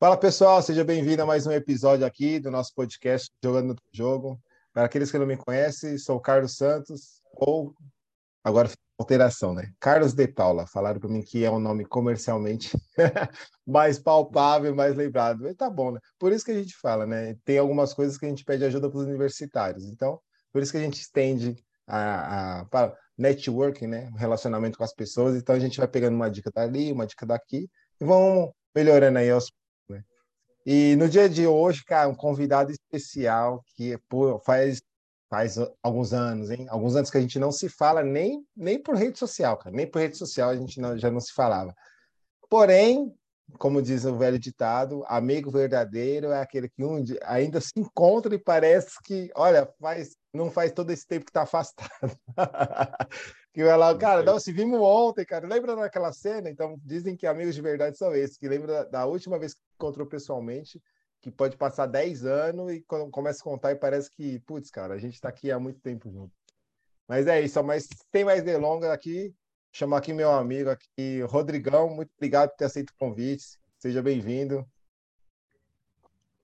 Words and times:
Fala 0.00 0.16
pessoal, 0.16 0.62
seja 0.62 0.82
bem-vindo 0.82 1.22
a 1.22 1.26
mais 1.26 1.46
um 1.46 1.52
episódio 1.52 2.06
aqui 2.06 2.40
do 2.40 2.50
nosso 2.50 2.74
podcast 2.74 3.30
Jogando 3.44 3.74
no 3.74 3.76
Jogo. 3.92 4.40
Para 4.72 4.86
aqueles 4.86 5.10
que 5.10 5.18
não 5.18 5.26
me 5.26 5.36
conhecem, 5.36 5.98
sou 5.98 6.18
Carlos 6.18 6.56
Santos, 6.56 7.20
ou 7.34 7.74
agora 8.42 8.70
alteração, 8.98 9.52
né? 9.52 9.70
Carlos 9.78 10.14
de 10.14 10.26
Paula. 10.26 10.66
Falaram 10.66 10.98
para 10.98 11.10
mim 11.10 11.20
que 11.20 11.44
é 11.44 11.50
um 11.50 11.60
nome 11.60 11.84
comercialmente 11.84 12.70
mais 13.66 13.98
palpável, 13.98 14.74
mais 14.74 14.96
lembrado. 14.96 15.42
Mas 15.42 15.54
tá 15.54 15.68
bom, 15.68 15.90
né? 15.90 16.00
Por 16.18 16.32
isso 16.32 16.46
que 16.46 16.52
a 16.52 16.54
gente 16.54 16.74
fala, 16.78 17.04
né? 17.04 17.36
Tem 17.44 17.58
algumas 17.58 17.92
coisas 17.92 18.16
que 18.16 18.24
a 18.24 18.28
gente 18.30 18.42
pede 18.42 18.64
ajuda 18.64 18.88
para 18.88 19.00
os 19.00 19.04
universitários. 19.04 19.84
Então, 19.84 20.18
por 20.50 20.62
isso 20.62 20.72
que 20.72 20.78
a 20.78 20.82
gente 20.82 20.98
estende 20.98 21.62
a, 21.86 22.60
a 22.60 22.64
para 22.64 22.96
networking, 23.18 23.86
né? 23.86 24.10
Relacionamento 24.16 24.78
com 24.78 24.84
as 24.84 24.94
pessoas. 24.94 25.36
Então, 25.36 25.54
a 25.54 25.60
gente 25.60 25.76
vai 25.76 25.88
pegando 25.88 26.14
uma 26.14 26.30
dica 26.30 26.50
dali, 26.50 26.90
uma 26.90 27.06
dica 27.06 27.26
daqui 27.26 27.68
e 28.00 28.04
vamos 28.06 28.50
melhorando 28.74 29.18
aí 29.18 29.28
aos 29.28 29.50
e 30.72 30.94
no 30.94 31.08
dia 31.08 31.28
de 31.28 31.48
hoje, 31.48 31.84
cara, 31.84 32.08
um 32.08 32.14
convidado 32.14 32.70
especial 32.70 33.60
que 33.74 33.98
pô, 34.08 34.38
faz, 34.38 34.80
faz 35.28 35.56
alguns 35.82 36.12
anos, 36.12 36.48
hein? 36.48 36.68
Alguns 36.70 36.94
anos 36.94 37.10
que 37.10 37.18
a 37.18 37.20
gente 37.20 37.40
não 37.40 37.50
se 37.50 37.68
fala 37.68 38.04
nem, 38.04 38.46
nem 38.56 38.80
por 38.80 38.94
rede 38.94 39.18
social, 39.18 39.56
cara. 39.58 39.74
Nem 39.74 39.90
por 39.90 39.98
rede 39.98 40.16
social 40.16 40.48
a 40.48 40.54
gente 40.54 40.80
não, 40.80 40.96
já 40.96 41.10
não 41.10 41.18
se 41.18 41.32
falava. 41.32 41.74
Porém, 42.48 43.12
como 43.58 43.82
diz 43.82 44.04
o 44.04 44.16
velho 44.16 44.38
ditado, 44.38 45.02
amigo 45.08 45.50
verdadeiro 45.50 46.28
é 46.28 46.40
aquele 46.40 46.68
que 46.68 46.84
um 46.84 47.04
ainda 47.24 47.60
se 47.60 47.72
encontra 47.76 48.32
e 48.32 48.38
parece 48.38 48.92
que, 49.02 49.28
olha, 49.34 49.68
faz, 49.80 50.14
não 50.32 50.52
faz 50.52 50.70
todo 50.70 50.92
esse 50.92 51.04
tempo 51.04 51.24
que 51.24 51.30
está 51.30 51.42
afastado. 51.42 52.16
que 53.52 53.64
vai 53.64 53.76
lá, 53.76 53.96
cara, 53.96 54.22
não, 54.22 54.38
se 54.38 54.52
vimos 54.52 54.78
ontem, 54.80 55.24
cara, 55.24 55.46
lembra 55.46 55.74
daquela 55.74 56.12
cena? 56.12 56.48
Então, 56.48 56.80
dizem 56.84 57.16
que 57.16 57.26
amigos 57.26 57.54
de 57.54 57.60
verdade 57.60 57.98
são 57.98 58.14
esses, 58.14 58.36
que 58.36 58.48
lembra 58.48 58.84
da, 58.86 59.06
última 59.06 59.38
vez 59.38 59.54
que 59.54 59.60
encontrou 59.74 60.06
pessoalmente, 60.06 60.80
que 61.20 61.30
pode 61.30 61.56
passar 61.56 61.86
10 61.86 62.24
anos 62.24 62.72
e 62.72 62.80
quando 62.82 63.10
começa 63.10 63.40
a 63.40 63.44
contar 63.44 63.72
e 63.72 63.76
parece 63.76 64.08
que, 64.10 64.38
putz, 64.40 64.70
cara, 64.70 64.94
a 64.94 64.98
gente 64.98 65.14
está 65.14 65.28
aqui 65.28 65.50
há 65.50 65.58
muito 65.58 65.80
tempo 65.80 66.10
junto. 66.10 66.32
Mas 67.08 67.26
é 67.26 67.40
isso, 67.40 67.62
mas 67.64 67.88
tem 68.12 68.24
mais 68.24 68.42
delongas 68.42 68.90
aqui, 68.90 69.34
chamar 69.72 69.98
aqui 69.98 70.12
meu 70.12 70.30
amigo 70.30 70.70
aqui, 70.70 71.22
Rodrigão, 71.22 71.90
muito 71.90 72.12
obrigado 72.16 72.50
por 72.50 72.56
ter 72.56 72.66
aceito 72.66 72.90
o 72.90 72.96
convite, 72.98 73.58
seja 73.78 74.00
bem-vindo. 74.00 74.64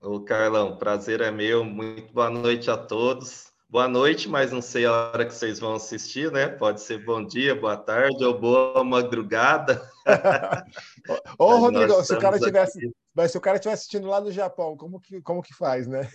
Ô, 0.00 0.20
Carlão, 0.20 0.76
prazer 0.76 1.20
é 1.20 1.30
meu, 1.30 1.64
muito 1.64 2.12
boa 2.12 2.30
noite 2.30 2.68
a 2.68 2.76
todos 2.76 3.54
boa 3.68 3.88
noite, 3.88 4.28
mas 4.28 4.52
não 4.52 4.62
sei 4.62 4.86
a 4.86 4.92
hora 4.92 5.26
que 5.26 5.34
vocês 5.34 5.58
vão 5.58 5.74
assistir, 5.74 6.30
né? 6.30 6.48
Pode 6.48 6.80
ser 6.80 7.04
bom 7.04 7.24
dia, 7.24 7.54
boa 7.54 7.76
tarde 7.76 8.24
ou 8.24 8.38
boa 8.38 8.84
madrugada. 8.84 9.90
Ô, 11.38 11.56
Rodrigo, 11.56 12.02
se 12.02 12.14
o 12.14 12.18
cara 12.18 12.38
tivesse, 12.38 12.94
mas 13.14 13.32
se 13.32 13.38
o 13.38 13.40
cara 13.40 13.56
estiver 13.56 13.74
assistindo 13.74 14.06
lá 14.06 14.20
no 14.20 14.30
Japão, 14.30 14.76
como 14.76 15.00
que, 15.00 15.20
como 15.22 15.42
que 15.42 15.54
faz, 15.54 15.86
né? 15.86 16.08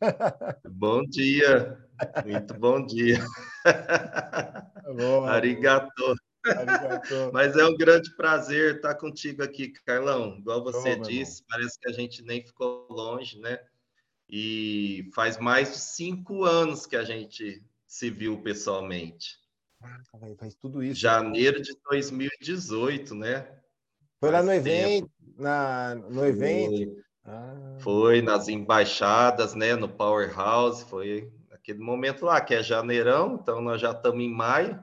bom 0.68 1.02
dia, 1.04 1.78
muito 2.24 2.54
bom 2.54 2.84
dia. 2.84 3.18
Bom, 4.96 5.24
Arigato. 5.24 6.16
Arigato. 6.46 7.30
Mas 7.32 7.56
é 7.56 7.64
um 7.64 7.76
grande 7.76 8.14
prazer 8.16 8.76
estar 8.76 8.94
contigo 8.94 9.42
aqui, 9.42 9.68
Carlão. 9.84 10.36
Igual 10.38 10.62
você 10.62 10.96
bom, 10.96 11.02
disse, 11.02 11.42
parece 11.48 11.78
que 11.78 11.88
a 11.88 11.92
gente 11.92 12.22
nem 12.22 12.44
ficou 12.44 12.86
longe, 12.90 13.38
né? 13.40 13.58
E 14.28 15.08
faz 15.14 15.38
mais 15.38 15.72
de 15.72 15.78
cinco 15.78 16.44
anos 16.44 16.84
que 16.86 16.96
a 16.96 17.04
gente 17.04 17.62
se 17.86 18.10
viu 18.10 18.42
pessoalmente. 18.42 19.38
faz 20.38 20.54
tudo 20.54 20.82
isso. 20.82 21.00
Janeiro 21.00 21.62
de 21.62 21.74
2018, 21.88 23.14
né? 23.14 23.48
Foi 24.20 24.30
lá 24.30 24.42
no 24.42 24.52
evento, 24.52 25.10
na, 25.36 25.94
no 25.94 26.26
evento. 26.26 26.76
Foi, 26.76 27.04
ah. 27.24 27.76
foi 27.80 28.22
nas 28.22 28.48
embaixadas, 28.48 29.54
né? 29.54 29.74
No 29.76 29.88
Powerhouse, 29.88 30.84
foi 30.84 31.32
aquele 31.50 31.78
momento 31.78 32.24
lá, 32.24 32.40
que 32.40 32.54
é 32.54 32.62
janeirão, 32.62 33.38
então 33.40 33.60
nós 33.60 33.80
já 33.80 33.92
estamos 33.92 34.22
em 34.22 34.30
maio. 34.30 34.82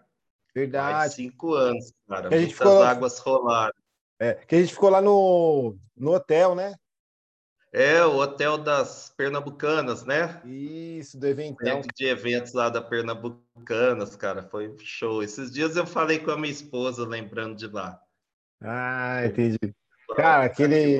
Verdade. 0.53 0.93
Mais 0.93 1.13
cinco 1.13 1.53
anos, 1.53 1.91
cara. 2.07 2.29
Que 2.29 2.35
Muitas 2.35 2.53
ficou... 2.53 2.83
águas 2.83 3.19
rolaram. 3.19 3.73
É, 4.19 4.33
que 4.33 4.55
a 4.55 4.61
gente 4.61 4.73
ficou 4.73 4.89
lá 4.89 5.01
no, 5.01 5.75
no 5.97 6.13
hotel, 6.13 6.55
né? 6.55 6.73
É, 7.77 8.05
o 8.05 8.15
Hotel 8.15 8.57
das 8.57 9.13
Pernambucanas, 9.17 10.05
né? 10.05 10.41
Isso, 10.45 11.19
do 11.19 11.27
evento. 11.27 11.57
de 11.93 12.05
eventos 12.05 12.53
lá 12.53 12.69
da 12.69 12.81
Pernambucanas, 12.81 14.15
cara, 14.15 14.43
foi 14.43 14.73
show. 14.79 15.21
Esses 15.21 15.51
dias 15.51 15.75
eu 15.75 15.85
falei 15.85 16.19
com 16.19 16.31
a 16.31 16.37
minha 16.37 16.53
esposa, 16.53 17.05
lembrando 17.05 17.53
de 17.57 17.67
lá. 17.67 18.01
Ah, 18.61 19.25
entendi. 19.25 19.75
Cara, 20.15 20.45
aquele. 20.45 20.97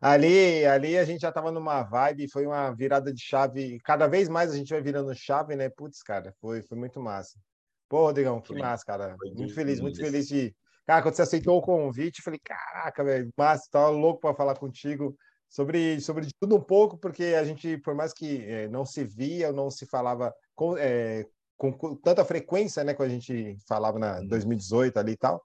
Ali, 0.00 0.64
ali 0.64 0.96
a 0.96 1.04
gente 1.04 1.20
já 1.20 1.30
tava 1.30 1.52
numa 1.52 1.82
vibe, 1.82 2.30
foi 2.30 2.46
uma 2.46 2.70
virada 2.70 3.12
de 3.12 3.20
chave. 3.20 3.78
Cada 3.80 4.06
vez 4.06 4.30
mais 4.30 4.50
a 4.50 4.56
gente 4.56 4.70
vai 4.70 4.80
virando 4.80 5.14
chave, 5.14 5.54
né? 5.56 5.68
Putz, 5.68 6.02
cara, 6.02 6.32
foi, 6.40 6.62
foi 6.62 6.78
muito 6.78 6.98
massa. 7.02 7.38
Pô, 7.86 8.06
Rodrigão, 8.06 8.40
que 8.40 8.48
foi, 8.48 8.58
massa, 8.60 8.82
cara. 8.82 9.14
Muito 9.34 9.52
feliz, 9.52 9.78
muito 9.78 10.00
feliz 10.00 10.26
de 10.26 10.56
Cara, 10.88 11.02
quando 11.02 11.16
você 11.16 11.20
aceitou 11.20 11.58
o 11.58 11.60
convite, 11.60 12.20
eu 12.20 12.24
falei, 12.24 12.40
caraca, 12.42 13.04
velho, 13.04 13.30
massa, 13.36 13.68
tava 13.70 13.90
louco 13.90 14.22
para 14.22 14.34
falar 14.34 14.54
contigo 14.54 15.14
sobre, 15.46 16.00
sobre 16.00 16.26
tudo 16.40 16.56
um 16.56 16.62
pouco, 16.62 16.96
porque 16.96 17.24
a 17.38 17.44
gente, 17.44 17.76
por 17.76 17.94
mais 17.94 18.14
que 18.14 18.42
é, 18.46 18.68
não 18.68 18.86
se 18.86 19.04
via, 19.04 19.52
não 19.52 19.70
se 19.70 19.84
falava 19.84 20.34
com, 20.54 20.78
é, 20.78 21.26
com, 21.58 21.70
com, 21.74 21.94
tanta 21.94 22.24
frequência, 22.24 22.82
né, 22.84 22.94
quando 22.94 23.10
a 23.10 23.12
gente 23.12 23.58
falava 23.68 23.98
na 23.98 24.20
2018 24.22 24.98
ali 24.98 25.12
e 25.12 25.16
tal, 25.18 25.42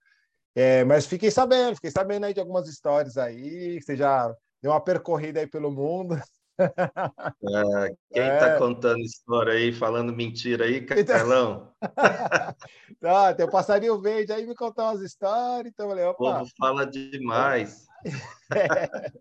é, 0.56 0.86
mas 0.86 1.06
fiquei 1.06 1.30
sabendo, 1.30 1.76
fiquei 1.76 1.92
sabendo 1.92 2.26
aí 2.26 2.34
de 2.34 2.40
algumas 2.40 2.70
histórias 2.70 3.18
aí, 3.18 3.82
você 3.82 3.98
já 3.98 4.34
deu 4.62 4.72
uma 4.72 4.80
percorrida 4.80 5.42
aí 5.42 5.48
pelo 5.48 5.70
mundo. 5.70 6.16
É, 6.60 7.88
quem 8.12 8.24
está 8.24 8.50
é. 8.50 8.58
contando 8.58 9.00
história 9.00 9.54
aí, 9.54 9.74
falando 9.74 10.16
mentira 10.16 10.66
aí, 10.66 10.78
então 10.78 10.98
Carlão? 11.06 11.74
ah, 13.04 13.34
tem 13.34 13.46
o 13.46 13.52
passarinho 13.52 14.00
verde 14.00 14.32
aí 14.32 14.46
me 14.46 14.56
contar 14.56 14.92
umas 14.92 15.02
histórias, 15.02 15.72
então 15.74 15.90
falei, 15.90 16.06
opa. 16.06 16.24
O 16.24 16.38
povo 16.40 16.52
fala 16.58 16.86
demais. 16.86 17.86
É. 18.54 19.12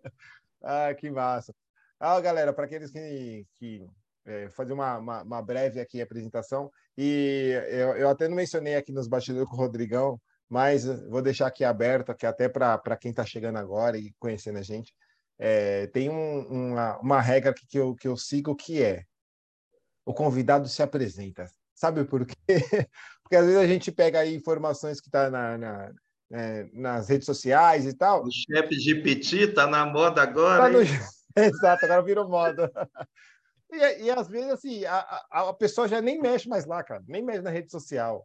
Ah, 0.61 0.93
que 0.93 1.09
massa. 1.09 1.55
Ah, 1.99 2.19
galera, 2.19 2.53
para 2.53 2.65
aqueles 2.65 2.91
que, 2.91 3.47
que 3.55 3.85
é, 4.25 4.49
fazer 4.49 4.73
uma, 4.73 4.97
uma, 4.97 5.23
uma, 5.23 5.41
breve 5.41 5.79
aqui 5.79 6.01
apresentação, 6.01 6.69
e 6.97 7.51
eu, 7.69 7.95
eu 7.95 8.09
até 8.09 8.27
não 8.27 8.35
mencionei 8.35 8.75
aqui 8.75 8.91
nos 8.91 9.07
bastidores 9.07 9.49
com 9.49 9.55
o 9.55 9.59
Rodrigão, 9.59 10.19
mas 10.49 10.85
vou 11.09 11.21
deixar 11.21 11.47
aqui 11.47 11.63
aberto, 11.63 12.11
aqui 12.11 12.25
até 12.25 12.47
para 12.47 12.97
quem 12.97 13.11
está 13.11 13.25
chegando 13.25 13.57
agora 13.57 13.97
e 13.97 14.13
conhecendo 14.19 14.59
a 14.59 14.61
gente. 14.61 14.93
É, 15.39 15.87
tem 15.87 16.09
um, 16.09 16.71
uma, 16.71 16.97
uma 16.99 17.21
regra 17.21 17.53
que 17.53 17.77
eu, 17.77 17.95
que 17.95 18.07
eu 18.07 18.15
sigo 18.15 18.55
que 18.55 18.81
é 18.81 19.03
o 20.05 20.13
convidado 20.13 20.67
se 20.67 20.81
apresenta. 20.83 21.49
Sabe 21.73 22.03
por 22.05 22.25
quê? 22.25 22.35
Porque 23.23 23.35
às 23.35 23.45
vezes 23.45 23.59
a 23.59 23.67
gente 23.67 23.91
pega 23.91 24.19
aí 24.19 24.35
informações 24.35 24.99
que 24.99 25.07
estão 25.07 25.25
tá 25.25 25.29
na, 25.31 25.57
na 25.57 25.93
é, 26.31 26.67
nas 26.73 27.09
redes 27.09 27.25
sociais 27.25 27.85
e 27.85 27.93
tal. 27.93 28.23
O 28.23 28.31
chefe 28.31 28.79
GPT 28.79 29.49
está 29.49 29.67
na 29.67 29.85
moda 29.85 30.21
agora. 30.21 30.63
Tá 30.63 30.69
no... 30.69 30.79
Exato, 31.35 31.85
agora 31.85 32.01
virou 32.01 32.27
moda. 32.27 32.71
E, 33.75 34.03
e 34.03 34.11
às 34.11 34.27
vezes, 34.27 34.51
assim, 34.51 34.85
a, 34.85 34.99
a, 35.31 35.49
a, 35.49 35.53
pessoa 35.55 35.87
já 35.87 35.99
nem 35.99 36.21
mexe 36.21 36.47
mais 36.47 36.63
lá, 36.63 36.83
cara, 36.83 37.03
nem 37.07 37.23
mexe 37.23 37.41
na 37.41 37.49
rede 37.49 37.71
social. 37.71 38.23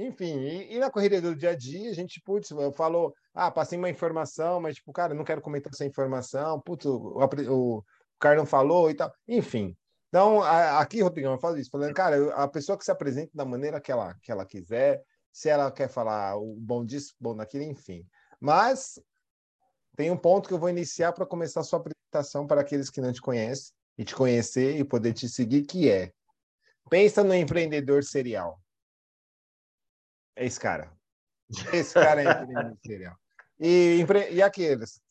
Enfim, 0.00 0.40
e, 0.40 0.74
e, 0.74 0.78
na 0.78 0.90
correria 0.90 1.20
do 1.20 1.34
dia 1.34 1.50
a 1.50 1.56
dia, 1.56 1.90
a 1.90 1.92
gente, 1.92 2.20
putz, 2.22 2.50
eu 2.50 2.72
falo, 2.72 3.14
ah, 3.34 3.50
passei 3.50 3.78
uma 3.78 3.90
informação, 3.90 4.60
mas, 4.60 4.76
tipo, 4.76 4.92
cara, 4.92 5.14
não 5.14 5.24
quero 5.24 5.42
comentar 5.42 5.72
essa 5.72 5.84
informação, 5.84 6.60
putz, 6.60 6.86
o, 6.86 6.96
o, 6.96 7.78
o 7.78 7.84
cara 8.18 8.36
não 8.36 8.46
falou 8.46 8.90
e 8.90 8.94
tal. 8.94 9.12
Enfim. 9.28 9.76
Então, 10.08 10.42
a, 10.42 10.80
aqui, 10.80 11.02
Rodrigão, 11.02 11.32
eu 11.32 11.38
falo 11.38 11.58
isso, 11.58 11.70
falando, 11.70 11.94
cara, 11.94 12.34
a 12.34 12.48
pessoa 12.48 12.78
que 12.78 12.84
se 12.84 12.90
apresenta 12.90 13.30
da 13.34 13.44
maneira 13.44 13.80
que 13.80 13.92
ela, 13.92 14.14
que 14.22 14.32
ela 14.32 14.46
quiser, 14.46 15.02
se 15.32 15.48
ela 15.48 15.70
quer 15.70 15.88
falar 15.88 16.36
o 16.36 16.56
bom 16.56 16.84
disso, 16.84 17.14
bom 17.20 17.36
daquilo, 17.36 17.64
enfim. 17.64 18.06
Mas 18.40 18.98
tem 19.96 20.10
um 20.10 20.16
ponto 20.16 20.48
que 20.48 20.54
eu 20.54 20.58
vou 20.58 20.70
iniciar 20.70 21.12
para 21.12 21.26
começar 21.26 21.60
a 21.60 21.64
sua 21.64 21.78
apresentação 21.78 22.46
para 22.46 22.62
aqueles 22.62 22.90
que 22.90 23.00
não 23.00 23.12
te 23.12 23.20
conhecem 23.20 23.72
e 23.98 24.04
te 24.04 24.14
conhecer 24.14 24.76
e 24.76 24.84
poder 24.84 25.12
te 25.12 25.28
seguir, 25.28 25.62
que 25.62 25.90
é 25.90 26.10
pensa 26.88 27.22
no 27.22 27.34
empreendedor 27.34 28.02
serial. 28.02 28.60
É 30.40 30.46
esse 30.46 30.58
cara. 30.58 30.90
Esse 31.74 31.92
cara 31.92 32.22
é 32.22 32.24
empreendedor 32.24 32.78
serial. 32.86 33.16
E, 33.58 34.06
e 34.30 34.42
aqueles? 34.42 35.02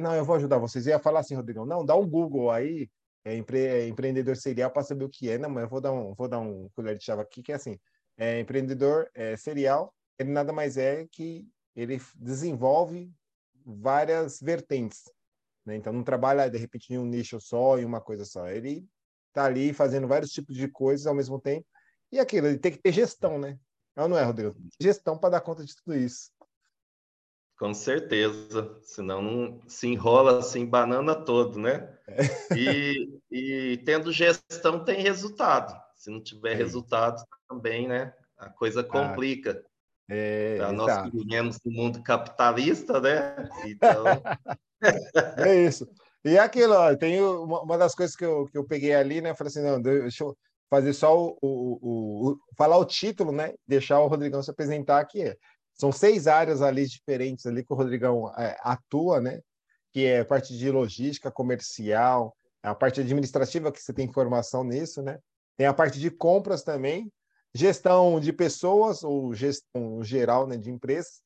Não, 0.00 0.16
eu 0.16 0.24
vou 0.24 0.34
ajudar 0.34 0.58
vocês. 0.58 0.84
Eu 0.84 0.94
ia 0.94 0.98
falar 0.98 1.20
assim, 1.20 1.36
Rodrigão, 1.36 1.64
não, 1.64 1.84
dá 1.86 1.94
um 1.94 2.08
Google 2.08 2.50
aí, 2.50 2.90
é, 3.24 3.36
empre, 3.36 3.60
é 3.60 3.86
empreendedor 3.86 4.36
serial 4.36 4.68
para 4.72 4.82
saber 4.82 5.04
o 5.04 5.08
que 5.08 5.30
é. 5.30 5.38
Não, 5.38 5.48
mas 5.48 5.62
eu 5.62 5.68
vou 5.68 5.80
dar 5.80 5.92
um, 5.92 6.12
vou 6.12 6.26
dar 6.26 6.40
um 6.40 6.68
colher 6.70 6.98
de 6.98 7.04
chave 7.04 7.22
aqui, 7.22 7.40
que 7.40 7.52
é 7.52 7.54
assim, 7.54 7.78
é, 8.16 8.40
empreendedor 8.40 9.08
é, 9.14 9.36
serial, 9.36 9.94
ele 10.18 10.32
nada 10.32 10.52
mais 10.52 10.76
é 10.76 11.06
que 11.06 11.46
ele 11.76 12.02
desenvolve 12.16 13.12
várias 13.64 14.40
vertentes. 14.40 15.04
Né? 15.64 15.76
Então, 15.76 15.92
não 15.92 16.02
trabalha, 16.02 16.50
de 16.50 16.58
repente, 16.58 16.92
em 16.92 16.98
um 16.98 17.06
nicho 17.06 17.40
só, 17.40 17.78
em 17.78 17.84
uma 17.84 18.00
coisa 18.00 18.24
só. 18.24 18.48
Ele 18.48 18.84
está 19.28 19.44
ali 19.44 19.72
fazendo 19.72 20.08
vários 20.08 20.32
tipos 20.32 20.56
de 20.56 20.66
coisas 20.66 21.06
ao 21.06 21.14
mesmo 21.14 21.40
tempo. 21.40 21.64
E 22.10 22.18
aquilo, 22.18 22.48
ele 22.48 22.58
tem 22.58 22.72
que 22.72 22.78
ter 22.78 22.90
gestão, 22.90 23.38
né? 23.38 23.56
Não, 23.98 24.06
não 24.06 24.16
é, 24.16 24.22
Rodrigo? 24.22 24.54
Gestão 24.80 25.18
para 25.18 25.30
dar 25.30 25.40
conta 25.40 25.64
de 25.64 25.74
tudo 25.74 25.96
isso. 25.96 26.30
Com 27.58 27.74
certeza, 27.74 28.78
senão 28.84 29.20
não 29.20 29.60
se 29.68 29.88
enrola 29.88 30.38
assim, 30.38 30.64
banana 30.64 31.16
todo, 31.16 31.58
né? 31.58 31.98
É. 32.06 32.56
E, 32.56 33.20
e 33.28 33.76
tendo 33.78 34.12
gestão 34.12 34.84
tem 34.84 35.02
resultado. 35.02 35.76
Se 35.96 36.12
não 36.12 36.22
tiver 36.22 36.52
é. 36.52 36.54
resultado 36.54 37.20
também, 37.48 37.88
né? 37.88 38.14
A 38.36 38.48
coisa 38.48 38.82
ah. 38.82 38.84
complica. 38.84 39.60
Ah. 39.64 39.68
É, 40.10 40.58
tá, 40.58 40.72
nós 40.72 41.10
vivemos 41.12 41.58
no 41.64 41.72
mundo 41.72 42.00
capitalista, 42.00 43.00
né? 43.00 43.50
Então. 43.66 44.04
é 45.44 45.64
isso. 45.64 45.90
E 46.24 46.38
aquilo, 46.38 46.74
ó, 46.74 46.94
tem 46.94 47.20
uma, 47.20 47.62
uma, 47.62 47.76
das 47.76 47.96
coisas 47.96 48.14
que 48.14 48.24
eu, 48.24 48.46
que 48.46 48.56
eu 48.56 48.64
peguei 48.64 48.94
ali, 48.94 49.20
né? 49.20 49.34
Falei 49.34 49.48
assim, 49.48 49.62
não, 49.62 49.82
deixa 49.82 50.22
eu 50.22 50.36
fazer 50.70 50.92
só 50.92 51.16
o, 51.18 51.36
o, 51.42 52.30
o, 52.30 52.38
falar 52.56 52.78
o 52.78 52.84
título, 52.84 53.32
né? 53.32 53.54
Deixar 53.66 54.00
o 54.00 54.06
Rodrigão 54.06 54.42
se 54.42 54.50
apresentar 54.50 55.00
aqui. 55.00 55.34
São 55.74 55.92
seis 55.92 56.26
áreas 56.26 56.60
ali 56.60 56.86
diferentes 56.86 57.46
ali 57.46 57.64
que 57.64 57.72
o 57.72 57.76
Rodrigão 57.76 58.32
é, 58.36 58.56
atua, 58.62 59.20
né? 59.20 59.40
Que 59.92 60.06
é 60.06 60.20
a 60.20 60.24
parte 60.24 60.56
de 60.56 60.70
logística, 60.70 61.30
comercial, 61.30 62.36
a 62.62 62.74
parte 62.74 63.00
administrativa 63.00 63.72
que 63.72 63.80
você 63.80 63.92
tem 63.92 64.06
informação 64.06 64.64
nisso, 64.64 65.02
né? 65.02 65.18
Tem 65.56 65.66
a 65.66 65.74
parte 65.74 65.98
de 65.98 66.10
compras 66.10 66.62
também, 66.62 67.10
gestão 67.54 68.20
de 68.20 68.32
pessoas 68.32 69.02
ou 69.02 69.34
gestão 69.34 70.02
geral 70.02 70.46
né, 70.46 70.56
de 70.56 70.70
empresas, 70.70 71.20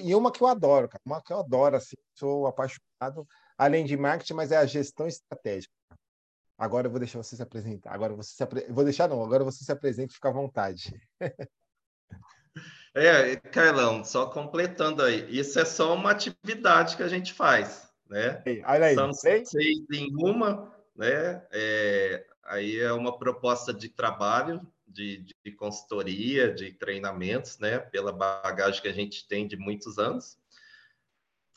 e 0.00 0.14
uma 0.14 0.32
que 0.32 0.42
eu 0.42 0.46
adoro, 0.46 0.88
cara, 0.88 1.02
uma 1.04 1.22
que 1.22 1.32
eu 1.32 1.38
adoro, 1.38 1.76
assim, 1.76 1.96
sou 2.14 2.46
apaixonado, 2.46 3.26
além 3.56 3.84
de 3.84 3.96
marketing, 3.96 4.32
mas 4.32 4.50
é 4.50 4.56
a 4.56 4.64
gestão 4.64 5.06
estratégica. 5.06 5.72
Agora 6.58 6.88
eu 6.88 6.90
vou 6.90 6.98
deixar 6.98 7.22
você 7.22 7.36
se 7.36 7.42
apresentar. 7.42 7.94
Agora 7.94 8.12
você 8.14 8.34
se 8.34 8.42
apre... 8.42 8.66
vou 8.68 8.82
deixar 8.82 9.08
não, 9.08 9.22
agora 9.22 9.44
você 9.44 9.64
se 9.64 9.70
apresente, 9.70 10.12
fica 10.12 10.28
à 10.28 10.32
vontade. 10.32 11.00
é, 12.92 13.36
Carlão, 13.36 14.04
só 14.04 14.26
completando 14.26 15.04
aí, 15.04 15.24
isso 15.30 15.60
é 15.60 15.64
só 15.64 15.94
uma 15.94 16.10
atividade 16.10 16.96
que 16.96 17.02
a 17.04 17.08
gente 17.08 17.32
faz, 17.32 17.88
né? 18.10 18.42
Olha 18.66 18.86
aí, 18.86 18.94
São 18.96 19.12
seis 19.12 19.52
em 19.54 20.12
uma, 20.16 20.74
né? 20.96 21.46
É, 21.52 22.26
aí 22.42 22.80
é 22.80 22.92
uma 22.92 23.16
proposta 23.16 23.72
de 23.72 23.88
trabalho 23.88 24.60
de, 24.84 25.24
de 25.44 25.52
consultoria, 25.52 26.52
de 26.52 26.72
treinamentos, 26.72 27.58
né? 27.60 27.78
Pela 27.78 28.12
bagagem 28.12 28.82
que 28.82 28.88
a 28.88 28.92
gente 28.92 29.28
tem 29.28 29.46
de 29.46 29.56
muitos 29.56 29.96
anos. 29.96 30.36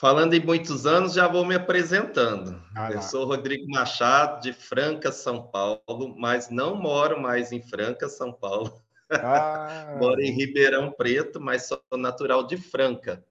Falando 0.01 0.33
em 0.33 0.43
muitos 0.43 0.87
anos, 0.87 1.13
já 1.13 1.27
vou 1.27 1.45
me 1.45 1.53
apresentando. 1.53 2.59
Ah, 2.75 2.91
eu 2.91 3.03
sou 3.03 3.23
Rodrigo 3.23 3.69
Machado, 3.69 4.41
de 4.41 4.51
Franca, 4.51 5.11
São 5.11 5.43
Paulo, 5.43 6.15
mas 6.17 6.49
não 6.49 6.75
moro 6.75 7.21
mais 7.21 7.51
em 7.51 7.61
Franca, 7.61 8.09
São 8.09 8.33
Paulo. 8.33 8.81
Ah. 9.11 9.93
moro 10.01 10.19
em 10.19 10.31
Ribeirão 10.31 10.91
Preto, 10.91 11.39
mas 11.39 11.67
sou 11.67 11.79
natural 11.95 12.47
de 12.47 12.57
Franca. 12.57 13.23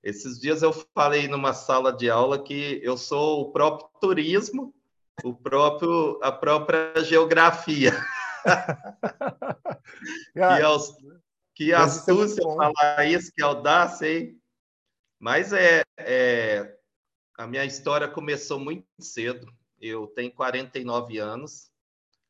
Esses 0.00 0.38
dias 0.38 0.62
eu 0.62 0.72
falei 0.94 1.26
numa 1.26 1.52
sala 1.52 1.92
de 1.92 2.08
aula 2.08 2.40
que 2.40 2.80
eu 2.84 2.96
sou 2.96 3.40
o 3.40 3.50
próprio 3.50 3.88
turismo, 4.00 4.72
o 5.24 5.34
próprio 5.34 6.20
a 6.22 6.30
própria 6.30 7.02
geografia. 7.02 7.90
que, 11.52 11.64
que 11.64 11.72
é 11.72 11.74
astúcia 11.74 12.44
falar 12.44 13.04
isso, 13.06 13.32
que 13.34 13.42
audácia, 13.42 14.06
hein? 14.06 14.40
Mas 15.18 15.52
é, 15.52 15.82
é, 15.98 16.76
a 17.38 17.46
minha 17.46 17.64
história 17.64 18.08
começou 18.08 18.58
muito 18.58 18.86
cedo. 19.00 19.46
Eu 19.80 20.06
tenho 20.06 20.32
49 20.32 21.18
anos. 21.18 21.70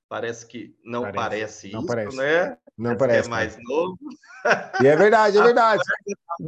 Parece 0.09 0.47
que 0.47 0.77
não 0.85 1.03
parece, 1.03 1.17
parece 1.17 1.73
não 1.73 1.81
isso, 1.81 1.89
parece. 1.89 2.17
né? 2.17 2.59
Não 2.79 2.97
parece. 2.97 3.27
É 3.27 3.31
mais 3.31 3.59
novo. 3.65 3.99
E 4.81 4.87
é 4.87 4.95
verdade, 4.95 5.37
é 5.37 5.43
verdade. 5.43 5.83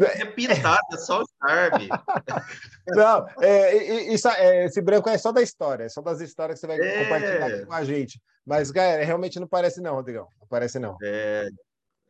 É 0.00 0.25
pintado, 0.25 0.87
é 0.93 0.96
só 0.96 1.23
o 1.23 1.26
charme. 1.43 1.88
Não, 2.88 3.26
é, 3.41 4.12
isso, 4.12 4.29
é, 4.29 4.67
esse 4.67 4.81
branco 4.81 5.08
é 5.08 5.19
só 5.19 5.32
da 5.32 5.43
história, 5.43 5.84
é 5.84 5.88
só 5.88 6.00
das 6.00 6.20
histórias 6.20 6.61
que 6.61 6.67
você 6.67 6.67
vai 6.67 6.81
é. 6.81 7.02
compartilhar 7.02 7.67
com 7.67 7.73
a 7.73 7.84
gente. 7.84 8.23
Mas, 8.46 8.70
galera, 8.70 9.05
realmente 9.05 9.41
não 9.41 9.46
parece 9.46 9.81
não, 9.81 9.94
Rodrigão. 9.94 10.29
Não 10.41 10.46
parece 10.46 10.79
não. 10.79 10.96
É, 11.02 11.49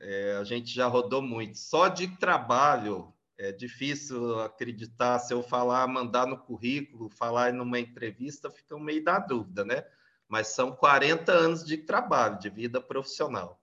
é, 0.00 0.36
a 0.38 0.44
gente 0.44 0.72
já 0.72 0.86
rodou 0.86 1.22
muito. 1.22 1.56
Só 1.58 1.88
de 1.88 2.08
trabalho, 2.16 3.12
é 3.38 3.52
difícil 3.52 4.40
acreditar. 4.40 5.18
Se 5.20 5.32
eu 5.32 5.42
falar, 5.42 5.86
mandar 5.86 6.26
no 6.26 6.36
currículo, 6.36 7.08
falar 7.08 7.52
numa 7.52 7.78
entrevista, 7.78 8.50
fica 8.50 8.78
meio 8.78 9.02
da 9.02 9.18
dúvida, 9.18 9.64
né? 9.64 9.84
Mas 10.28 10.48
são 10.48 10.74
40 10.74 11.32
anos 11.32 11.64
de 11.64 11.78
trabalho, 11.78 12.38
de 12.38 12.50
vida 12.50 12.80
profissional. 12.80 13.60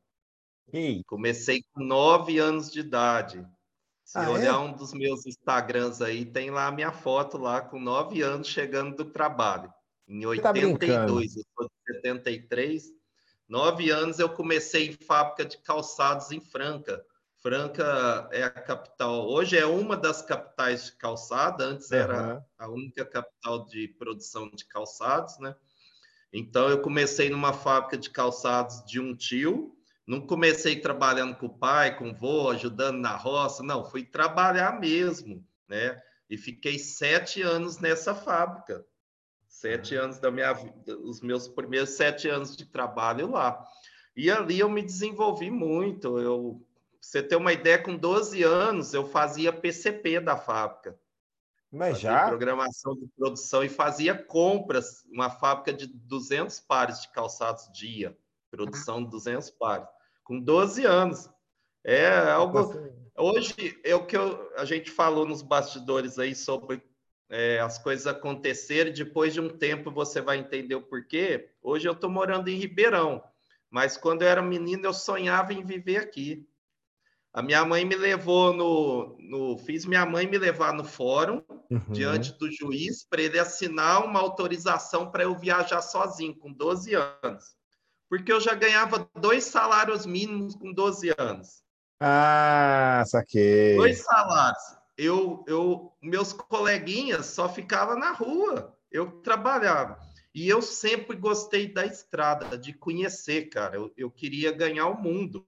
Ei. 0.72 1.04
Comecei 1.06 1.64
com 1.74 1.84
9 1.84 2.40
anos 2.40 2.72
de 2.72 2.80
idade. 2.80 3.46
Se 4.04 4.18
ah, 4.18 4.30
olhar 4.30 4.56
é? 4.56 4.58
um 4.58 4.72
dos 4.72 4.94
meus 4.94 5.26
Instagrams 5.26 6.02
aí, 6.02 6.26
tem 6.26 6.50
lá 6.50 6.68
a 6.68 6.72
minha 6.72 6.92
foto 6.92 7.38
lá 7.38 7.62
com 7.62 7.80
9 7.80 8.22
anos 8.22 8.48
chegando 8.48 8.96
do 8.96 9.06
trabalho. 9.06 9.72
Em 10.08 10.26
82, 10.26 11.34
tá 11.34 11.40
eu 11.40 11.46
sou 11.58 11.68
de 11.68 11.94
73. 11.94 12.94
Nove 13.48 13.90
anos 13.90 14.20
eu 14.20 14.30
comecei 14.30 14.90
em 14.90 14.94
fábrica 14.94 15.46
de 15.46 15.58
calçados 15.60 16.32
em 16.32 16.40
Franca. 16.40 17.04
Franca 17.46 18.28
é 18.32 18.42
a 18.42 18.50
capital, 18.50 19.30
hoje 19.30 19.56
é 19.56 19.68
uma 19.68 19.96
das 19.96 20.20
capitais 20.20 20.86
de 20.86 20.94
calçada, 20.94 21.64
antes 21.64 21.92
uhum. 21.92 21.98
era 21.98 22.46
a 22.58 22.68
única 22.68 23.06
capital 23.06 23.68
de 23.68 23.88
produção 24.00 24.50
de 24.50 24.66
calçados, 24.66 25.38
né? 25.38 25.56
Então 26.34 26.68
eu 26.70 26.82
comecei 26.82 27.30
numa 27.30 27.54
fábrica 27.54 28.00
de 28.00 28.10
calçados 28.10 28.84
de 28.86 29.00
um 29.00 29.16
tio, 29.16 29.78
não 30.08 30.26
comecei 30.26 30.82
trabalhando 30.82 31.36
com 31.36 31.46
o 31.46 31.56
pai, 31.56 31.96
com 31.96 32.10
o 32.10 32.16
vô, 32.16 32.50
ajudando 32.50 32.98
na 32.98 33.16
roça, 33.16 33.62
não, 33.62 33.86
fui 33.86 34.04
trabalhar 34.04 34.80
mesmo, 34.80 35.48
né? 35.70 36.02
E 36.28 36.40
fiquei 36.40 36.80
sete 36.80 37.44
anos 37.44 37.78
nessa 37.78 38.16
fábrica. 38.16 38.84
Sete 39.48 39.94
anos 39.94 40.18
da 40.18 40.32
minha 40.32 40.52
vida, 40.52 40.98
os 40.98 41.22
meus 41.22 41.48
primeiros 41.48 41.92
sete 41.92 42.28
anos 42.28 42.58
de 42.58 42.66
trabalho 42.66 43.30
lá. 43.30 43.64
E 44.16 44.32
ali 44.32 44.60
eu 44.60 44.70
me 44.70 44.82
desenvolvi 44.82 45.52
muito. 45.52 46.18
Eu, 46.18 46.66
você 47.06 47.22
ter 47.22 47.36
uma 47.36 47.54
ideia, 47.54 47.78
com 47.78 47.96
12 47.96 48.42
anos 48.42 48.94
eu 48.94 49.08
fazia 49.08 49.54
PCP 49.54 50.20
da 50.20 50.36
fábrica. 50.36 51.00
Mas 51.72 52.00
já? 52.00 52.28
Programação 52.28 52.96
de 52.96 53.08
produção 53.16 53.64
e 53.64 53.70
fazia 53.70 54.16
compras, 54.18 55.04
uma 55.12 55.30
fábrica 55.30 55.72
de 55.72 55.86
200 55.86 56.60
pares 56.62 57.02
de 57.02 57.10
calçados 57.10 57.72
dia, 57.72 58.18
produção 58.50 59.04
de 59.04 59.12
200 59.12 59.52
pares, 59.52 59.88
com 60.24 60.40
12 60.40 60.84
anos. 60.84 61.30
É 61.84 62.32
algo. 62.32 62.74
Hoje, 63.16 63.80
é 63.84 63.94
o 63.94 64.06
que 64.06 64.18
eu, 64.18 64.52
a 64.58 64.66
gente 64.66 64.90
falou 64.90 65.28
nos 65.28 65.44
bastidores 65.44 66.18
aí 66.18 66.34
sobre 66.34 66.82
é, 67.30 67.60
as 67.60 67.78
coisas 67.78 68.08
acontecerem, 68.08 68.92
depois 68.92 69.34
de 69.34 69.40
um 69.40 69.50
tempo 69.50 69.92
você 69.92 70.22
vai 70.22 70.38
entender 70.38 70.74
o 70.74 70.82
porquê. 70.82 71.52
Hoje 71.62 71.88
eu 71.88 71.94
estou 71.94 72.10
morando 72.10 72.50
em 72.50 72.58
Ribeirão, 72.58 73.24
mas 73.70 73.96
quando 73.96 74.24
eu 74.24 74.28
era 74.28 74.42
menino 74.42 74.86
eu 74.86 74.94
sonhava 74.94 75.54
em 75.54 75.64
viver 75.64 75.98
aqui. 75.98 76.48
A 77.36 77.42
minha 77.42 77.66
mãe 77.66 77.84
me 77.84 77.96
levou 77.96 78.54
no, 78.54 79.18
no 79.20 79.58
fiz 79.58 79.86
minha 79.86 80.06
mãe 80.06 80.26
me 80.26 80.38
levar 80.38 80.74
no 80.74 80.86
fórum 80.86 81.44
uhum. 81.70 81.80
diante 81.92 82.32
do 82.40 82.50
juiz 82.50 83.04
para 83.04 83.22
ele 83.22 83.38
assinar 83.38 84.06
uma 84.06 84.22
autorização 84.22 85.12
para 85.12 85.24
eu 85.24 85.36
viajar 85.38 85.82
sozinho 85.82 86.34
com 86.38 86.52
12 86.52 86.94
anos, 86.96 87.44
porque 88.10 88.32
eu 88.32 88.40
já 88.40 88.54
ganhava 88.54 89.10
dois 89.20 89.44
salários 89.44 90.06
mínimos 90.06 90.56
com 90.56 90.72
12 90.72 91.14
anos. 91.18 91.62
Ah, 92.00 93.04
saquei. 93.06 93.76
Dois 93.76 94.02
salários 94.02 94.76
eu, 94.98 95.44
eu, 95.48 95.94
meus 96.02 96.32
coleguinhas 96.32 97.26
só 97.28 97.50
ficavam 97.50 97.98
na 97.98 98.12
rua, 98.12 98.76
eu 98.92 99.12
trabalhava. 99.22 100.00
E 100.34 100.48
eu 100.48 100.62
sempre 100.62 101.16
gostei 101.16 101.72
da 101.72 101.86
estrada, 101.86 102.58
de 102.58 102.74
conhecer, 102.74 103.50
cara. 103.50 103.76
Eu, 103.76 103.94
eu 103.96 104.12
queria 104.12 104.52
ganhar 104.52 104.88
o 104.88 105.02
mundo. 105.02 105.46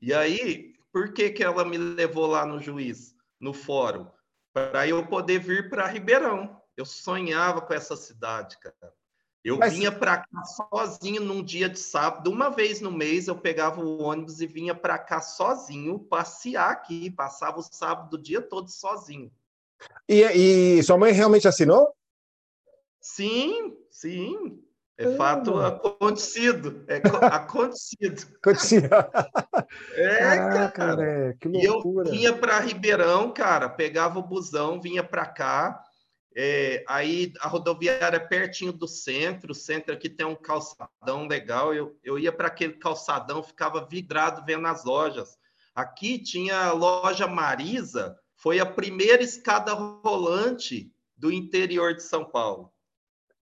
E 0.00 0.12
aí, 0.12 0.74
por 0.92 1.12
que, 1.12 1.30
que 1.30 1.42
ela 1.42 1.64
me 1.64 1.78
levou 1.78 2.26
lá 2.26 2.44
no 2.44 2.60
juiz, 2.60 3.14
no 3.40 3.52
fórum? 3.52 4.06
Para 4.52 4.86
eu 4.86 5.06
poder 5.06 5.38
vir 5.38 5.70
para 5.70 5.86
Ribeirão. 5.86 6.60
Eu 6.76 6.84
sonhava 6.84 7.60
com 7.60 7.72
essa 7.74 7.96
cidade, 7.96 8.58
cara. 8.58 8.92
Eu 9.44 9.58
Mas... 9.58 9.72
vinha 9.72 9.90
para 9.90 10.18
cá 10.18 10.44
sozinho 10.44 11.22
num 11.22 11.42
dia 11.42 11.68
de 11.68 11.78
sábado, 11.78 12.30
uma 12.30 12.48
vez 12.48 12.80
no 12.80 12.92
mês 12.92 13.26
eu 13.26 13.36
pegava 13.36 13.80
o 13.80 14.02
ônibus 14.02 14.40
e 14.40 14.46
vinha 14.46 14.74
para 14.74 14.96
cá 14.98 15.20
sozinho, 15.20 15.98
passear 15.98 16.70
aqui, 16.70 17.10
passava 17.10 17.58
o 17.58 17.62
sábado 17.62 18.14
o 18.14 18.22
dia 18.22 18.40
todo 18.40 18.70
sozinho. 18.70 19.32
E, 20.08 20.22
e 20.78 20.82
sua 20.84 20.96
mãe 20.96 21.12
realmente 21.12 21.48
assinou? 21.48 21.92
Sim, 23.00 23.76
sim. 23.90 24.62
É 25.02 25.14
ah. 25.14 25.16
fato 25.16 25.56
acontecido. 25.58 26.84
É 26.88 26.96
acontecido. 27.26 28.26
acontecido. 28.42 28.88
é, 29.94 30.38
ah, 30.38 30.70
cara. 30.70 31.02
É, 31.02 31.32
que 31.34 31.48
loucura. 31.48 32.08
E 32.08 32.12
eu 32.12 32.12
vinha 32.12 32.32
para 32.32 32.60
Ribeirão, 32.60 33.32
cara, 33.32 33.68
pegava 33.68 34.18
o 34.18 34.26
busão, 34.26 34.80
vinha 34.80 35.02
para 35.02 35.26
cá 35.26 35.82
é, 36.34 36.82
aí 36.88 37.32
a 37.40 37.48
rodoviária 37.48 38.16
é 38.16 38.20
pertinho 38.20 38.72
do 38.72 38.88
centro, 38.88 39.52
o 39.52 39.54
centro 39.54 39.92
aqui 39.92 40.08
tem 40.08 40.26
um 40.26 40.34
calçadão 40.34 41.26
legal. 41.26 41.74
Eu, 41.74 41.98
eu 42.02 42.18
ia 42.18 42.32
para 42.32 42.48
aquele 42.48 42.74
calçadão, 42.74 43.42
ficava 43.42 43.86
vidrado 43.86 44.44
vendo 44.44 44.66
as 44.66 44.84
lojas. 44.84 45.36
Aqui 45.74 46.18
tinha 46.18 46.66
a 46.66 46.72
loja 46.72 47.26
Marisa, 47.26 48.18
foi 48.36 48.60
a 48.60 48.66
primeira 48.66 49.22
escada 49.22 49.72
rolante 49.72 50.90
do 51.16 51.30
interior 51.30 51.94
de 51.94 52.02
São 52.02 52.24
Paulo. 52.24 52.72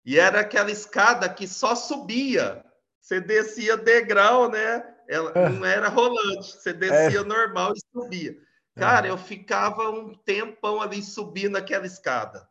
E 0.04 0.18
era 0.18 0.40
aquela 0.40 0.70
escada 0.70 1.28
que 1.28 1.46
só 1.46 1.74
subia. 1.74 2.64
Você 3.00 3.20
descia 3.20 3.76
degrau, 3.76 4.50
né? 4.50 4.84
Ela 5.08 5.32
é. 5.34 5.48
não 5.48 5.64
era 5.66 5.88
rolante, 5.88 6.52
você 6.52 6.72
descia 6.72 7.20
é. 7.20 7.24
normal 7.24 7.72
e 7.74 7.80
subia. 7.92 8.36
Cara, 8.76 9.08
é. 9.08 9.10
eu 9.10 9.18
ficava 9.18 9.90
um 9.90 10.14
tempão 10.14 10.80
ali 10.80 11.02
subindo 11.02 11.56
aquela 11.56 11.86
escada. 11.86 12.48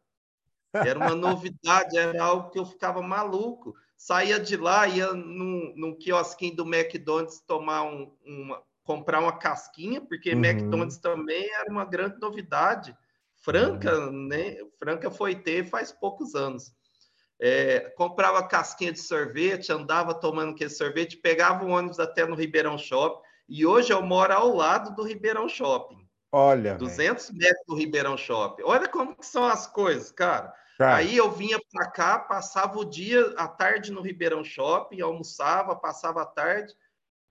Era 0.74 1.00
uma 1.00 1.16
novidade, 1.16 1.98
era 1.98 2.24
algo 2.24 2.50
que 2.52 2.60
eu 2.60 2.66
ficava 2.66 3.02
maluco. 3.02 3.76
Saía 3.98 4.40
de 4.40 4.56
lá, 4.56 4.88
ia 4.88 5.14
num, 5.14 5.74
num 5.76 5.96
quiosquinho 5.96 6.56
do 6.56 6.64
McDonald's 6.64 7.40
tomar 7.40 7.84
um, 7.84 8.12
uma, 8.24 8.62
comprar 8.84 9.20
uma 9.20 9.38
casquinha, 9.38 10.00
porque 10.02 10.34
uhum. 10.34 10.46
McDonald's 10.46 10.98
também 10.98 11.50
era 11.54 11.72
uma 11.72 11.86
grande 11.86 12.20
novidade. 12.20 12.96
Franca, 13.36 13.98
uhum. 13.98 14.28
né? 14.28 14.58
Franca 14.78 15.10
foi 15.10 15.36
ter 15.36 15.66
faz 15.68 15.92
poucos 15.92 16.36
anos. 16.36 16.74
É, 17.42 17.92
comprava 17.96 18.46
casquinha 18.46 18.92
de 18.92 19.00
sorvete, 19.00 19.72
andava 19.72 20.14
tomando 20.14 20.52
aquele 20.52 20.70
sorvete, 20.70 21.18
pegava 21.18 21.64
o 21.64 21.70
ônibus 21.70 22.00
até 22.00 22.26
no 22.26 22.36
Ribeirão 22.36 22.78
Shopping. 22.78 23.22
E 23.48 23.66
hoje 23.66 23.94
eu 23.94 24.02
moro 24.02 24.34
ao 24.34 24.56
lado 24.56 24.94
do 24.96 25.04
Ribeirão 25.04 25.48
Shopping. 25.48 26.06
Olha. 26.32 26.76
200 26.76 27.30
véio. 27.30 27.40
metros 27.40 27.66
do 27.68 27.76
Ribeirão 27.76 28.18
Shopping. 28.18 28.64
Olha 28.64 28.88
como 28.88 29.16
que 29.16 29.26
são 29.26 29.46
as 29.46 29.66
coisas, 29.66 30.12
cara. 30.12 30.54
Tá. 30.78 30.96
Aí 30.96 31.18
eu 31.18 31.32
vinha 31.32 31.60
para 31.72 31.90
cá, 31.92 32.20
passava 32.20 32.78
o 32.80 32.86
dia, 32.86 33.34
à 33.36 33.48
tarde 33.48 33.92
no 33.92 34.02
Ribeirão 34.02 34.44
Shopping, 34.44 35.02
almoçava, 35.02 35.76
passava 35.76 36.22
a 36.22 36.26
tarde, 36.26 36.74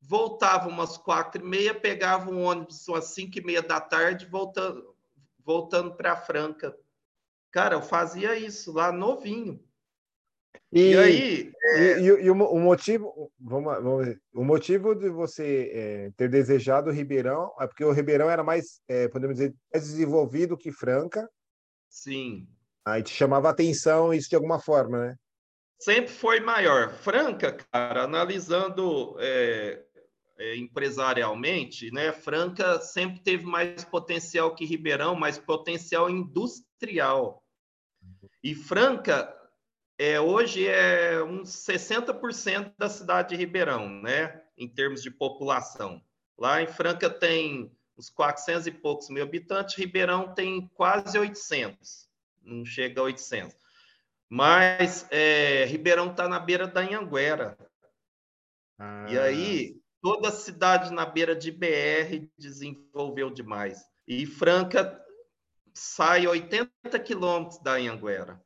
voltava 0.03 0.69
umas 0.69 0.99
quatro 0.99 1.43
e 1.43 1.45
meia, 1.45 1.75
pegava 1.75 2.31
um 2.31 2.43
ônibus 2.43 2.87
umas 2.89 3.07
cinco 3.07 3.39
e 3.39 3.45
meia 3.45 3.63
da 3.63 3.81
tarde, 3.81 4.27
voltando, 4.27 4.95
voltando 5.43 5.95
para 5.95 6.17
Franca. 6.17 6.77
Cara, 7.51 7.75
eu 7.75 7.83
fazia 7.83 8.37
isso 8.37 8.73
lá 8.73 8.93
novinho. 8.93 9.63
E, 10.73 10.91
e 10.91 10.97
aí. 10.97 11.53
É... 11.63 12.01
E, 12.01 12.03
e, 12.03 12.07
e, 12.25 12.31
o, 12.31 12.35
motivo, 12.35 13.33
vamos, 13.39 13.83
vamos 13.83 14.07
ver, 14.07 14.21
o 14.35 14.45
motivo 14.45 14.95
de 14.95 15.09
você 15.09 15.71
é, 15.73 16.11
ter 16.17 16.29
desejado 16.29 16.91
o 16.91 16.93
Ribeirão 16.93 17.53
é 17.61 17.67
porque 17.67 17.85
o 17.85 17.93
Ribeirão 17.93 18.31
era 18.31 18.45
mais, 18.45 18.81
é, 18.89 19.09
podemos 19.09 19.37
dizer, 19.37 19.55
mais 19.73 19.85
desenvolvido 19.85 20.57
que 20.57 20.71
Franca. 20.73 21.29
Sim. 21.89 22.47
Aí 22.85 23.03
te 23.03 23.11
chamava 23.11 23.51
atenção 23.51 24.15
isso 24.15 24.29
de 24.29 24.37
alguma 24.37 24.59
forma, 24.59 25.07
né? 25.07 25.17
Sempre 25.79 26.13
foi 26.13 26.41
maior. 26.41 26.91
Franca, 26.91 27.53
cara, 27.71 28.03
analisando 28.03 29.17
é, 29.21 29.85
é, 30.39 30.57
empresarialmente, 30.57 31.91
né? 31.93 32.13
Franca 32.13 32.81
sempre 32.81 33.21
teve 33.21 33.45
mais 33.45 33.85
potencial 33.85 34.55
que 34.55 34.65
Ribeirão, 34.65 35.15
mais 35.15 35.39
potencial 35.39 36.11
industrial. 36.11 37.43
E 38.43 38.55
Franca 38.55 39.38
é, 39.99 40.21
hoje 40.21 40.67
é 40.67 41.21
uns 41.23 41.51
60% 41.51 42.73
da 42.79 42.89
cidade 42.89 43.31
de 43.31 43.37
Ribeirão, 43.37 43.89
né? 44.01 44.41
Em 44.57 44.69
termos 44.69 45.03
de 45.03 45.11
população. 45.11 46.01
Lá 46.39 46.63
em 46.63 46.69
Franca 46.69 47.11
tem 47.11 47.77
uns 47.99 48.09
400 48.09 48.69
e 48.69 48.71
poucos 48.71 49.11
mil 49.11 49.25
habitantes, 49.25 49.77
Ribeirão 49.77 50.33
tem 50.33 50.69
quase 50.69 51.19
800, 51.19 52.09
não 52.45 52.65
chega 52.65 53.01
a 53.01 53.05
800. 53.05 53.57
Mas 54.29 55.05
é, 55.11 55.65
Ribeirão 55.65 56.13
está 56.13 56.29
na 56.29 56.39
beira 56.39 56.69
da 56.69 56.81
Anhanguera. 56.81 57.59
Ah. 58.79 59.07
E 59.09 59.19
aí, 59.19 59.81
toda 60.01 60.29
a 60.29 60.33
cidade 60.33 60.93
na 60.93 61.05
beira 61.05 61.35
de 61.35 61.51
BR 61.51 62.29
desenvolveu 62.39 63.31
demais. 63.31 63.85
E 64.07 64.25
Franca 64.27 65.05
sai 65.75 66.29
80 66.29 67.01
quilômetros 67.01 67.61
da 67.61 67.73
Anhanguera. 67.73 68.41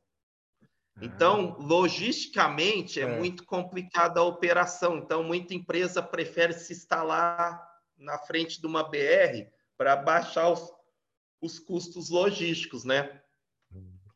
Então, 1.01 1.57
logisticamente, 1.59 2.99
é, 2.99 3.03
é, 3.03 3.17
muito 3.17 3.45
complicada 3.45 4.19
a 4.19 4.23
operação. 4.23 4.97
Então, 4.97 5.23
muita 5.23 5.53
empresa 5.53 6.01
prefere 6.01 6.53
se 6.53 6.73
instalar 6.73 7.61
na 7.97 8.17
frente 8.17 8.61
de 8.61 8.67
uma 8.67 8.83
BR 8.83 9.49
para 9.77 9.95
baixar 9.95 10.49
os, 10.49 10.71
os 11.41 11.59
custos 11.59 12.09
logísticos, 12.09 12.83
né? 12.83 13.21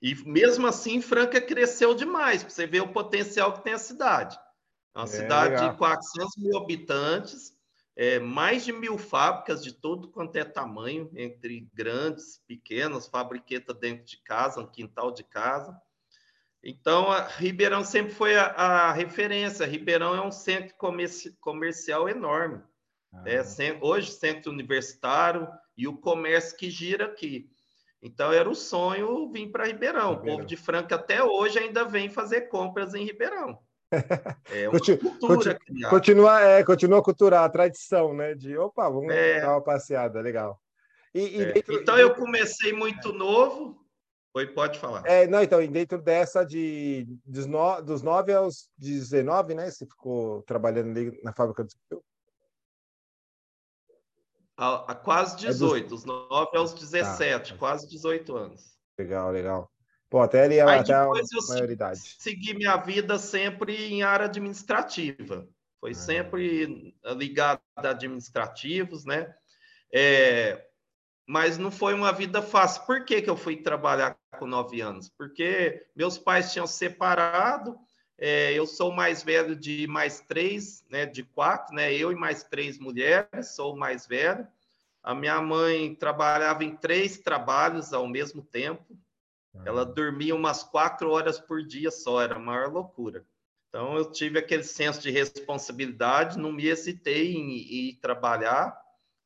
E 0.02 0.14
mesmo 0.26 0.68
assim, 0.68 1.02
Franca 1.02 1.42
cresceu 1.42 1.96
demais, 1.96 2.44
para 2.44 2.52
você 2.52 2.68
ver 2.68 2.82
o 2.82 2.94
potencial 2.94 3.54
que 3.54 3.64
tem 3.64 3.74
a 3.74 3.80
cidade. 3.80 4.38
É 4.96 5.00
uma 5.00 5.06
é, 5.06 5.08
cidade 5.08 5.56
legal. 5.56 5.72
de 5.72 5.78
400 5.78 6.38
mil 6.38 6.58
habitantes, 6.58 7.58
é, 7.96 8.20
mais 8.20 8.64
de 8.64 8.72
mil 8.72 8.98
fábricas 9.00 9.64
de 9.64 9.74
todo 9.74 10.10
quanto 10.10 10.36
é 10.36 10.46
tamanho, 10.46 11.12
entre 11.16 11.68
grandes, 11.74 12.40
pequenas, 12.48 13.08
fabriqueta 13.08 13.74
dentro 13.74 14.06
de 14.06 14.18
casa, 14.18 14.62
um 14.62 14.68
quintal 14.68 15.12
de 15.12 15.24
casa. 15.24 15.76
Então, 16.70 17.08
Ribeirão 17.38 17.82
sempre 17.86 18.14
foi 18.14 18.36
a, 18.36 18.48
a 18.48 18.92
referência. 18.92 19.66
Ribeirão 19.66 20.14
é 20.14 20.22
um 20.22 20.32
centro 20.32 20.76
comerci 20.76 21.34
comercial 21.40 22.10
enorme. 22.10 22.62
Ah. 23.14 23.24
É, 23.26 23.42
hoje, 23.80 24.12
centro 24.12 24.52
universitário 24.52 25.48
e 25.78 25.88
o 25.88 25.98
comércio 25.98 26.58
que 26.58 26.70
gira 26.70 27.06
aqui. 27.06 27.50
Então, 28.02 28.34
era 28.34 28.50
o 28.50 28.54
sonho 28.54 29.32
vir 29.32 29.50
para 29.50 29.64
Ribeirão. 29.64 30.16
Ribeirão. 30.16 30.34
O 30.34 30.38
povo 30.38 30.46
de 30.46 30.58
Franca 30.58 30.96
até 30.96 31.24
hoje 31.24 31.58
ainda 31.58 31.86
vem 31.86 32.10
fazer 32.10 32.50
compras 32.50 32.94
em 32.94 33.06
Ribeirão. 33.06 33.58
É 34.52 34.68
uma 34.68 34.80
cultura 34.80 35.56
continua, 35.56 35.90
continua, 35.90 36.42
é, 36.42 36.64
continua 36.64 37.00
a 37.00 37.04
cultura, 37.04 37.46
a 37.46 37.50
tradição, 37.50 38.14
né? 38.14 38.36
De 38.36 38.58
opa, 38.58 38.90
vamos 38.90 39.14
é. 39.14 39.40
dar 39.40 39.52
uma 39.52 39.64
passeada, 39.64 40.20
legal. 40.20 40.60
E, 41.14 41.38
e 41.38 41.42
é. 41.42 41.52
dentro, 41.54 41.74
então, 41.74 41.98
eu 41.98 42.14
comecei 42.14 42.74
muito 42.74 43.14
novo, 43.14 43.87
Oi, 44.38 44.46
pode 44.46 44.78
falar. 44.78 45.04
É, 45.04 45.26
não, 45.26 45.42
então, 45.42 45.66
dentro 45.66 46.00
dessa 46.00 46.44
de 46.44 47.08
dos, 47.26 47.48
no, 47.48 47.82
dos 47.82 48.04
9 48.04 48.32
aos 48.34 48.70
19, 48.78 49.56
né? 49.56 49.72
Você 49.72 49.84
ficou 49.84 50.44
trabalhando 50.44 50.92
ali 50.92 51.20
na 51.24 51.34
fábrica 51.34 51.64
do 51.64 51.72
seu 51.90 52.04
a, 54.56 54.92
a 54.92 54.96
quase 54.96 55.38
18, 55.38 55.86
é 55.86 55.90
dos... 55.90 56.04
dos 56.04 56.30
9 56.30 56.56
aos 56.56 56.74
17, 56.76 57.54
tá. 57.54 57.60
quase 57.60 57.88
18 57.88 58.36
anos. 58.36 58.78
Legal, 59.00 59.32
legal. 59.32 59.72
Pô, 60.08 60.20
até 60.20 60.44
ali 60.44 60.62
Aí 60.62 60.80
até 60.80 60.94
a 60.94 61.08
maioridade. 61.50 62.00
Segui 62.20 62.54
minha 62.54 62.78
vida 62.78 63.18
sempre 63.18 63.76
em 63.88 64.04
área 64.04 64.28
administrativa. 64.28 65.48
Foi 65.80 65.92
ah. 65.92 65.96
sempre 65.96 66.96
ligado 67.16 67.60
a 67.76 67.90
administrativos, 67.90 69.04
né? 69.04 69.34
É, 69.92 70.64
mas 71.28 71.58
não 71.58 71.70
foi 71.70 71.94
uma 71.94 72.14
vida 72.14 72.42
fácil. 72.42 72.86
Por 72.86 73.04
que, 73.04 73.22
que 73.22 73.30
eu 73.30 73.36
fui 73.36 73.58
trabalhar 73.58 74.18
com 74.38 74.48
nove 74.48 74.82
anos? 74.82 75.10
Porque 75.10 75.86
meus 75.96 76.18
pais 76.18 76.52
tinham 76.54 76.68
separado, 76.68 77.78
é, 78.18 78.54
eu 78.54 78.66
sou 78.66 78.92
mais 78.92 79.24
velho 79.24 79.56
de 79.56 79.86
mais 79.88 80.20
três, 80.22 80.84
né, 80.90 81.06
de 81.06 81.24
quatro, 81.24 81.76
né, 81.76 81.94
eu 81.94 82.12
e 82.12 82.16
mais 82.16 82.44
três 82.44 82.80
mulheres, 82.80 83.56
sou 83.56 83.74
o 83.74 83.78
mais 83.78 84.08
velho. 84.08 84.48
A 85.04 85.14
minha 85.14 85.42
mãe 85.42 85.94
trabalhava 85.96 86.64
em 86.64 86.76
três 86.76 87.18
trabalhos 87.18 87.94
ao 87.94 88.08
mesmo 88.08 88.42
tempo. 88.42 88.98
Ela 89.66 89.86
dormia 89.86 90.36
umas 90.36 90.64
quatro 90.64 91.10
horas 91.10 91.40
por 91.40 91.64
dia 91.64 91.90
só, 91.90 92.22
era 92.22 92.36
a 92.36 92.40
maior 92.40 92.72
loucura. 92.72 93.26
Então, 93.70 93.96
eu 93.98 94.12
tive 94.12 94.40
aquele 94.40 94.64
senso 94.64 95.02
de 95.02 95.12
responsabilidade, 95.12 96.38
não 96.38 96.52
me 96.52 96.68
hesitei 96.68 97.36
em 97.36 97.52
ir 97.52 98.00
trabalhar 98.02 98.80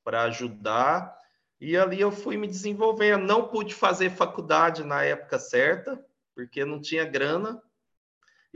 para 0.04 0.24
ajudar 0.24 1.18
e 1.62 1.78
ali 1.78 2.02
eu 2.02 2.12
fui 2.12 2.38
me 2.38 2.48
desenvolvendo. 2.48 3.24
Não 3.24 3.48
pude 3.48 3.76
fazer 3.76 4.10
faculdade 4.10 4.84
na 4.84 5.04
época 5.04 5.38
certa, 5.38 6.04
porque 6.34 6.66
não 6.66 6.82
tinha 6.82 7.06
grana. 7.06 7.62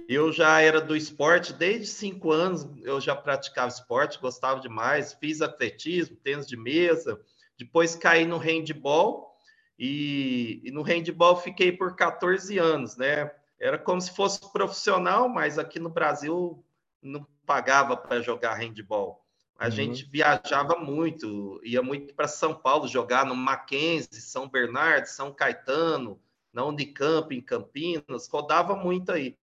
Eu 0.10 0.32
já 0.32 0.60
era 0.60 0.82
do 0.82 0.96
esporte, 0.96 1.54
desde 1.54 1.86
cinco 1.86 2.32
anos 2.32 2.68
eu 2.82 3.00
já 3.00 3.16
praticava 3.16 3.68
esporte, 3.68 4.20
gostava 4.20 4.60
demais. 4.60 5.14
Fiz 5.14 5.40
atletismo, 5.40 6.18
tênis 6.18 6.48
de 6.48 6.58
mesa. 6.58 7.22
Depois 7.60 7.96
caí 7.96 8.26
no 8.26 8.38
handball. 8.38 9.38
E, 9.78 10.62
e 10.64 10.72
no 10.72 10.82
handball 10.82 11.38
fiquei 11.38 11.72
por 11.72 11.96
14 11.96 12.58
anos, 12.58 12.98
né? 12.98 13.32
Era 13.60 13.78
como 13.78 14.02
se 14.02 14.16
fosse 14.16 14.40
profissional, 14.52 15.30
mas 15.30 15.60
aqui 15.60 15.80
no 15.80 15.90
Brasil 15.90 16.66
não 17.02 17.26
pagava 17.46 17.96
para 17.96 18.22
jogar 18.22 18.56
handball. 18.56 19.25
A 19.58 19.66
uhum. 19.66 19.72
gente 19.72 20.06
viajava 20.06 20.76
muito, 20.76 21.62
ia 21.64 21.82
muito 21.82 22.14
para 22.14 22.28
São 22.28 22.54
Paulo 22.54 22.88
jogar 22.88 23.26
no 23.26 23.36
Mackenzie, 23.36 24.22
São 24.22 24.50
Bernardo, 24.50 25.06
São 25.06 25.34
Caetano, 25.34 26.22
na 26.52 26.64
Unicamp, 26.66 27.34
em 27.36 27.42
Campinas, 27.42 28.28
rodava 28.28 28.76
muito 28.76 29.12
aí. 29.12 29.38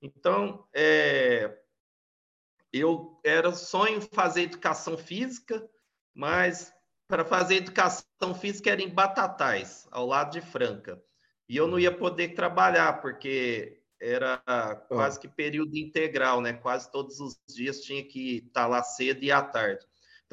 Então, 0.00 0.66
é, 0.74 1.58
eu 2.72 3.18
era 3.24 3.52
sonho 3.52 4.00
fazer 4.00 4.42
educação 4.42 4.98
física, 4.98 5.66
mas 6.14 6.72
para 7.08 7.24
fazer 7.24 7.56
educação 7.56 8.34
física 8.38 8.70
era 8.70 8.82
em 8.82 8.88
Batatais, 8.88 9.86
ao 9.90 10.06
lado 10.06 10.32
de 10.32 10.40
Franca. 10.40 11.02
E 11.48 11.56
eu 11.56 11.66
não 11.66 11.78
ia 11.78 11.96
poder 11.96 12.34
trabalhar, 12.34 13.00
porque 13.00 13.80
era 14.00 14.40
quase 14.88 15.18
que 15.18 15.28
período 15.28 15.76
integral, 15.76 16.40
né? 16.40 16.52
Quase 16.52 16.90
todos 16.90 17.20
os 17.20 17.38
dias 17.48 17.80
tinha 17.80 18.04
que 18.04 18.38
estar 18.46 18.66
lá 18.66 18.82
cedo 18.82 19.22
e 19.22 19.30
à 19.30 19.42
tarde. 19.42 19.84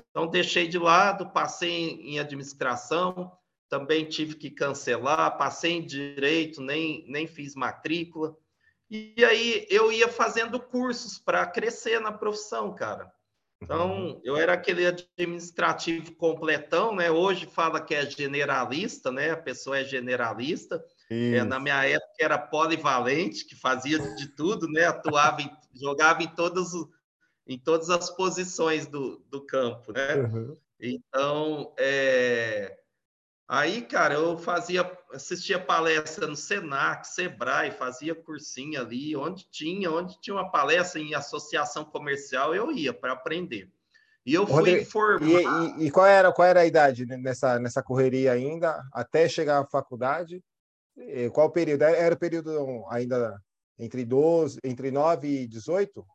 Então, 0.09 0.27
deixei 0.27 0.67
de 0.67 0.77
lado, 0.77 1.31
passei 1.31 1.99
em 2.01 2.19
administração, 2.19 3.31
também 3.69 4.05
tive 4.05 4.35
que 4.35 4.49
cancelar, 4.49 5.37
passei 5.37 5.73
em 5.73 5.85
direito, 5.85 6.61
nem, 6.61 7.05
nem 7.07 7.27
fiz 7.27 7.55
matrícula. 7.55 8.35
E 8.89 9.15
aí 9.23 9.65
eu 9.69 9.91
ia 9.91 10.07
fazendo 10.07 10.59
cursos 10.59 11.17
para 11.17 11.45
crescer 11.47 11.99
na 11.99 12.11
profissão, 12.11 12.73
cara. 12.75 13.11
Então, 13.63 13.91
uhum. 13.91 14.21
eu 14.23 14.35
era 14.35 14.53
aquele 14.53 14.85
administrativo 14.85 16.13
completão, 16.15 16.93
né? 16.93 17.09
Hoje 17.09 17.45
fala 17.45 17.79
que 17.79 17.95
é 17.95 18.05
generalista, 18.05 19.11
né? 19.11 19.31
A 19.31 19.37
pessoa 19.37 19.79
é 19.79 19.85
generalista. 19.85 20.83
É, 21.09 21.43
na 21.43 21.59
minha 21.59 21.85
época 21.85 22.13
era 22.19 22.37
polivalente, 22.37 23.45
que 23.45 23.55
fazia 23.55 23.99
de 24.15 24.27
tudo, 24.27 24.67
né? 24.67 24.85
Atuava, 24.85 25.41
em, 25.41 25.51
jogava 25.73 26.23
em 26.23 26.27
todas, 26.27 26.71
em 27.47 27.57
todas 27.57 27.89
as 27.89 28.09
posições 28.09 28.87
do, 28.87 29.23
do 29.29 29.45
campo, 29.45 29.91
né? 29.91 30.15
Uhum. 30.15 30.57
Então, 30.79 31.73
é... 31.77 32.77
aí, 33.47 33.81
cara, 33.83 34.15
eu 34.15 34.37
fazia, 34.37 34.89
assistia 35.13 35.59
palestra 35.59 36.27
no 36.27 36.35
Senac, 36.35 37.07
Sebrae, 37.07 37.71
fazia 37.71 38.15
cursinho 38.15 38.81
ali, 38.81 39.15
onde 39.15 39.45
tinha, 39.49 39.91
onde 39.91 40.19
tinha 40.19 40.35
uma 40.35 40.51
palestra 40.51 40.99
em 40.99 41.13
associação 41.13 41.85
comercial, 41.85 42.55
eu 42.55 42.71
ia 42.71 42.93
para 42.93 43.13
aprender. 43.13 43.71
E 44.25 44.33
eu 44.33 44.47
fui 44.47 44.85
formar. 44.85 45.27
E, 45.77 45.83
e, 45.83 45.87
e, 45.87 45.91
qual 45.91 46.05
era 46.05 46.31
qual 46.31 46.47
era 46.47 46.61
a 46.61 46.65
idade 46.65 47.05
nessa 47.05 47.59
nessa 47.59 47.83
correria 47.83 48.31
ainda 48.31 48.81
até 48.93 49.27
chegar 49.27 49.59
à 49.59 49.65
faculdade? 49.65 50.41
Qual 51.33 51.47
o 51.47 51.51
período? 51.51 51.83
Era 51.83 52.15
o 52.15 52.19
período 52.19 52.85
ainda 52.89 53.41
entre 53.79 54.05
12, 54.05 54.59
entre 54.63 54.91
9 54.91 55.27
e 55.27 55.47
18? 55.47 56.05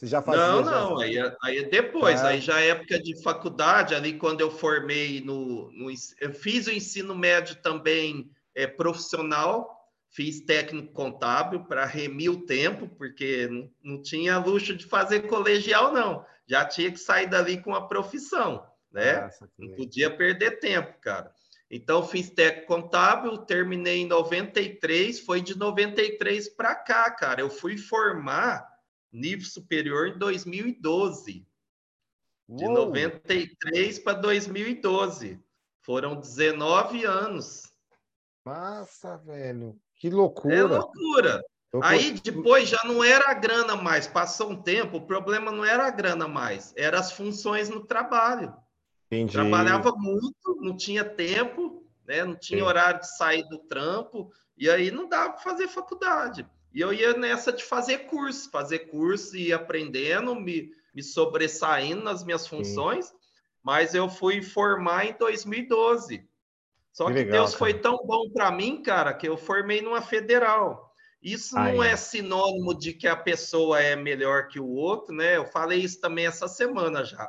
Você 0.00 0.06
já 0.06 0.22
fazia? 0.22 0.46
Não, 0.46 0.64
já... 0.64 0.70
não, 0.70 0.98
aí, 0.98 1.18
é, 1.18 1.36
aí 1.42 1.58
é 1.58 1.64
depois, 1.64 2.22
é. 2.22 2.28
aí 2.28 2.40
já 2.40 2.58
é 2.58 2.68
época 2.68 2.98
de 2.98 3.22
faculdade, 3.22 3.94
ali 3.94 4.16
quando 4.16 4.40
eu 4.40 4.50
formei 4.50 5.20
no, 5.20 5.70
no 5.72 5.90
eu 6.18 6.32
fiz 6.32 6.66
o 6.66 6.72
ensino 6.72 7.14
médio 7.14 7.56
também 7.56 8.30
é, 8.54 8.66
profissional, 8.66 9.78
fiz 10.10 10.40
técnico 10.40 10.90
contábil 10.94 11.64
para 11.64 11.84
remir 11.84 12.30
o 12.30 12.46
tempo, 12.46 12.88
porque 12.96 13.46
não, 13.48 13.70
não 13.82 14.02
tinha 14.02 14.38
luxo 14.38 14.74
de 14.74 14.86
fazer 14.86 15.28
colegial, 15.28 15.92
não. 15.92 16.24
Já 16.46 16.64
tinha 16.64 16.90
que 16.90 16.98
sair 16.98 17.28
dali 17.28 17.60
com 17.60 17.74
a 17.74 17.86
profissão, 17.86 18.66
né? 18.90 19.20
Nossa, 19.20 19.50
não 19.58 19.74
podia 19.76 20.10
perder 20.10 20.60
tempo, 20.60 20.94
cara. 21.02 21.30
Então, 21.70 22.02
fiz 22.02 22.28
técnico 22.30 22.66
contábil, 22.66 23.38
terminei 23.38 23.98
em 23.98 24.06
93, 24.06 25.20
foi 25.20 25.40
de 25.40 25.56
93 25.56 26.48
para 26.48 26.74
cá, 26.74 27.08
cara. 27.12 27.40
Eu 27.40 27.48
fui 27.48 27.78
formar 27.78 28.68
nível 29.12 29.46
superior 29.46 30.08
em 30.08 30.18
2012. 30.18 31.46
De 32.48 32.64
Uou. 32.64 32.74
93 32.74 33.98
para 34.00 34.18
2012. 34.18 35.40
Foram 35.82 36.16
19 36.16 37.04
anos. 37.04 37.72
Massa, 38.44 39.16
velho. 39.18 39.78
Que 39.94 40.10
loucura. 40.10 40.56
É 40.56 40.62
loucura. 40.62 41.44
Eu 41.72 41.84
Aí 41.84 42.12
depois 42.12 42.68
já 42.68 42.80
não 42.84 43.04
era 43.04 43.30
a 43.30 43.34
grana 43.34 43.76
mais, 43.76 44.08
passou 44.08 44.50
um 44.50 44.60
tempo, 44.60 44.96
o 44.96 45.06
problema 45.06 45.52
não 45.52 45.64
era 45.64 45.86
a 45.86 45.90
grana 45.90 46.26
mais, 46.26 46.74
eram 46.76 46.98
as 46.98 47.12
funções 47.12 47.68
no 47.68 47.86
trabalho. 47.86 48.52
Entendi. 49.10 49.32
Trabalhava 49.32 49.92
muito, 49.96 50.56
não 50.60 50.76
tinha 50.76 51.04
tempo, 51.04 51.84
né? 52.06 52.24
não 52.24 52.36
tinha 52.36 52.60
Sim. 52.60 52.64
horário 52.64 53.00
de 53.00 53.16
sair 53.16 53.42
do 53.48 53.58
trampo, 53.58 54.30
e 54.56 54.70
aí 54.70 54.90
não 54.92 55.08
dava 55.08 55.32
para 55.32 55.42
fazer 55.42 55.66
faculdade. 55.66 56.46
E 56.72 56.80
eu 56.80 56.92
ia 56.92 57.14
nessa 57.14 57.52
de 57.52 57.64
fazer 57.64 58.06
curso, 58.06 58.48
fazer 58.50 58.90
curso 58.90 59.36
e 59.36 59.48
ir 59.48 59.52
aprendendo, 59.52 60.34
me, 60.36 60.70
me 60.94 61.02
sobressaindo 61.02 62.04
nas 62.04 62.22
minhas 62.22 62.46
funções, 62.46 63.06
Sim. 63.06 63.14
mas 63.64 63.94
eu 63.94 64.08
fui 64.08 64.42
formar 64.42 65.06
em 65.06 65.16
2012. 65.18 66.24
Só 66.92 67.06
que, 67.06 67.12
que 67.12 67.18
legal, 67.18 67.32
Deus 67.32 67.50
cara. 67.50 67.58
foi 67.58 67.74
tão 67.74 67.98
bom 68.06 68.30
para 68.30 68.52
mim, 68.52 68.80
cara, 68.80 69.12
que 69.12 69.28
eu 69.28 69.36
formei 69.36 69.82
numa 69.82 70.00
federal. 70.00 70.94
Isso 71.20 71.58
Ai. 71.58 71.74
não 71.74 71.82
é 71.82 71.96
sinônimo 71.96 72.78
de 72.78 72.92
que 72.92 73.08
a 73.08 73.16
pessoa 73.16 73.80
é 73.80 73.96
melhor 73.96 74.46
que 74.46 74.60
o 74.60 74.68
outro, 74.68 75.14
né? 75.14 75.36
Eu 75.36 75.46
falei 75.46 75.80
isso 75.80 76.00
também 76.00 76.26
essa 76.26 76.46
semana 76.46 77.04
já. 77.04 77.28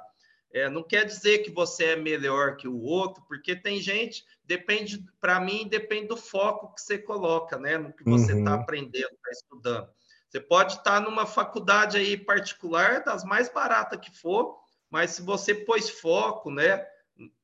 É, 0.53 0.69
não 0.69 0.83
quer 0.83 1.05
dizer 1.05 1.39
que 1.39 1.51
você 1.51 1.85
é 1.85 1.95
melhor 1.95 2.57
que 2.57 2.67
o 2.67 2.81
outro, 2.81 3.23
porque 3.27 3.55
tem 3.55 3.79
gente, 3.79 4.25
depende, 4.43 5.05
para 5.19 5.39
mim, 5.39 5.67
depende 5.67 6.07
do 6.07 6.17
foco 6.17 6.73
que 6.73 6.81
você 6.81 6.97
coloca, 6.97 7.57
né? 7.57 7.77
No 7.77 7.93
que 7.93 8.03
você 8.03 8.33
está 8.37 8.55
uhum. 8.55 8.61
aprendendo, 8.61 9.13
está 9.13 9.31
estudando. 9.31 9.89
Você 10.29 10.39
pode 10.39 10.73
estar 10.73 10.99
tá 10.99 10.99
numa 10.99 11.25
faculdade 11.25 11.97
aí 11.97 12.17
particular, 12.17 13.03
das 13.03 13.23
mais 13.23 13.49
baratas 13.49 13.99
que 13.99 14.11
for, 14.11 14.57
mas 14.89 15.11
se 15.11 15.21
você 15.21 15.55
pôs 15.55 15.89
foco, 15.89 16.51
né? 16.51 16.85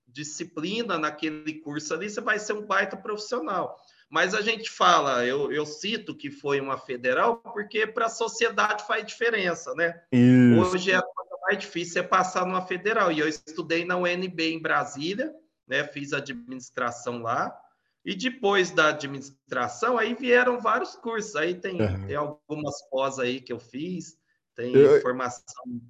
Disciplina 0.05 0.97
naquele 0.97 1.53
curso 1.61 1.93
ali, 1.93 2.09
você 2.09 2.19
vai 2.19 2.39
ser 2.39 2.53
um 2.53 2.65
baita 2.65 2.97
profissional. 2.97 3.77
Mas 4.09 4.33
a 4.33 4.41
gente 4.41 4.69
fala, 4.69 5.25
eu, 5.25 5.51
eu 5.51 5.65
cito 5.65 6.15
que 6.15 6.31
foi 6.31 6.61
uma 6.61 6.77
federal, 6.77 7.37
porque 7.37 7.85
para 7.85 8.05
a 8.05 8.09
sociedade 8.09 8.87
faz 8.87 9.05
diferença, 9.05 9.73
né? 9.75 10.01
Isso. 10.11 10.61
Hoje 10.61 10.91
é 10.91 11.01
mais 11.47 11.59
difícil 11.59 12.01
é 12.01 12.05
passar 12.05 12.45
numa 12.45 12.61
federal. 12.61 13.09
E 13.11 13.19
eu 13.19 13.27
estudei 13.27 13.85
na 13.85 13.95
UNB 13.95 14.53
em 14.53 14.61
Brasília, 14.61 15.33
né? 15.65 15.85
Fiz 15.85 16.11
administração 16.11 17.21
lá. 17.21 17.57
E 18.03 18.15
depois 18.15 18.71
da 18.71 18.89
administração, 18.89 19.97
aí 19.97 20.13
vieram 20.13 20.59
vários 20.59 20.95
cursos. 20.95 21.35
Aí 21.37 21.55
tem, 21.55 21.81
uhum. 21.81 22.05
tem 22.05 22.15
algumas 22.15 22.81
pós 22.89 23.17
aí 23.17 23.39
que 23.39 23.51
eu 23.51 23.59
fiz, 23.59 24.17
tem 24.55 24.75
eu, 24.75 25.01
formação. 25.01 25.43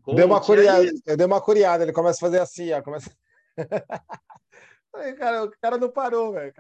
Coach, 0.04 0.16
deu 0.16 0.28
uma 0.28 0.42
curiada, 0.42 0.82
aí... 0.82 1.02
Eu 1.06 1.18
dei 1.18 1.26
uma 1.26 1.42
curiada, 1.42 1.84
ele 1.84 1.94
começa 1.94 2.18
a 2.18 2.28
fazer 2.28 2.40
assim, 2.40 2.72
ó, 2.74 2.82
começa. 2.82 3.12
aí, 4.94 5.14
cara, 5.14 5.44
o 5.46 5.52
cara 5.60 5.78
não 5.78 5.90
parou, 5.90 6.34
velho. 6.34 6.54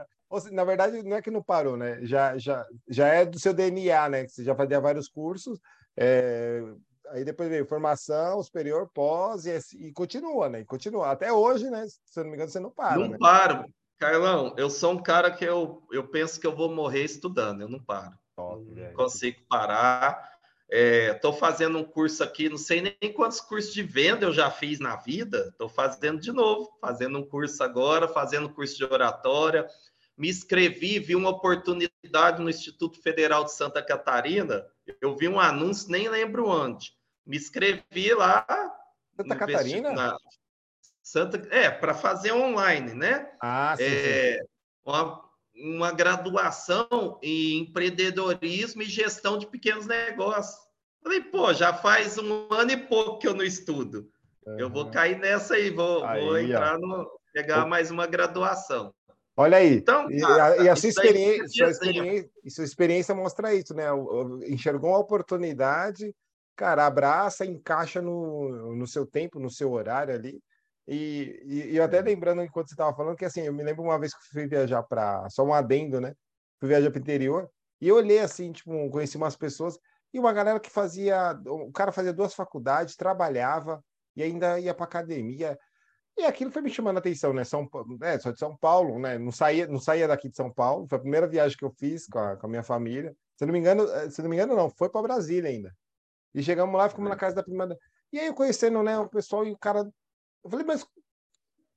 Na 0.52 0.64
verdade, 0.64 1.04
não 1.04 1.18
é 1.18 1.22
que 1.22 1.32
não 1.32 1.42
parou, 1.42 1.78
né? 1.78 2.00
Já, 2.04 2.38
já, 2.38 2.66
já 2.88 3.08
é 3.08 3.26
do 3.26 3.40
seu 3.40 3.54
DNA, 3.54 4.10
né? 4.10 4.26
Que 4.26 4.32
você 4.32 4.44
já 4.44 4.56
fazia 4.56 4.80
vários 4.80 5.08
cursos, 5.08 5.60
é, 5.96 6.62
aí 7.12 7.24
depois 7.24 7.50
veio 7.50 7.65
formação 7.65 8.41
superior, 8.43 8.89
pós, 8.93 9.46
e, 9.46 9.60
e, 9.78 9.91
continua, 9.91 10.50
né? 10.50 10.62
E 10.62 10.65
continua. 10.65 11.12
Até 11.12 11.32
hoje, 11.32 11.70
né? 11.70 11.86
Se 11.88 12.20
eu 12.20 12.24
não 12.24 12.32
me 12.32 12.36
engano, 12.36 12.50
você 12.50 12.60
não 12.60 12.72
para. 12.72 12.98
Não 12.98 13.10
né? 13.10 13.17
paro. 13.20 13.65
Carlão, 13.98 14.54
eu 14.58 14.70
sou 14.70 14.93
um 14.93 15.02
cara 15.02 15.32
que 15.32 15.43
eu, 15.43 15.84
eu 15.91 16.08
penso 16.08 16.39
que 16.39 16.46
eu 16.46 16.56
vou 16.56 16.70
morrer 16.74 17.04
estudando, 17.04 17.62
eu 17.62 17.70
não 17.70 17.84
paro. 17.84 18.13
Top, 18.36 18.63
não 18.63 18.93
consigo 18.93 19.39
parar. 19.50 20.38
Estou 20.70 21.34
é, 21.34 21.38
fazendo 21.38 21.80
um 21.80 21.84
curso 21.84 22.24
aqui, 22.24 22.50
não 22.50 22.58
sei 22.58 22.82
nem 22.82 23.13
quantos 23.13 23.41
cursos 23.41 23.74
de 23.74 23.82
venda 23.82 24.26
eu 24.26 24.34
já 24.34 24.52
fiz 24.52 24.80
na 24.80 24.98
vida. 24.98 25.48
Estou 25.50 25.67
fazendo 25.67 26.20
de 26.20 26.32
novo, 26.32 26.70
fazendo 26.80 27.17
um 27.17 27.26
curso 27.26 27.63
agora, 27.63 28.08
fazendo 28.08 28.50
curso 28.50 28.78
de 28.78 28.84
oratória. 28.84 29.67
Me 30.15 30.30
inscrevi, 30.30 31.00
vi 31.00 31.15
uma 31.15 31.30
oportunidade 31.30 32.41
no 32.41 32.50
Instituto 32.50 33.02
Federal 33.02 33.46
de 33.46 33.54
Santa 33.54 33.82
Catarina. 33.82 34.63
Eu 35.02 35.15
vi 35.15 35.28
um 35.28 35.39
anúncio, 35.39 35.89
nem 35.89 36.08
lembro 36.08 36.48
onde 36.48 36.97
me 37.28 37.38
inscrevi 37.38 38.13
lá. 38.13 38.46
Santa 39.16 39.36
Catarina? 39.36 39.92
Na 39.92 40.18
Santa, 41.04 41.48
é, 41.52 41.70
para 41.70 41.94
fazer 41.94 42.34
online, 42.34 42.94
né? 42.94 43.30
Ah, 43.42 43.76
sim. 43.78 43.84
É, 43.84 44.40
sim. 44.40 44.48
Uma, 44.86 45.24
uma 45.56 45.92
graduação 45.92 47.18
em 47.24 47.60
empreendedorismo 47.60 48.82
e 48.82 48.86
gestão 48.86 49.38
de 49.38 49.48
pequenos 49.48 49.86
negócios. 49.86 50.58
Falei, 51.02 51.22
pô, 51.22 51.54
já 51.54 51.74
faz 51.74 52.18
um 52.18 52.48
ano 52.52 52.72
e 52.72 52.78
pouco 52.78 53.20
que 53.20 53.28
eu 53.28 53.34
não 53.34 53.44
estudo. 53.44 54.10
Uhum. 54.46 54.60
Eu 54.60 54.70
vou 54.70 54.92
cair 54.92 55.18
nessa 55.18 55.56
aí, 55.56 55.70
vou, 55.70 56.04
aí, 56.04 56.22
vou 56.22 56.38
entrar 56.38 56.78
no. 56.78 57.10
pegar 57.34 57.66
mais 57.66 57.90
uma 57.90 58.06
graduação. 58.06 58.94
Olha 59.38 59.60
aí. 59.60 59.76
Então, 59.76 60.12
e, 60.12 60.22
a, 60.22 60.58
e 60.58 60.70
a 60.70 60.76
sua, 60.76 60.90
experiência, 60.90 61.48
sua, 61.48 61.70
experiência, 61.70 62.30
sua 62.50 62.63
experiência 62.66 63.16
mostra 63.16 63.54
isso, 63.54 63.74
né? 63.74 63.86
Enxergou 64.48 64.90
uma 64.90 65.00
oportunidade 65.00 66.13
cara, 66.58 66.86
abraça, 66.86 67.46
encaixa 67.46 68.02
no, 68.02 68.76
no 68.76 68.88
seu 68.88 69.06
tempo, 69.06 69.39
no 69.39 69.50
seu 69.50 69.72
horário 69.72 70.13
ali. 70.13 70.41
E, 70.88 71.41
e, 71.46 71.72
e 71.74 71.78
eu 71.78 71.84
até 71.84 72.02
lembrando 72.02 72.41
enquanto 72.41 72.70
você 72.70 72.74
estava 72.74 72.96
falando 72.96 73.15
que 73.15 73.26
assim, 73.26 73.41
eu 73.41 73.54
me 73.54 73.63
lembro 73.63 73.84
uma 73.84 74.00
vez 74.00 74.13
que 74.13 74.24
fui 74.32 74.48
viajar 74.48 74.84
para 74.84 75.30
só 75.30 75.43
um 75.43 75.54
adendo, 75.54 76.02
né? 76.02 76.13
Fui 76.60 76.67
viajar 76.70 76.89
para 76.91 76.98
o 76.98 77.02
interior 77.02 77.50
e 77.80 77.88
eu 77.88 77.96
olhei 77.96 78.20
assim, 78.20 78.52
tipo, 78.52 78.89
conheci 78.89 79.17
umas 79.17 79.36
pessoas 79.36 79.78
e 80.13 80.20
uma 80.20 80.34
galera 80.34 80.60
que 80.60 80.70
fazia, 80.70 81.39
o 81.46 81.72
cara 81.72 81.91
fazia 81.91 82.13
duas 82.13 82.34
faculdades, 82.34 82.96
trabalhava 82.96 83.84
e 84.15 84.24
ainda 84.24 84.60
ia 84.60 84.74
para 84.74 84.86
academia. 84.86 85.58
E 86.17 86.24
aquilo 86.26 86.52
foi 86.52 86.63
me 86.63 86.70
chamando 86.72 86.98
a 86.98 87.00
atenção, 87.00 87.34
né? 87.34 87.43
São, 87.43 87.70
é, 88.02 88.17
sou 88.17 88.32
de 88.34 88.39
São 88.39 88.58
Paulo, 88.58 88.98
né? 89.00 89.20
Não 89.20 89.32
saía, 89.32 89.67
não 89.67 89.80
saía 89.80 90.08
daqui 90.08 90.30
de 90.30 90.36
São 90.36 90.52
Paulo. 90.52 90.88
Foi 90.89 90.98
a 90.98 91.02
primeira 91.02 91.28
viagem 91.28 91.56
que 91.56 91.63
eu 91.63 91.70
fiz 91.70 92.08
com 92.08 92.17
a, 92.17 92.36
com 92.36 92.48
a 92.48 92.50
minha 92.50 92.63
família. 92.63 93.15
Se 93.36 93.46
não 93.46 93.54
me 93.54 93.60
engano, 93.60 93.84
eh, 93.84 94.10
se 94.10 94.22
não 94.24 94.30
me 94.30 94.36
engano, 94.36 94.56
não, 94.56 94.70
foi 94.70 94.89
para 94.89 95.04
Brasília 95.04 95.52
ainda. 95.52 95.72
E 96.34 96.44
chegamos 96.44 96.76
lá, 96.76 96.90
ficamos 96.90 97.10
na 97.10 97.16
casa 97.16 97.36
da 97.36 97.44
prima. 97.44 97.76
E 98.12 98.20
aí, 98.20 98.28
eu 98.28 98.34
conhecendo 98.34 98.82
né, 98.84 98.98
o 98.98 99.10
pessoal, 99.10 99.46
e 99.46 99.52
o 99.52 99.58
cara. 99.58 99.80
Eu 100.44 100.50
falei, 100.50 100.66
mas 100.66 100.86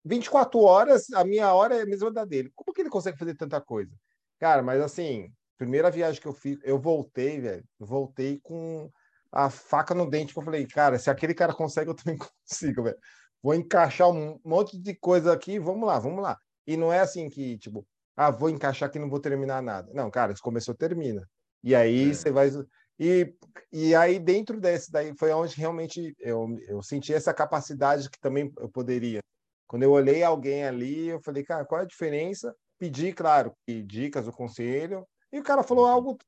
24 0.04 0.60
horas, 0.60 1.10
a 1.12 1.24
minha 1.24 1.52
hora 1.52 1.76
é 1.76 1.82
a 1.82 1.86
mesma 1.86 2.10
da 2.10 2.24
dele. 2.24 2.50
Como 2.54 2.72
que 2.72 2.80
ele 2.80 2.90
consegue 2.90 3.18
fazer 3.18 3.34
tanta 3.34 3.60
coisa? 3.60 3.92
Cara, 4.38 4.62
mas 4.62 4.80
assim, 4.80 5.32
primeira 5.58 5.90
viagem 5.90 6.20
que 6.20 6.26
eu 6.26 6.32
fiz, 6.32 6.58
eu 6.62 6.78
voltei, 6.78 7.40
velho. 7.40 7.64
Voltei 7.78 8.40
com 8.42 8.90
a 9.32 9.50
faca 9.50 9.94
no 9.94 10.08
dente, 10.08 10.32
que 10.32 10.38
eu 10.38 10.44
falei, 10.44 10.66
cara, 10.66 10.98
se 10.98 11.10
aquele 11.10 11.34
cara 11.34 11.54
consegue, 11.54 11.90
eu 11.90 11.94
também 11.94 12.18
consigo, 12.46 12.82
velho. 12.82 12.98
Vou 13.42 13.54
encaixar 13.54 14.10
um 14.10 14.38
monte 14.44 14.78
de 14.78 14.94
coisa 14.94 15.32
aqui, 15.32 15.58
vamos 15.58 15.86
lá, 15.86 15.98
vamos 15.98 16.22
lá. 16.22 16.36
E 16.66 16.76
não 16.76 16.92
é 16.92 17.00
assim 17.00 17.28
que, 17.28 17.58
tipo, 17.58 17.86
ah, 18.16 18.30
vou 18.30 18.50
encaixar 18.50 18.88
aqui 18.88 18.98
não 18.98 19.08
vou 19.08 19.20
terminar 19.20 19.62
nada. 19.62 19.90
Não, 19.94 20.10
cara, 20.10 20.34
começou, 20.42 20.74
termina. 20.74 21.26
E 21.62 21.74
aí 21.74 22.10
é. 22.10 22.14
você 22.14 22.30
vai. 22.30 22.50
E, 23.00 23.34
e 23.72 23.94
aí, 23.94 24.18
dentro 24.18 24.60
desse 24.60 24.92
daí, 24.92 25.16
foi 25.16 25.32
onde 25.32 25.56
realmente 25.56 26.14
eu, 26.18 26.46
eu 26.68 26.82
senti 26.82 27.14
essa 27.14 27.32
capacidade 27.32 28.10
que 28.10 28.20
também 28.20 28.52
eu 28.58 28.68
poderia. 28.68 29.20
Quando 29.66 29.84
eu 29.84 29.90
olhei 29.90 30.22
alguém 30.22 30.64
ali, 30.66 31.08
eu 31.08 31.18
falei, 31.22 31.42
cara, 31.42 31.64
qual 31.64 31.80
é 31.80 31.84
a 31.84 31.86
diferença? 31.86 32.54
Pedi, 32.78 33.10
claro, 33.14 33.54
dicas, 33.86 34.28
o 34.28 34.32
conselho, 34.32 35.06
e 35.32 35.38
o 35.38 35.42
cara 35.42 35.62
falou 35.62 35.86
algo. 35.86 36.18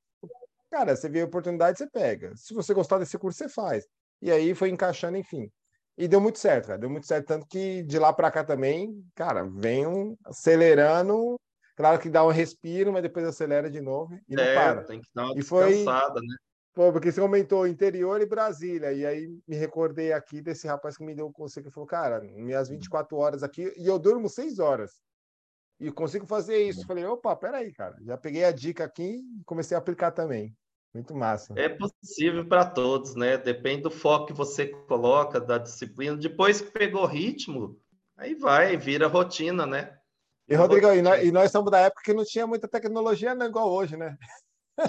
Cara, 0.71 0.97
você 0.97 1.11
vê 1.11 1.21
a 1.21 1.27
oportunidade, 1.27 1.77
você 1.77 1.87
pega. 1.91 2.33
Se 2.37 2.55
você 2.55 2.73
gostar 2.73 2.99
desse 2.99 3.19
curso, 3.19 3.37
você 3.37 3.51
faz. 3.51 3.87
E 4.23 4.31
aí 4.31 4.55
foi 4.55 4.71
encaixando, 4.71 5.19
enfim. 5.19 5.51
E 5.99 6.09
deu 6.09 6.23
muito 6.23 6.39
certo, 6.39 6.69
cara. 6.69 6.79
Deu 6.79 6.89
muito 6.89 7.07
certo, 7.07 7.27
tanto 7.27 7.47
que 7.47 7.83
de 7.83 7.99
lá 7.99 8.15
para 8.15 8.31
cá 8.31 8.43
também, 8.45 9.05
cara, 9.15 9.45
vem 9.45 10.17
acelerando. 10.25 11.39
Claro 11.77 12.01
que 12.01 12.09
dá 12.09 12.25
um 12.25 12.31
respiro, 12.31 12.93
mas 12.93 13.03
depois 13.03 13.27
acelera 13.27 13.71
de 13.71 13.81
novo 13.83 14.19
e 14.27 14.35
não 14.35 14.43
é, 14.43 14.55
para. 14.55 14.85
Tem 14.85 15.01
que 15.01 15.09
dar 15.15 15.27
uma 15.27 15.39
e 15.39 15.43
foi... 15.43 15.85
né? 15.85 16.37
Pô, 16.75 16.91
porque 16.91 17.13
você 17.13 17.21
aumentou 17.21 17.67
interior 17.67 18.21
e 18.21 18.27
Brasília, 18.27 18.93
e 18.93 19.05
aí 19.05 19.29
me 19.47 19.57
recordei 19.57 20.13
aqui 20.13 20.41
desse 20.41 20.67
rapaz 20.67 20.97
que 20.97 21.05
me 21.05 21.15
deu 21.15 21.27
o 21.27 21.33
conselho, 21.33 21.67
que 21.67 21.73
falou, 21.73 21.87
cara, 21.87 22.21
minhas 22.21 22.69
24 22.69 23.17
horas 23.17 23.43
aqui, 23.43 23.73
e 23.77 23.87
eu 23.87 23.99
durmo 23.99 24.29
6 24.29 24.59
horas, 24.59 25.03
e 25.79 25.91
consigo 25.91 26.27
fazer 26.27 26.63
isso. 26.63 26.87
Falei, 26.87 27.05
opa, 27.05 27.37
peraí, 27.37 27.73
cara, 27.73 27.97
já 28.03 28.17
peguei 28.17 28.45
a 28.45 28.53
dica 28.53 28.85
aqui 28.85 29.21
e 29.39 29.45
comecei 29.45 29.77
a 29.77 29.79
aplicar 29.79 30.13
também. 30.13 30.57
Muito 30.95 31.15
massa. 31.15 31.55
É 31.57 31.69
possível 31.69 32.47
para 32.47 32.65
todos, 32.67 33.15
né? 33.15 33.39
Depende 33.39 33.83
do 33.83 33.91
foco 33.91 34.27
que 34.27 34.33
você 34.33 34.67
coloca, 34.67 35.41
da 35.41 35.57
disciplina. 35.57 36.17
Depois 36.17 36.61
que 36.61 36.71
pegou 36.71 37.07
ritmo, 37.07 37.81
aí 38.17 38.35
vai, 38.35 38.77
vira 38.77 39.09
rotina, 39.09 39.67
né? 39.67 39.97
E, 40.47 40.55
Rodrigo, 40.55 40.93
e 40.93 41.01
nós, 41.01 41.25
e 41.25 41.33
nós 41.33 41.47
estamos 41.47 41.71
da 41.71 41.81
época 41.81 42.03
que 42.05 42.13
não 42.13 42.25
tinha 42.25 42.47
muita 42.47 42.69
tecnologia, 42.69 43.35
não 43.35 43.47
igual 43.47 43.71
hoje, 43.71 43.97
né? 43.97 44.17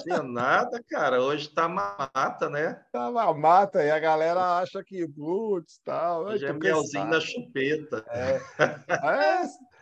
Tinha 0.02 0.24
nada, 0.24 0.82
cara. 0.89 1.22
Hoje 1.22 1.50
tá 1.50 1.67
mata, 1.67 2.50
né? 2.50 2.82
Tá 2.91 3.10
uma 3.10 3.34
mata 3.34 3.84
e 3.84 3.91
a 3.91 4.00
galera 4.00 4.60
acha 4.60 4.84
que 4.84 5.08
putz, 5.08 5.80
tal. 5.84 6.26
Hoje 6.26 6.46
é 6.46 6.54
melzinho 6.54 7.06
na 7.06 7.19
chupeta. 7.19 8.04
É. 8.08 8.39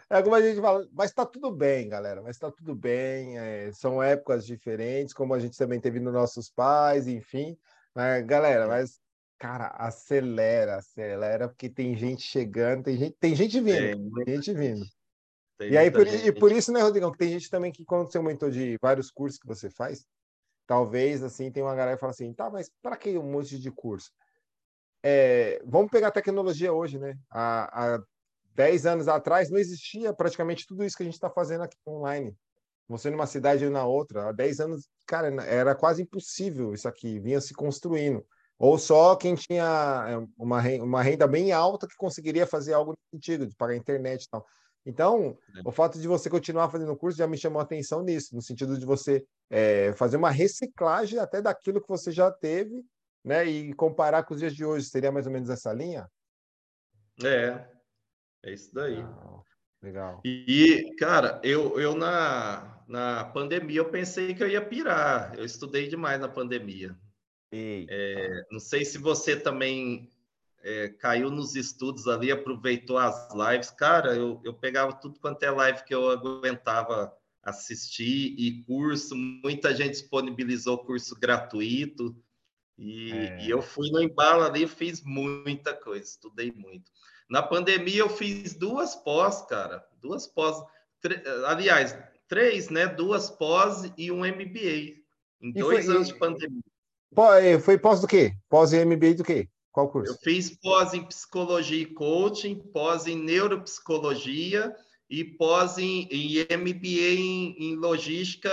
é, 0.10 0.18
é 0.18 0.24
como 0.24 0.36
a 0.36 0.42
gente 0.42 0.60
fala, 0.60 0.88
mas 0.92 1.12
tá 1.14 1.26
tudo 1.26 1.52
bem, 1.52 1.88
galera. 1.88 2.22
Mas 2.22 2.38
tá 2.38 2.52
tudo 2.52 2.74
bem. 2.74 3.38
É, 3.38 3.72
são 3.74 4.02
épocas 4.02 4.46
diferentes, 4.46 5.14
como 5.14 5.34
a 5.34 5.40
gente 5.40 5.58
também 5.58 5.80
teve 5.80 6.00
nos 6.00 6.14
nossos 6.14 6.50
pais, 6.50 7.08
enfim. 7.08 7.58
Mas, 7.94 8.26
galera, 8.26 8.68
mas 8.68 9.00
cara, 9.42 9.70
acelera, 9.70 10.76
acelera, 10.76 11.48
porque 11.48 11.68
tem 11.68 11.96
gente 11.98 12.22
chegando, 12.22 12.84
tem 12.84 12.96
gente, 12.96 13.16
tem 13.20 13.36
gente 13.36 13.60
vindo, 13.60 14.14
tem, 14.14 14.24
tem 14.26 14.36
gente 14.36 14.54
vindo. 14.54 14.86
Tem 15.62 15.72
e 15.72 15.78
aí, 15.78 15.92
por, 15.92 16.08
e 16.08 16.32
por 16.32 16.52
isso, 16.52 16.72
né, 16.72 16.82
Rodrigão, 16.82 17.12
que 17.12 17.20
tem 17.20 17.30
gente 17.30 17.48
também 17.48 17.72
que, 17.72 17.86
quando 17.86 18.12
você 18.12 18.18
aumentou 18.18 18.50
de 18.50 18.80
vários 18.82 19.12
cursos 19.12 19.40
que 19.40 19.46
você 19.46 19.70
faz, 19.70 20.08
talvez, 20.66 21.22
assim, 21.22 21.52
tem 21.52 21.62
uma 21.62 21.76
galera 21.76 21.96
que 21.96 22.00
fala 22.00 22.10
assim, 22.10 22.34
tá, 22.34 22.50
mas 22.50 22.72
para 22.82 22.98
que 22.98 23.16
um 23.16 23.32
monte 23.32 23.60
de 23.60 23.70
curso? 23.70 24.10
É, 25.04 25.62
vamos 25.64 25.92
pegar 25.92 26.08
a 26.08 26.12
tecnologia 26.12 26.74
hoje, 26.74 26.98
né? 26.98 27.16
Há, 27.30 27.94
há 27.96 28.04
10 28.56 28.88
anos 28.88 29.08
atrás 29.08 29.52
não 29.52 29.60
existia 29.60 30.12
praticamente 30.12 30.66
tudo 30.66 30.84
isso 30.84 30.98
que 30.98 31.04
a 31.04 31.06
gente 31.06 31.14
está 31.14 31.30
fazendo 31.30 31.62
aqui 31.62 31.78
online. 31.88 32.36
Você 32.88 33.12
numa 33.12 33.28
cidade 33.28 33.64
e 33.64 33.70
na 33.70 33.86
outra. 33.86 34.30
Há 34.30 34.32
10 34.32 34.60
anos, 34.62 34.90
cara, 35.06 35.28
era 35.44 35.76
quase 35.76 36.02
impossível 36.02 36.74
isso 36.74 36.88
aqui, 36.88 37.20
vinha 37.20 37.40
se 37.40 37.54
construindo. 37.54 38.26
Ou 38.58 38.80
só 38.80 39.16
quem 39.16 39.36
tinha 39.36 40.06
é, 40.08 40.28
uma 40.38 40.60
renda, 40.60 40.84
uma 40.84 41.04
renda 41.04 41.28
bem 41.28 41.52
alta 41.52 41.88
que 41.88 41.96
conseguiria 41.96 42.48
fazer 42.48 42.74
algo 42.74 42.94
no 42.94 42.98
sentido, 43.16 43.46
de 43.46 43.56
pagar 43.56 43.76
internet 43.76 44.24
e 44.24 44.30
tal. 44.30 44.44
Então, 44.86 45.38
é. 45.56 45.62
o 45.64 45.72
fato 45.72 46.00
de 46.00 46.08
você 46.08 46.30
continuar 46.30 46.70
fazendo 46.70 46.92
o 46.92 46.98
curso 46.98 47.18
já 47.18 47.28
me 47.28 47.38
chamou 47.38 47.60
a 47.60 47.64
atenção 47.64 48.04
nisso, 48.04 48.36
no 48.36 48.42
sentido 48.42 48.78
de 48.78 48.86
você 48.86 49.24
é, 49.50 49.94
fazer 49.94 50.18
uma 50.18 50.32
reciclagem 50.32 51.20
até 51.20 51.42
daquilo 51.42 51.82
que 51.82 51.88
você 51.88 52.12
já 52.12 52.32
teve, 52.32 52.84
né? 53.24 53.46
E 53.46 53.74
comparar 53.74 54.24
com 54.24 54.34
os 54.34 54.40
dias 54.40 54.56
de 54.56 54.66
hoje, 54.66 54.88
seria 54.88 55.12
mais 55.12 55.28
ou 55.28 55.32
menos 55.32 55.50
essa 55.50 55.72
linha? 55.72 56.10
É, 57.24 57.68
é 58.44 58.54
isso 58.54 58.74
daí. 58.74 58.96
Legal. 58.96 59.46
Legal. 59.82 60.22
E, 60.24 60.96
cara, 61.00 61.42
eu, 61.44 61.80
eu 61.80 61.96
na, 61.96 62.84
na 62.88 63.26
pandemia 63.26 63.80
eu 63.80 63.90
pensei 63.90 64.34
que 64.34 64.44
eu 64.44 64.48
ia 64.48 64.64
pirar. 64.64 65.38
Eu 65.38 65.44
estudei 65.44 65.88
demais 65.88 66.20
na 66.20 66.28
pandemia. 66.28 66.96
É, 67.52 68.46
não 68.52 68.60
sei 68.60 68.86
se 68.86 68.98
você 68.98 69.36
também 69.36 70.10
é, 70.64 70.90
caiu 70.90 71.30
nos 71.30 71.56
estudos 71.56 72.08
ali, 72.08 72.32
aproveitou 72.32 72.98
as 72.98 73.30
lives. 73.34 73.72
Cara, 73.72 74.16
eu, 74.16 74.40
eu 74.44 74.54
pegava 74.54 74.94
tudo 74.94 75.20
quanto 75.20 75.44
é 75.44 75.52
live 75.52 75.84
que 75.84 75.94
eu 75.94 76.10
aguentava 76.10 77.14
assistir 77.44 78.36
e 78.38 78.64
curso. 78.64 79.16
Muita 79.16 79.74
gente 79.74 79.92
disponibilizou 79.92 80.86
curso 80.86 81.20
gratuito. 81.20 82.16
E, 82.78 83.12
é. 83.12 83.42
e 83.44 83.50
eu 83.50 83.62
fui 83.62 83.90
no 83.92 84.02
embalo 84.02 84.44
ali, 84.44 84.68
fiz 84.68 85.04
muita 85.04 85.74
coisa, 85.74 86.04
estudei 86.04 86.52
muito. 86.52 86.92
Na 87.30 87.42
pandemia 87.42 88.00
eu 88.00 88.10
fiz 88.10 88.56
duas 88.56 88.96
pós, 88.96 89.44
cara, 89.44 89.86
duas 90.02 90.28
pós, 90.28 90.58
aliás, 91.46 91.96
três, 92.28 92.70
né? 92.70 92.88
Duas 92.88 93.30
pós 93.30 93.92
e 93.98 94.12
um 94.12 94.20
MBA 94.20 95.02
em 95.42 95.50
e 95.50 95.54
dois 95.54 95.86
foi, 95.86 95.96
anos 95.96 96.08
de 96.08 96.16
pandemia. 96.16 96.62
Foi 97.64 97.78
pós 97.78 98.02
do 98.02 98.08
quê? 98.08 98.34
Pós 98.50 98.74
e 98.74 98.84
MBA 98.84 99.14
do 99.16 99.24
quê? 99.24 99.48
Qual 99.72 99.90
curso? 99.90 100.12
Eu 100.12 100.18
fiz 100.18 100.50
pós 100.50 100.94
em 100.94 101.04
psicologia 101.06 101.82
e 101.82 101.86
coaching, 101.86 102.56
pós 102.56 103.08
em 103.08 103.16
neuropsicologia 103.16 104.76
e 105.10 105.24
pós 105.24 105.78
em, 105.78 106.08
em 106.12 106.40
MBA 106.58 107.20
em, 107.20 107.56
em, 107.58 107.76
logística, 107.76 108.50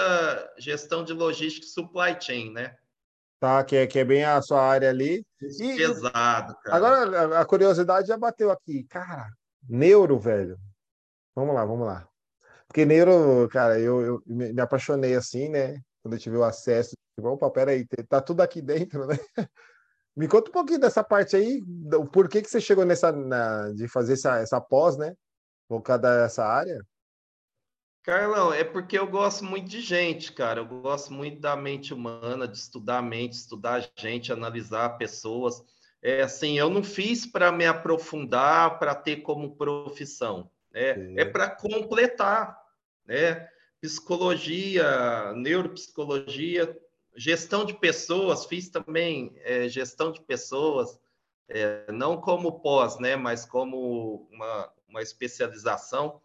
gestão 0.59 1.05
de 1.05 1.13
logística 1.13 1.67
e 1.67 1.71
supply 1.71 2.17
chain, 2.21 2.53
né? 2.53 2.77
Tá, 3.41 3.63
que 3.63 3.77
é, 3.77 3.87
que 3.87 3.99
é 3.99 4.05
bem 4.05 4.25
a 4.25 4.41
sua 4.43 4.61
área 4.61 4.91
ali. 4.91 5.25
E, 5.41 5.77
pesado, 5.77 6.57
cara. 6.63 6.77
Agora, 6.77 7.41
a 7.41 7.45
curiosidade 7.45 8.09
já 8.09 8.17
bateu 8.17 8.51
aqui. 8.51 8.85
Cara, 8.85 9.29
neuro, 9.69 10.19
velho. 10.19 10.59
Vamos 11.37 11.55
lá, 11.55 11.65
vamos 11.65 11.87
lá. 11.87 12.09
Porque 12.67 12.85
neuro, 12.85 13.49
cara, 13.49 13.79
eu, 13.79 14.01
eu 14.01 14.23
me 14.27 14.61
apaixonei 14.61 15.15
assim, 15.15 15.49
né? 15.49 15.81
Quando 16.03 16.15
eu 16.15 16.21
tive 16.21 16.37
o 16.37 16.45
acesso. 16.45 16.97
Tipo, 17.17 17.29
opa, 17.29 17.51
peraí, 17.51 17.87
tá 18.09 18.21
tudo 18.21 18.41
aqui 18.41 18.61
dentro, 18.61 19.07
né? 19.07 19.17
Me 20.19 20.27
conta 20.27 20.51
um 20.51 20.53
pouquinho 20.53 20.81
dessa 20.81 21.05
parte 21.05 21.37
aí, 21.37 21.63
o 21.95 22.05
porquê 22.05 22.43
que 22.43 22.51
você 22.51 22.61
chegou 22.61 22.85
nessa 22.85 23.13
na, 23.13 23.71
de 23.71 23.87
fazer 23.87 24.15
essa, 24.15 24.41
essa 24.41 24.61
pós, 24.61 24.97
né? 24.97 25.15
Voltada 25.69 26.11
a 26.11 26.27
essa 26.27 26.45
área? 26.45 26.85
Carlão, 28.03 28.53
é 28.53 28.65
porque 28.65 28.99
eu 28.99 29.07
gosto 29.07 29.45
muito 29.45 29.69
de 29.69 29.81
gente, 29.81 30.33
cara. 30.33 30.59
Eu 30.59 30.67
gosto 30.67 31.13
muito 31.13 31.41
da 31.41 31.55
mente 31.55 31.95
humana, 31.95 32.49
de 32.49 32.59
estudar 32.59 32.99
a 32.99 33.03
mente, 33.03 33.35
estudar 33.35 33.75
a 33.75 34.01
gente, 34.01 34.33
analisar 34.33 34.99
pessoas. 34.99 35.63
É 36.03 36.23
assim, 36.23 36.59
eu 36.59 36.69
não 36.69 36.83
fiz 36.83 37.25
para 37.25 37.53
me 37.53 37.65
aprofundar, 37.65 38.77
para 38.81 38.97
ter 38.97 39.19
como 39.19 39.55
profissão. 39.55 40.51
Né? 40.73 41.15
É 41.15 41.25
para 41.25 41.49
completar, 41.49 42.59
né? 43.07 43.49
Psicologia, 43.81 45.33
neuropsicologia, 45.35 46.77
Gestão 47.19 47.65
de 47.65 47.75
pessoas, 47.75 48.47
fiz 48.47 48.69
também 48.69 49.35
é, 49.39 49.69
gestão 49.69 50.13
de 50.13 50.21
pessoas, 50.21 51.01
é, 51.49 51.91
não 51.91 52.17
como 52.17 52.61
pós, 52.61 53.01
né, 53.01 53.17
mas 53.17 53.45
como 53.45 54.29
uma, 54.31 54.73
uma 54.89 55.03
especialização. 55.03 56.21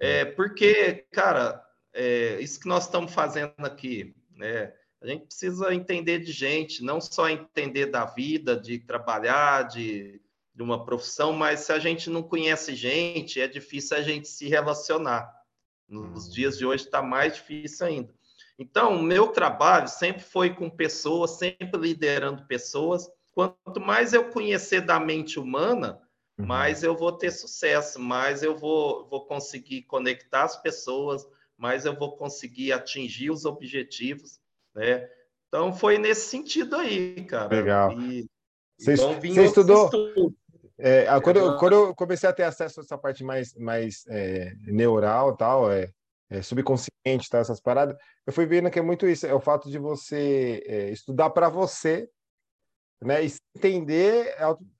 É, 0.00 0.24
hum. 0.24 0.32
porque, 0.34 1.06
cara, 1.12 1.64
é, 1.92 2.40
isso 2.40 2.58
que 2.58 2.66
nós 2.66 2.86
estamos 2.86 3.14
fazendo 3.14 3.54
aqui, 3.58 4.16
né, 4.34 4.74
a 5.00 5.06
gente 5.06 5.26
precisa 5.26 5.72
entender 5.72 6.18
de 6.18 6.32
gente, 6.32 6.82
não 6.82 7.00
só 7.00 7.28
entender 7.28 7.86
da 7.86 8.04
vida, 8.04 8.56
de 8.56 8.80
trabalhar, 8.80 9.68
de, 9.68 10.20
de 10.52 10.62
uma 10.62 10.84
profissão, 10.84 11.32
mas 11.32 11.60
se 11.60 11.72
a 11.72 11.78
gente 11.78 12.10
não 12.10 12.22
conhece 12.22 12.74
gente, 12.74 13.40
é 13.40 13.46
difícil 13.46 13.96
a 13.96 14.02
gente 14.02 14.26
se 14.26 14.48
relacionar. 14.48 15.32
Nos 15.88 16.32
dias 16.32 16.56
de 16.56 16.64
hoje 16.64 16.84
está 16.84 17.00
mais 17.00 17.34
difícil 17.34 17.86
ainda. 17.86 18.14
Então, 18.62 18.94
o 18.94 19.02
meu 19.02 19.26
trabalho 19.26 19.88
sempre 19.88 20.22
foi 20.22 20.54
com 20.54 20.70
pessoas, 20.70 21.32
sempre 21.32 21.80
liderando 21.80 22.46
pessoas. 22.46 23.10
Quanto 23.32 23.80
mais 23.80 24.12
eu 24.12 24.30
conhecer 24.30 24.82
da 24.82 25.00
mente 25.00 25.40
humana, 25.40 26.00
uhum. 26.38 26.46
mais 26.46 26.84
eu 26.84 26.96
vou 26.96 27.10
ter 27.10 27.32
sucesso, 27.32 27.98
mais 27.98 28.40
eu 28.40 28.56
vou, 28.56 29.08
vou 29.08 29.26
conseguir 29.26 29.82
conectar 29.82 30.44
as 30.44 30.62
pessoas, 30.62 31.26
mais 31.58 31.84
eu 31.84 31.98
vou 31.98 32.16
conseguir 32.16 32.70
atingir 32.70 33.30
os 33.30 33.44
objetivos, 33.44 34.38
né? 34.72 35.08
Então, 35.48 35.72
foi 35.72 35.98
nesse 35.98 36.28
sentido 36.30 36.76
aí, 36.76 37.24
cara. 37.24 37.48
Legal. 37.48 37.92
E, 38.00 38.28
você, 38.78 38.94
então, 38.94 39.20
você 39.20 39.44
estudou... 39.44 39.90
É, 40.78 41.06
quando, 41.20 41.36
eu, 41.36 41.56
quando 41.56 41.72
eu 41.72 41.94
comecei 41.96 42.28
a 42.28 42.32
ter 42.32 42.44
acesso 42.44 42.78
a 42.78 42.82
essa 42.84 42.96
parte 42.96 43.24
mais, 43.24 43.54
mais 43.56 44.04
é, 44.08 44.54
neural 44.66 45.36
tal, 45.36 45.70
é, 45.70 45.92
é, 46.32 46.40
subconsciente, 46.40 47.28
tá? 47.30 47.38
essas 47.38 47.60
paradas, 47.60 47.94
eu 48.26 48.32
fui 48.32 48.46
vendo 48.46 48.70
que 48.70 48.78
é 48.78 48.82
muito 48.82 49.06
isso, 49.06 49.26
é 49.26 49.34
o 49.34 49.40
fato 49.40 49.70
de 49.70 49.78
você 49.78 50.62
é, 50.66 50.90
estudar 50.90 51.28
para 51.28 51.50
você, 51.50 52.08
né? 53.02 53.22
E 53.24 53.32
entender 53.54 54.34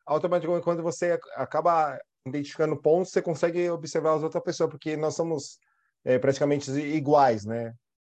automaticamente 0.06 0.64
quando 0.64 0.82
você 0.82 1.18
acaba 1.36 2.00
identificando 2.26 2.80
pontos, 2.80 3.12
você 3.12 3.20
consegue 3.20 3.68
observar 3.68 4.14
as 4.14 4.22
outras 4.22 4.42
pessoas, 4.42 4.70
porque 4.70 4.96
nós 4.96 5.14
somos 5.14 5.58
é, 6.04 6.18
praticamente 6.18 6.70
iguais, 6.70 7.44
né? 7.44 7.74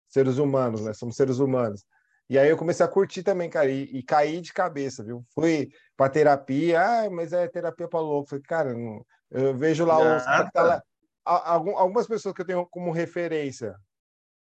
Seres 0.09 0.38
humanos, 0.38 0.81
né? 0.81 0.94
Somos 0.94 1.16
seres 1.16 1.38
humanos. 1.38 1.85
E 2.31 2.38
aí 2.38 2.49
eu 2.49 2.57
comecei 2.57 2.87
a 2.87 2.88
curtir 2.88 3.22
também, 3.22 3.51
cara, 3.51 3.68
e, 3.70 3.83
e 3.83 4.03
caí 4.03 4.40
de 4.40 4.53
cabeça, 4.53 5.05
viu? 5.05 5.25
Fui 5.35 5.68
para 5.96 6.11
terapia, 6.11 6.81
ah, 6.81 7.11
mas 7.11 7.33
é 7.35 7.46
terapia 7.49 7.87
para 7.87 8.01
louco. 8.01 8.31
Falei, 8.31 8.44
cara, 8.44 8.72
não... 8.72 9.05
eu 9.31 9.55
vejo 9.55 9.85
lá, 9.85 9.99
os, 9.99 10.25
tá 10.25 10.62
lá 10.62 10.83
algumas 11.27 12.07
pessoas 12.07 12.35
que 12.35 12.41
eu 12.43 12.47
tenho 12.47 12.67
como 12.67 12.93
referência 12.93 13.77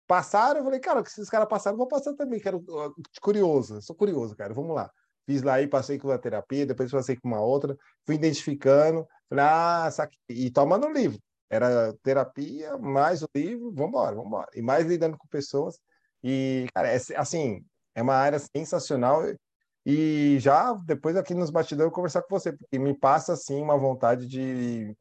passaram, 0.07 0.59
eu 0.59 0.65
falei, 0.65 0.81
cara, 0.81 1.03
que 1.03 1.09
esses 1.09 1.31
caras 1.31 1.49
passaram, 1.49 1.75
eu 1.75 1.79
vou 1.79 1.87
passar 1.87 2.15
também, 2.15 2.41
quero 2.41 2.65
curioso, 3.21 3.81
sou 3.81 3.95
curioso, 3.95 4.35
cara, 4.35 4.53
vamos 4.53 4.75
lá. 4.75 4.91
Fiz 5.25 5.43
lá 5.43 5.61
e 5.63 5.69
passei 5.69 5.99
com 5.99 6.09
uma 6.09 6.19
terapia, 6.19 6.67
depois 6.67 6.91
passei 6.91 7.15
com 7.17 7.29
uma 7.29 7.41
outra, 7.41 7.77
fui 8.05 8.17
identificando, 8.17 9.07
falei, 9.29 9.45
ah, 9.45 9.89
saque... 9.93 10.19
e 10.29 10.51
tomando 10.51 10.87
o 10.89 10.93
livro. 10.93 11.21
Era 11.49 11.93
terapia, 12.03 12.77
mais 12.79 13.23
o 13.23 13.29
livro, 13.35 13.73
vamos 13.73 13.91
embora, 13.91 14.17
vamos 14.17 14.29
embora. 14.29 14.49
E 14.55 14.63
mais 14.63 14.87
lidando 14.87 15.17
com 15.17 15.29
pessoas. 15.29 15.79
E, 16.25 16.67
cara, 16.75 16.89
é, 16.89 16.97
assim, 17.17 17.65
é 17.95 18.03
uma 18.03 18.15
área 18.15 18.39
sensacional. 18.39 19.23
E 19.87 20.39
já 20.41 20.73
depois 20.85 21.17
aqui 21.17 21.35
nos 21.35 21.51
bastidores 21.51 21.91
eu 21.91 21.95
conversar 21.95 22.23
com 22.23 22.37
você, 22.37 22.53
porque 22.53 22.79
me 22.79 22.99
passa, 22.99 23.35
assim, 23.35 23.61
uma 23.63 23.77
vontade 23.77 24.27
de 24.27 24.97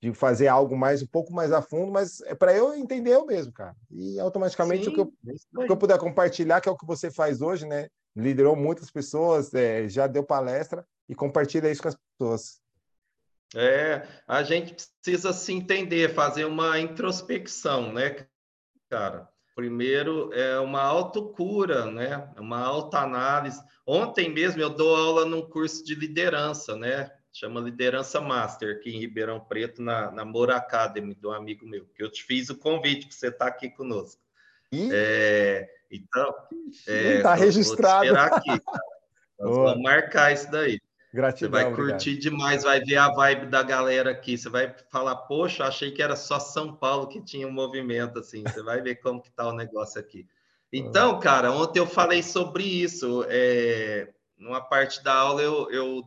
de 0.00 0.12
fazer 0.12 0.48
algo 0.48 0.76
mais 0.76 1.02
um 1.02 1.06
pouco 1.06 1.32
mais 1.32 1.52
a 1.52 1.62
fundo, 1.62 1.90
mas 1.90 2.20
é 2.22 2.34
para 2.34 2.54
eu 2.54 2.74
entender 2.74 3.14
eu 3.14 3.24
mesmo, 3.26 3.52
cara. 3.52 3.74
E 3.90 4.18
automaticamente 4.20 4.84
Sim, 4.84 4.90
o, 4.90 4.94
que 4.94 5.00
eu, 5.00 5.12
é 5.26 5.62
o 5.62 5.66
que 5.66 5.72
eu 5.72 5.76
puder 5.76 5.98
compartilhar, 5.98 6.60
que 6.60 6.68
é 6.68 6.72
o 6.72 6.76
que 6.76 6.86
você 6.86 7.10
faz 7.10 7.40
hoje, 7.40 7.66
né? 7.66 7.88
Liderou 8.14 8.56
muitas 8.56 8.90
pessoas, 8.90 9.52
é, 9.54 9.88
já 9.88 10.06
deu 10.06 10.22
palestra 10.22 10.86
e 11.08 11.14
compartilha 11.14 11.70
isso 11.70 11.82
com 11.82 11.88
as 11.88 11.96
pessoas. 12.18 12.60
É, 13.54 14.06
a 14.26 14.42
gente 14.42 14.74
precisa 14.74 15.32
se 15.32 15.52
entender, 15.52 16.12
fazer 16.14 16.44
uma 16.44 16.78
introspecção, 16.78 17.92
né, 17.92 18.26
cara? 18.90 19.28
Primeiro 19.54 20.30
é 20.34 20.58
uma 20.60 20.82
autocura, 20.82 21.90
né? 21.90 22.30
Uma 22.38 22.60
autoanálise. 22.60 23.58
Ontem 23.86 24.28
mesmo 24.28 24.60
eu 24.60 24.68
dou 24.68 24.94
aula 24.94 25.24
num 25.24 25.48
curso 25.48 25.82
de 25.82 25.94
liderança, 25.94 26.76
né? 26.76 27.10
Chama 27.38 27.60
Liderança 27.60 28.18
Master, 28.18 28.76
aqui 28.76 28.96
em 28.96 28.98
Ribeirão 28.98 29.38
Preto, 29.38 29.82
na, 29.82 30.10
na 30.10 30.24
Moura 30.24 30.56
Academy, 30.56 31.14
do 31.14 31.30
amigo 31.30 31.66
meu, 31.66 31.84
que 31.94 32.02
eu 32.02 32.10
te 32.10 32.24
fiz 32.24 32.48
o 32.48 32.56
convite 32.56 33.06
para 33.06 33.14
você 33.14 33.28
estar 33.28 33.44
tá 33.44 33.46
aqui 33.46 33.68
conosco. 33.68 34.22
É, 34.72 35.68
então, 35.90 36.34
está 36.86 37.36
é, 37.36 37.38
registrado. 37.38 38.06
Vou 38.06 38.14
esperar 38.14 38.32
aqui, 38.32 38.48
Nós 39.38 39.54
vamos 39.54 39.82
marcar 39.82 40.32
isso 40.32 40.50
daí. 40.50 40.80
Gratidão, 41.12 41.50
você 41.50 41.64
vai 41.64 41.74
curtir 41.74 42.10
obrigado. 42.10 42.22
demais, 42.22 42.62
vai 42.62 42.80
ver 42.80 42.96
a 42.96 43.10
vibe 43.10 43.46
da 43.46 43.62
galera 43.62 44.10
aqui. 44.10 44.36
Você 44.36 44.48
vai 44.48 44.74
falar, 44.90 45.16
poxa, 45.16 45.64
achei 45.64 45.90
que 45.90 46.02
era 46.02 46.16
só 46.16 46.40
São 46.40 46.74
Paulo 46.74 47.06
que 47.06 47.20
tinha 47.20 47.46
um 47.46 47.52
movimento 47.52 48.18
assim. 48.18 48.42
Você 48.42 48.62
vai 48.62 48.80
ver 48.80 48.96
como 48.96 49.20
que 49.20 49.30
tá 49.30 49.46
o 49.46 49.52
negócio 49.52 50.00
aqui. 50.00 50.26
Então, 50.72 51.20
cara, 51.20 51.52
ontem 51.52 51.80
eu 51.80 51.86
falei 51.86 52.22
sobre 52.22 52.64
isso. 52.64 53.26
É, 53.28 54.08
numa 54.38 54.60
parte 54.60 55.04
da 55.04 55.14
aula 55.14 55.42
eu, 55.42 55.70
eu 55.70 56.02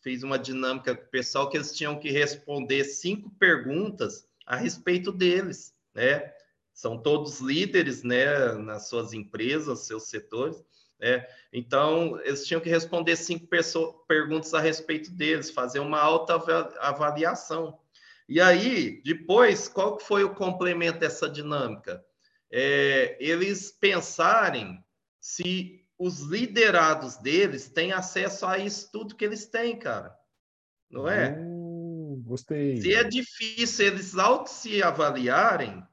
fez 0.00 0.22
uma 0.22 0.38
dinâmica 0.38 0.94
com 0.94 1.04
o 1.04 1.10
pessoal 1.10 1.48
que 1.48 1.56
eles 1.56 1.76
tinham 1.76 1.98
que 1.98 2.10
responder 2.10 2.84
cinco 2.84 3.30
perguntas 3.38 4.26
a 4.46 4.56
respeito 4.56 5.12
deles, 5.12 5.74
né? 5.94 6.32
São 6.72 6.96
todos 6.96 7.40
líderes, 7.40 8.02
né, 8.04 8.52
nas 8.52 8.88
suas 8.88 9.12
empresas, 9.12 9.80
seus 9.80 10.04
setores, 10.08 10.64
né? 10.98 11.26
Então, 11.52 12.20
eles 12.22 12.46
tinham 12.46 12.60
que 12.60 12.68
responder 12.68 13.16
cinco 13.16 13.48
perguntas 14.06 14.54
a 14.54 14.60
respeito 14.60 15.10
deles, 15.10 15.50
fazer 15.50 15.80
uma 15.80 16.00
alta 16.00 16.34
avaliação. 16.80 17.78
E 18.28 18.40
aí, 18.40 19.02
depois, 19.04 19.68
qual 19.68 19.98
foi 19.98 20.22
o 20.22 20.34
complemento 20.34 20.98
dessa 20.98 21.28
dinâmica? 21.28 22.04
É, 22.50 23.16
eles 23.20 23.70
pensarem 23.70 24.82
se 25.20 25.84
os 25.98 26.20
liderados 26.20 27.16
deles 27.16 27.68
têm 27.68 27.92
acesso 27.92 28.46
a 28.46 28.58
isso 28.58 28.90
tudo 28.92 29.16
que 29.16 29.24
eles 29.24 29.46
têm, 29.46 29.76
cara. 29.76 30.16
Não 30.88 31.08
é? 31.08 31.36
Uh, 31.38 32.22
gostei. 32.24 32.80
Se 32.80 32.94
é 32.94 33.02
difícil 33.02 33.86
eles 33.86 34.16
auto 34.16 34.48
se 34.48 34.82
avaliarem, 34.82 35.84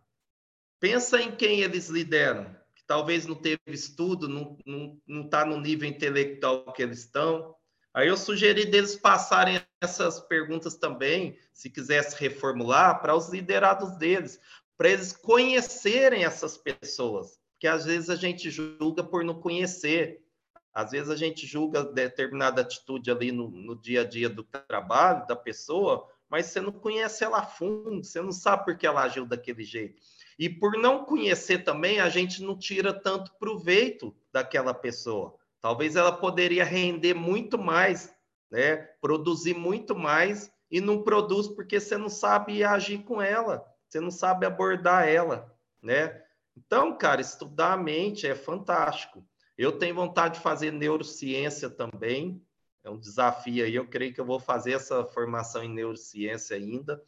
pensa 0.80 1.20
em 1.20 1.36
quem 1.36 1.62
eles 1.62 1.90
lideram, 1.90 2.56
que 2.76 2.84
talvez 2.86 3.26
não 3.26 3.36
teve 3.36 3.60
estudo, 3.68 4.30
não 4.30 4.54
está 4.54 4.64
não, 4.66 5.02
não 5.08 5.28
tá 5.28 5.46
no 5.46 5.60
nível 5.60 5.90
intelectual 5.90 6.72
que 6.72 6.84
eles 6.84 7.00
estão. 7.00 7.56
Aí 7.94 8.08
eu 8.08 8.18
sugeri 8.18 8.66
deles 8.66 8.96
passarem 8.96 9.62
essas 9.82 10.20
perguntas 10.20 10.76
também, 10.76 11.38
se 11.52 11.70
quisesse 11.70 12.16
reformular, 12.20 13.02
para 13.02 13.16
os 13.16 13.30
liderados 13.30 13.98
deles, 13.98 14.40
para 14.78 14.90
eles 14.90 15.14
conhecerem 15.14 16.26
essas 16.26 16.58
pessoas 16.58 17.40
que 17.66 17.70
às 17.70 17.84
vezes 17.84 18.12
a 18.12 18.16
gente 18.16 18.52
julga 18.52 19.04
por 19.04 19.24
não 19.24 19.42
conhecer. 19.42 20.24
Às 20.72 20.92
vezes 20.92 21.10
a 21.10 21.16
gente 21.16 21.48
julga 21.48 21.84
determinada 21.84 22.62
atitude 22.62 23.10
ali 23.10 23.32
no, 23.32 23.50
no 23.50 23.76
dia 23.76 24.02
a 24.02 24.04
dia 24.04 24.30
do 24.30 24.44
trabalho 24.44 25.26
da 25.26 25.36
pessoa, 25.36 26.08
mas 26.30 26.46
você 26.46 26.62
não 26.62 26.72
conhece 26.72 27.24
ela 27.24 27.40
a 27.40 27.44
fundo, 27.44 28.04
você 28.04 28.22
não 28.22 28.32
sabe 28.32 28.66
por 28.66 28.78
que 28.78 28.86
ela 28.86 29.02
agiu 29.02 29.26
daquele 29.26 29.64
jeito. 29.64 30.00
E 30.38 30.48
por 30.48 30.74
não 30.78 31.06
conhecer 31.06 31.64
também, 31.64 32.00
a 32.00 32.08
gente 32.08 32.44
não 32.44 32.56
tira 32.56 32.94
tanto 32.94 33.34
proveito 33.40 34.16
daquela 34.32 34.72
pessoa. 34.72 35.36
Talvez 35.60 35.96
ela 35.96 36.12
poderia 36.12 36.64
render 36.64 37.16
muito 37.16 37.58
mais, 37.58 38.14
né? 38.52 38.76
produzir 39.02 39.56
muito 39.56 39.96
mais, 39.96 40.52
e 40.70 40.80
não 40.80 41.02
produz 41.02 41.48
porque 41.48 41.80
você 41.80 41.98
não 41.98 42.10
sabe 42.10 42.64
agir 42.64 43.00
com 43.00 43.20
ela, 43.20 43.66
você 43.90 44.00
não 44.00 44.12
sabe 44.12 44.46
abordar 44.46 45.10
ela. 45.10 45.52
Né? 45.82 46.22
Então, 46.56 46.98
cara, 46.98 47.22
estudar 47.22 47.74
a 47.74 47.78
mente 47.78 48.26
é 48.26 48.36
fantástico. 48.36 49.26
Eu 49.58 49.74
tenho 49.74 49.96
vontade 49.96 50.36
de 50.36 50.40
fazer 50.42 50.72
neurociência 50.72 51.70
também, 51.70 52.42
é 52.84 52.90
um 52.90 53.00
desafio 53.00 53.64
aí. 53.64 53.74
Eu 53.74 53.88
creio 53.88 54.14
que 54.14 54.22
eu 54.22 54.26
vou 54.26 54.40
fazer 54.40 54.74
essa 54.74 55.04
formação 55.06 55.64
em 55.64 55.74
neurociência 55.74 56.56
ainda, 56.56 57.02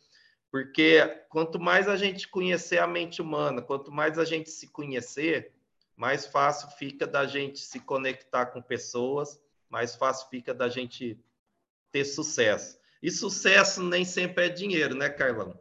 porque 0.52 1.26
quanto 1.30 1.60
mais 1.60 1.88
a 1.88 1.96
gente 1.96 2.28
conhecer 2.28 2.80
a 2.80 2.88
mente 2.88 3.22
humana, 3.22 3.62
quanto 3.62 3.92
mais 3.92 4.18
a 4.18 4.26
gente 4.26 4.50
se 4.50 4.68
conhecer, 4.68 5.54
mais 5.96 6.26
fácil 6.26 6.70
fica 6.78 7.06
da 7.06 7.26
gente 7.26 7.60
se 7.60 7.80
conectar 7.80 8.48
com 8.48 8.62
pessoas, 8.62 9.40
mais 9.70 9.96
fácil 9.96 10.30
fica 10.30 10.54
da 10.54 10.70
gente 10.70 11.20
ter 11.92 12.06
sucesso. 12.06 12.80
E 13.02 13.12
sucesso 13.12 13.84
nem 13.84 14.06
sempre 14.06 14.46
é 14.46 14.50
dinheiro, 14.50 14.96
né, 14.96 15.10
Carlão? 15.10 15.60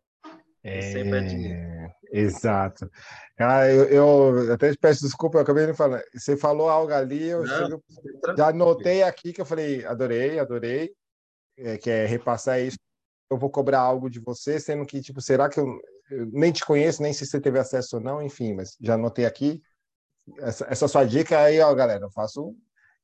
Nem 0.63 0.79
é... 0.79 0.83
sempre 0.83 1.19
é 1.19 1.21
dinheiro. 1.23 1.76
Exato. 2.19 2.91
Ah, 3.39 3.67
eu, 3.69 3.85
eu, 3.89 4.53
até 4.53 4.71
te 4.73 4.79
peço 4.79 5.03
desculpa, 5.03 5.37
eu 5.37 5.43
acabei 5.43 5.67
de 5.67 5.75
falar. 5.75 6.03
Você 6.15 6.37
falou 6.37 6.69
algo 6.69 6.93
ali, 6.93 7.29
eu 7.29 7.45
Não, 7.45 7.47
chego, 7.47 7.85
já 8.37 8.49
anotei 8.49 9.03
aqui 9.03 9.33
que 9.33 9.41
eu 9.41 9.45
falei, 9.45 9.85
adorei, 9.85 10.39
adorei, 10.39 10.95
é, 11.59 11.77
que 11.77 11.91
é 11.91 12.07
repassar 12.07 12.61
isso. 12.61 12.79
Eu 13.31 13.37
vou 13.37 13.51
cobrar 13.51 13.81
algo 13.81 14.09
de 14.09 14.21
você, 14.21 14.59
sendo 14.59 14.87
que, 14.87 15.01
tipo, 15.03 15.21
será 15.21 15.49
que 15.49 15.61
eu, 15.61 15.67
eu 16.11 16.27
nem 16.33 16.53
te 16.53 16.65
conheço, 16.65 17.03
nem 17.03 17.13
se 17.13 17.27
você 17.27 17.41
teve 17.41 17.59
acesso 17.59 17.97
ou 17.97 18.03
não, 18.03 18.23
enfim, 18.23 18.55
mas 18.55 18.77
já 18.81 18.95
anotei 18.95 19.27
aqui. 19.27 19.61
Essa, 20.39 20.67
essa 20.71 20.89
sua 20.89 21.05
dica 21.05 21.39
aí, 21.39 21.61
ó, 21.61 21.75
galera, 21.75 22.05
eu 22.05 22.11
faço. 22.11 22.55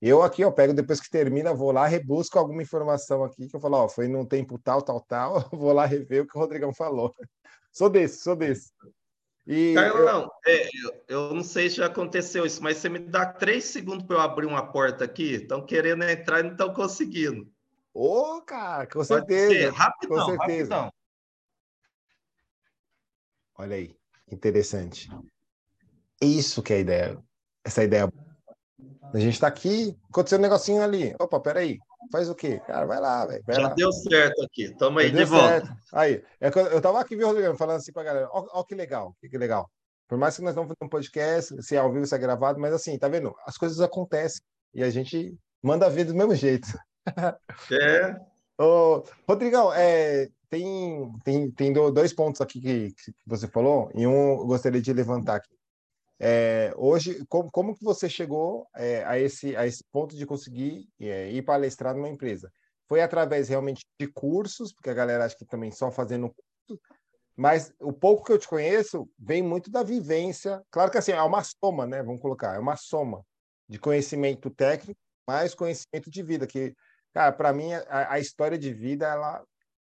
Eu 0.01 0.22
aqui, 0.22 0.42
eu 0.42 0.53
pego 0.53 0.72
depois 0.72 1.01
que 1.01 1.11
termina, 1.11 1.55
vou 1.55 1.70
lá, 1.70 1.87
rebusco 1.87 2.38
alguma 2.38 2.62
informação 2.62 3.22
aqui, 3.22 3.46
que 3.46 3.55
eu 3.55 3.61
falo, 3.61 3.77
ó, 3.77 3.88
foi 3.88 4.09
num 4.09 4.27
tempo 4.27 4.59
tal, 4.59 4.83
tal, 4.83 5.01
tal, 5.03 5.35
vou 5.53 5.72
lá 5.72 5.87
rever 5.87 6.22
o 6.22 6.27
que 6.27 6.37
o 6.37 6.40
Rodrigão 6.40 6.72
falou. 6.72 7.14
Sou 7.72 7.88
desse, 7.88 8.22
sou 8.22 8.37
desse. 8.37 8.70
E 9.46 9.74
Carlão, 9.74 10.31
eu... 10.46 10.52
É, 10.52 10.68
eu 11.09 11.35
não 11.35 11.42
sei 11.42 11.68
se 11.68 11.76
já 11.76 11.87
aconteceu 11.87 12.46
isso, 12.46 12.62
mas 12.62 12.76
você 12.76 12.88
me 12.88 12.98
dá 12.98 13.26
três 13.26 13.64
segundos 13.64 14.07
para 14.07 14.16
eu 14.16 14.20
abrir 14.20 14.46
uma 14.46 14.70
porta 14.70 15.05
aqui? 15.05 15.35
Estão 15.35 15.64
querendo 15.64 16.05
entrar 16.05 16.40
e 16.40 16.42
não 16.44 16.52
estão 16.52 16.72
conseguindo. 16.72 17.50
Ô, 17.92 18.37
oh, 18.37 18.42
cara, 18.42 18.87
com 18.87 19.02
certeza. 19.02 19.72
Rapidão, 19.72 20.18
com 20.18 20.24
certeza. 20.24 20.74
rapidão. 20.74 20.92
Olha 23.59 23.76
aí, 23.76 23.96
interessante. 24.31 25.11
Isso 26.20 26.62
que 26.62 26.72
é 26.72 26.76
a 26.76 26.81
ideia. 26.81 27.24
Essa 27.64 27.85
ideia. 27.85 28.11
A 29.12 29.18
gente 29.18 29.35
está 29.35 29.46
aqui, 29.46 29.96
aconteceu 30.11 30.38
um 30.38 30.42
negocinho 30.42 30.83
ali. 30.83 31.14
Opa, 31.20 31.38
peraí. 31.38 31.79
Faz 32.11 32.29
o 32.29 32.35
quê? 32.35 32.61
Cara, 32.66 32.87
vai 32.87 33.01
lá, 33.01 33.27
velho. 33.27 33.44
Já 33.48 33.62
lá. 33.62 33.75
deu 33.75 33.92
certo 33.92 34.42
aqui. 34.42 34.75
Tamo 34.77 34.98
aí 34.98 35.11
de 35.11 35.25
volta. 35.25 35.66
Certo. 35.66 35.77
Aí, 35.92 36.22
é 36.40 36.48
eu 36.48 36.81
tava 36.81 37.01
aqui, 37.01 37.14
viu, 37.14 37.27
Rodrigo, 37.27 37.57
falando 37.57 37.77
assim 37.77 37.92
pra 37.92 38.03
galera. 38.03 38.29
Ó, 38.33 38.46
ó 38.53 38.64
que 38.64 38.75
legal, 38.75 39.14
que, 39.20 39.29
que 39.29 39.38
legal. 39.38 39.70
Por 40.09 40.18
mais 40.18 40.37
que 40.37 40.42
nós 40.42 40.55
não 40.55 40.64
fazendo 40.64 40.85
um 40.85 40.88
podcast, 40.88 41.62
se 41.62 41.77
é 41.77 41.79
ao 41.79 41.92
vivo, 41.92 42.07
se 42.07 42.14
é 42.14 42.18
gravado, 42.18 42.61
mas 42.61 42.72
assim, 42.72 42.98
tá 42.98 43.09
vendo? 43.09 43.35
As 43.46 43.57
coisas 43.57 43.81
acontecem 43.81 44.42
e 44.75 44.83
a 44.83 44.90
gente 44.90 45.35
manda 45.62 45.88
ver 45.88 46.05
do 46.05 46.14
mesmo 46.14 46.35
jeito. 46.35 46.68
É. 47.70 48.16
Ô, 48.62 49.03
Rodrigão, 49.27 49.72
é, 49.72 50.29
tem, 50.51 51.11
tem, 51.25 51.51
tem 51.51 51.72
dois 51.72 52.12
pontos 52.12 52.40
aqui 52.40 52.61
que, 52.61 52.92
que 52.92 53.12
você 53.27 53.48
falou, 53.48 53.90
e 53.94 54.07
um 54.07 54.40
eu 54.40 54.46
gostaria 54.46 54.83
de 54.83 54.92
levantar 54.92 55.37
aqui. 55.37 55.51
É, 56.24 56.72
hoje, 56.76 57.24
como, 57.28 57.50
como 57.50 57.74
que 57.74 57.82
você 57.82 58.08
chegou 58.08 58.68
é, 58.76 59.04
a, 59.04 59.18
esse, 59.18 59.56
a 59.56 59.66
esse 59.66 59.82
ponto 59.90 60.16
de 60.16 60.24
conseguir 60.24 60.88
é, 61.00 61.30
ir 61.32 61.42
palestrar 61.42 61.96
numa 61.96 62.08
empresa? 62.08 62.50
foi 62.92 63.00
através 63.00 63.48
realmente 63.48 63.87
de 63.98 64.06
cursos, 64.06 64.70
porque 64.70 64.90
a 64.90 64.94
galera 64.94 65.24
acha 65.24 65.35
que 65.35 65.46
também 65.46 65.70
só 65.70 65.90
fazendo 65.90 66.28
curso, 66.28 66.82
mas 67.35 67.72
o 67.80 67.90
pouco 67.90 68.22
que 68.22 68.32
eu 68.32 68.38
te 68.38 68.46
conheço 68.46 69.08
vem 69.18 69.42
muito 69.42 69.70
da 69.70 69.82
vivência. 69.82 70.62
Claro 70.70 70.90
que 70.90 70.98
assim, 70.98 71.12
é 71.12 71.22
uma 71.22 71.42
soma, 71.42 71.87
né? 71.87 72.02
Vamos 72.02 72.20
colocar, 72.20 72.54
é 72.54 72.58
uma 72.58 72.76
soma 72.76 73.24
de 73.66 73.78
conhecimento 73.78 74.50
técnico 74.50 75.00
mais 75.26 75.54
conhecimento 75.54 76.11
de 76.11 76.22
vida, 76.22 76.46
que, 76.46 76.74
cara, 77.14 77.32
para 77.32 77.50
mim 77.50 77.72
a, 77.72 78.12
a, 78.12 78.18
história 78.18 78.58
de 78.58 78.74
vida, 78.74 79.06
ela, 79.06 79.42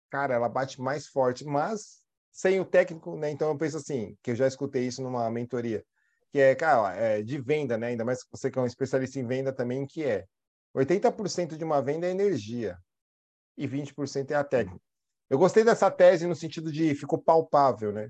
cara, 0.09 0.35
ela 0.35 0.49
bate 0.49 0.81
mais 0.81 1.09
forte, 1.09 1.45
mas 1.45 2.03
sem 2.31 2.61
o 2.61 2.65
técnico, 2.65 3.17
né? 3.17 3.31
Então 3.31 3.49
eu 3.49 3.59
penso 3.59 3.79
assim, 3.79 4.17
que 4.23 4.31
eu 4.31 4.37
já 4.37 4.47
escutei 4.47 4.87
isso 4.87 5.03
numa 5.03 5.29
mentoria, 5.29 5.83
que 6.33 6.41
é, 6.41 6.55
cara, 6.55 6.97
é 6.97 7.23
de 7.23 7.39
venda, 7.39 7.77
né? 7.77 7.89
Ainda 7.89 8.05
mais 8.05 8.25
você 8.31 8.51
que 8.51 8.59
é 8.59 8.63
um 8.63 8.67
especialista 8.67 9.19
em 9.19 9.27
venda 9.27 9.53
também, 9.53 9.87
que 9.87 10.03
é 10.03 10.25
80% 10.75 11.57
de 11.59 11.65
uma 11.65 11.83
venda 11.83 12.07
é 12.07 12.11
energia 12.11 12.79
e 13.57 13.69
20% 13.69 14.31
é 14.31 14.35
a 14.35 14.43
técnica. 14.43 14.81
Eu 15.29 15.39
gostei 15.39 15.63
dessa 15.63 15.91
tese 15.91 16.27
no 16.27 16.35
sentido 16.35 16.73
de 16.73 16.95
ficou 16.95 17.19
palpável, 17.21 17.93
né? 17.93 18.09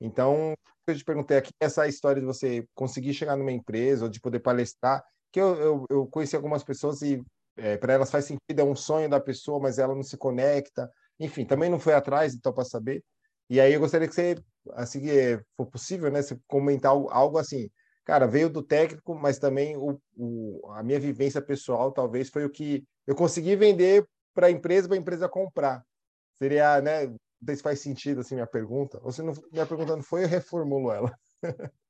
Então, 0.00 0.54
eu 0.86 0.96
te 0.96 1.04
perguntei 1.04 1.36
aqui, 1.36 1.50
essa 1.60 1.88
história 1.88 2.20
de 2.20 2.26
você 2.26 2.64
conseguir 2.74 3.12
chegar 3.12 3.36
numa 3.36 3.52
empresa 3.52 4.04
ou 4.04 4.10
de 4.10 4.20
poder 4.20 4.40
palestrar, 4.40 5.04
que 5.32 5.40
eu, 5.40 5.56
eu, 5.56 5.86
eu 5.90 6.06
conheci 6.06 6.36
algumas 6.36 6.62
pessoas 6.62 7.02
e 7.02 7.20
é, 7.56 7.76
para 7.76 7.92
elas 7.92 8.10
faz 8.10 8.24
sentido, 8.24 8.60
é 8.60 8.64
um 8.64 8.76
sonho 8.76 9.08
da 9.08 9.20
pessoa, 9.20 9.60
mas 9.60 9.78
ela 9.78 9.94
não 9.94 10.02
se 10.02 10.16
conecta. 10.16 10.90
Enfim, 11.18 11.44
também 11.44 11.70
não 11.70 11.78
foi 11.80 11.94
atrás, 11.94 12.34
então, 12.34 12.52
para 12.52 12.64
saber. 12.64 13.02
E 13.48 13.60
aí 13.60 13.72
eu 13.72 13.80
gostaria 13.80 14.08
que 14.08 14.14
você, 14.14 14.36
assim 14.72 15.00
que 15.00 15.40
for 15.56 15.66
possível, 15.66 16.10
né, 16.10 16.22
você 16.22 16.38
comentar 16.46 16.92
algo 16.92 17.38
assim, 17.38 17.70
cara, 18.04 18.26
veio 18.26 18.48
do 18.48 18.62
técnico, 18.62 19.14
mas 19.14 19.38
também 19.38 19.76
o, 19.76 20.00
o, 20.16 20.72
a 20.72 20.82
minha 20.82 20.98
vivência 20.98 21.42
pessoal 21.42 21.92
talvez 21.92 22.30
foi 22.30 22.44
o 22.44 22.50
que 22.50 22.84
eu 23.06 23.14
consegui 23.14 23.56
vender 23.56 24.06
para 24.34 24.48
a 24.48 24.50
empresa, 24.50 24.88
para 24.88 24.96
a 24.96 25.00
empresa 25.00 25.28
comprar. 25.28 25.84
Seria, 26.34 26.80
né? 26.80 27.06
Não 27.06 27.46
sei 27.46 27.56
se 27.56 27.62
faz 27.62 27.80
sentido 27.80 28.20
assim 28.20 28.34
minha 28.34 28.46
pergunta. 28.46 28.98
Ou 29.02 29.12
se 29.12 29.22
não, 29.22 29.32
minha 29.52 29.66
pergunta 29.66 29.94
não 29.94 30.02
foi, 30.02 30.24
eu 30.24 30.28
reformulo 30.28 30.90
ela. 30.92 31.14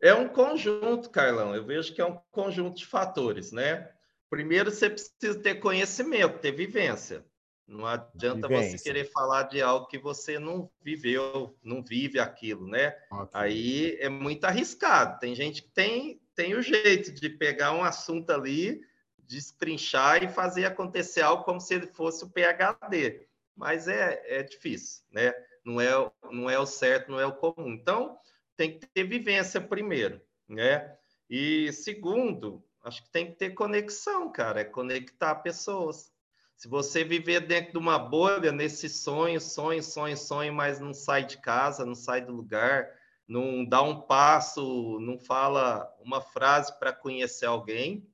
É 0.00 0.12
um 0.12 0.28
conjunto, 0.28 1.08
Carlão. 1.10 1.54
Eu 1.54 1.64
vejo 1.64 1.94
que 1.94 2.00
é 2.00 2.04
um 2.04 2.18
conjunto 2.32 2.78
de 2.78 2.86
fatores, 2.86 3.52
né? 3.52 3.88
Primeiro, 4.28 4.68
você 4.68 4.90
precisa 4.90 5.40
ter 5.40 5.60
conhecimento, 5.60 6.40
ter 6.40 6.50
vivência. 6.50 7.24
Não 7.72 7.86
adianta 7.86 8.48
vivência. 8.48 8.78
você 8.78 8.84
querer 8.84 9.04
falar 9.10 9.44
de 9.44 9.62
algo 9.62 9.86
que 9.86 9.98
você 9.98 10.38
não 10.38 10.70
viveu, 10.82 11.56
não 11.62 11.82
vive 11.82 12.18
aquilo, 12.18 12.66
né? 12.68 12.94
Okay. 13.10 13.28
Aí 13.32 13.96
é 13.98 14.08
muito 14.08 14.44
arriscado. 14.44 15.18
Tem 15.18 15.34
gente 15.34 15.62
que 15.62 15.70
tem, 15.70 16.20
tem 16.34 16.54
o 16.54 16.62
jeito 16.62 17.12
de 17.12 17.28
pegar 17.30 17.72
um 17.72 17.82
assunto 17.82 18.30
ali, 18.30 18.80
destrinchar 19.18 20.22
e 20.22 20.28
fazer 20.28 20.66
acontecer 20.66 21.22
algo 21.22 21.44
como 21.44 21.60
se 21.60 21.74
ele 21.74 21.86
fosse 21.86 22.24
o 22.24 22.30
PhD 22.30 23.26
mas 23.56 23.88
é, 23.88 24.22
é 24.26 24.42
difícil, 24.42 25.04
né? 25.10 25.32
Não 25.64 25.80
é, 25.80 26.12
não 26.30 26.50
é 26.50 26.58
o 26.58 26.66
certo, 26.66 27.10
não 27.10 27.20
é 27.20 27.26
o 27.26 27.36
comum. 27.36 27.68
Então, 27.68 28.18
tem 28.56 28.78
que 28.78 28.86
ter 28.86 29.04
vivência 29.04 29.60
primeiro, 29.60 30.20
né? 30.48 30.96
E 31.28 31.72
segundo, 31.72 32.64
acho 32.84 33.02
que 33.04 33.10
tem 33.10 33.26
que 33.26 33.38
ter 33.38 33.50
conexão, 33.50 34.30
cara, 34.30 34.60
é 34.60 34.64
conectar 34.64 35.36
pessoas. 35.36 36.11
Se 36.56 36.68
você 36.68 37.02
viver 37.02 37.40
dentro 37.40 37.72
de 37.72 37.78
uma 37.78 37.98
bolha, 37.98 38.52
nesse 38.52 38.88
sonho, 38.88 39.40
sonho, 39.40 39.82
sonho, 39.82 40.16
sonho, 40.16 40.54
mas 40.54 40.78
não 40.78 40.94
sai 40.94 41.24
de 41.24 41.38
casa, 41.38 41.84
não 41.84 41.94
sai 41.94 42.24
do 42.24 42.32
lugar, 42.32 42.88
não 43.26 43.64
dá 43.64 43.82
um 43.82 44.02
passo, 44.02 44.98
não 45.00 45.18
fala 45.18 45.92
uma 46.00 46.20
frase 46.20 46.78
para 46.78 46.92
conhecer 46.92 47.46
alguém, 47.46 48.06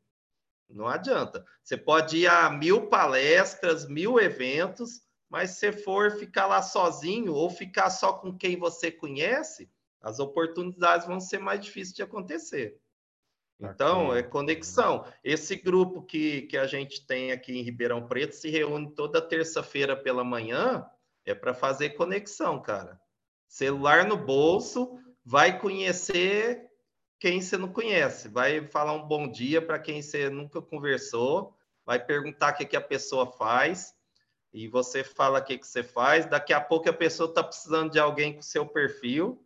não 0.68 0.86
adianta. 0.86 1.44
Você 1.62 1.76
pode 1.76 2.18
ir 2.18 2.26
a 2.26 2.50
mil 2.50 2.88
palestras, 2.88 3.88
mil 3.88 4.18
eventos, 4.20 5.02
mas 5.28 5.52
se 5.52 5.72
for 5.72 6.12
ficar 6.12 6.46
lá 6.46 6.62
sozinho 6.62 7.34
ou 7.34 7.50
ficar 7.50 7.90
só 7.90 8.14
com 8.14 8.36
quem 8.36 8.56
você 8.56 8.90
conhece, 8.90 9.70
as 10.00 10.18
oportunidades 10.18 11.06
vão 11.06 11.20
ser 11.20 11.38
mais 11.38 11.60
difíceis 11.60 11.94
de 11.94 12.02
acontecer. 12.02 12.80
Então, 13.60 14.14
é 14.14 14.22
conexão. 14.22 15.04
Esse 15.24 15.56
grupo 15.56 16.02
que, 16.02 16.42
que 16.42 16.56
a 16.56 16.66
gente 16.66 17.04
tem 17.04 17.32
aqui 17.32 17.58
em 17.58 17.62
Ribeirão 17.62 18.06
Preto 18.06 18.34
se 18.34 18.48
reúne 18.48 18.94
toda 18.94 19.20
terça-feira 19.20 19.96
pela 19.96 20.22
manhã, 20.22 20.86
é 21.24 21.34
para 21.34 21.52
fazer 21.52 21.90
conexão, 21.90 22.62
cara. 22.62 23.00
Celular 23.48 24.06
no 24.06 24.16
bolso, 24.16 24.98
vai 25.24 25.58
conhecer 25.58 26.68
quem 27.18 27.40
você 27.40 27.56
não 27.56 27.72
conhece, 27.72 28.28
vai 28.28 28.66
falar 28.68 28.92
um 28.92 29.06
bom 29.06 29.28
dia 29.28 29.60
para 29.60 29.78
quem 29.78 30.00
você 30.00 30.30
nunca 30.30 30.62
conversou, 30.62 31.52
vai 31.84 31.98
perguntar 31.98 32.54
o 32.54 32.56
que, 32.56 32.64
que 32.64 32.76
a 32.76 32.80
pessoa 32.80 33.26
faz, 33.26 33.92
e 34.52 34.68
você 34.68 35.02
fala 35.02 35.40
o 35.40 35.44
que, 35.44 35.58
que 35.58 35.66
você 35.66 35.82
faz, 35.82 36.26
daqui 36.26 36.52
a 36.52 36.60
pouco 36.60 36.88
a 36.88 36.92
pessoa 36.92 37.28
está 37.28 37.42
precisando 37.42 37.90
de 37.90 37.98
alguém 37.98 38.34
com 38.34 38.42
seu 38.42 38.64
perfil. 38.64 39.44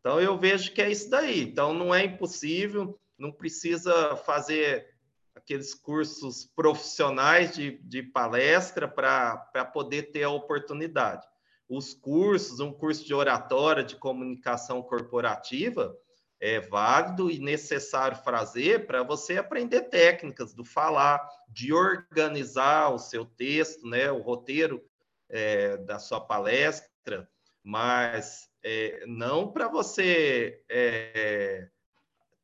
Então, 0.00 0.20
eu 0.20 0.36
vejo 0.36 0.72
que 0.72 0.82
é 0.82 0.90
isso 0.90 1.08
daí. 1.08 1.42
Então, 1.42 1.72
não 1.72 1.94
é 1.94 2.04
impossível, 2.04 2.98
não 3.22 3.30
precisa 3.30 4.16
fazer 4.16 4.84
aqueles 5.32 5.72
cursos 5.72 6.44
profissionais 6.56 7.54
de, 7.54 7.78
de 7.84 8.02
palestra 8.02 8.88
para 8.88 9.64
poder 9.72 10.10
ter 10.10 10.24
a 10.24 10.30
oportunidade. 10.30 11.24
Os 11.68 11.94
cursos, 11.94 12.58
um 12.58 12.72
curso 12.72 13.06
de 13.06 13.14
oratória, 13.14 13.84
de 13.84 13.94
comunicação 13.94 14.82
corporativa, 14.82 15.96
é 16.40 16.58
válido 16.58 17.30
e 17.30 17.38
necessário 17.38 18.18
fazer 18.18 18.86
para 18.86 19.04
você 19.04 19.38
aprender 19.38 19.82
técnicas 19.82 20.52
do 20.52 20.64
falar, 20.64 21.24
de 21.48 21.72
organizar 21.72 22.92
o 22.92 22.98
seu 22.98 23.24
texto, 23.24 23.86
né, 23.86 24.10
o 24.10 24.20
roteiro 24.20 24.82
é, 25.30 25.76
da 25.76 26.00
sua 26.00 26.20
palestra, 26.20 27.30
mas 27.62 28.50
é, 28.64 29.04
não 29.06 29.52
para 29.52 29.68
você 29.68 30.60
é, 30.68 31.68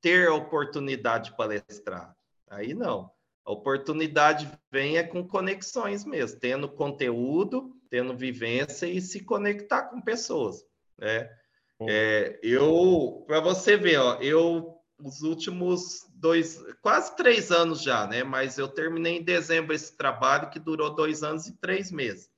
ter 0.00 0.28
a 0.28 0.34
oportunidade 0.34 1.30
de 1.30 1.36
palestrar. 1.36 2.16
Aí 2.48 2.74
não. 2.74 3.10
A 3.44 3.52
oportunidade 3.52 4.50
vem 4.70 4.98
é 4.98 5.02
com 5.02 5.26
conexões 5.26 6.04
mesmo, 6.04 6.38
tendo 6.38 6.68
conteúdo, 6.68 7.74
tendo 7.90 8.16
vivência 8.16 8.86
e 8.86 9.00
se 9.00 9.24
conectar 9.24 9.84
com 9.84 10.00
pessoas, 10.00 10.64
né? 10.98 11.30
É, 11.88 12.38
eu, 12.42 13.24
para 13.26 13.40
você 13.40 13.76
ver, 13.76 13.98
ó, 13.98 14.16
eu 14.16 14.74
os 15.00 15.22
últimos 15.22 16.08
dois, 16.12 16.60
quase 16.82 17.14
três 17.14 17.52
anos 17.52 17.80
já, 17.82 18.04
né? 18.04 18.24
Mas 18.24 18.58
eu 18.58 18.66
terminei 18.66 19.18
em 19.18 19.22
dezembro 19.22 19.72
esse 19.72 19.96
trabalho 19.96 20.50
que 20.50 20.58
durou 20.58 20.92
dois 20.92 21.22
anos 21.22 21.46
e 21.46 21.56
três 21.56 21.92
meses 21.92 22.28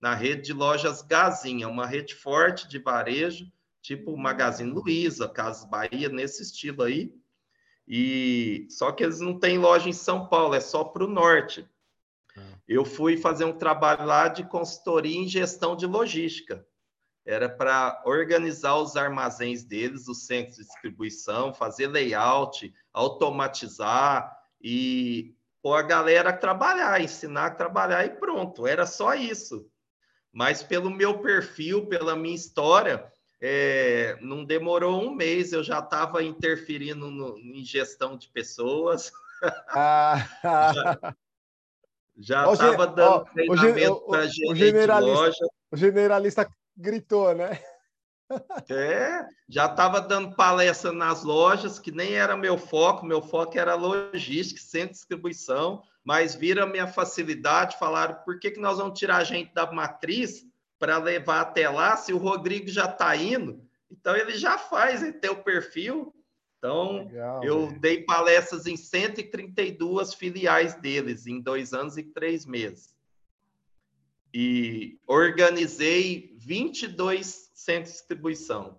na 0.00 0.14
rede 0.14 0.42
de 0.42 0.52
lojas 0.52 1.02
Gazinha, 1.02 1.68
uma 1.68 1.86
rede 1.86 2.14
forte 2.14 2.68
de 2.68 2.78
varejo, 2.78 3.50
tipo 3.86 4.16
Magazine 4.16 4.70
Luiza, 4.70 5.28
Casas 5.28 5.68
Bahia, 5.68 6.08
nesse 6.08 6.42
estilo 6.42 6.82
aí. 6.82 7.14
E 7.86 8.66
só 8.68 8.90
que 8.90 9.04
eles 9.04 9.20
não 9.20 9.38
têm 9.38 9.58
loja 9.58 9.88
em 9.88 9.92
São 9.92 10.26
Paulo, 10.28 10.54
é 10.54 10.60
só 10.60 10.82
para 10.82 11.04
o 11.04 11.08
norte. 11.08 11.68
Ah. 12.36 12.58
Eu 12.66 12.84
fui 12.84 13.16
fazer 13.16 13.44
um 13.44 13.56
trabalho 13.56 14.04
lá 14.04 14.26
de 14.26 14.42
consultoria 14.44 15.16
em 15.16 15.28
gestão 15.28 15.76
de 15.76 15.86
logística 15.86 16.66
era 17.26 17.48
para 17.48 18.00
organizar 18.06 18.76
os 18.76 18.96
armazéns 18.96 19.64
deles, 19.64 20.06
os 20.06 20.26
centros 20.26 20.58
de 20.58 20.62
distribuição, 20.62 21.52
fazer 21.52 21.88
layout, 21.88 22.72
automatizar 22.92 24.32
e 24.62 25.34
pôr 25.60 25.74
a 25.74 25.82
galera 25.82 26.30
a 26.30 26.36
trabalhar, 26.36 27.00
ensinar 27.00 27.46
a 27.46 27.54
trabalhar 27.54 28.06
e 28.06 28.10
pronto, 28.10 28.64
era 28.64 28.86
só 28.86 29.12
isso. 29.14 29.68
Mas 30.32 30.62
pelo 30.62 30.88
meu 30.88 31.18
perfil, 31.18 31.86
pela 31.86 32.14
minha 32.14 32.36
história, 32.36 33.12
é, 33.40 34.16
não 34.20 34.44
demorou 34.44 35.02
um 35.02 35.14
mês, 35.14 35.52
eu 35.52 35.62
já 35.62 35.78
estava 35.80 36.22
interferindo 36.22 37.10
no, 37.10 37.38
em 37.38 37.64
gestão 37.64 38.16
de 38.16 38.28
pessoas. 38.28 39.12
Ah. 39.68 40.16
já 42.16 42.50
estava 42.50 42.86
dando 42.86 43.10
ó, 43.10 43.24
treinamento 43.24 44.00
para 44.06 44.26
gente 44.26 44.54
de 44.54 44.86
loja. 44.86 45.46
O 45.70 45.76
generalista 45.76 46.48
gritou, 46.76 47.34
né? 47.34 47.60
É, 48.68 49.24
já 49.48 49.66
estava 49.66 50.00
dando 50.00 50.34
palestra 50.34 50.90
nas 50.92 51.22
lojas, 51.22 51.78
que 51.78 51.92
nem 51.92 52.14
era 52.14 52.36
meu 52.36 52.58
foco, 52.58 53.06
meu 53.06 53.22
foco 53.22 53.56
era 53.56 53.74
logística, 53.74 54.60
de 54.60 54.88
distribuição, 54.88 55.82
mas 56.02 56.34
viram 56.34 56.64
a 56.64 56.66
minha 56.66 56.88
facilidade, 56.88 57.78
falaram, 57.78 58.16
por 58.24 58.40
que, 58.40 58.50
que 58.50 58.60
nós 58.60 58.78
vamos 58.78 58.98
tirar 58.98 59.18
a 59.18 59.24
gente 59.24 59.54
da 59.54 59.70
matriz 59.70 60.44
para 60.78 60.98
levar 60.98 61.40
até 61.40 61.68
lá, 61.68 61.96
se 61.96 62.12
o 62.12 62.18
Rodrigo 62.18 62.68
já 62.68 62.86
está 62.86 63.16
indo? 63.16 63.64
Então, 63.90 64.16
ele 64.16 64.36
já 64.36 64.58
faz, 64.58 65.02
ele 65.02 65.12
tem 65.12 65.30
o 65.30 65.42
perfil. 65.42 66.14
Então, 66.58 67.04
Legal, 67.04 67.44
eu 67.44 67.72
dei 67.78 68.04
palestras 68.04 68.66
em 68.66 68.76
132 68.76 70.14
filiais 70.14 70.74
deles, 70.74 71.26
em 71.26 71.40
dois 71.40 71.72
anos 71.72 71.96
e 71.96 72.02
três 72.02 72.44
meses 72.44 72.96
e 74.38 74.98
organizei 75.06 76.36
22 76.36 77.50
centros 77.54 77.92
de 77.92 77.98
distribuição. 78.00 78.78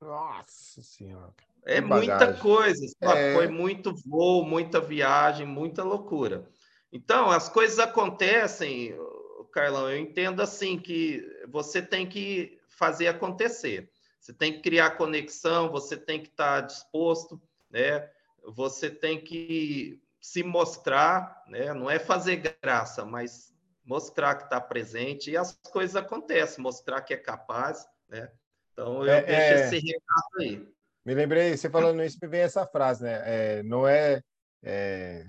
Nossa 0.00 0.80
Senhora. 0.80 1.34
É 1.66 1.82
muita 1.82 2.32
coisa, 2.32 2.80
é... 3.02 3.34
foi 3.34 3.46
muito 3.48 3.94
voo, 4.06 4.42
muita 4.42 4.80
viagem, 4.80 5.46
muita 5.46 5.84
loucura. 5.84 6.48
Então, 6.90 7.30
as 7.30 7.46
coisas 7.46 7.78
acontecem, 7.78 8.96
Carlão, 9.44 9.90
eu 9.90 9.98
entendo 9.98 10.40
assim 10.40 10.78
que 10.78 11.24
você 11.48 11.82
tem 11.82 12.08
que 12.08 12.58
fazer 12.68 13.08
acontecer. 13.08 13.90
Você 14.20 14.32
tem 14.32 14.52
que 14.52 14.60
criar 14.60 14.96
conexão, 14.96 15.70
você 15.70 15.96
tem 15.96 16.20
que 16.20 16.28
estar 16.28 16.62
disposto, 16.62 17.40
né? 17.70 18.08
Você 18.44 18.90
tem 18.90 19.20
que 19.20 20.00
se 20.20 20.42
mostrar, 20.42 21.44
né? 21.48 21.72
Não 21.72 21.90
é 21.90 21.98
fazer 21.98 22.58
graça, 22.60 23.04
mas 23.04 23.54
mostrar 23.84 24.34
que 24.34 24.44
está 24.44 24.60
presente 24.60 25.30
e 25.30 25.36
as 25.36 25.56
coisas 25.70 25.94
acontecem, 25.94 26.62
mostrar 26.62 27.02
que 27.02 27.14
é 27.14 27.16
capaz, 27.16 27.86
né? 28.08 28.30
Então 28.72 29.04
eu 29.04 29.12
é, 29.12 29.22
deixo 29.22 29.40
é... 29.40 29.60
esse 29.60 29.78
recado 29.78 30.40
aí. 30.40 30.68
Me 31.04 31.14
lembrei, 31.14 31.56
você 31.56 31.70
falando 31.70 32.02
isso, 32.02 32.18
me 32.20 32.26
vem 32.26 32.40
essa 32.40 32.66
frase, 32.66 33.04
né? 33.04 33.22
É, 33.24 33.62
não 33.62 33.86
é, 33.86 34.20
é, 34.60 35.24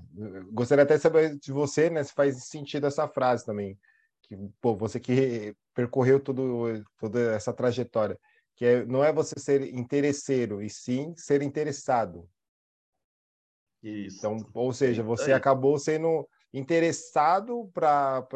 Gostaria 0.51 0.83
até 0.83 0.95
de 0.95 1.03
saber 1.03 1.37
de 1.37 1.51
você, 1.51 1.87
né? 1.91 2.03
Se 2.03 2.11
faz 2.13 2.43
sentido 2.45 2.87
essa 2.87 3.07
frase 3.07 3.45
também. 3.45 3.77
Que, 4.27 4.37
pô, 4.59 4.75
você 4.75 4.99
que 4.99 5.55
percorreu 5.73 6.19
tudo, 6.19 6.83
toda 6.97 7.33
essa 7.33 7.53
trajetória, 7.53 8.19
que 8.55 8.65
é, 8.65 8.85
não 8.85 9.03
é 9.03 9.13
você 9.13 9.39
ser 9.39 9.73
interesseiro, 9.73 10.61
e 10.61 10.69
sim 10.69 11.13
ser 11.15 11.41
interessado. 11.41 12.27
Isso. 13.81 14.17
Então, 14.17 14.37
ou 14.53 14.73
seja, 14.73 15.03
você 15.03 15.31
acabou 15.31 15.77
sendo 15.77 16.27
interessado 16.53 17.69
para 17.73 18.27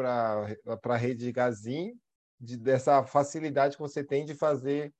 a 0.84 0.96
rede 0.96 1.24
de 1.24 1.32
Gazin, 1.32 1.92
de, 2.40 2.56
dessa 2.56 3.04
facilidade 3.04 3.76
que 3.76 3.82
você 3.82 4.02
tem 4.02 4.24
de 4.24 4.34
fazer 4.34 4.92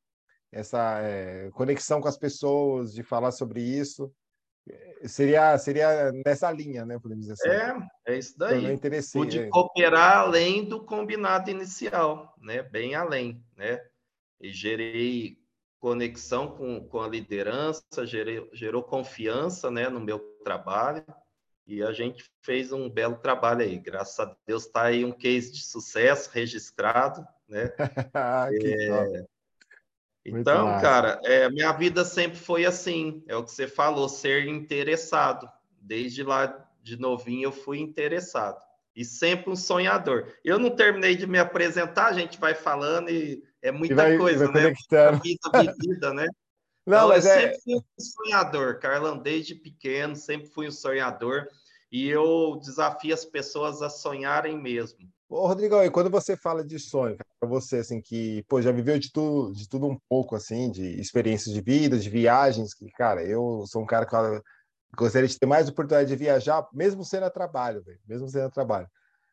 essa 0.50 1.00
é, 1.00 1.50
conexão 1.52 2.00
com 2.00 2.08
as 2.08 2.18
pessoas, 2.18 2.92
de 2.92 3.02
falar 3.02 3.32
sobre 3.32 3.62
isso. 3.62 4.12
Seria, 5.06 5.58
seria 5.58 6.12
nessa 6.24 6.50
linha, 6.50 6.84
né? 6.84 6.98
Podemos 6.98 7.26
dizer 7.26 7.32
assim. 7.32 7.48
É, 8.06 8.12
é 8.14 8.18
isso 8.18 8.38
daí. 8.38 8.78
Pude 9.12 9.40
é. 9.40 9.48
cooperar 9.48 10.18
além 10.18 10.64
do 10.64 10.84
combinado 10.84 11.50
inicial, 11.50 12.32
né? 12.40 12.62
Bem 12.62 12.94
além, 12.94 13.44
né? 13.56 13.84
E 14.40 14.52
gerei 14.52 15.36
conexão 15.80 16.48
com, 16.56 16.86
com 16.86 17.00
a 17.00 17.08
liderança, 17.08 17.82
gerei, 18.04 18.48
gerou 18.52 18.84
confiança 18.84 19.68
né, 19.68 19.88
no 19.88 19.98
meu 19.98 20.20
trabalho 20.44 21.04
e 21.66 21.82
a 21.82 21.92
gente 21.92 22.24
fez 22.40 22.72
um 22.72 22.88
belo 22.88 23.16
trabalho 23.16 23.62
aí. 23.62 23.78
Graças 23.78 24.18
a 24.20 24.36
Deus 24.46 24.66
está 24.66 24.84
aí 24.84 25.04
um 25.04 25.10
case 25.10 25.50
de 25.52 25.64
sucesso 25.64 26.30
registrado, 26.32 27.26
né? 27.48 27.72
é... 28.14 29.26
Então, 30.24 30.80
cara, 30.80 31.20
é, 31.24 31.50
minha 31.50 31.72
vida 31.72 32.04
sempre 32.04 32.38
foi 32.38 32.64
assim, 32.64 33.24
é 33.26 33.36
o 33.36 33.42
que 33.42 33.50
você 33.50 33.66
falou, 33.66 34.08
ser 34.08 34.46
interessado. 34.46 35.48
Desde 35.80 36.22
lá 36.22 36.64
de 36.82 36.96
novinho 36.96 37.46
eu 37.48 37.52
fui 37.52 37.78
interessado 37.80 38.60
e 38.94 39.04
sempre 39.04 39.50
um 39.50 39.56
sonhador. 39.56 40.32
Eu 40.44 40.58
não 40.58 40.70
terminei 40.70 41.16
de 41.16 41.26
me 41.26 41.38
apresentar, 41.38 42.06
a 42.06 42.12
gente 42.12 42.38
vai 42.38 42.54
falando 42.54 43.10
e 43.10 43.42
é 43.60 43.72
muita 43.72 43.94
vai, 43.94 44.18
coisa, 44.18 44.46
vai 44.50 44.62
né? 44.62 44.74
Muita 44.90 45.12
vida 45.12 45.72
vivida, 45.78 46.14
né? 46.14 46.26
Não, 46.84 46.96
então, 46.96 47.08
mas 47.10 47.24
eu 47.24 47.30
é... 47.30 47.40
sempre 47.40 47.60
fui 47.62 47.74
um 47.76 48.00
sonhador, 48.00 48.80
Carlão, 48.80 49.16
desde 49.16 49.54
pequeno, 49.54 50.16
sempre 50.16 50.48
fui 50.48 50.66
um 50.66 50.72
sonhador 50.72 51.46
e 51.92 52.08
eu 52.08 52.58
desafio 52.60 53.14
as 53.14 53.24
pessoas 53.24 53.82
a 53.82 53.88
sonharem 53.88 54.60
mesmo. 54.60 54.98
Ô, 55.34 55.46
Rodrigão, 55.46 55.82
e 55.82 55.90
quando 55.90 56.10
você 56.10 56.36
fala 56.36 56.62
de 56.62 56.78
sonho, 56.78 57.16
para 57.40 57.48
você 57.48 57.78
assim 57.78 58.02
que, 58.02 58.42
pô, 58.42 58.60
já 58.60 58.70
viveu 58.70 58.98
de 58.98 59.10
tudo, 59.10 59.54
de 59.54 59.66
tudo 59.66 59.86
um 59.86 59.98
pouco 60.06 60.36
assim, 60.36 60.70
de 60.70 61.00
experiências 61.00 61.54
de 61.54 61.60
vida, 61.62 61.98
de 61.98 62.10
viagens, 62.10 62.74
que, 62.74 62.90
cara, 62.90 63.24
eu 63.24 63.64
sou 63.66 63.80
um 63.80 63.86
cara 63.86 64.04
que 64.04 64.14
gostaria 64.94 65.26
de 65.26 65.38
ter 65.38 65.46
mais 65.46 65.70
oportunidade 65.70 66.10
de 66.10 66.16
viajar, 66.16 66.68
mesmo 66.70 67.02
sendo 67.02 67.24
a 67.24 67.30
trabalho, 67.30 67.82
véio, 67.82 67.98
mesmo 68.06 68.28
sendo 68.28 68.44
a 68.44 68.50
trabalho. 68.50 68.86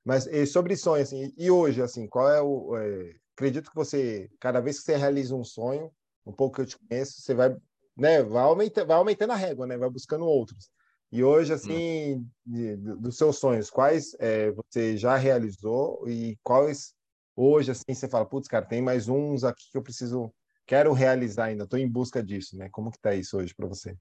Mas 0.06 0.26
sobre 0.50 0.78
sonho 0.78 1.04
assim, 1.04 1.34
e 1.38 1.52
hoje 1.52 1.82
assim, 1.82 2.08
qual 2.08 2.30
é 2.30 2.42
o 2.42 2.78
é, 2.78 3.16
acredito 3.36 3.70
que 3.70 3.76
você, 3.76 4.30
cada 4.40 4.62
vez 4.62 4.80
que 4.80 4.86
você 4.86 4.96
realiza 4.96 5.36
um 5.36 5.44
sonho, 5.44 5.92
um 6.26 6.32
pouco 6.32 6.56
que 6.56 6.62
eu 6.62 6.66
te 6.66 6.78
conheço, 6.80 7.22
você 7.22 7.34
vai, 7.34 7.54
né, 7.98 8.24
vai 8.24 8.44
aumentando, 8.44 8.88
vai 8.88 8.96
aumentando 8.96 9.34
a 9.34 9.36
régua, 9.36 9.68
né, 9.68 9.78
vai 9.78 9.90
buscando 9.90 10.24
outros. 10.24 10.72
E 11.12 11.24
hoje, 11.24 11.52
hum. 11.52 11.56
assim, 11.56 12.28
de, 12.46 12.76
dos 12.76 13.18
seus 13.18 13.38
sonhos, 13.38 13.70
quais 13.70 14.16
é, 14.20 14.52
você 14.52 14.96
já 14.96 15.16
realizou 15.16 16.08
e 16.08 16.38
quais 16.44 16.94
hoje, 17.36 17.72
assim, 17.72 17.94
você 17.94 18.08
fala, 18.08 18.26
putz, 18.26 18.48
cara, 18.48 18.66
tem 18.66 18.82
mais 18.82 19.08
uns 19.08 19.44
aqui 19.44 19.72
que 19.72 19.78
eu 19.78 19.82
preciso, 19.82 20.32
quero 20.68 20.94
realizar 20.94 21.46
ainda, 21.46 21.64
estou 21.64 21.80
em 21.80 21.90
busca 21.90 22.22
disso, 22.22 22.58
né? 22.58 22.70
Como 22.72 22.92
que 22.92 23.00
tá 23.00 23.16
isso 23.16 23.38
hoje 23.38 23.56
para 23.56 23.68
você? 23.68 23.98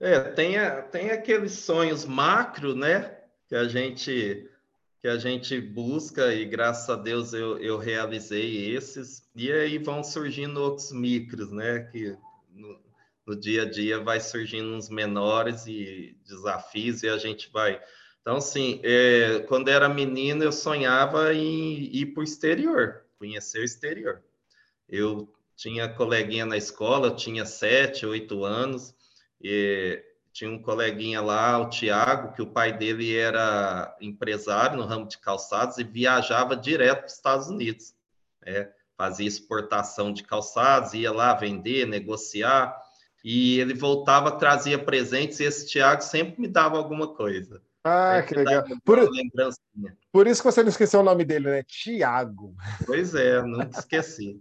É, 0.00 0.20
tem, 0.20 0.54
tem 0.92 1.10
aqueles 1.10 1.52
sonhos 1.52 2.04
macro, 2.04 2.74
né? 2.74 3.18
Que 3.48 3.56
a 3.56 3.66
gente 3.66 4.48
que 5.00 5.06
a 5.06 5.16
gente 5.16 5.60
busca 5.60 6.34
e 6.34 6.44
graças 6.44 6.90
a 6.90 6.96
Deus 6.96 7.32
eu, 7.32 7.56
eu 7.58 7.78
realizei 7.78 8.74
esses 8.74 9.22
e 9.34 9.50
aí 9.50 9.78
vão 9.78 10.02
surgindo 10.02 10.60
outros 10.60 10.90
micros, 10.90 11.52
né? 11.52 11.80
Que 11.92 12.16
no, 12.50 12.78
no 13.28 13.36
dia 13.36 13.62
a 13.62 13.70
dia 13.70 14.00
vai 14.00 14.20
surgindo 14.20 14.74
uns 14.74 14.88
menores 14.88 15.66
e 15.66 16.16
desafios 16.24 17.02
e 17.02 17.08
a 17.08 17.18
gente 17.18 17.50
vai. 17.52 17.78
Então, 18.22 18.36
assim, 18.36 18.80
é, 18.82 19.40
quando 19.46 19.68
era 19.68 19.86
menino, 19.86 20.42
eu 20.42 20.50
sonhava 20.50 21.34
em 21.34 21.94
ir 21.94 22.06
para 22.06 22.22
o 22.22 22.24
exterior, 22.24 23.04
conhecer 23.18 23.60
o 23.60 23.64
exterior. 23.64 24.22
Eu 24.88 25.30
tinha 25.54 25.88
coleguinha 25.90 26.46
na 26.46 26.56
escola, 26.56 27.14
tinha 27.14 27.44
sete, 27.44 28.06
oito 28.06 28.44
anos, 28.44 28.94
e 29.38 30.02
tinha 30.32 30.50
um 30.50 30.62
coleguinha 30.62 31.20
lá, 31.20 31.58
o 31.58 31.68
Tiago, 31.68 32.32
que 32.32 32.40
o 32.40 32.46
pai 32.46 32.72
dele 32.72 33.14
era 33.14 33.94
empresário 34.00 34.78
no 34.78 34.86
ramo 34.86 35.06
de 35.06 35.18
calçados 35.18 35.76
e 35.76 35.84
viajava 35.84 36.56
direto 36.56 37.00
para 37.00 37.06
os 37.06 37.12
Estados 37.12 37.48
Unidos. 37.48 37.94
Né? 38.40 38.70
Fazia 38.96 39.28
exportação 39.28 40.12
de 40.12 40.22
calçados, 40.22 40.94
ia 40.94 41.12
lá 41.12 41.34
vender, 41.34 41.86
negociar 41.86 42.87
e 43.30 43.60
ele 43.60 43.74
voltava, 43.74 44.38
trazia 44.38 44.82
presentes, 44.82 45.38
e 45.38 45.44
esse 45.44 45.66
Tiago 45.66 46.00
sempre 46.00 46.40
me 46.40 46.48
dava 46.48 46.78
alguma 46.78 47.08
coisa. 47.08 47.60
Ah, 47.84 48.22
que 48.26 48.34
legal. 48.34 48.64
Por, 48.82 49.06
por, 50.10 50.26
isso 50.26 50.40
que 50.40 50.50
você 50.50 50.62
não 50.62 50.70
esqueceu 50.70 51.00
o 51.00 51.02
nome 51.02 51.26
dele, 51.26 51.50
né? 51.50 51.62
Tiago. 51.62 52.54
Pois 52.86 53.14
é, 53.14 53.42
nunca 53.42 53.80
esqueci. 53.80 54.40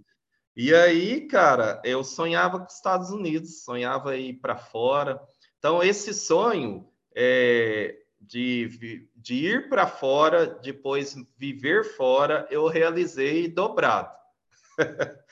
E 0.55 0.73
aí, 0.73 1.27
cara, 1.27 1.81
eu 1.83 2.01
sonhava 2.01 2.59
com 2.59 2.65
os 2.65 2.75
Estados 2.75 3.09
Unidos, 3.09 3.61
sonhava 3.65 4.15
ir 4.15 4.35
para 4.35 4.55
fora. 4.55 5.19
Então, 5.59 5.83
esse 5.83 6.13
sonho 6.13 6.87
é, 7.13 7.93
de, 8.21 9.05
de 9.13 9.35
ir 9.35 9.67
para 9.67 9.85
fora, 9.85 10.45
depois 10.63 11.13
viver 11.37 11.83
fora, 11.83 12.47
eu 12.49 12.67
realizei 12.67 13.49
dobrado. 13.49 14.15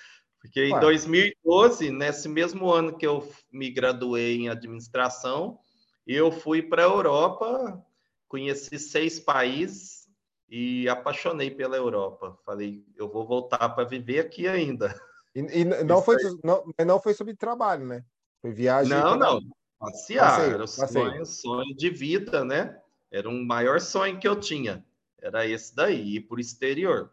Porque 0.45 0.65
em 0.65 0.79
2012, 0.79 1.89
nesse 1.89 2.29
mesmo 2.29 2.71
ano 2.71 2.97
que 2.97 3.05
eu 3.05 3.27
me 3.51 3.69
graduei 3.71 4.37
em 4.37 4.49
administração, 4.49 5.57
eu 6.05 6.31
fui 6.31 6.61
para 6.61 6.83
a 6.83 6.85
Europa, 6.85 7.83
conheci 8.27 8.77
seis 8.77 9.19
países 9.19 10.07
e 10.47 10.87
apaixonei 10.87 11.49
pela 11.49 11.75
Europa. 11.75 12.37
Falei, 12.45 12.85
eu 12.95 13.09
vou 13.09 13.25
voltar 13.25 13.69
para 13.69 13.83
viver 13.83 14.19
aqui 14.19 14.47
ainda. 14.47 14.93
E, 15.33 15.39
e 15.39 15.65
não, 15.65 16.01
foi, 16.01 16.15
não, 16.43 16.63
não 16.85 16.99
foi 16.99 17.13
sobre 17.13 17.35
trabalho, 17.35 17.85
né? 17.85 18.05
Foi 18.41 18.51
viagem. 18.53 18.89
Não, 18.89 19.17
não. 19.17 19.41
Passear. 19.79 20.29
Passeio, 20.29 20.53
era 20.53 20.63
o 20.63 20.67
sonho, 20.67 21.25
sonho 21.25 21.75
de 21.75 21.89
vida, 21.89 22.45
né? 22.45 22.79
Era 23.11 23.27
um 23.27 23.43
maior 23.43 23.81
sonho 23.81 24.19
que 24.19 24.27
eu 24.27 24.39
tinha. 24.39 24.85
Era 25.19 25.45
esse 25.45 25.75
daí, 25.75 26.15
ir 26.15 26.21
para 26.21 26.37
o 26.37 26.39
exterior. 26.39 27.11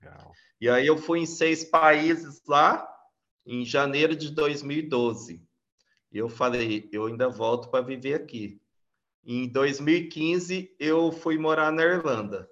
Legal. 0.00 0.32
E 0.60 0.68
aí 0.68 0.86
eu 0.86 0.96
fui 0.96 1.20
em 1.20 1.26
seis 1.26 1.64
países 1.64 2.42
lá 2.46 2.88
em 3.46 3.64
janeiro 3.64 4.16
de 4.16 4.30
2012. 4.30 5.42
E 6.12 6.18
eu 6.18 6.28
falei, 6.28 6.88
eu 6.92 7.06
ainda 7.06 7.28
volto 7.28 7.68
para 7.68 7.84
viver 7.84 8.14
aqui. 8.14 8.60
Em 9.24 9.48
2015 9.48 10.74
eu 10.78 11.10
fui 11.10 11.36
morar 11.38 11.72
na 11.72 11.82
Irlanda. 11.82 12.48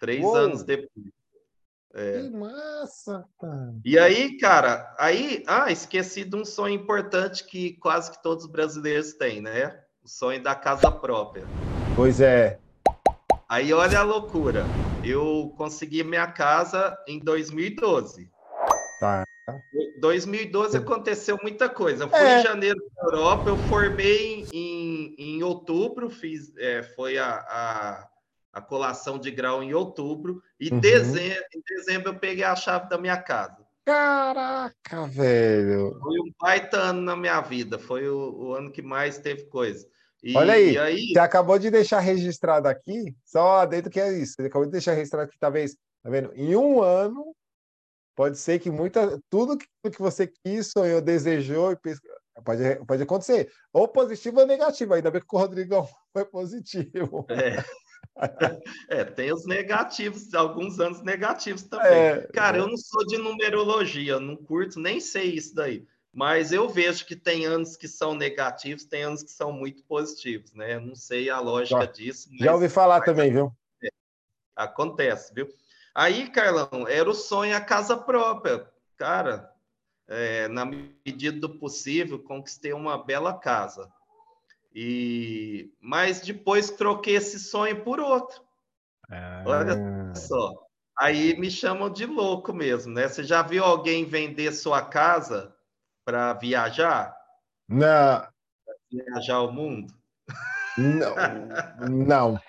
Três 0.00 0.24
Uou. 0.24 0.36
anos 0.36 0.62
depois. 0.62 1.06
É. 1.94 2.22
Que 2.22 2.30
massa, 2.30 3.26
cara. 3.40 3.74
E 3.82 3.98
aí, 3.98 4.36
cara, 4.36 4.94
aí, 4.98 5.42
ah, 5.46 5.72
esqueci 5.72 6.24
de 6.24 6.36
um 6.36 6.44
sonho 6.44 6.74
importante 6.74 7.44
que 7.44 7.72
quase 7.78 8.10
que 8.10 8.22
todos 8.22 8.44
os 8.44 8.50
brasileiros 8.50 9.14
têm, 9.14 9.40
né? 9.40 9.82
O 10.02 10.08
sonho 10.08 10.42
da 10.42 10.54
casa 10.54 10.90
própria. 10.92 11.46
Pois 11.96 12.20
é. 12.20 12.60
Aí 13.48 13.72
olha 13.72 14.00
a 14.00 14.02
loucura. 14.02 14.64
Eu 15.04 15.54
consegui 15.56 16.02
minha 16.02 16.26
casa 16.26 16.98
em 17.06 17.20
2012. 17.20 18.28
Tá. 18.98 19.24
2012 20.00 20.76
aconteceu 20.76 21.38
muita 21.40 21.68
coisa. 21.68 22.04
Eu 22.04 22.08
fui 22.08 22.18
é. 22.18 22.40
em 22.40 22.42
janeiro 22.42 22.80
para 22.94 23.16
Europa, 23.16 23.48
eu 23.48 23.56
formei 23.56 24.44
em, 24.52 25.14
em 25.16 25.42
outubro, 25.44 26.10
fiz, 26.10 26.52
é, 26.58 26.82
foi 26.82 27.18
a, 27.18 27.28
a, 27.28 28.08
a, 28.52 28.60
colação 28.60 29.16
de 29.16 29.30
grau 29.30 29.62
em 29.62 29.72
outubro, 29.72 30.42
e 30.58 30.68
uhum. 30.68 30.80
dezembro, 30.80 31.44
em 31.54 31.62
dezembro 31.76 32.08
eu 32.08 32.18
peguei 32.18 32.42
a 32.42 32.56
chave 32.56 32.88
da 32.88 32.98
minha 32.98 33.16
casa. 33.16 33.64
Caraca, 33.84 35.06
velho! 35.06 35.96
Foi 36.00 36.18
um 36.18 36.32
baita 36.40 36.78
ano 36.78 37.02
na 37.02 37.14
minha 37.14 37.40
vida, 37.40 37.78
foi 37.78 38.08
o, 38.08 38.48
o 38.48 38.54
ano 38.54 38.72
que 38.72 38.82
mais 38.82 39.18
teve 39.18 39.44
coisa. 39.44 39.86
E, 40.22 40.36
Olha 40.36 40.54
aí, 40.54 40.76
aí, 40.78 41.08
você 41.08 41.18
acabou 41.18 41.58
de 41.58 41.70
deixar 41.70 42.00
registrado 42.00 42.68
aqui, 42.68 43.14
só 43.24 43.64
dentro 43.66 43.90
que 43.90 44.00
é 44.00 44.12
isso. 44.18 44.34
Você 44.34 44.46
acabou 44.46 44.66
de 44.66 44.72
deixar 44.72 44.92
registrado 44.92 45.28
aqui, 45.28 45.38
talvez, 45.38 45.76
tá 46.02 46.10
vendo? 46.10 46.32
Em 46.34 46.56
um 46.56 46.82
ano, 46.82 47.34
pode 48.14 48.38
ser 48.38 48.58
que 48.58 48.70
muita, 48.70 49.20
tudo 49.30 49.58
que 49.58 49.98
você 49.98 50.26
quis, 50.26 50.70
sonhou, 50.70 51.00
desejou 51.00 51.76
pode, 52.44 52.62
pode 52.86 53.02
acontecer. 53.02 53.50
Ou 53.72 53.86
positivo 53.86 54.40
ou 54.40 54.46
negativo. 54.46 54.94
Ainda 54.94 55.10
bem 55.10 55.20
que 55.20 55.36
o 55.36 55.38
Rodrigão 55.38 55.86
foi 56.12 56.24
positivo. 56.24 57.26
É. 57.28 57.62
É, 58.88 59.04
tem 59.04 59.30
os 59.30 59.44
negativos, 59.46 60.32
alguns 60.32 60.80
anos 60.80 61.02
negativos 61.02 61.64
também. 61.64 61.92
É, 61.92 62.28
Cara, 62.32 62.56
é. 62.56 62.60
eu 62.60 62.66
não 62.66 62.76
sou 62.78 63.04
de 63.04 63.18
numerologia, 63.18 64.18
não 64.18 64.36
curto, 64.36 64.80
nem 64.80 65.00
sei 65.00 65.34
isso 65.34 65.54
daí. 65.54 65.86
Mas 66.16 66.50
eu 66.50 66.66
vejo 66.66 67.04
que 67.04 67.14
tem 67.14 67.44
anos 67.44 67.76
que 67.76 67.86
são 67.86 68.14
negativos, 68.14 68.86
tem 68.86 69.02
anos 69.02 69.22
que 69.22 69.30
são 69.30 69.52
muito 69.52 69.84
positivos, 69.84 70.54
né? 70.54 70.80
Não 70.80 70.94
sei 70.94 71.28
a 71.28 71.38
lógica 71.40 71.80
já, 71.80 71.84
disso. 71.92 72.30
já 72.40 72.54
ouvi 72.54 72.70
falar 72.70 73.02
também, 73.02 73.30
viu? 73.30 73.54
Acontece, 74.56 75.34
viu? 75.34 75.46
Aí, 75.94 76.30
Carlão, 76.30 76.88
era 76.88 77.10
o 77.10 77.12
sonho 77.12 77.54
a 77.54 77.60
casa 77.60 77.98
própria. 77.98 78.66
Cara, 78.96 79.52
é, 80.08 80.48
na 80.48 80.64
medida 80.64 81.38
do 81.38 81.58
possível, 81.58 82.18
conquistei 82.18 82.72
uma 82.72 82.96
bela 82.96 83.38
casa. 83.38 83.86
E 84.74 85.70
mas 85.78 86.22
depois 86.22 86.70
troquei 86.70 87.16
esse 87.16 87.38
sonho 87.38 87.84
por 87.84 88.00
outro. 88.00 88.40
Ah. 89.10 89.44
Olha 89.46 90.14
só. 90.14 90.50
Aí 90.98 91.38
me 91.38 91.50
chamam 91.50 91.90
de 91.90 92.06
louco 92.06 92.54
mesmo, 92.54 92.94
né? 92.94 93.06
Você 93.06 93.22
já 93.22 93.42
viu 93.42 93.62
alguém 93.62 94.06
vender 94.06 94.50
sua 94.52 94.80
casa 94.80 95.54
para 96.06 96.32
viajar? 96.34 97.14
Não. 97.68 98.20
Pra 98.20 98.30
viajar 98.90 99.40
o 99.40 99.52
mundo? 99.52 99.92
Não, 100.78 101.14
não. 101.90 102.40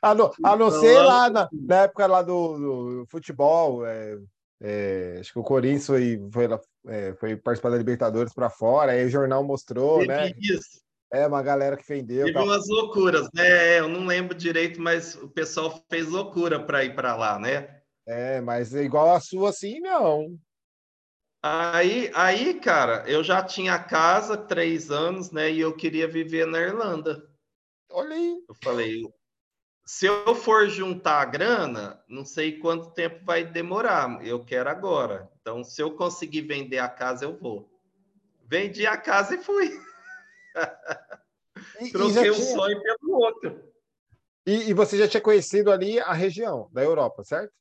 a, 0.00 0.14
não 0.14 0.32
a 0.42 0.56
não 0.56 0.70
ser 0.70 0.98
lá 1.00 1.28
na, 1.28 1.48
na 1.52 1.82
época 1.82 2.06
lá 2.06 2.22
do, 2.22 2.58
do 2.58 3.06
futebol, 3.10 3.84
é, 3.84 4.16
é, 4.62 5.18
acho 5.20 5.32
que 5.32 5.38
o 5.38 5.42
Corinthians 5.42 5.86
foi, 5.86 6.20
foi, 6.32 6.48
é, 6.86 7.14
foi 7.14 7.36
participar 7.36 7.70
da 7.70 7.76
Libertadores 7.76 8.32
para 8.32 8.48
fora, 8.48 8.92
aí 8.92 9.04
o 9.04 9.10
jornal 9.10 9.44
mostrou, 9.44 10.06
né? 10.06 10.30
Isso. 10.38 10.80
É, 11.12 11.26
uma 11.26 11.42
galera 11.42 11.76
que 11.76 11.86
vendeu. 11.86 12.26
Teve 12.26 12.38
umas 12.38 12.66
loucuras, 12.68 13.28
né? 13.34 13.78
Eu 13.78 13.88
não 13.88 14.06
lembro 14.06 14.36
direito, 14.36 14.80
mas 14.80 15.14
o 15.14 15.28
pessoal 15.28 15.84
fez 15.90 16.08
loucura 16.08 16.64
para 16.64 16.84
ir 16.84 16.94
para 16.94 17.14
lá, 17.14 17.38
né? 17.38 17.80
É, 18.06 18.40
mas 18.40 18.72
igual 18.72 19.14
a 19.14 19.20
sua, 19.20 19.50
assim, 19.50 19.80
não. 19.80 20.36
Aí, 21.42 22.10
aí, 22.14 22.54
cara, 22.60 23.04
eu 23.06 23.22
já 23.22 23.42
tinha 23.42 23.78
casa 23.78 24.36
três 24.36 24.90
anos, 24.90 25.30
né? 25.30 25.50
E 25.50 25.60
eu 25.60 25.76
queria 25.76 26.08
viver 26.08 26.46
na 26.46 26.58
Irlanda. 26.58 27.28
Olha 27.90 28.14
aí. 28.14 28.44
Eu 28.48 28.54
falei, 28.62 29.02
se 29.84 30.06
eu 30.06 30.34
for 30.34 30.68
juntar 30.68 31.20
a 31.20 31.24
grana, 31.24 32.02
não 32.08 32.24
sei 32.24 32.58
quanto 32.58 32.90
tempo 32.90 33.24
vai 33.24 33.44
demorar. 33.44 34.24
Eu 34.26 34.44
quero 34.44 34.68
agora. 34.68 35.30
Então, 35.40 35.62
se 35.62 35.80
eu 35.80 35.92
conseguir 35.94 36.42
vender 36.42 36.78
a 36.78 36.88
casa, 36.88 37.24
eu 37.24 37.36
vou. 37.36 37.70
Vendi 38.44 38.86
a 38.86 38.96
casa 38.96 39.36
e 39.36 39.38
fui. 39.38 39.80
E, 41.80 41.90
Troquei 41.90 42.30
um 42.30 42.34
tinha... 42.34 42.54
sonho 42.54 42.82
pelo 42.82 43.12
outro. 43.18 43.72
E, 44.46 44.70
e, 44.70 44.74
você 44.74 44.96
já 44.96 45.08
tinha 45.08 45.20
conhecido 45.20 45.70
ali 45.70 45.98
a 45.98 46.12
região 46.12 46.68
da 46.72 46.82
Europa, 46.82 47.24
certo? 47.24 47.52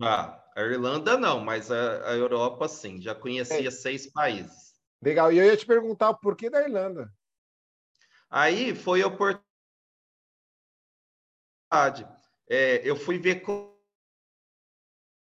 Ah, 0.00 0.39
a 0.54 0.62
Irlanda 0.62 1.16
não, 1.16 1.40
mas 1.40 1.70
a, 1.70 2.10
a 2.10 2.16
Europa 2.16 2.68
sim. 2.68 3.00
Já 3.00 3.14
conhecia 3.14 3.68
é. 3.68 3.70
seis 3.70 4.06
países. 4.06 4.74
Legal. 5.02 5.32
E 5.32 5.38
eu 5.38 5.44
ia 5.44 5.56
te 5.56 5.64
perguntar 5.66 6.10
o 6.10 6.18
porquê 6.18 6.50
da 6.50 6.62
Irlanda. 6.62 7.12
Aí 8.28 8.74
foi 8.74 9.02
oportunidade. 9.02 9.44
É, 12.48 12.80
eu 12.88 12.96
fui 12.96 13.18
ver 13.18 13.42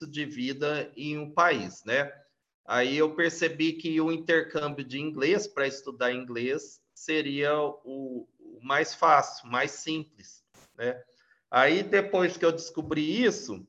de 0.02 0.26
vida 0.26 0.92
em 0.96 1.18
um 1.18 1.32
país, 1.32 1.84
né? 1.84 2.12
Aí 2.66 2.98
eu 2.98 3.16
percebi 3.16 3.74
que 3.74 4.00
o 4.02 4.12
intercâmbio 4.12 4.84
de 4.84 5.00
inglês 5.00 5.48
para 5.48 5.68
estudar 5.68 6.12
inglês 6.12 6.82
seria 6.94 7.60
o, 7.60 8.28
o 8.40 8.60
mais 8.62 8.94
fácil, 8.94 9.48
mais 9.48 9.72
simples, 9.72 10.44
né? 10.76 11.02
Aí 11.50 11.84
depois 11.84 12.38
que 12.38 12.46
eu 12.46 12.52
descobri 12.52 13.24
isso, 13.24 13.66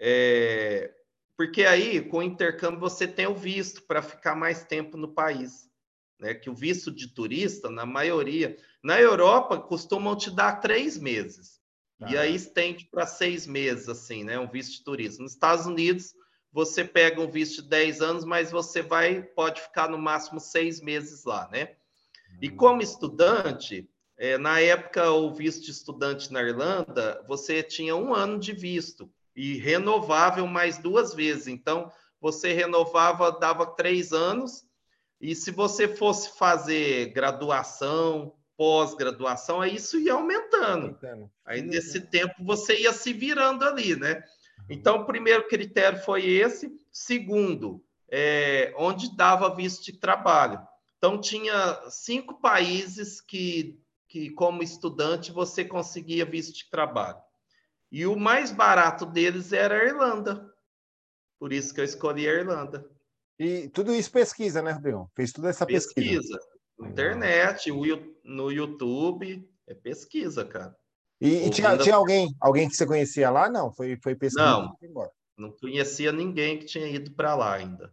é, 0.00 0.92
porque 1.36 1.64
aí 1.64 2.00
com 2.00 2.18
o 2.18 2.22
intercâmbio 2.22 2.80
você 2.80 3.06
tem 3.06 3.26
o 3.26 3.34
visto 3.34 3.82
para 3.82 4.00
ficar 4.00 4.34
mais 4.34 4.64
tempo 4.64 4.96
no 4.96 5.12
país, 5.12 5.70
né? 6.18 6.34
Que 6.34 6.48
o 6.48 6.54
visto 6.54 6.90
de 6.90 7.08
turista, 7.08 7.70
na 7.70 7.84
maioria, 7.84 8.56
na 8.82 8.98
Europa 8.98 9.58
costumam 9.58 10.16
te 10.16 10.30
dar 10.30 10.60
três 10.60 10.98
meses 10.98 11.60
e 12.08 12.16
aí 12.16 12.34
estende 12.34 12.86
para 12.86 13.06
seis 13.06 13.46
meses, 13.46 13.88
assim, 13.88 14.24
né? 14.24 14.38
Um 14.38 14.48
visto 14.48 14.78
de 14.78 14.84
turista. 14.84 15.22
Nos 15.22 15.32
Estados 15.32 15.66
Unidos 15.66 16.14
você 16.52 16.82
pega 16.82 17.20
um 17.20 17.30
visto 17.30 17.62
de 17.62 17.68
10 17.68 18.00
anos, 18.00 18.24
mas 18.24 18.50
você 18.50 18.82
vai 18.82 19.22
pode 19.22 19.60
ficar 19.60 19.88
no 19.88 19.98
máximo 19.98 20.40
seis 20.40 20.80
meses 20.80 21.24
lá, 21.24 21.48
né? 21.52 21.76
E 22.40 22.48
como 22.48 22.80
estudante, 22.80 23.88
é, 24.16 24.38
na 24.38 24.60
época, 24.60 25.10
o 25.10 25.32
visto 25.32 25.64
de 25.64 25.70
estudante 25.70 26.32
na 26.32 26.42
Irlanda, 26.42 27.22
você 27.28 27.62
tinha 27.62 27.94
um 27.94 28.14
ano 28.14 28.38
de 28.38 28.52
visto 28.52 29.12
e 29.40 29.56
renovável 29.56 30.46
mais 30.46 30.76
duas 30.76 31.14
vezes. 31.14 31.46
Então, 31.46 31.90
você 32.20 32.52
renovava, 32.52 33.32
dava 33.32 33.64
três 33.64 34.12
anos, 34.12 34.66
e 35.18 35.34
se 35.34 35.50
você 35.50 35.88
fosse 35.88 36.36
fazer 36.36 37.06
graduação, 37.14 38.34
pós-graduação, 38.54 39.62
aí 39.62 39.76
isso 39.76 39.98
ia 39.98 40.12
aumentando. 40.12 40.98
Aí, 41.46 41.62
nesse 41.62 42.02
tempo, 42.02 42.34
você 42.44 42.82
ia 42.82 42.92
se 42.92 43.14
virando 43.14 43.64
ali, 43.64 43.96
né? 43.96 44.22
Então, 44.68 44.98
o 44.98 45.06
primeiro 45.06 45.48
critério 45.48 45.98
foi 46.00 46.26
esse. 46.26 46.70
Segundo, 46.92 47.82
é, 48.10 48.74
onde 48.76 49.16
dava 49.16 49.54
visto 49.54 49.86
de 49.86 49.98
trabalho. 49.98 50.60
Então, 50.98 51.18
tinha 51.18 51.80
cinco 51.88 52.42
países 52.42 53.22
que, 53.22 53.80
que, 54.06 54.28
como 54.32 54.62
estudante, 54.62 55.32
você 55.32 55.64
conseguia 55.64 56.26
visto 56.26 56.54
de 56.54 56.68
trabalho. 56.68 57.16
E 57.90 58.06
o 58.06 58.16
mais 58.16 58.52
barato 58.52 59.04
deles 59.04 59.52
era 59.52 59.74
a 59.74 59.84
Irlanda. 59.84 60.48
Por 61.38 61.52
isso 61.52 61.74
que 61.74 61.80
eu 61.80 61.84
escolhi 61.84 62.28
a 62.28 62.32
Irlanda. 62.34 62.88
E 63.38 63.68
tudo 63.70 63.94
isso 63.94 64.12
pesquisa, 64.12 64.60
né, 64.62 64.72
Rodrigo? 64.72 65.10
Fez 65.16 65.32
toda 65.32 65.48
essa 65.48 65.66
pesquisa. 65.66 65.94
Pesquisa. 65.94 66.38
Internet, 66.78 67.70
no 68.24 68.50
YouTube, 68.50 69.48
é 69.66 69.74
pesquisa, 69.74 70.44
cara. 70.44 70.76
E, 71.20 71.46
e 71.46 71.50
tinha, 71.50 71.76
tinha, 71.76 71.94
alguém, 71.94 72.34
alguém 72.40 72.68
que 72.68 72.74
você 72.74 72.86
conhecia 72.86 73.30
lá? 73.30 73.48
Não, 73.50 73.72
foi, 73.72 73.98
foi 74.02 74.14
pesquisa. 74.14 74.44
Não, 74.44 74.76
não 75.36 75.52
conhecia 75.52 76.12
ninguém 76.12 76.58
que 76.58 76.66
tinha 76.66 76.86
ido 76.86 77.10
para 77.12 77.34
lá 77.34 77.54
ainda. 77.54 77.92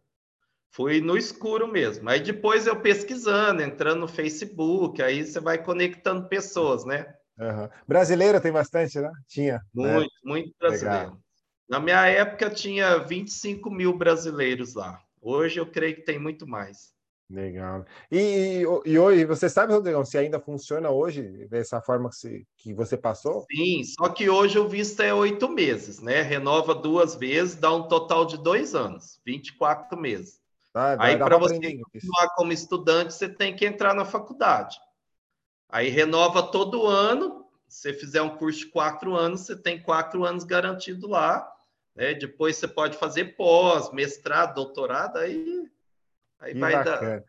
Fui 0.69 1.01
no 1.01 1.17
escuro 1.17 1.67
mesmo. 1.67 2.09
Aí 2.09 2.19
depois 2.19 2.67
eu 2.67 2.81
pesquisando, 2.81 3.61
entrando 3.61 4.01
no 4.01 4.07
Facebook, 4.07 5.01
aí 5.01 5.25
você 5.25 5.39
vai 5.39 5.61
conectando 5.61 6.27
pessoas, 6.29 6.85
né? 6.85 7.16
Uhum. 7.37 7.69
Brasileiro 7.87 8.41
tem 8.41 8.51
bastante, 8.51 8.99
né? 8.99 9.11
Tinha. 9.27 9.61
Muito, 9.73 9.99
né? 9.99 10.07
muito 10.23 10.55
brasileiro. 10.59 10.99
Legal. 10.99 11.19
Na 11.69 11.79
minha 11.79 12.05
época 12.07 12.49
tinha 12.49 12.97
25 12.97 13.69
mil 13.69 13.95
brasileiros 13.95 14.73
lá. 14.73 15.01
Hoje 15.21 15.59
eu 15.59 15.65
creio 15.65 15.95
que 15.95 16.03
tem 16.03 16.17
muito 16.17 16.47
mais. 16.47 16.95
Legal. 17.29 17.85
E, 18.09 18.17
e, 18.17 18.61
e 18.85 18.97
hoje, 18.97 19.25
você 19.25 19.49
sabe, 19.49 19.73
Rodrigão, 19.73 20.05
se 20.05 20.17
ainda 20.17 20.39
funciona 20.39 20.89
hoje 20.89 21.45
dessa 21.49 21.81
forma 21.81 22.09
que 22.09 22.15
você, 22.15 22.43
que 22.55 22.73
você 22.73 22.95
passou? 22.95 23.45
Sim, 23.51 23.83
só 23.83 24.07
que 24.07 24.29
hoje 24.29 24.57
o 24.57 24.67
visto 24.69 25.01
é 25.01 25.13
oito 25.13 25.49
meses, 25.49 25.99
né? 25.99 26.21
Renova 26.21 26.73
duas 26.73 27.15
vezes, 27.15 27.55
dá 27.55 27.73
um 27.73 27.87
total 27.87 28.25
de 28.25 28.37
dois 28.37 28.73
anos, 28.73 29.19
24 29.25 29.99
meses. 29.99 30.39
Ah, 30.73 30.95
Aí, 30.99 31.17
para 31.17 31.37
você 31.37 31.55
continuar 31.55 32.35
como 32.35 32.53
estudante, 32.53 33.13
você 33.13 33.27
tem 33.27 33.53
que 33.53 33.65
entrar 33.65 33.93
na 33.93 34.05
faculdade. 34.05 34.77
Aí 35.69 35.89
renova 35.89 36.43
todo 36.43 36.87
ano. 36.87 37.45
Se 37.67 37.81
você 37.81 37.93
fizer 37.93 38.21
um 38.21 38.37
curso 38.37 38.59
de 38.59 38.65
quatro 38.67 39.15
anos, 39.15 39.41
você 39.41 39.55
tem 39.55 39.81
quatro 39.81 40.23
anos 40.23 40.43
garantido 40.43 41.07
lá. 41.07 41.51
Né? 41.95 42.13
Depois 42.13 42.55
você 42.55 42.67
pode 42.67 42.97
fazer 42.97 43.35
pós, 43.35 43.91
mestrado, 43.91 44.55
doutorado, 44.55 45.17
aí, 45.17 45.69
aí 46.39 46.53
vai 46.53 46.83
dar, 46.83 47.23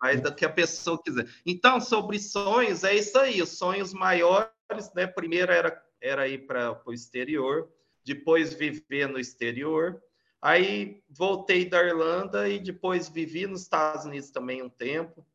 vai 0.00 0.16
dar 0.16 0.34
que 0.34 0.44
a 0.44 0.50
pessoa 0.50 1.00
quiser. 1.02 1.28
Então, 1.46 1.80
sobre 1.80 2.18
sonhos, 2.18 2.82
é 2.82 2.94
isso 2.94 3.18
aí. 3.18 3.40
Os 3.40 3.50
sonhos 3.50 3.92
maiores, 3.92 4.50
né? 4.94 5.06
Primeiro 5.06 5.52
era, 5.52 5.82
era 6.00 6.26
ir 6.26 6.46
para 6.46 6.80
o 6.84 6.92
exterior, 6.92 7.70
depois 8.04 8.54
viver 8.54 9.06
no 9.06 9.18
exterior 9.18 10.02
Aí 10.42 11.02
voltei 11.08 11.68
da 11.68 11.82
Irlanda 11.84 12.48
e 12.48 12.58
depois 12.58 13.08
vivi 13.08 13.46
nos 13.46 13.62
Estados 13.62 14.06
Unidos 14.06 14.30
também 14.30 14.62
um 14.62 14.70
tempo. 14.70 15.26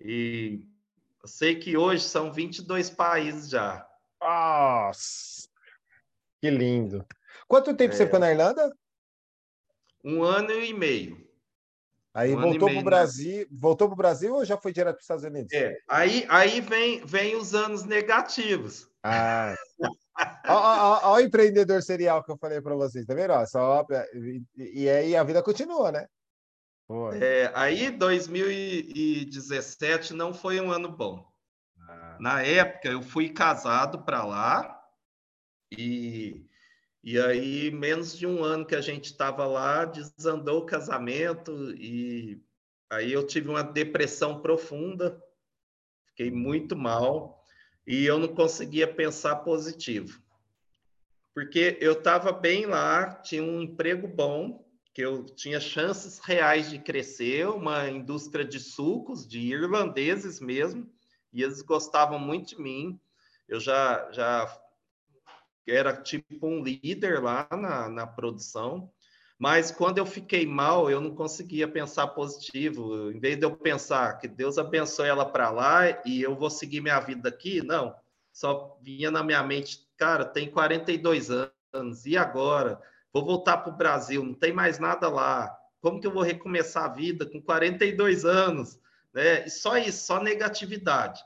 E 0.00 0.64
eu 1.26 1.28
sei 1.28 1.56
que 1.56 1.76
hoje 1.76 2.04
são 2.04 2.32
22 2.32 2.88
países 2.88 3.50
já. 3.50 3.84
Nossa! 4.20 5.48
Que 6.40 6.48
lindo. 6.48 7.04
Quanto 7.48 7.74
tempo 7.74 7.92
é... 7.92 7.96
você 7.96 8.04
ficou 8.04 8.20
na 8.20 8.30
Irlanda? 8.30 8.72
Um 10.04 10.22
ano 10.22 10.52
e 10.52 10.72
meio. 10.72 11.26
Aí 12.14 12.32
um 12.32 12.40
voltou 12.40 12.70
para 12.70 12.78
o 12.78 12.84
Brasil, 12.84 13.46
voltou 13.50 13.88
para 13.88 13.94
o 13.94 13.96
Brasil 13.96 14.34
ou 14.34 14.44
já 14.44 14.56
foi 14.56 14.72
direto 14.72 14.94
para 14.94 15.00
os 15.00 15.04
Estados 15.04 15.24
Unidos? 15.24 15.52
É, 15.52 15.76
aí, 15.88 16.24
aí 16.28 16.60
vem, 16.60 17.04
vem 17.04 17.34
os 17.34 17.56
anos 17.56 17.82
negativos. 17.84 18.88
Ah. 19.02 19.56
Olha 20.46 21.08
o 21.08 21.20
empreendedor 21.20 21.82
serial 21.82 22.22
que 22.22 22.30
eu 22.30 22.38
falei 22.38 22.60
para 22.60 22.76
vocês, 22.76 23.04
tá 23.04 23.14
vendo? 23.14 23.32
Só, 23.48 23.84
e, 24.14 24.42
e 24.56 24.88
aí 24.88 25.16
a 25.16 25.24
vida 25.24 25.42
continua, 25.42 25.90
né? 25.90 26.06
É, 27.20 27.50
aí 27.54 27.90
2017 27.90 30.14
não 30.14 30.32
foi 30.32 30.60
um 30.60 30.70
ano 30.70 30.88
bom. 30.88 31.28
Ah. 31.88 32.16
Na 32.20 32.42
época 32.42 32.88
eu 32.88 33.02
fui 33.02 33.30
casado 33.30 34.04
para 34.04 34.24
lá 34.24 34.80
e 35.70 36.46
e 37.06 37.20
aí, 37.20 37.70
menos 37.70 38.18
de 38.18 38.26
um 38.26 38.42
ano 38.42 38.66
que 38.66 38.74
a 38.74 38.80
gente 38.80 39.04
estava 39.04 39.46
lá, 39.46 39.84
desandou 39.84 40.62
o 40.62 40.66
casamento 40.66 41.72
e 41.76 42.42
aí 42.90 43.12
eu 43.12 43.24
tive 43.24 43.48
uma 43.48 43.62
depressão 43.62 44.42
profunda, 44.42 45.22
fiquei 46.08 46.32
muito 46.32 46.74
mal 46.74 47.44
e 47.86 48.04
eu 48.04 48.18
não 48.18 48.26
conseguia 48.26 48.92
pensar 48.92 49.36
positivo. 49.36 50.20
Porque 51.32 51.78
eu 51.80 51.92
estava 51.92 52.32
bem 52.32 52.66
lá, 52.66 53.14
tinha 53.14 53.40
um 53.40 53.62
emprego 53.62 54.08
bom, 54.08 54.65
que 54.96 55.02
eu 55.02 55.26
tinha 55.26 55.60
chances 55.60 56.18
reais 56.20 56.70
de 56.70 56.78
crescer, 56.78 57.46
uma 57.46 57.86
indústria 57.86 58.42
de 58.42 58.58
sucos, 58.58 59.28
de 59.28 59.40
irlandeses 59.40 60.40
mesmo, 60.40 60.90
e 61.30 61.42
eles 61.42 61.60
gostavam 61.60 62.18
muito 62.18 62.56
de 62.56 62.62
mim. 62.62 62.98
Eu 63.46 63.60
já, 63.60 64.10
já 64.10 64.58
era 65.68 65.94
tipo 65.94 66.46
um 66.46 66.62
líder 66.62 67.22
lá 67.22 67.46
na, 67.52 67.90
na 67.90 68.06
produção, 68.06 68.90
mas 69.38 69.70
quando 69.70 69.98
eu 69.98 70.06
fiquei 70.06 70.46
mal, 70.46 70.90
eu 70.90 70.98
não 70.98 71.14
conseguia 71.14 71.68
pensar 71.68 72.06
positivo. 72.06 73.12
Em 73.12 73.20
vez 73.20 73.36
de 73.36 73.44
eu 73.44 73.54
pensar 73.54 74.16
que 74.16 74.26
Deus 74.26 74.56
abençoe 74.56 75.08
ela 75.08 75.26
para 75.26 75.50
lá 75.50 75.82
e 76.06 76.22
eu 76.22 76.34
vou 76.34 76.48
seguir 76.48 76.80
minha 76.80 77.00
vida 77.00 77.28
aqui, 77.28 77.60
não. 77.60 77.94
Só 78.32 78.78
vinha 78.80 79.10
na 79.10 79.22
minha 79.22 79.42
mente, 79.42 79.86
cara, 79.98 80.24
tem 80.24 80.50
42 80.50 81.28
anos, 81.30 82.06
e 82.06 82.16
agora? 82.16 82.80
Vou 83.16 83.24
voltar 83.24 83.56
para 83.56 83.72
o 83.72 83.76
Brasil, 83.76 84.22
não 84.22 84.34
tem 84.34 84.52
mais 84.52 84.78
nada 84.78 85.08
lá. 85.08 85.58
Como 85.80 85.98
que 85.98 86.06
eu 86.06 86.12
vou 86.12 86.22
recomeçar 86.22 86.84
a 86.84 86.92
vida 86.92 87.24
com 87.24 87.40
42 87.40 88.26
anos? 88.26 88.78
Né? 89.10 89.46
E 89.46 89.48
só 89.48 89.78
isso, 89.78 90.04
só 90.04 90.22
negatividade. 90.22 91.24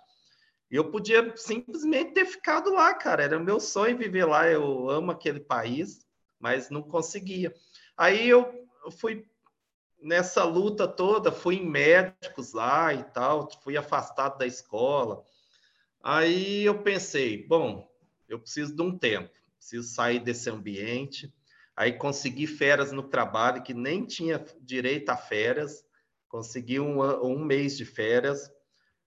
Eu 0.71 0.89
podia 0.93 1.37
simplesmente 1.37 2.13
ter 2.13 2.27
ficado 2.27 2.73
lá, 2.73 2.95
cara. 2.95 3.25
Era 3.25 3.41
meu 3.41 3.59
sonho 3.59 3.99
viver 3.99 4.25
lá. 4.25 4.47
Eu 4.47 4.89
amo 4.89 5.11
aquele 5.11 5.41
país, 5.41 6.07
mas 6.39 6.71
não 6.71 6.81
conseguia. 6.81 7.53
Aí 7.97 8.29
eu 8.29 8.69
fui 9.01 9.27
nessa 10.01 10.45
luta 10.45 10.87
toda, 10.87 11.33
fui 11.33 11.57
em 11.57 11.69
médicos 11.69 12.53
lá 12.53 12.95
e 12.95 13.03
tal, 13.03 13.51
fui 13.65 13.77
afastado 13.77 14.39
da 14.39 14.47
escola. 14.47 15.25
Aí 16.01 16.63
eu 16.63 16.85
pensei, 16.85 17.45
bom, 17.49 17.91
eu 18.29 18.39
preciso 18.39 18.77
de 18.77 18.81
um 18.81 18.97
tempo, 18.97 19.35
preciso 19.59 19.89
sair 19.89 20.21
desse 20.21 20.49
ambiente. 20.49 21.35
Aí 21.81 21.95
consegui 21.95 22.47
férias 22.47 22.93
no 22.93 23.03
trabalho, 23.03 23.63
que 23.63 23.73
nem 23.73 24.05
tinha 24.05 24.45
direito 24.61 25.09
a 25.09 25.17
férias, 25.17 25.83
consegui 26.29 26.79
um, 26.79 27.01
um 27.25 27.43
mês 27.43 27.75
de 27.75 27.87
férias. 27.87 28.53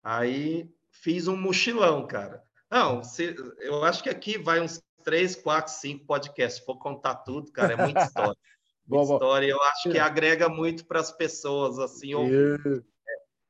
Aí 0.04 0.70
fiz 0.92 1.30
um 1.30 1.38
mochilão, 1.38 2.06
cara. 2.06 2.44
Não, 2.70 3.02
se, 3.02 3.34
eu 3.60 3.86
acho 3.86 4.04
que 4.04 4.10
aqui 4.10 4.38
vai 4.38 4.60
uns 4.60 4.84
três, 5.02 5.34
quatro, 5.34 5.72
cinco 5.72 6.06
podcasts. 6.06 6.60
Se 6.60 6.66
for 6.66 6.78
contar 6.78 7.16
tudo, 7.16 7.54
cara, 7.54 7.72
é 7.72 7.78
muita 7.78 8.04
história. 8.04 8.36
Muita 8.86 9.14
história. 9.14 9.48
Eu 9.48 9.62
acho 9.64 9.90
que 9.90 10.00
agrega 10.00 10.50
muito 10.50 10.86
para 10.86 11.00
as 11.00 11.12
pessoas, 11.12 11.78
assim. 11.80 12.12
Eu, 12.12 12.24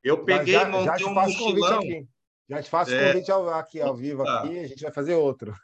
eu 0.03 0.24
peguei 0.26 0.55
e 0.55 0.65
montei 0.65 0.99
já 0.99 1.07
um 1.07 1.13
mochilão. 1.13 1.82
Já 2.47 2.61
te 2.61 2.70
faço 2.70 2.93
é, 2.93 3.07
convite 3.07 3.32
ao, 3.32 3.49
aqui 3.49 3.82
ao 3.82 3.95
vivo, 3.95 4.28
aqui, 4.28 4.59
a 4.59 4.68
gente 4.68 4.82
vai 4.82 4.91
fazer 4.91 5.15
outro. 5.15 5.55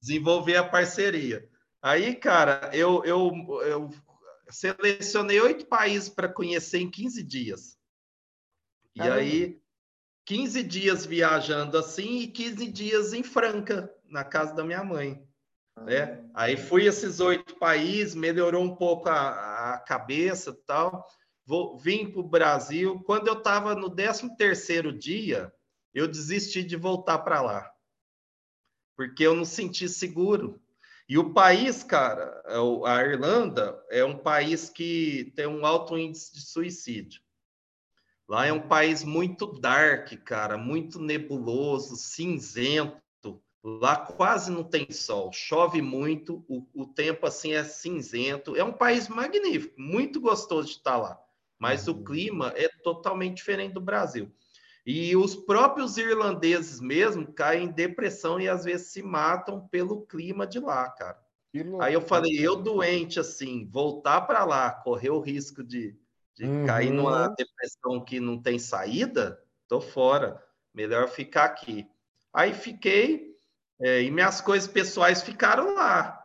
Desenvolver 0.00 0.56
a 0.56 0.64
parceria. 0.64 1.48
Aí, 1.82 2.14
cara, 2.14 2.70
eu, 2.72 3.04
eu, 3.04 3.32
eu 3.64 3.90
selecionei 4.48 5.40
oito 5.40 5.66
países 5.66 6.08
para 6.08 6.28
conhecer 6.28 6.78
em 6.78 6.88
15 6.88 7.22
dias. 7.24 7.76
E 8.94 9.02
aí 9.02 9.60
15 10.24 10.62
dias 10.62 11.04
viajando 11.04 11.76
assim 11.76 12.20
e 12.20 12.28
15 12.28 12.68
dias 12.68 13.12
em 13.12 13.24
Franca, 13.24 13.92
na 14.06 14.22
casa 14.22 14.54
da 14.54 14.62
minha 14.62 14.84
mãe. 14.84 15.26
Né? 15.84 16.24
Ah. 16.34 16.44
Aí 16.44 16.56
fui 16.56 16.86
esses 16.86 17.18
oito 17.18 17.56
países, 17.56 18.14
melhorou 18.14 18.62
um 18.62 18.76
pouco 18.76 19.08
a, 19.08 19.74
a 19.74 19.78
cabeça 19.80 20.50
e 20.50 20.64
tal. 20.64 21.04
Vou, 21.44 21.76
vim 21.76 22.10
para 22.10 22.20
o 22.20 22.28
Brasil. 22.28 23.02
Quando 23.04 23.26
eu 23.26 23.38
estava 23.38 23.74
no 23.74 23.90
13 23.90 24.36
terceiro 24.36 24.96
dia, 24.96 25.52
eu 25.92 26.06
desisti 26.06 26.62
de 26.62 26.76
voltar 26.76 27.18
para 27.18 27.40
lá. 27.40 27.72
Porque 28.96 29.26
eu 29.26 29.34
não 29.34 29.44
senti 29.44 29.88
seguro. 29.88 30.61
E 31.12 31.18
o 31.18 31.30
país, 31.34 31.82
cara, 31.82 32.42
é 32.46 32.56
a 32.88 33.02
Irlanda, 33.04 33.78
é 33.90 34.02
um 34.02 34.16
país 34.16 34.70
que 34.70 35.30
tem 35.36 35.46
um 35.46 35.66
alto 35.66 35.98
índice 35.98 36.32
de 36.32 36.40
suicídio. 36.40 37.20
Lá 38.26 38.46
é 38.46 38.52
um 38.54 38.66
país 38.66 39.04
muito 39.04 39.46
dark, 39.60 40.10
cara, 40.24 40.56
muito 40.56 40.98
nebuloso, 40.98 41.96
cinzento. 41.96 42.98
Lá 43.62 43.94
quase 43.94 44.50
não 44.50 44.64
tem 44.64 44.90
sol, 44.90 45.30
chove 45.34 45.82
muito, 45.82 46.46
o, 46.48 46.66
o 46.72 46.86
tempo 46.86 47.26
assim 47.26 47.52
é 47.52 47.62
cinzento. 47.62 48.56
É 48.56 48.64
um 48.64 48.72
país 48.72 49.06
magnífico, 49.06 49.78
muito 49.78 50.18
gostoso 50.18 50.68
de 50.68 50.76
estar 50.76 50.96
lá. 50.96 51.20
Mas 51.58 51.88
uhum. 51.88 51.94
o 51.94 52.04
clima 52.04 52.54
é 52.56 52.70
totalmente 52.82 53.36
diferente 53.36 53.74
do 53.74 53.82
Brasil. 53.82 54.34
E 54.84 55.14
os 55.16 55.36
próprios 55.36 55.96
irlandeses 55.96 56.80
mesmo 56.80 57.32
caem 57.32 57.66
em 57.66 57.72
depressão 57.72 58.40
e 58.40 58.48
às 58.48 58.64
vezes 58.64 58.88
se 58.88 59.02
matam 59.02 59.68
pelo 59.68 60.06
clima 60.06 60.46
de 60.46 60.58
lá, 60.58 60.90
cara. 60.90 61.20
Aí 61.80 61.94
eu 61.94 62.00
falei, 62.00 62.32
eu 62.38 62.56
doente 62.56 63.20
assim, 63.20 63.68
voltar 63.70 64.22
para 64.22 64.44
lá, 64.44 64.70
correr 64.70 65.10
o 65.10 65.20
risco 65.20 65.62
de 65.62 65.96
de 66.34 66.46
uhum. 66.46 66.66
cair 66.66 66.90
numa 66.90 67.28
depressão 67.28 68.04
que 68.04 68.18
não 68.18 68.40
tem 68.40 68.58
saída, 68.58 69.40
tô 69.68 69.80
fora, 69.80 70.42
melhor 70.74 71.08
ficar 71.08 71.44
aqui. 71.44 71.86
Aí 72.32 72.54
fiquei, 72.54 73.36
é, 73.80 74.02
e 74.02 74.10
minhas 74.10 74.40
coisas 74.40 74.68
pessoais 74.68 75.22
ficaram 75.22 75.74
lá. 75.74 76.18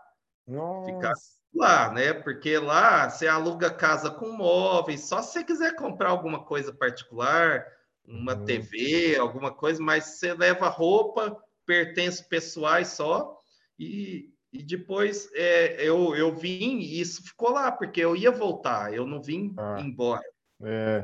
Nossa. 0.48 0.92
Ficaram 0.92 1.20
lá, 1.54 1.92
né? 1.92 2.14
Porque 2.14 2.58
lá 2.58 3.10
você 3.10 3.28
aluga 3.28 3.70
casa 3.70 4.10
com 4.10 4.32
móveis, 4.32 5.02
só 5.02 5.22
se 5.22 5.34
você 5.34 5.44
quiser 5.44 5.76
comprar 5.76 6.10
alguma 6.10 6.46
coisa 6.46 6.74
particular, 6.74 7.66
uma 8.08 8.36
uhum. 8.36 8.46
TV, 8.46 9.18
alguma 9.18 9.52
coisa, 9.52 9.82
mas 9.84 10.06
você 10.06 10.34
leva 10.34 10.70
roupa, 10.70 11.38
pertences 11.66 12.22
pessoais 12.22 12.88
só, 12.90 13.38
e, 13.78 14.32
e 14.52 14.64
depois 14.64 15.30
é, 15.34 15.84
eu, 15.86 16.16
eu 16.16 16.34
vim 16.34 16.80
e 16.80 17.02
isso 17.02 17.22
ficou 17.22 17.52
lá, 17.52 17.72
porque 17.72 18.00
eu 18.00 18.16
ia 18.16 18.32
voltar, 18.32 18.94
eu 18.94 19.06
não 19.06 19.22
vim 19.22 19.54
ah, 19.58 19.78
embora. 19.80 20.24
É. 20.64 21.04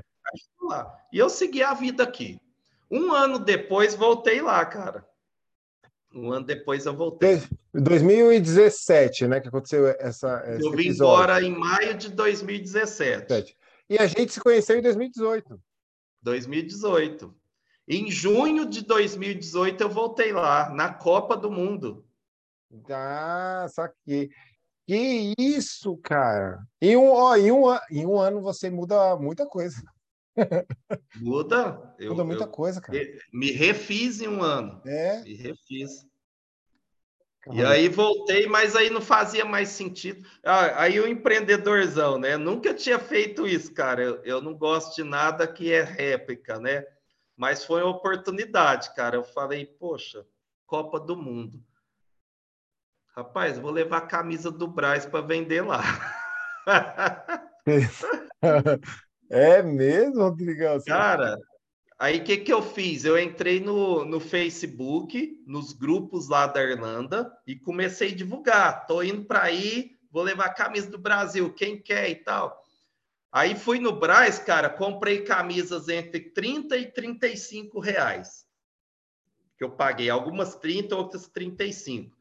E 1.12 1.18
eu 1.18 1.30
segui 1.30 1.62
a 1.62 1.74
vida 1.74 2.04
aqui. 2.04 2.40
Um 2.90 3.12
ano 3.12 3.38
depois, 3.38 3.94
voltei 3.94 4.42
lá, 4.42 4.66
cara. 4.66 5.06
Um 6.14 6.32
ano 6.32 6.46
depois 6.46 6.86
eu 6.86 6.96
voltei. 6.96 7.42
2017, 7.74 9.28
né? 9.28 9.42
Que 9.42 9.48
aconteceu 9.48 9.88
essa. 10.00 10.44
Eu 10.60 10.72
vim 10.72 10.84
episódio. 10.84 10.94
embora 10.94 11.42
em 11.42 11.52
maio 11.52 11.96
de 11.96 12.10
2017. 12.10 13.58
E 13.90 13.98
a 13.98 14.06
gente 14.06 14.32
se 14.32 14.40
conheceu 14.40 14.78
em 14.78 14.82
2018. 14.82 15.60
2018. 16.24 17.36
Em 17.88 18.10
junho 18.10 18.66
de 18.66 18.82
2018 18.82 19.82
eu 19.82 19.90
voltei 19.90 20.32
lá, 20.32 20.70
na 20.70 20.94
Copa 20.94 21.36
do 21.36 21.52
Mundo. 21.52 22.06
Ah, 22.90 23.68
saquei. 23.70 24.32
Que 24.88 25.34
isso, 25.38 25.96
cara! 25.98 26.66
Em 26.82 26.98
um, 26.98 27.10
ó, 27.10 27.36
em, 27.38 27.52
um, 27.52 27.66
em 27.90 28.06
um 28.06 28.20
ano 28.20 28.42
você 28.42 28.70
muda 28.70 29.16
muita 29.18 29.46
coisa. 29.46 29.82
Muda? 31.16 31.96
Eu, 32.00 32.12
muda 32.12 32.24
muita 32.24 32.44
eu, 32.46 32.50
coisa, 32.50 32.82
cara. 32.82 32.98
Me 33.32 33.52
refiz 33.52 34.20
em 34.20 34.28
um 34.28 34.42
ano. 34.42 34.82
É? 34.86 35.22
Me 35.22 35.36
refiz. 35.36 36.06
Caramba. 37.44 37.62
E 37.62 37.66
aí 37.66 37.90
voltei, 37.90 38.48
mas 38.48 38.74
aí 38.74 38.90
não 38.90 39.02
fazia 39.02 39.44
mais 39.44 39.68
sentido. 39.68 40.26
Ah, 40.42 40.84
aí 40.84 40.98
o 40.98 41.08
empreendedorzão, 41.08 42.18
né? 42.18 42.38
Nunca 42.38 42.74
tinha 42.74 42.98
feito 42.98 43.46
isso, 43.46 43.74
cara. 43.74 44.02
Eu, 44.02 44.24
eu 44.24 44.42
não 44.42 44.56
gosto 44.56 44.96
de 44.96 45.04
nada 45.04 45.46
que 45.46 45.70
é 45.70 45.84
réplica, 45.84 46.58
né? 46.58 46.86
Mas 47.36 47.66
foi 47.66 47.84
uma 47.84 47.92
oportunidade, 47.92 48.96
cara. 48.96 49.18
Eu 49.18 49.26
falei, 49.26 49.66
poxa, 49.66 50.26
Copa 50.66 50.98
do 50.98 51.18
Mundo. 51.18 51.62
Rapaz, 53.14 53.60
vou 53.60 53.72
levar 53.72 53.98
a 53.98 54.08
camisa 54.08 54.50
do 54.50 54.66
Braz 54.66 55.06
para 55.06 55.20
vender 55.20 55.64
lá. 55.64 55.82
é 59.30 59.62
mesmo, 59.62 60.22
Rodrigão? 60.22 60.82
Cara, 60.88 61.38
aí 62.04 62.18
o 62.20 62.24
que, 62.26 62.36
que 62.36 62.52
eu 62.52 62.62
fiz? 62.62 63.06
Eu 63.06 63.18
entrei 63.18 63.62
no, 63.62 64.04
no 64.04 64.20
Facebook, 64.20 65.42
nos 65.48 65.72
grupos 65.72 66.28
lá 66.28 66.46
da 66.46 66.62
Irlanda, 66.62 67.32
e 67.48 67.56
comecei 67.56 68.12
a 68.12 68.16
divulgar. 68.16 68.86
Tô 68.86 69.02
indo 69.02 69.24
para 69.24 69.44
aí, 69.44 69.98
vou 70.12 70.22
levar 70.22 70.50
camisa 70.50 70.90
do 70.90 70.98
Brasil, 70.98 71.54
quem 71.54 71.82
quer 71.82 72.10
e 72.10 72.16
tal. 72.16 72.62
Aí 73.32 73.56
fui 73.56 73.80
no 73.80 73.94
Braz, 73.94 74.38
cara, 74.38 74.70
comprei 74.70 75.24
camisas 75.24 75.88
entre 75.88 76.20
30 76.20 76.76
e 76.76 76.92
35 76.92 77.80
reais. 77.80 78.46
Que 79.58 79.64
eu 79.64 79.72
paguei 79.72 80.10
algumas 80.10 80.56
30, 80.56 80.94
outras 80.98 81.28
35. 81.30 82.14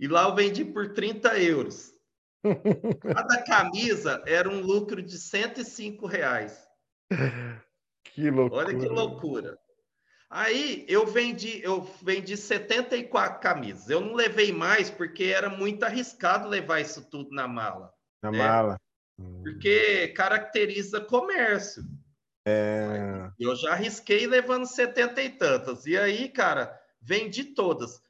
E 0.00 0.08
lá 0.08 0.24
eu 0.24 0.34
vendi 0.34 0.64
por 0.64 0.94
30 0.94 1.38
euros. 1.38 1.94
Cada 3.00 3.44
camisa 3.44 4.20
era 4.26 4.48
um 4.48 4.60
lucro 4.62 5.00
de 5.00 5.16
105 5.16 6.06
reais. 6.06 6.66
Que 8.16 8.30
loucura. 8.30 8.64
Olha 8.64 8.78
que 8.78 8.88
loucura. 8.88 9.58
Aí 10.30 10.86
eu 10.88 11.06
vendi, 11.06 11.60
eu 11.62 11.82
vendi 12.02 12.34
74 12.34 13.40
camisas. 13.40 13.90
Eu 13.90 14.00
não 14.00 14.14
levei 14.14 14.54
mais 14.54 14.88
porque 14.90 15.24
era 15.24 15.50
muito 15.50 15.84
arriscado 15.84 16.48
levar 16.48 16.80
isso 16.80 17.04
tudo 17.10 17.30
na 17.34 17.46
mala. 17.46 17.92
Na 18.22 18.30
né? 18.30 18.38
mala. 18.38 18.80
Porque 19.42 20.08
caracteriza 20.08 20.98
comércio. 20.98 21.84
É... 22.46 23.30
Eu 23.38 23.54
já 23.54 23.72
arrisquei 23.72 24.26
levando 24.26 24.64
70 24.64 25.22
e 25.22 25.30
tantas. 25.30 25.84
E 25.84 25.98
aí, 25.98 26.30
cara, 26.30 26.74
vendi 26.98 27.44
todas. 27.44 28.00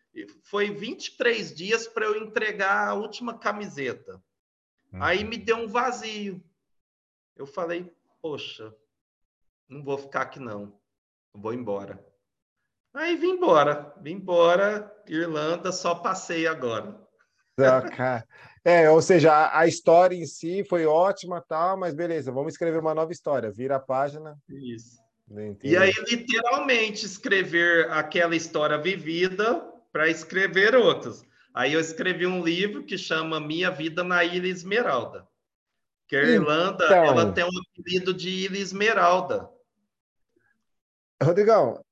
Foi 0.44 0.70
23 0.70 1.52
dias 1.52 1.88
para 1.88 2.06
eu 2.06 2.22
entregar 2.22 2.86
a 2.86 2.94
última 2.94 3.36
camiseta. 3.36 4.22
Uhum. 4.92 5.02
Aí 5.02 5.24
me 5.24 5.36
deu 5.36 5.56
um 5.56 5.66
vazio. 5.66 6.40
Eu 7.34 7.44
falei, 7.44 7.92
poxa, 8.22 8.72
não 9.68 9.82
vou 9.82 9.98
ficar 9.98 10.22
aqui 10.22 10.38
não. 10.38 10.78
Vou 11.34 11.52
embora. 11.52 12.04
Aí 12.94 13.16
vim 13.16 13.32
embora. 13.32 13.92
Vim 14.00 14.12
embora, 14.12 14.90
Irlanda, 15.06 15.70
só 15.70 15.94
passei 15.94 16.46
agora. 16.46 16.98
É, 18.64 18.90
ou 18.90 19.00
seja, 19.00 19.50
a, 19.56 19.66
história 19.66 20.16
em 20.16 20.26
si 20.26 20.64
foi 20.64 20.84
ótima, 20.86 21.40
tal, 21.40 21.78
mas 21.78 21.94
beleza, 21.94 22.32
vamos 22.32 22.52
escrever 22.52 22.80
uma 22.80 22.94
nova 22.94 23.12
história. 23.12 23.50
Vira 23.50 23.76
a 23.76 23.80
página. 23.80 24.36
Isso. 24.48 24.96
E 25.62 25.76
aí, 25.76 25.92
literalmente, 26.08 27.04
escrever 27.04 27.90
aquela 27.90 28.36
história 28.36 28.78
vivida 28.78 29.64
para 29.92 30.08
escrever 30.08 30.74
outras. 30.74 31.22
Aí 31.54 31.72
eu 31.72 31.80
escrevi 31.80 32.26
um 32.26 32.44
livro 32.44 32.84
que 32.84 32.98
chama 32.98 33.40
Minha 33.40 33.70
Vida 33.70 34.04
na 34.04 34.22
Ilha 34.22 34.48
Esmeralda. 34.48 35.26
Que 36.06 36.16
a 36.16 36.22
Irlanda 36.22 36.84
então... 36.84 37.04
ela 37.04 37.32
tem 37.32 37.44
um 37.44 37.60
apelido 37.70 38.12
de 38.12 38.28
Ilha 38.28 38.58
Esmeralda. 38.58 39.48
Rodrigão, 41.22 41.82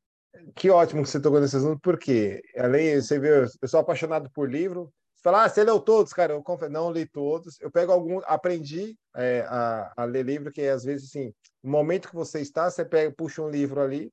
que 0.54 0.70
ótimo 0.70 1.02
que 1.02 1.08
você 1.08 1.20
tocou 1.20 1.40
nesse 1.40 1.56
assunto, 1.56 1.80
porque 1.80 2.42
além, 2.56 3.00
você 3.00 3.18
vê, 3.18 3.44
eu 3.60 3.68
sou 3.68 3.80
apaixonado 3.80 4.30
por 4.30 4.50
livro. 4.50 4.92
Você 5.14 5.22
fala, 5.22 5.44
ah, 5.44 5.48
você 5.48 5.64
leu 5.64 5.80
todos, 5.80 6.12
cara? 6.12 6.34
Eu 6.34 6.42
confesso, 6.42 6.72
não 6.72 6.92
li 6.92 7.06
todos. 7.06 7.58
Eu 7.60 7.70
pego 7.70 7.92
algum, 7.92 8.20
aprendi 8.26 8.96
é, 9.16 9.40
a, 9.48 9.92
a, 9.96 10.04
ler 10.04 10.24
livro, 10.24 10.52
que 10.52 10.62
às 10.62 10.84
vezes, 10.84 11.08
assim, 11.08 11.32
no 11.62 11.70
momento 11.70 12.08
que 12.08 12.14
você 12.14 12.40
está, 12.40 12.70
você 12.70 12.84
pega, 12.84 13.14
puxa 13.16 13.40
um 13.42 13.48
livro 13.48 13.80
ali, 13.80 14.12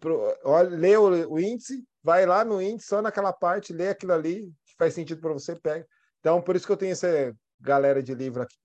pro, 0.00 0.34
olha, 0.44 0.70
lê 0.70 0.96
o, 0.96 1.32
o, 1.32 1.38
índice, 1.38 1.84
vai 2.02 2.24
lá 2.24 2.44
no 2.44 2.62
índice, 2.62 2.88
só 2.88 3.02
naquela 3.02 3.32
parte, 3.32 3.72
lê 3.72 3.88
aquilo 3.88 4.12
ali, 4.12 4.50
que 4.64 4.74
faz 4.78 4.94
sentido 4.94 5.20
para 5.20 5.32
você, 5.32 5.54
pega. 5.54 5.86
Então, 6.20 6.40
por 6.40 6.56
isso 6.56 6.66
que 6.66 6.72
eu 6.72 6.76
tenho 6.76 6.92
essa 6.92 7.34
galera 7.60 8.02
de 8.02 8.14
livro 8.14 8.42
aqui. 8.42 8.56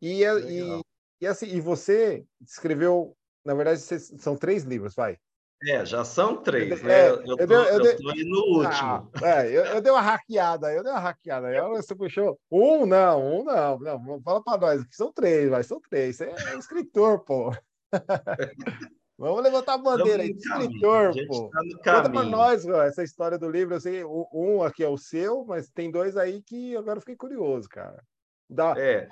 E, 0.00 0.22
e, 0.22 0.82
e, 1.20 1.26
assim, 1.26 1.46
e 1.46 1.60
você 1.60 2.24
escreveu, 2.40 3.16
na 3.44 3.54
verdade, 3.54 3.80
são 3.80 4.36
três 4.36 4.64
livros, 4.64 4.94
vai. 4.94 5.18
É, 5.66 5.84
já 5.84 6.04
são 6.04 6.36
três, 6.36 6.80
né? 6.82 7.06
É, 7.06 7.10
eu, 7.10 7.16
eu, 7.26 7.36
eu, 7.36 7.84
eu, 7.84 7.96
tô 7.96 8.12
indo 8.12 8.30
no 8.30 8.58
último. 8.58 9.10
Ah, 9.14 9.42
é, 9.42 9.48
eu, 9.48 9.64
eu 9.64 9.80
dei 9.80 9.90
uma 9.90 10.00
hackeada, 10.00 10.72
eu 10.72 10.84
dei 10.84 10.92
uma 10.92 11.00
hackeada. 11.00 11.52
Eu, 11.52 11.70
você 11.70 11.96
puxou 11.96 12.38
um, 12.48 12.86
não, 12.86 13.40
um 13.40 13.44
não. 13.44 13.78
não 13.78 14.22
fala 14.22 14.42
para 14.42 14.58
nós, 14.58 14.84
que 14.84 14.94
são 14.94 15.12
três, 15.12 15.50
mas 15.50 15.66
são 15.66 15.80
três. 15.80 16.16
Você 16.16 16.26
é 16.26 16.56
escritor, 16.56 17.24
pô. 17.24 17.50
Vamos 19.18 19.42
levantar 19.42 19.74
a 19.74 19.78
bandeira 19.78 20.22
aí, 20.22 20.30
escritor, 20.30 21.12
pô. 21.26 21.50
Tá 21.50 21.96
Conta 21.96 22.10
para 22.10 22.22
nós 22.22 22.64
ó, 22.64 22.84
essa 22.84 23.02
história 23.02 23.36
do 23.36 23.50
livro. 23.50 23.74
Eu 23.74 23.80
sei, 23.80 24.04
um 24.04 24.62
aqui 24.62 24.84
é 24.84 24.88
o 24.88 24.96
seu, 24.96 25.44
mas 25.44 25.68
tem 25.70 25.90
dois 25.90 26.16
aí 26.16 26.40
que 26.40 26.76
agora 26.76 26.98
eu 26.98 27.00
fiquei 27.00 27.16
curioso, 27.16 27.68
cara. 27.68 28.00
Da, 28.48 28.74
é. 28.78 29.08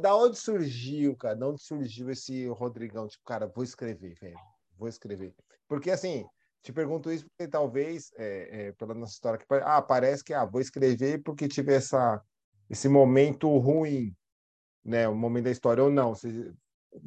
Da 0.00 0.16
onde 0.16 0.36
surgiu, 0.36 1.16
cara? 1.16 1.36
Da 1.36 1.48
onde 1.48 1.62
surgiu 1.62 2.10
esse 2.10 2.46
Rodrigão? 2.48 3.06
Tipo, 3.06 3.24
cara, 3.24 3.46
vou 3.46 3.62
escrever, 3.62 4.14
velho. 4.20 4.38
Vou 4.78 4.88
escrever. 4.88 5.34
Porque, 5.68 5.90
assim, 5.90 6.26
te 6.62 6.72
pergunto 6.72 7.12
isso 7.12 7.26
porque 7.28 7.48
talvez, 7.48 8.10
é, 8.16 8.68
é, 8.68 8.72
pela 8.72 8.94
nossa 8.94 9.12
história, 9.12 9.38
que 9.38 9.46
ah, 9.62 9.82
parece 9.82 10.24
que 10.24 10.34
ah, 10.34 10.44
vou 10.44 10.60
escrever 10.60 11.22
porque 11.22 11.46
tive 11.46 11.74
essa, 11.74 12.20
esse 12.68 12.88
momento 12.88 13.56
ruim, 13.58 14.14
né? 14.84 15.06
O 15.08 15.14
momento 15.14 15.44
da 15.44 15.50
história, 15.50 15.84
ou 15.84 15.90
não. 15.90 16.14
Você, 16.14 16.52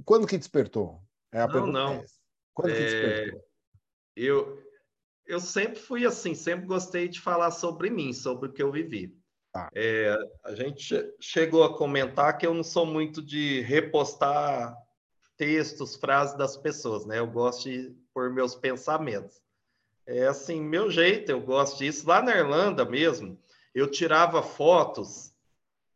quando 0.05 0.27
que 0.27 0.37
despertou? 0.37 1.01
É 1.31 1.41
a 1.41 1.47
não, 1.47 1.53
pergunta 1.53 1.71
não. 1.71 1.93
É 1.93 2.05
quando 2.53 2.73
que 2.73 2.79
despertou? 2.79 3.39
É, 3.39 3.43
eu, 4.15 4.63
eu 5.25 5.39
sempre 5.39 5.79
fui 5.79 6.05
assim, 6.05 6.33
sempre 6.35 6.65
gostei 6.65 7.07
de 7.07 7.19
falar 7.19 7.51
sobre 7.51 7.89
mim, 7.89 8.13
sobre 8.13 8.49
o 8.49 8.53
que 8.53 8.63
eu 8.63 8.71
vivi. 8.71 9.18
Ah. 9.53 9.69
É, 9.75 10.15
a 10.43 10.53
gente 10.53 10.95
chegou 11.19 11.63
a 11.63 11.75
comentar 11.75 12.37
que 12.37 12.45
eu 12.45 12.53
não 12.53 12.63
sou 12.63 12.85
muito 12.85 13.21
de 13.21 13.61
repostar 13.61 14.75
textos, 15.37 15.95
frases 15.95 16.37
das 16.37 16.57
pessoas, 16.57 17.05
né? 17.05 17.19
Eu 17.19 17.27
gosto 17.27 17.69
de 17.69 17.95
por 18.13 18.29
meus 18.29 18.53
pensamentos. 18.55 19.41
É 20.05 20.27
assim, 20.27 20.61
meu 20.61 20.91
jeito, 20.91 21.31
eu 21.31 21.39
gosto 21.39 21.77
disso. 21.77 22.07
Lá 22.07 22.21
na 22.21 22.35
Irlanda 22.35 22.83
mesmo, 22.83 23.39
eu 23.73 23.89
tirava 23.89 24.43
fotos. 24.43 25.33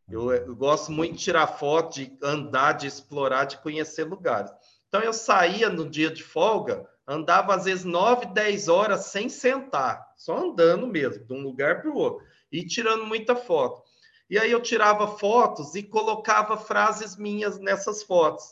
Eu, 0.08 0.32
eu 0.32 0.54
gosto 0.54 0.92
muito 0.92 1.14
de 1.14 1.24
tirar 1.24 1.46
foto, 1.46 1.94
de 1.94 2.16
andar, 2.22 2.72
de 2.72 2.86
explorar, 2.86 3.44
de 3.44 3.58
conhecer 3.58 4.04
lugares. 4.04 4.50
Então 4.88 5.00
eu 5.00 5.12
saía 5.12 5.68
no 5.68 5.88
dia 5.88 6.10
de 6.10 6.22
folga, 6.22 6.88
andava 7.06 7.54
às 7.54 7.64
vezes 7.64 7.84
9, 7.84 8.26
10 8.26 8.68
horas 8.68 9.06
sem 9.06 9.28
sentar, 9.28 10.12
só 10.16 10.38
andando 10.38 10.86
mesmo, 10.86 11.24
de 11.24 11.32
um 11.32 11.42
lugar 11.42 11.82
para 11.82 11.90
o 11.90 11.96
outro, 11.96 12.24
e 12.54 12.64
tirando 12.64 13.04
muita 13.04 13.34
foto. 13.34 13.82
E 14.30 14.38
aí 14.38 14.50
eu 14.50 14.62
tirava 14.62 15.08
fotos 15.18 15.74
e 15.74 15.82
colocava 15.82 16.56
frases 16.56 17.16
minhas 17.16 17.58
nessas 17.58 18.02
fotos. 18.02 18.44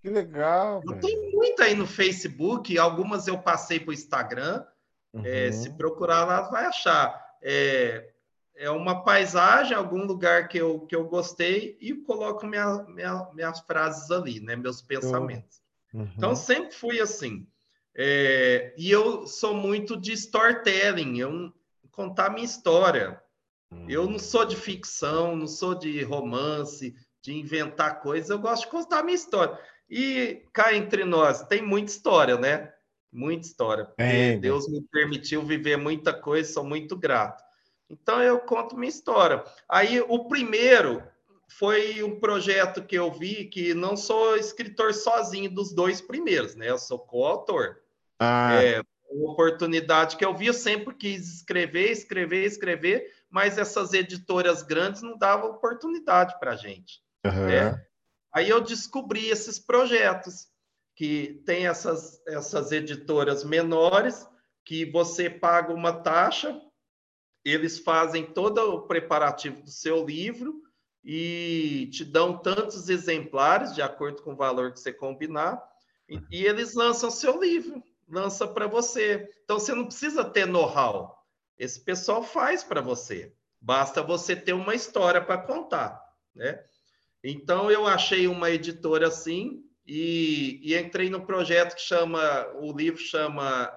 Que 0.00 0.08
legal. 0.08 0.82
Eu 0.84 0.98
tenho 0.98 1.30
muito 1.30 1.62
aí 1.62 1.74
no 1.74 1.86
Facebook, 1.86 2.76
algumas 2.78 3.28
eu 3.28 3.38
passei 3.38 3.78
para 3.78 3.90
o 3.90 3.94
Instagram. 3.94 4.64
Uhum. 5.12 5.22
É, 5.24 5.52
se 5.52 5.70
procurar 5.70 6.24
lá, 6.24 6.42
vai 6.42 6.64
achar. 6.64 7.22
É, 7.42 8.10
é 8.56 8.70
uma 8.70 9.04
paisagem, 9.04 9.76
algum 9.76 10.04
lugar 10.04 10.48
que 10.48 10.58
eu, 10.58 10.80
que 10.80 10.96
eu 10.96 11.04
gostei 11.04 11.76
e 11.80 11.94
coloco 11.94 12.46
minha, 12.46 12.82
minha, 12.84 13.30
minhas 13.34 13.60
frases 13.60 14.10
ali, 14.10 14.40
né? 14.40 14.56
meus 14.56 14.80
pensamentos. 14.80 15.60
Uhum. 15.92 16.10
Então, 16.16 16.34
sempre 16.34 16.74
fui 16.74 17.00
assim. 17.00 17.46
É, 17.94 18.74
e 18.78 18.90
eu 18.90 19.26
sou 19.26 19.54
muito 19.54 19.94
de 19.96 20.12
storytelling, 20.12 21.18
eu 21.18 21.52
contar 21.92 22.30
minha 22.30 22.44
história. 22.44 23.22
Eu 23.88 24.08
não 24.08 24.18
sou 24.18 24.44
de 24.44 24.56
ficção, 24.56 25.36
não 25.36 25.46
sou 25.46 25.74
de 25.74 26.02
romance, 26.02 26.94
de 27.22 27.32
inventar 27.32 28.00
coisas, 28.00 28.30
eu 28.30 28.38
gosto 28.38 28.64
de 28.64 28.70
contar 28.70 29.02
minha 29.02 29.14
história. 29.14 29.58
E 29.88 30.42
cá 30.52 30.74
entre 30.74 31.04
nós, 31.04 31.42
tem 31.44 31.62
muita 31.62 31.90
história, 31.90 32.36
né? 32.36 32.72
Muita 33.12 33.46
história. 33.46 33.88
É, 33.98 34.36
Deus 34.38 34.68
me 34.68 34.80
permitiu 34.90 35.42
viver 35.42 35.76
muita 35.76 36.12
coisa, 36.12 36.52
sou 36.52 36.64
muito 36.64 36.96
grato. 36.96 37.42
Então 37.90 38.22
eu 38.22 38.40
conto 38.40 38.76
minha 38.76 38.88
história. 38.88 39.44
Aí 39.68 40.00
o 40.00 40.24
primeiro 40.24 41.02
foi 41.58 42.02
um 42.02 42.18
projeto 42.18 42.82
que 42.82 42.96
eu 42.96 43.10
vi 43.12 43.44
que 43.44 43.74
não 43.74 43.96
sou 43.96 44.36
escritor 44.36 44.94
sozinho 44.94 45.50
dos 45.50 45.74
dois 45.74 46.00
primeiros, 46.00 46.54
né? 46.54 46.70
Eu 46.70 46.78
sou 46.78 46.98
coautor. 46.98 47.76
Ah. 48.18 48.62
É 48.62 48.82
uma 49.10 49.32
oportunidade 49.32 50.16
que 50.16 50.24
eu 50.24 50.34
vi, 50.34 50.46
eu 50.46 50.54
sempre 50.54 50.94
quis 50.94 51.36
escrever, 51.36 51.90
escrever, 51.90 52.46
escrever, 52.46 53.12
mas 53.32 53.56
essas 53.56 53.94
editoras 53.94 54.62
grandes 54.62 55.00
não 55.00 55.16
davam 55.16 55.50
oportunidade 55.50 56.38
para 56.38 56.52
a 56.52 56.56
gente. 56.56 57.00
Uhum. 57.24 57.46
Né? 57.46 57.86
Aí 58.32 58.48
eu 58.48 58.60
descobri 58.60 59.30
esses 59.30 59.58
projetos, 59.58 60.48
que 60.94 61.42
tem 61.46 61.66
essas, 61.66 62.20
essas 62.26 62.70
editoras 62.70 63.42
menores, 63.42 64.28
que 64.64 64.84
você 64.84 65.30
paga 65.30 65.72
uma 65.72 65.92
taxa, 66.02 66.60
eles 67.42 67.78
fazem 67.78 68.24
todo 68.24 68.58
o 68.58 68.86
preparativo 68.86 69.62
do 69.62 69.70
seu 69.70 70.04
livro 70.04 70.62
e 71.02 71.88
te 71.90 72.04
dão 72.04 72.36
tantos 72.36 72.90
exemplares, 72.90 73.74
de 73.74 73.80
acordo 73.80 74.22
com 74.22 74.34
o 74.34 74.36
valor 74.36 74.72
que 74.72 74.78
você 74.78 74.92
combinar, 74.92 75.60
e, 76.06 76.20
e 76.30 76.44
eles 76.44 76.74
lançam 76.74 77.10
seu 77.10 77.40
livro, 77.40 77.82
lança 78.06 78.46
para 78.46 78.66
você. 78.66 79.28
Então 79.42 79.58
você 79.58 79.74
não 79.74 79.86
precisa 79.86 80.22
ter 80.22 80.46
know-how. 80.46 81.21
Esse 81.62 81.78
pessoal 81.78 82.24
faz 82.24 82.64
para 82.64 82.80
você. 82.80 83.32
Basta 83.60 84.02
você 84.02 84.34
ter 84.34 84.52
uma 84.52 84.74
história 84.74 85.22
para 85.22 85.38
contar, 85.38 86.02
né? 86.34 86.60
Então 87.22 87.70
eu 87.70 87.86
achei 87.86 88.26
uma 88.26 88.50
editora 88.50 89.06
assim 89.06 89.62
e, 89.86 90.58
e 90.60 90.76
entrei 90.76 91.08
no 91.08 91.24
projeto 91.24 91.76
que 91.76 91.82
chama, 91.82 92.48
o 92.56 92.76
livro 92.76 92.98
chama 93.00 93.72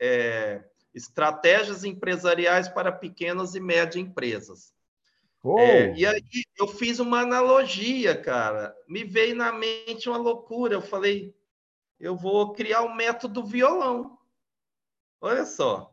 é, 0.00 0.64
Estratégias 0.92 1.84
Empresariais 1.84 2.66
para 2.66 2.90
Pequenas 2.90 3.54
e 3.54 3.60
Médias 3.60 4.04
Empresas. 4.04 4.74
Oh. 5.44 5.60
É, 5.60 5.94
e 5.94 6.04
aí 6.04 6.24
eu 6.58 6.66
fiz 6.66 6.98
uma 6.98 7.20
analogia, 7.20 8.20
cara. 8.20 8.74
Me 8.88 9.04
veio 9.04 9.36
na 9.36 9.52
mente 9.52 10.08
uma 10.08 10.18
loucura. 10.18 10.74
Eu 10.74 10.82
falei, 10.82 11.32
eu 12.00 12.16
vou 12.16 12.52
criar 12.52 12.82
um 12.82 12.92
método 12.92 13.44
violão. 13.44 14.18
Olha 15.20 15.46
só. 15.46 15.91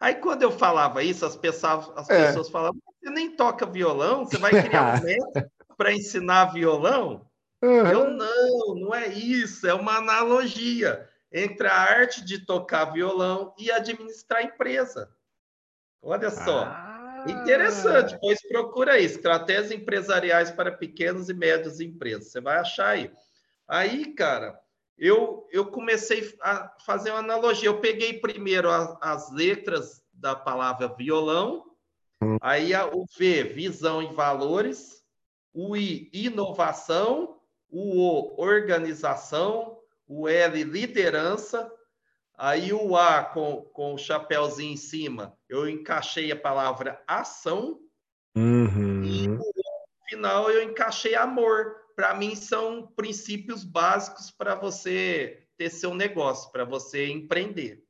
Aí 0.00 0.14
quando 0.14 0.42
eu 0.42 0.50
falava 0.52 1.02
isso, 1.02 1.26
as 1.26 1.36
pessoas, 1.36 1.90
as 1.96 2.08
é. 2.08 2.26
pessoas 2.26 2.48
falavam, 2.48 2.80
você 3.00 3.10
nem 3.10 3.34
toca 3.34 3.66
violão, 3.66 4.24
você 4.24 4.38
vai 4.38 4.50
criar 4.62 5.00
um 5.00 5.02
método 5.04 5.50
para 5.76 5.92
ensinar 5.92 6.52
violão? 6.52 7.26
Uhum. 7.62 7.86
Eu 7.86 8.10
não, 8.10 8.74
não 8.76 8.94
é 8.94 9.08
isso, 9.08 9.66
é 9.66 9.74
uma 9.74 9.96
analogia 9.96 11.08
entre 11.32 11.66
a 11.66 11.74
arte 11.74 12.24
de 12.24 12.44
tocar 12.44 12.86
violão 12.86 13.54
e 13.58 13.70
administrar 13.70 14.44
empresa. 14.44 15.10
Olha 16.00 16.30
só. 16.30 16.64
Ah. 16.64 17.24
Interessante, 17.26 18.16
pois 18.20 18.40
procura 18.46 18.92
aí, 18.92 19.04
estratégias 19.04 19.72
empresariais 19.72 20.50
para 20.52 20.70
pequenos 20.70 21.28
e 21.28 21.34
médios 21.34 21.80
empresas. 21.80 22.30
Você 22.30 22.40
vai 22.40 22.58
achar 22.58 22.90
aí. 22.90 23.10
Aí, 23.66 24.14
cara, 24.14 24.58
eu, 24.98 25.46
eu 25.52 25.66
comecei 25.66 26.36
a 26.42 26.74
fazer 26.84 27.10
uma 27.10 27.20
analogia. 27.20 27.68
Eu 27.68 27.80
peguei 27.80 28.14
primeiro 28.14 28.68
as, 28.68 28.96
as 29.00 29.32
letras 29.32 30.02
da 30.12 30.34
palavra 30.34 30.88
violão, 30.88 31.64
hum. 32.20 32.36
aí 32.40 32.74
a, 32.74 32.86
o 32.86 33.06
V, 33.16 33.44
visão 33.44 34.02
e 34.02 34.12
valores, 34.12 35.04
o 35.54 35.76
I, 35.76 36.10
inovação, 36.12 37.38
o 37.70 38.00
O, 38.00 38.42
organização, 38.42 39.78
o 40.06 40.26
L, 40.26 40.64
liderança, 40.64 41.70
aí 42.36 42.72
o 42.72 42.96
A 42.96 43.22
com, 43.22 43.62
com 43.72 43.94
o 43.94 43.98
chapéuzinho 43.98 44.72
em 44.72 44.76
cima, 44.76 45.36
eu 45.48 45.68
encaixei 45.68 46.32
a 46.32 46.36
palavra 46.36 47.02
ação, 47.06 47.78
uhum. 48.34 49.04
e 49.04 49.28
no 49.28 49.44
final 50.08 50.50
eu 50.50 50.62
encaixei 50.62 51.14
amor. 51.14 51.76
Para 51.98 52.14
mim, 52.14 52.36
são 52.36 52.86
princípios 52.94 53.64
básicos 53.64 54.30
para 54.30 54.54
você 54.54 55.48
ter 55.56 55.68
seu 55.68 55.92
negócio, 55.92 56.48
para 56.52 56.64
você 56.64 57.08
empreender. 57.08 57.84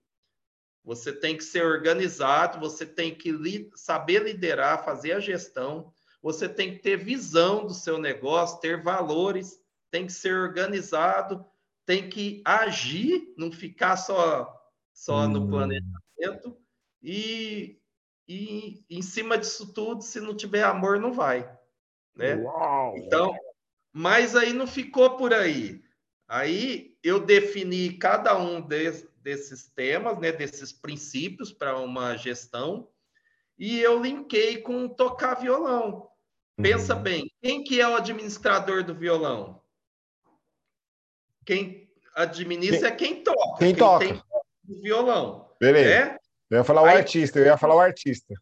Você 0.83 1.13
tem 1.13 1.37
que 1.37 1.45
ser 1.45 1.63
organizado, 1.63 2.59
você 2.59 2.87
tem 2.87 3.15
que 3.15 3.31
li 3.31 3.71
saber 3.75 4.23
liderar, 4.23 4.83
fazer 4.83 5.13
a 5.13 5.21
gestão, 5.21 5.93
você 6.23 6.49
tem 6.49 6.73
que 6.73 6.79
ter 6.79 6.97
visão 6.97 7.67
do 7.67 7.75
seu 7.75 7.99
negócio, 7.99 8.61
ter 8.61 8.83
valores, 8.83 9.61
tem 9.91 10.07
que 10.07 10.13
ser 10.15 10.35
organizado, 10.35 11.45
tem 11.85 12.09
que 12.09 12.41
agir, 12.47 13.35
não 13.37 13.53
ficar 13.53 13.99
só, 13.99 14.59
só 14.91 15.27
hum. 15.27 15.29
no 15.29 15.49
planejamento. 15.51 16.57
E, 17.03 17.79
e 18.27 18.83
em 18.89 19.03
cima 19.03 19.37
disso 19.37 19.71
tudo, 19.75 20.01
se 20.01 20.19
não 20.19 20.35
tiver 20.35 20.63
amor, 20.63 20.99
não 20.99 21.13
vai. 21.13 21.47
Né? 22.17 22.37
Uau. 22.37 22.97
Então, 22.97 23.37
mas 23.93 24.37
aí 24.37 24.53
não 24.53 24.67
ficou 24.67 25.17
por 25.17 25.33
aí. 25.33 25.83
Aí 26.27 26.97
eu 27.03 27.21
defini 27.21 27.97
cada 27.97 28.37
um 28.37 28.61
de, 28.61 29.07
desses 29.23 29.69
temas, 29.69 30.19
né, 30.19 30.33
desses 30.33 30.73
princípios 30.73 31.53
para 31.53 31.79
uma 31.79 32.17
gestão, 32.17 32.89
e 33.59 33.81
eu 33.81 34.01
linkei 34.01 34.59
com 34.59 34.89
tocar 34.89 35.35
violão. 35.35 36.09
Pensa 36.61 36.95
uhum. 36.95 37.03
bem, 37.03 37.33
quem 37.41 37.63
que 37.63 37.81
é 37.81 37.89
o 37.89 37.97
administrador 37.97 38.85
do 38.85 38.95
violão? 38.95 39.63
Quem 41.47 41.89
administra 42.15 42.91
quem, 42.91 43.13
é 43.13 43.15
quem 43.15 43.23
toca. 43.23 43.59
Quem, 43.59 43.69
quem 43.69 43.77
toca. 43.77 44.07
Tem 44.07 44.23
o 44.69 44.83
violão. 44.83 45.49
Beleza. 45.61 45.89
Né? 45.89 46.19
Eu 46.51 46.59
ia 46.59 46.65
falar 46.65 46.89
Aí, 46.89 46.95
o 46.95 46.99
artista, 46.99 47.39
eu 47.39 47.47
ia 47.47 47.57
falar 47.57 47.75
o 47.77 47.81
artista. 47.81 48.35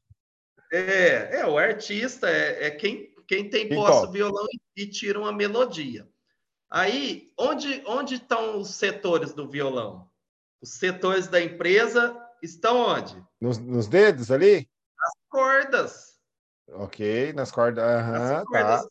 É, 0.72 1.40
é 1.40 1.46
o 1.46 1.58
artista 1.58 2.28
é, 2.28 2.66
é 2.66 2.70
quem, 2.70 3.14
quem 3.26 3.48
tem 3.50 3.68
posse 3.68 4.10
violão 4.12 4.46
e, 4.76 4.82
e 4.82 4.86
tira 4.86 5.18
uma 5.18 5.32
melodia. 5.32 6.08
Aí, 6.70 7.32
onde, 7.38 7.82
onde 7.86 8.16
estão 8.16 8.58
os 8.58 8.70
setores 8.74 9.32
do 9.32 9.48
violão? 9.48 10.10
Os 10.60 10.70
setores 10.70 11.28
da 11.28 11.40
empresa 11.40 12.20
estão 12.42 12.78
onde? 12.78 13.22
Nos, 13.40 13.58
nos 13.58 13.86
dedos 13.86 14.30
ali? 14.30 14.68
Nas 14.98 15.12
cordas. 15.28 16.20
Ok, 16.72 17.32
nas 17.32 17.52
cordas. 17.52 17.84
Uhum, 17.84 18.12
nas 18.12 18.44
cordas. 18.44 18.82
Tá. 18.82 18.88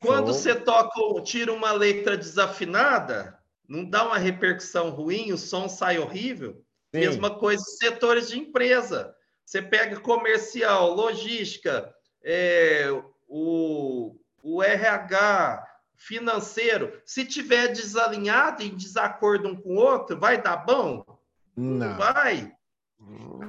Quando 0.00 0.26
Show. 0.26 0.34
você 0.34 0.54
toca, 0.54 1.22
tira 1.22 1.52
uma 1.52 1.72
letra 1.72 2.16
desafinada, 2.16 3.38
não 3.68 3.84
dá 3.84 4.06
uma 4.06 4.18
repercussão 4.18 4.90
ruim, 4.90 5.32
o 5.32 5.38
som 5.38 5.68
sai 5.68 5.98
horrível. 5.98 6.62
Sim. 6.94 7.00
Mesma 7.00 7.38
coisa, 7.38 7.62
setores 7.62 8.28
de 8.28 8.38
empresa. 8.38 9.14
Você 9.44 9.60
pega 9.60 10.00
comercial, 10.00 10.94
logística, 10.94 11.94
é, 12.22 12.86
o, 13.36 14.14
o 14.44 14.62
RH, 14.62 15.66
financeiro. 15.96 17.02
Se 17.04 17.24
tiver 17.24 17.68
desalinhado 17.72 18.62
em 18.62 18.76
desacordo 18.76 19.48
um 19.48 19.56
com 19.56 19.70
o 19.70 19.80
outro, 19.80 20.16
vai 20.16 20.40
dar 20.40 20.58
bom? 20.58 21.04
Não, 21.56 21.88
não 21.88 21.96
vai. 21.96 22.52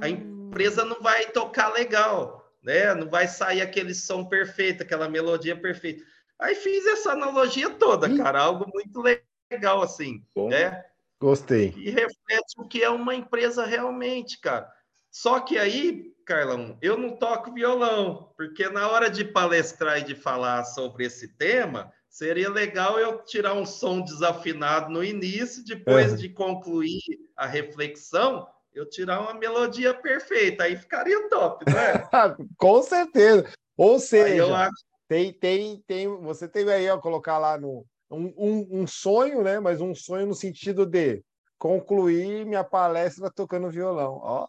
A 0.00 0.08
empresa 0.08 0.84
não 0.84 1.00
vai 1.00 1.26
tocar 1.26 1.72
legal, 1.72 2.52
né? 2.64 2.94
Não 2.94 3.08
vai 3.08 3.28
sair 3.28 3.60
aquele 3.60 3.94
som 3.94 4.24
perfeito, 4.24 4.82
aquela 4.82 5.08
melodia 5.08 5.54
perfeita. 5.54 6.04
Aí 6.36 6.56
fiz 6.56 6.84
essa 6.86 7.12
analogia 7.12 7.70
toda, 7.70 8.14
cara, 8.16 8.40
algo 8.40 8.66
muito 8.74 9.00
legal 9.00 9.82
assim, 9.82 10.22
Bom, 10.34 10.48
né? 10.48 10.84
Gostei. 11.20 11.72
E 11.76 11.90
reflete 11.90 12.54
o 12.58 12.66
que 12.66 12.82
é 12.82 12.90
uma 12.90 13.14
empresa 13.14 13.64
realmente, 13.64 14.38
cara. 14.40 14.70
Só 15.18 15.40
que 15.40 15.56
aí, 15.56 16.14
Carlão, 16.26 16.76
eu 16.82 16.98
não 16.98 17.16
toco 17.16 17.50
violão, 17.50 18.34
porque 18.36 18.68
na 18.68 18.90
hora 18.90 19.08
de 19.08 19.24
palestrar 19.24 19.98
e 19.98 20.04
de 20.04 20.14
falar 20.14 20.62
sobre 20.64 21.06
esse 21.06 21.26
tema, 21.38 21.90
seria 22.06 22.50
legal 22.50 22.98
eu 22.98 23.24
tirar 23.24 23.54
um 23.54 23.64
som 23.64 24.02
desafinado 24.02 24.92
no 24.92 25.02
início, 25.02 25.64
depois 25.64 26.12
é. 26.12 26.16
de 26.16 26.28
concluir 26.28 27.00
a 27.34 27.46
reflexão, 27.46 28.46
eu 28.74 28.86
tirar 28.86 29.22
uma 29.22 29.32
melodia 29.32 29.94
perfeita, 29.94 30.64
aí 30.64 30.76
ficaria 30.76 31.30
top, 31.30 31.64
não 31.66 31.78
é? 31.78 32.06
Com 32.58 32.82
certeza. 32.82 33.50
Ou 33.74 33.98
seja, 33.98 34.54
acho... 34.54 34.84
tem, 35.08 35.32
tem, 35.32 35.82
tem, 35.86 36.08
você 36.08 36.46
tem 36.46 36.68
aí, 36.68 36.90
ó, 36.90 36.98
colocar 36.98 37.38
lá 37.38 37.56
no 37.56 37.86
um, 38.10 38.34
um, 38.36 38.68
um 38.82 38.86
sonho, 38.86 39.42
né? 39.42 39.58
Mas 39.60 39.80
um 39.80 39.94
sonho 39.94 40.26
no 40.26 40.34
sentido 40.34 40.84
de 40.84 41.24
concluir 41.58 42.44
minha 42.44 42.62
palestra 42.62 43.30
tocando 43.34 43.70
violão, 43.70 44.20
ó. 44.22 44.46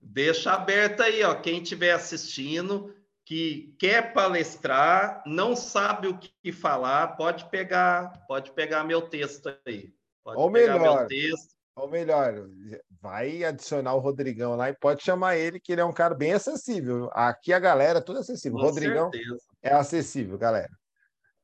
Deixa 0.00 0.52
aberto 0.52 1.02
aí, 1.02 1.22
ó. 1.22 1.34
Quem 1.34 1.62
estiver 1.62 1.92
assistindo, 1.92 2.94
que 3.24 3.74
quer 3.78 4.12
palestrar, 4.12 5.22
não 5.26 5.54
sabe 5.54 6.08
o 6.08 6.18
que 6.18 6.52
falar, 6.52 7.16
pode 7.16 7.44
pegar, 7.50 8.24
pode 8.26 8.50
pegar 8.52 8.82
meu 8.82 9.02
texto 9.02 9.54
aí. 9.66 9.92
Pode 10.24 10.38
ou 10.38 10.50
melhor, 10.50 11.06
ou 11.76 11.88
melhor, 11.88 12.46
vai 13.00 13.44
adicionar 13.44 13.94
o 13.94 14.00
Rodrigão 14.00 14.56
lá 14.56 14.68
e 14.68 14.74
pode 14.74 15.02
chamar 15.02 15.36
ele, 15.36 15.60
que 15.60 15.72
ele 15.72 15.80
é 15.80 15.84
um 15.84 15.92
cara 15.92 16.14
bem 16.14 16.32
acessível. 16.32 17.08
Aqui 17.12 17.52
a 17.52 17.58
galera 17.58 17.98
é 17.98 18.02
tudo 18.02 18.18
acessível. 18.18 18.58
Com 18.58 18.64
Rodrigão 18.64 19.10
certeza. 19.10 19.40
é 19.62 19.72
acessível, 19.72 20.36
galera. 20.36 20.70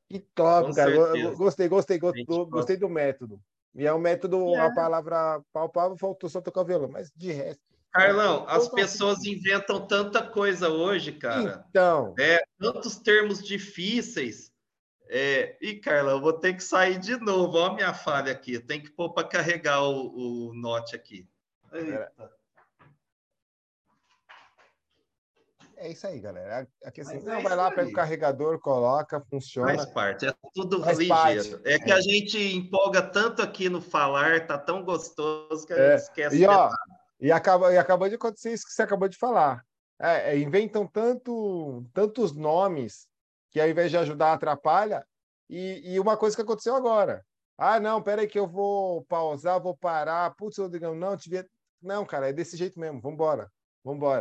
Que 0.09 0.21
top, 0.21 0.69
Com 0.69 0.75
cara. 0.75 0.93
Certeza. 0.93 1.35
Gostei, 1.37 1.69
gostei, 1.69 1.99
gostei, 1.99 2.25
gostei 2.25 2.77
do 2.77 2.89
método. 2.89 3.41
E 3.75 3.87
é 3.87 3.93
um 3.93 3.99
método, 3.99 4.55
é. 4.55 4.59
a 4.59 4.75
palavra 4.75 5.41
palpável, 5.53 5.97
faltou 5.97 6.29
só 6.29 6.41
tocar 6.41 6.63
o 6.63 6.65
violão, 6.65 6.89
mas 6.89 7.11
de 7.15 7.33
resto. 7.33 7.63
Carlão, 7.97 8.45
as 8.49 8.69
pessoas 8.69 9.25
inventam 9.25 9.87
tanta 9.87 10.23
coisa 10.23 10.69
hoje, 10.69 11.13
cara. 11.13 11.65
Então. 11.71 12.15
É, 12.19 12.43
tantos 12.59 12.97
termos 12.97 13.43
difíceis. 13.43 14.53
É... 15.09 15.57
Ih, 15.61 15.81
Carlão, 15.81 16.21
vou 16.21 16.33
ter 16.33 16.55
que 16.55 16.63
sair 16.63 16.99
de 16.99 17.17
novo. 17.17 17.57
Olha 17.57 17.73
a 17.73 17.75
minha 17.75 17.95
falha 17.95 18.33
aqui. 18.33 18.59
Tem 18.59 18.81
que 18.81 18.91
pôr 18.91 19.13
para 19.13 19.27
carregar 19.27 19.83
o, 19.83 20.49
o 20.49 20.55
note 20.55 20.95
aqui. 20.95 21.29
Eita. 21.73 22.13
É 25.79 25.91
isso 25.91 26.07
aí, 26.07 26.19
galera. 26.19 26.67
Aqui 26.85 27.03
assim, 27.03 27.21
não, 27.21 27.35
é 27.35 27.43
vai 27.43 27.55
lá, 27.55 27.71
pega 27.71 27.89
o 27.89 27.93
carregador, 27.93 28.59
coloca, 28.59 29.21
funciona. 29.21 29.75
Faz 29.75 29.85
parte, 29.87 30.27
é 30.27 30.35
tudo 30.55 30.83
Faz 30.83 30.99
ligeiro. 30.99 31.51
Parte. 31.51 31.69
É 31.69 31.79
que 31.79 31.91
é. 31.91 31.95
a 31.95 32.01
gente 32.01 32.39
empolga 32.57 33.03
tanto 33.03 33.43
aqui 33.43 33.69
no 33.69 33.83
falar, 33.83 34.47
tá 34.47 34.57
tão 34.57 34.83
gostoso 34.83 35.67
que 35.67 35.75
a 35.75 35.77
é. 35.77 35.91
gente 35.91 36.05
esquece. 36.05 36.39
E, 36.39 36.47
ó, 36.47 36.71
e, 37.21 37.33
acaba, 37.33 37.73
e 37.73 37.79
acabou 37.79 38.09
de 38.09 38.15
acontecer 38.15 38.53
isso 38.53 38.67
que 38.67 38.73
você 38.73 38.83
acabou 38.83 39.09
de 39.09 39.17
falar. 39.17 39.65
É, 39.99 40.33
é, 40.33 40.39
inventam 40.39 40.87
tanto, 40.87 41.85
tantos 41.93 42.35
nomes 42.35 43.07
que 43.51 43.61
ao 43.61 43.69
invés 43.69 43.91
de 43.91 43.97
ajudar, 43.97 44.33
atrapalha. 44.33 45.05
E, 45.49 45.95
e 45.95 46.01
uma 46.01 46.17
coisa 46.17 46.37
que 46.37 46.43
aconteceu 46.43 46.75
agora. 46.75 47.25
Ah, 47.57 47.81
não, 47.81 48.03
peraí 48.03 48.27
que 48.27 48.39
eu 48.39 48.47
vou 48.47 49.05
pausar, 49.05 49.61
vou 49.61 49.77
parar. 49.77 50.35
Putz, 50.35 50.59
Rodrigão, 50.59 50.95
não, 50.95 51.17
devia... 51.17 51.47
Não, 51.81 52.05
cara, 52.05 52.29
é 52.29 52.33
desse 52.33 52.57
jeito 52.57 52.79
mesmo. 52.79 53.01
Vamos 53.01 53.17
embora. 53.17 53.51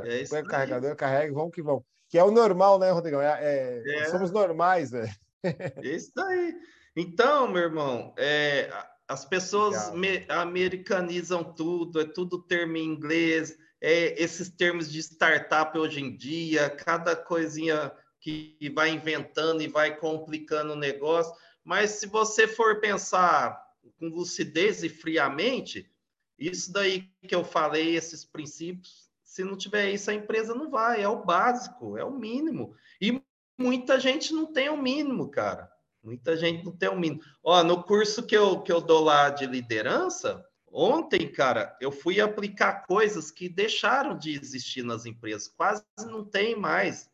É 0.07 0.25
Põe 0.27 0.41
o 0.41 0.45
carregador, 0.45 0.95
carrega, 0.95 1.33
vamos 1.33 1.53
que 1.53 1.61
vamos. 1.61 1.83
Que 2.07 2.19
é 2.19 2.23
o 2.23 2.31
normal, 2.31 2.77
né, 2.77 2.91
Rodrigão? 2.91 3.19
É, 3.19 3.37
é, 3.41 3.83
é... 3.83 4.05
Somos 4.05 4.31
normais, 4.31 4.91
velho. 4.91 5.09
É 5.43 5.87
isso 5.87 6.11
aí. 6.19 6.55
Então, 6.95 7.47
meu 7.47 7.63
irmão, 7.63 8.13
é, 8.17 8.69
as 9.07 9.25
pessoas 9.25 9.91
me, 9.93 10.25
americanizam 10.29 11.43
tudo, 11.43 12.01
é 12.01 12.05
tudo 12.05 12.41
termo 12.41 12.77
em 12.77 12.85
inglês, 12.85 13.55
é, 13.79 14.21
esses 14.21 14.49
termos 14.49 14.91
de 14.91 14.99
startup 14.99 15.77
hoje 15.77 16.01
em 16.01 16.15
dia, 16.15 16.69
cada 16.69 17.15
coisinha 17.15 17.91
que 18.19 18.57
vai 18.73 18.89
inventando 18.89 19.61
e 19.61 19.67
vai 19.67 19.95
complicando 19.95 20.73
o 20.73 20.77
negócio. 20.77 21.33
Mas 21.63 21.91
se 21.91 22.07
você 22.07 22.47
for 22.47 22.79
pensar 22.79 23.63
com 23.99 24.07
lucidez 24.07 24.83
e 24.83 24.89
friamente, 24.89 25.91
isso 26.37 26.73
daí 26.73 27.07
que 27.27 27.35
eu 27.35 27.43
falei, 27.43 27.95
esses 27.95 28.25
princípios, 28.25 29.09
se 29.23 29.43
não 29.43 29.55
tiver 29.55 29.91
isso, 29.91 30.09
a 30.09 30.13
empresa 30.13 30.55
não 30.55 30.71
vai, 30.71 31.01
é 31.01 31.07
o 31.07 31.23
básico, 31.23 31.97
é 31.97 32.03
o 32.03 32.11
mínimo. 32.11 32.75
E 32.99 33.21
muita 33.57 33.99
gente 33.99 34.33
não 34.33 34.51
tem 34.51 34.69
o 34.69 34.77
mínimo, 34.77 35.29
cara. 35.29 35.69
Muita 36.05 36.37
gente 36.37 36.63
não 36.63 36.71
tem 36.71 36.87
o 36.87 36.99
mínimo. 36.99 37.19
Ó, 37.43 37.63
no 37.63 37.83
curso 37.83 38.21
que 38.21 38.37
eu, 38.37 38.61
que 38.61 38.71
eu 38.71 38.79
dou 38.79 39.03
lá 39.03 39.31
de 39.31 39.47
liderança, 39.47 40.45
ontem, 40.71 41.27
cara, 41.27 41.75
eu 41.81 41.91
fui 41.91 42.21
aplicar 42.21 42.85
coisas 42.85 43.31
que 43.31 43.49
deixaram 43.49 44.15
de 44.15 44.31
existir 44.31 44.83
nas 44.83 45.07
empresas, 45.07 45.47
quase 45.47 45.83
não 46.05 46.23
tem 46.23 46.55
mais. 46.55 47.09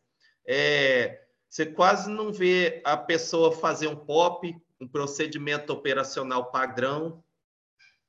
É, 0.46 1.22
você 1.48 1.64
quase 1.64 2.10
não 2.10 2.30
vê 2.30 2.82
a 2.84 2.94
pessoa 2.94 3.50
fazer 3.50 3.86
um 3.86 3.96
POP, 3.96 4.54
um 4.78 4.86
procedimento 4.86 5.72
operacional 5.72 6.50
padrão. 6.50 7.24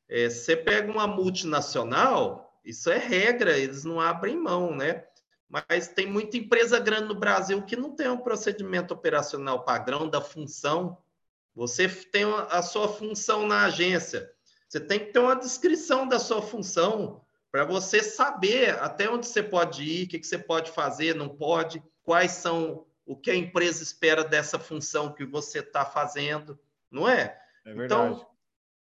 É, 0.09 0.29
você 0.29 0.57
pega 0.57 0.91
uma 0.91 1.07
multinacional, 1.07 2.59
isso 2.65 2.89
é 2.89 2.97
regra, 2.97 3.57
eles 3.57 3.86
não 3.86 4.01
abrem 4.01 4.36
mão, 4.38 4.75
né? 4.75 5.05
Mas 5.54 5.88
tem 5.88 6.08
muita 6.08 6.36
empresa 6.36 6.80
grande 6.80 7.10
no 7.10 7.14
Brasil 7.14 7.62
que 7.62 7.76
não 7.76 7.95
tem 7.95 8.10
um 8.10 8.18
procedimento 8.18 8.91
operacional 8.91 9.64
padrão 9.64 10.10
da 10.10 10.20
função. 10.20 10.97
Você 11.54 11.88
tem 11.88 12.24
a 12.49 12.64
sua 12.64 12.88
função 12.88 13.45
na 13.45 13.66
agência. 13.66 14.34
Você 14.68 14.80
tem 14.80 14.97
que 14.97 15.14
ter 15.14 15.20
uma 15.20 15.36
descrição 15.36 16.08
da 16.08 16.18
sua 16.18 16.41
função 16.41 17.24
para 17.51 17.66
você 17.66 18.01
saber 18.01 18.72
até 18.80 19.08
onde 19.08 19.28
você 19.28 19.43
pode 19.43 19.84
ir, 19.84 20.06
o 20.06 20.08
que, 20.08 20.18
que 20.18 20.26
você 20.26 20.39
pode 20.39 20.72
fazer, 20.72 21.14
não 21.14 21.30
pode, 21.30 21.84
quais 22.01 22.32
são 22.32 22.88
o 23.06 23.16
que 23.16 23.30
a 23.30 23.36
empresa 23.36 23.84
espera 23.84 24.24
dessa 24.24 24.58
função 24.58 25.14
que 25.14 25.24
você 25.24 25.60
está 25.60 25.86
fazendo, 25.86 26.60
não 26.89 27.08
é? 27.08 27.39
É 27.64 27.74
verdade. 27.76 27.86
Então, 27.86 28.28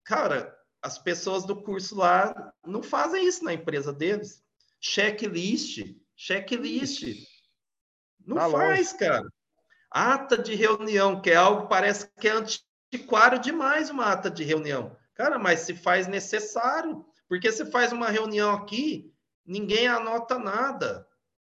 cara, 0.04 0.54
as 0.82 0.98
pessoas 0.98 1.46
do 1.46 1.56
curso 1.56 1.96
lá 1.96 2.54
não 2.66 2.84
fazem 2.84 3.26
isso 3.26 3.42
na 3.46 3.54
empresa 3.54 3.94
deles. 3.94 4.44
Checklist, 4.82 5.96
checklist. 6.18 7.04
Não 8.26 8.36
tá 8.36 8.50
faz, 8.50 8.92
longe. 8.92 8.98
cara. 8.98 9.28
Ata 9.90 10.38
de 10.38 10.56
reunião, 10.56 11.22
que 11.22 11.30
é 11.30 11.36
algo 11.36 11.68
parece 11.68 12.12
que 12.20 12.28
é 12.28 12.32
antiquário 12.32 13.40
demais 13.40 13.90
uma 13.90 14.12
ata 14.12 14.30
de 14.30 14.44
reunião. 14.44 14.98
Cara, 15.14 15.40
mas 15.40 15.62
se 15.62 15.76
faz 15.76 16.08
necessário, 16.08 17.06
porque 17.30 17.52
se 17.52 17.66
faz 17.72 17.94
uma 17.94 18.10
reunião 18.10 18.52
aqui, 18.52 19.14
ninguém 19.46 19.88
anota 19.88 20.38
nada, 20.38 21.08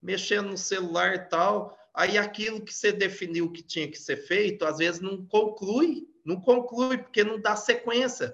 mexendo 0.01 0.49
no 0.49 0.57
celular 0.57 1.15
e 1.15 1.29
tal. 1.29 1.75
Aí 1.93 2.17
aquilo 2.17 2.63
que 2.63 2.73
você 2.73 2.91
definiu 2.91 3.51
que 3.51 3.63
tinha 3.63 3.89
que 3.89 3.97
ser 3.97 4.17
feito, 4.17 4.63
às 4.65 4.77
vezes 4.77 5.01
não 5.01 5.25
conclui, 5.25 6.07
não 6.23 6.39
conclui, 6.39 6.99
porque 6.99 7.23
não 7.23 7.39
dá 7.41 7.55
sequência. 7.55 8.33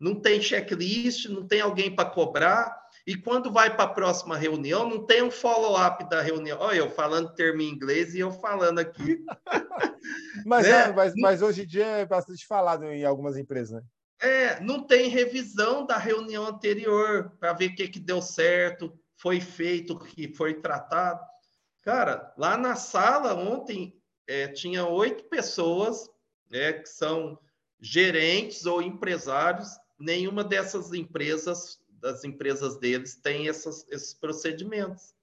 Não 0.00 0.14
tem 0.14 0.40
checklist, 0.40 1.26
não 1.26 1.46
tem 1.46 1.60
alguém 1.60 1.94
para 1.94 2.08
cobrar. 2.08 2.87
E 3.08 3.16
quando 3.16 3.50
vai 3.50 3.74
para 3.74 3.84
a 3.84 3.94
próxima 3.94 4.36
reunião, 4.36 4.86
não 4.86 5.02
tem 5.02 5.22
um 5.22 5.30
follow-up 5.30 6.06
da 6.10 6.20
reunião. 6.20 6.58
Olha, 6.60 6.76
eu 6.76 6.90
falando 6.90 7.32
termo 7.32 7.62
em 7.62 7.70
inglês 7.70 8.14
e 8.14 8.18
eu 8.18 8.30
falando 8.30 8.80
aqui. 8.80 9.24
mas, 10.44 10.66
né? 10.66 10.82
é, 10.82 10.92
mas, 10.92 11.14
mas, 11.16 11.40
hoje 11.40 11.62
em 11.62 11.66
dia 11.66 11.86
é 11.86 12.04
bastante 12.04 12.46
falado 12.46 12.84
em 12.84 13.06
algumas 13.06 13.38
empresas, 13.38 13.80
né? 13.80 13.82
É, 14.20 14.60
não 14.60 14.82
tem 14.82 15.08
revisão 15.08 15.86
da 15.86 15.96
reunião 15.96 16.44
anterior 16.46 17.32
para 17.40 17.54
ver 17.54 17.70
o 17.70 17.74
que, 17.76 17.88
que 17.88 17.98
deu 17.98 18.20
certo, 18.20 18.92
foi 19.16 19.40
feito, 19.40 19.94
o 19.94 19.98
que 19.98 20.28
foi 20.34 20.60
tratado. 20.60 21.24
Cara, 21.82 22.34
lá 22.36 22.58
na 22.58 22.76
sala 22.76 23.32
ontem 23.32 23.98
é, 24.26 24.48
tinha 24.48 24.86
oito 24.86 25.24
pessoas 25.30 26.10
é, 26.52 26.74
que 26.74 26.90
são 26.90 27.38
gerentes 27.80 28.66
ou 28.66 28.82
empresários. 28.82 29.70
Nenhuma 29.98 30.44
dessas 30.44 30.92
empresas 30.92 31.78
das 32.00 32.24
empresas 32.24 32.78
deles 32.78 33.16
tem 33.16 33.48
essas, 33.48 33.86
esses 33.90 34.14
procedimentos. 34.14 35.14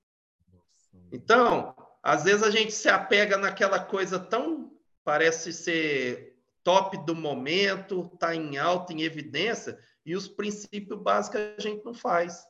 Então, 1.12 1.76
às 2.02 2.24
vezes 2.24 2.44
a 2.44 2.50
gente 2.50 2.72
se 2.72 2.90
apega 2.90 3.38
naquela 3.38 3.80
coisa 3.80 4.20
tão 4.20 4.72
parece 5.04 5.54
ser 5.54 6.36
top 6.64 6.98
do 7.06 7.16
momento, 7.16 8.10
está 8.12 8.36
em 8.36 8.58
alta, 8.58 8.92
em 8.92 9.04
evidência, 9.04 9.80
e 10.04 10.16
os 10.16 10.28
princípios 10.28 11.00
básicos 11.00 11.40
a 11.40 11.62
gente 11.62 11.86
não 11.86 11.94
faz. 11.94 12.44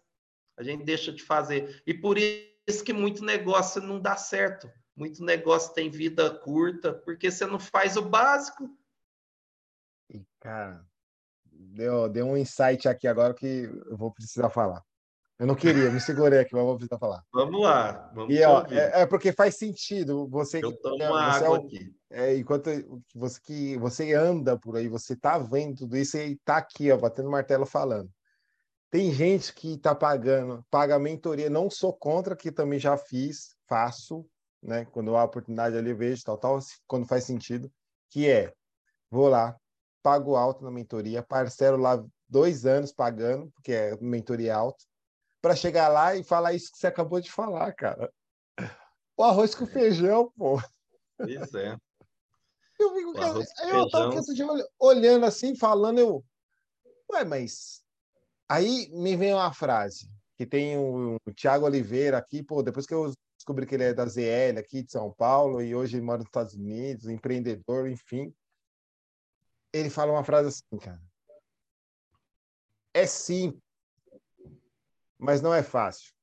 A 0.57 0.63
gente 0.63 0.85
deixa 0.85 1.11
de 1.11 1.21
fazer. 1.21 1.83
E 1.85 1.93
por 1.93 2.17
isso 2.17 2.83
que 2.83 2.93
muito 2.93 3.25
negócio 3.25 3.81
não 3.81 3.99
dá 3.99 4.15
certo. 4.15 4.71
Muito 4.95 5.21
negócio 5.21 5.73
tem 5.73 5.89
vida 5.89 6.29
curta, 6.39 6.93
porque 6.93 7.29
você 7.29 7.45
não 7.45 7.59
faz 7.59 7.97
o 7.97 8.01
básico. 8.01 8.69
E, 10.09 10.25
cara, 10.39 10.87
deu, 11.75 12.09
deu 12.09 12.25
um 12.25 12.37
insight 12.37 12.87
aqui 12.87 13.07
agora 13.07 13.33
que 13.33 13.69
eu 13.87 13.97
vou 13.97 14.11
precisar 14.11 14.49
falar. 14.49 14.81
Eu 15.37 15.45
não 15.45 15.55
queria, 15.55 15.91
me 15.91 15.99
segurei 15.99 16.39
aqui, 16.39 16.55
mas 16.55 16.63
vou 16.63 16.77
precisar 16.77 16.97
falar. 16.97 17.21
Vamos 17.33 17.61
lá. 17.61 18.09
Vamos 18.15 18.33
e, 18.33 18.41
ó, 18.43 18.65
é, 18.69 19.01
é, 19.01 19.05
porque 19.05 19.33
faz 19.33 19.57
sentido. 19.57 20.29
Você, 20.29 20.63
eu 20.63 20.71
tomo 20.77 21.03
é, 21.03 21.07
água 21.07 21.47
é 21.47 21.49
um, 21.49 21.55
aqui. 21.55 21.95
É, 22.09 22.37
enquanto 22.37 22.69
você 23.13 23.41
que 23.41 23.77
você 23.77 24.13
anda 24.13 24.57
por 24.57 24.77
aí, 24.77 24.87
você 24.87 25.13
tá 25.13 25.37
vendo 25.37 25.79
tudo 25.79 25.97
isso 25.97 26.17
e 26.17 26.37
tá 26.45 26.57
aqui, 26.57 26.89
ó, 26.89 26.97
batendo 26.97 27.29
martelo 27.29 27.65
falando. 27.65 28.09
Tem 28.89 29.11
gente 29.11 29.53
que 29.53 29.77
tá 29.77 29.93
pagando, 29.93 30.65
paga 30.71 30.97
mentoria. 30.97 31.49
Não 31.49 31.69
sou 31.69 31.91
contra, 31.91 32.33
que 32.33 32.49
também 32.49 32.79
já 32.79 32.95
fiz, 32.95 33.57
faço, 33.67 34.25
né? 34.63 34.85
Quando 34.85 35.17
há 35.17 35.23
oportunidade 35.25 35.77
ali, 35.77 35.93
vejo 35.93 36.23
tal, 36.23 36.37
tal, 36.37 36.59
quando 36.87 37.05
faz 37.05 37.25
sentido. 37.25 37.69
Que 38.09 38.29
é, 38.29 38.53
vou 39.11 39.27
lá, 39.27 39.57
pago 40.05 40.35
alto 40.35 40.63
na 40.63 40.69
mentoria, 40.69 41.23
parcelo 41.23 41.81
lá 41.81 42.05
dois 42.29 42.63
anos 42.63 42.91
pagando, 42.91 43.49
porque 43.53 43.71
é 43.71 43.97
mentoria 43.99 44.55
alta, 44.55 44.85
para 45.41 45.55
chegar 45.55 45.87
lá 45.87 46.15
e 46.15 46.23
falar 46.23 46.53
isso 46.53 46.71
que 46.71 46.77
você 46.77 46.85
acabou 46.85 47.19
de 47.19 47.31
falar, 47.31 47.73
cara. 47.73 48.13
O 49.17 49.23
arroz 49.23 49.55
com 49.55 49.65
feijão, 49.65 50.31
pô. 50.37 50.61
Isso 51.27 51.57
é. 51.57 51.75
Eu 52.79 52.93
fico, 52.93 53.13
cara, 53.13 53.39
eu 53.67 53.89
tava 53.89 54.67
olhando 54.77 55.25
assim, 55.25 55.55
falando, 55.55 55.97
eu. 55.97 56.23
Ué, 57.11 57.23
mas. 57.25 57.81
Aí 58.47 58.87
me 58.91 59.15
vem 59.15 59.33
uma 59.33 59.53
frase 59.53 60.07
que 60.37 60.45
tem 60.45 60.77
o, 60.77 61.15
o 61.25 61.33
Tiago 61.33 61.65
Oliveira 61.65 62.19
aqui, 62.19 62.43
pô, 62.43 62.61
depois 62.61 62.85
que 62.85 62.93
eu 62.93 63.11
descobri 63.35 63.65
que 63.65 63.73
ele 63.73 63.85
é 63.85 63.93
da 63.93 64.05
ZL 64.05 64.59
aqui 64.59 64.83
de 64.83 64.91
São 64.91 65.11
Paulo 65.11 65.63
e 65.63 65.73
hoje 65.73 65.95
ele 65.95 66.05
mora 66.05 66.19
nos 66.19 66.27
Estados 66.27 66.53
Unidos, 66.53 67.07
empreendedor, 67.07 67.89
enfim 67.89 68.31
ele 69.79 69.89
fala 69.89 70.11
uma 70.11 70.23
frase 70.23 70.47
assim, 70.49 70.79
cara. 70.79 71.01
É 72.93 73.05
simples, 73.05 73.61
mas 75.17 75.41
não 75.41 75.53
é 75.53 75.61
fácil. 75.61 76.13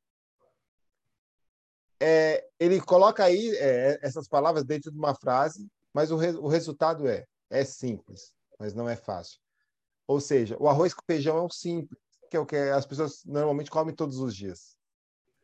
É, 2.00 2.48
ele 2.58 2.80
coloca 2.80 3.22
aí 3.22 3.54
é, 3.56 3.98
essas 4.02 4.26
palavras 4.26 4.64
dentro 4.64 4.90
de 4.90 4.98
uma 4.98 5.14
frase, 5.14 5.68
mas 5.92 6.10
o, 6.10 6.16
re, 6.16 6.30
o 6.30 6.48
resultado 6.48 7.06
é 7.06 7.26
é 7.52 7.64
simples, 7.64 8.34
mas 8.58 8.74
não 8.74 8.88
é 8.88 8.96
fácil. 8.96 9.38
Ou 10.06 10.20
seja, 10.20 10.56
o 10.58 10.68
arroz 10.68 10.94
com 10.94 11.02
feijão 11.06 11.36
é 11.36 11.42
um 11.42 11.50
simples, 11.50 12.00
que 12.30 12.36
é 12.36 12.40
o 12.40 12.46
que 12.46 12.56
as 12.56 12.86
pessoas 12.86 13.22
normalmente 13.26 13.70
comem 13.70 13.94
todos 13.94 14.18
os 14.18 14.34
dias. 14.34 14.74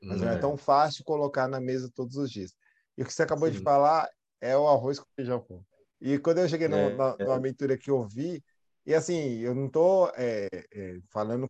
Mas 0.03 0.21
não 0.21 0.31
é, 0.31 0.37
é 0.37 0.39
tão 0.39 0.57
fácil 0.57 1.05
colocar 1.05 1.47
na 1.47 1.61
mesa 1.61 1.91
todos 1.95 2.17
os 2.17 2.31
dias. 2.31 2.55
E 2.97 3.03
o 3.03 3.05
que 3.05 3.13
você 3.13 3.23
acabou 3.23 3.49
Sim. 3.49 3.59
de 3.59 3.63
falar 3.63 4.09
é 4.41 4.57
o 4.57 4.67
arroz 4.67 4.99
com 4.99 5.07
feijão. 5.15 5.45
E 6.01 6.18
quando 6.18 6.38
eu 6.38 6.49
cheguei 6.49 6.68
no, 6.68 6.76
é, 6.76 6.94
na, 6.94 7.16
é. 7.18 7.40
mentoria 7.40 7.76
que 7.76 7.90
eu 7.90 8.03
vi, 8.07 8.42
e 8.86 8.94
assim, 8.94 9.38
eu 9.38 9.55
não 9.55 9.66
estou 9.66 10.11
é, 10.16 10.49
é, 10.72 10.99
falando 11.11 11.49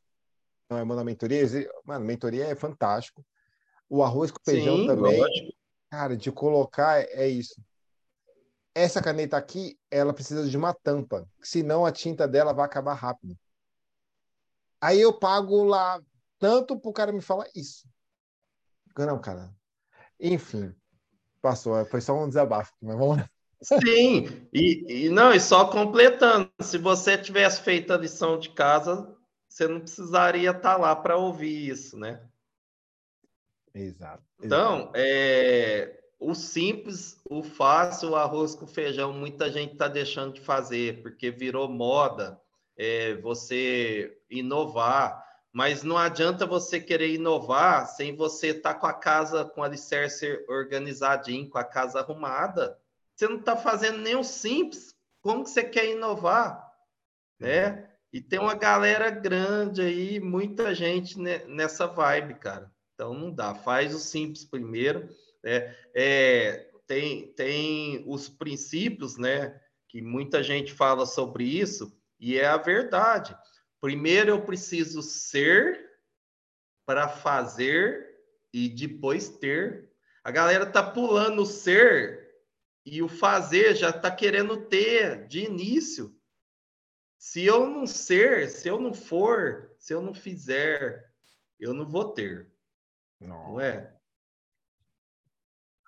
não 0.70 0.78
é 0.78 0.82
uma 0.82 1.05
mentoria, 1.05 1.44
mano, 1.84 2.05
mentoria 2.05 2.44
é 2.46 2.55
fantástico. 2.55 3.24
O 3.88 4.03
arroz 4.03 4.30
com 4.30 4.38
feijão 4.44 4.76
Sim, 4.76 4.86
também. 4.86 5.18
Lógico. 5.18 5.53
Cara, 5.90 6.16
de 6.16 6.30
colocar 6.30 7.01
é, 7.01 7.24
é 7.24 7.28
isso. 7.28 7.61
Essa 8.74 9.03
caneta 9.03 9.36
aqui, 9.36 9.78
ela 9.90 10.12
precisa 10.12 10.49
de 10.49 10.57
uma 10.57 10.74
tampa, 10.74 11.26
senão 11.42 11.86
a 11.86 11.90
tinta 11.90 12.28
dela 12.28 12.53
vai 12.53 12.66
acabar 12.66 12.94
rápido. 12.94 13.36
Aí 14.80 15.01
eu 15.01 15.18
pago 15.18 15.64
lá 15.64 16.01
tanto 16.38 16.78
pro 16.78 16.92
cara 16.92 17.12
me 17.12 17.22
falar 17.22 17.49
isso. 17.55 17.88
Não, 18.96 19.20
cara. 19.20 19.51
Enfim, 20.20 20.74
passou. 21.40 21.84
Foi 21.86 22.01
só 22.01 22.14
um 22.14 22.28
desabafo, 22.28 22.74
mas 22.80 22.96
vamos 22.96 23.16
lá. 23.16 23.30
Sim, 23.61 24.49
e, 24.53 25.07
e, 25.07 25.09
não, 25.09 25.33
e 25.33 25.41
só 25.41 25.67
completando, 25.67 26.49
se 26.61 26.79
você 26.79 27.19
tivesse 27.19 27.61
feito 27.63 27.93
a 27.93 27.97
lição 27.97 28.39
de 28.39 28.51
casa, 28.51 29.17
você 29.49 29.67
não 29.67 29.81
precisaria 29.81 30.51
estar 30.51 30.77
lá 30.77 30.95
para 30.95 31.17
ouvir 31.17 31.69
isso, 31.69 31.99
né? 31.99 32.23
Exato. 33.75 34.23
Então, 34.41 34.93
é, 34.95 35.99
o 36.19 36.35
simples, 36.35 37.21
o 37.29 37.43
fácil, 37.43 38.11
o 38.11 38.17
arroz 38.17 38.55
com 38.55 38.67
feijão, 38.67 39.13
muita 39.13 39.51
gente 39.51 39.73
está 39.73 39.89
deixando 39.89 40.35
de 40.35 40.41
fazer, 40.41 41.03
porque 41.03 41.31
virou 41.31 41.69
moda 41.69 42.41
é, 42.77 43.15
você 43.17 44.17
inovar. 44.31 45.27
Mas 45.53 45.83
não 45.83 45.97
adianta 45.97 46.47
você 46.47 46.81
querer 46.81 47.15
inovar 47.15 47.87
sem 47.87 48.15
você 48.15 48.49
estar 48.49 48.75
tá 48.75 48.81
com 48.81 48.87
a 48.87 48.93
casa 48.93 49.45
com 49.45 49.63
alicerce 49.63 50.45
organizadinho, 50.49 51.49
com 51.49 51.59
a 51.59 51.65
casa 51.65 51.99
arrumada. 52.01 52.79
Você 53.19 53.27
não 53.27 53.41
está 53.41 53.57
fazendo 53.57 53.99
nem 53.99 54.14
o 54.14 54.23
simples. 54.23 54.95
Como 55.21 55.43
que 55.43 55.51
você 55.51 55.64
quer 55.64 55.91
inovar? 55.91 56.73
Né? 57.37 57.91
E 58.12 58.21
tem 58.21 58.39
uma 58.39 58.55
galera 58.55 59.11
grande 59.11 59.81
aí, 59.81 60.21
muita 60.21 60.73
gente 60.73 61.19
nessa 61.19 61.89
vibe, 61.89 62.35
cara. 62.35 62.71
Então 62.95 63.12
não 63.12 63.33
dá. 63.33 63.57
Faz 63.57 63.93
o 63.93 63.99
simples 63.99 64.45
primeiro. 64.45 65.09
Né? 65.43 65.77
É, 65.93 66.71
tem, 66.87 67.33
tem 67.35 68.05
os 68.07 68.29
princípios, 68.29 69.19
né? 69.19 69.61
Que 69.89 70.01
muita 70.01 70.41
gente 70.41 70.73
fala 70.73 71.05
sobre 71.05 71.43
isso, 71.43 71.93
e 72.21 72.39
é 72.39 72.47
a 72.47 72.57
verdade. 72.57 73.37
Primeiro 73.81 74.31
eu 74.31 74.43
preciso 74.43 75.03
ser 75.03 75.91
para 76.87 77.09
fazer 77.09 78.07
e 78.53 78.69
depois 78.69 79.29
ter. 79.29 79.91
A 80.23 80.31
galera 80.31 80.66
tá 80.66 80.83
pulando 80.83 81.43
o 81.43 81.47
ser 81.47 82.18
e 82.91 83.03
o 83.03 83.09
fazer 83.09 83.74
já 83.74 83.93
tá 83.93 84.11
querendo 84.11 84.66
ter 84.66 85.26
de 85.26 85.45
início. 85.45 86.14
Se 87.18 87.45
eu 87.45 87.68
não 87.68 87.86
ser, 87.86 88.49
se 88.49 88.68
eu 88.68 88.78
não 88.80 88.95
for, 88.95 89.74
se 89.78 89.93
eu 89.93 90.01
não 90.01 90.14
fizer, 90.14 91.12
eu 91.59 91.74
não 91.74 91.86
vou 91.89 92.12
ter. 92.12 92.51
Não, 93.20 93.53
não 93.53 93.61
é? 93.61 93.95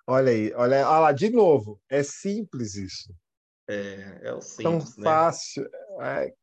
Olha 0.05 0.31
aí, 0.31 0.53
olha, 0.53 0.87
olha 0.87 0.99
lá, 0.99 1.11
de 1.11 1.29
novo, 1.29 1.81
é 1.89 2.03
simples 2.03 2.75
isso. 2.75 3.15
É, 3.67 4.19
é 4.23 4.33
o 4.33 4.41
simples, 4.41 4.95
Tão 4.95 5.03
né? 5.03 5.03
fácil. 5.03 5.69
É, 6.01 6.33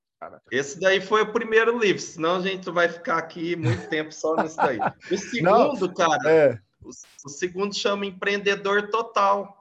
esse 0.51 0.81
daí 0.81 1.01
foi 1.01 1.23
o 1.23 1.33
primeiro 1.33 1.79
livro, 1.79 2.03
senão 2.03 2.37
a 2.37 2.41
gente 2.41 2.69
vai 2.71 2.89
ficar 2.89 3.19
aqui 3.19 3.55
muito 3.55 3.89
tempo 3.89 4.13
só 4.13 4.35
nisso 4.37 4.57
daí. 4.57 4.79
O 5.11 5.17
segundo, 5.19 5.87
Não, 5.87 5.95
cara, 5.95 6.31
é. 6.31 6.61
o, 6.83 6.91
o, 7.25 7.29
segundo 7.29 7.75
chama 7.75 8.07
Empreendedor 8.07 8.89
Total. 8.91 9.58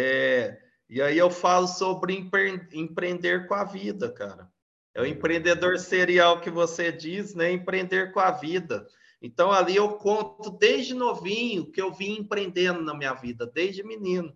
É, 0.00 0.56
e 0.88 1.02
aí 1.02 1.18
eu 1.18 1.28
falo 1.28 1.66
sobre 1.66 2.14
empre, 2.14 2.68
empreender 2.72 3.48
com 3.48 3.54
a 3.54 3.64
vida, 3.64 4.12
cara. 4.12 4.48
É 4.94 5.02
o 5.02 5.06
empreendedor 5.06 5.76
serial 5.76 6.40
que 6.40 6.50
você 6.50 6.92
diz, 6.92 7.34
né? 7.34 7.50
Empreender 7.50 8.12
com 8.12 8.20
a 8.20 8.30
vida. 8.30 8.86
Então 9.20 9.50
ali 9.50 9.74
eu 9.74 9.94
conto 9.94 10.50
desde 10.50 10.94
novinho 10.94 11.70
que 11.72 11.82
eu 11.82 11.92
vim 11.92 12.20
empreendendo 12.20 12.80
na 12.80 12.94
minha 12.94 13.12
vida, 13.12 13.44
desde 13.44 13.82
menino. 13.82 14.32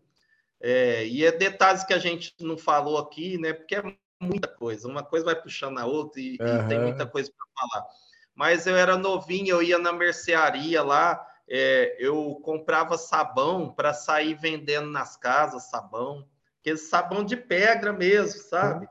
É, 0.60 1.06
e 1.06 1.24
é 1.24 1.30
detalhes 1.30 1.84
que 1.84 1.94
a 1.94 1.98
gente 1.98 2.34
não 2.40 2.58
falou 2.58 2.98
aqui, 2.98 3.38
né? 3.38 3.52
Porque 3.52 3.76
é 3.76 3.82
muita 4.20 4.48
coisa, 4.48 4.88
uma 4.88 5.04
coisa 5.04 5.26
vai 5.26 5.40
puxando 5.40 5.78
a 5.78 5.86
outra 5.86 6.20
e, 6.20 6.38
uhum. 6.40 6.64
e 6.64 6.68
tem 6.68 6.80
muita 6.80 7.06
coisa 7.06 7.30
para 7.36 7.68
falar. 7.68 7.86
Mas 8.34 8.66
eu 8.66 8.74
era 8.74 8.96
novinho, 8.96 9.48
eu 9.48 9.62
ia 9.62 9.78
na 9.78 9.92
mercearia 9.92 10.82
lá, 10.82 11.24
é, 11.48 11.96
eu 11.98 12.40
comprava 12.42 12.96
sabão 12.96 13.72
para 13.72 13.92
sair 13.92 14.34
vendendo 14.34 14.88
nas 14.88 15.16
casas, 15.16 15.70
sabão, 15.70 16.26
aquele 16.60 16.78
sabão 16.78 17.24
de 17.24 17.36
pedra 17.36 17.92
mesmo, 17.92 18.40
sabe? 18.40 18.88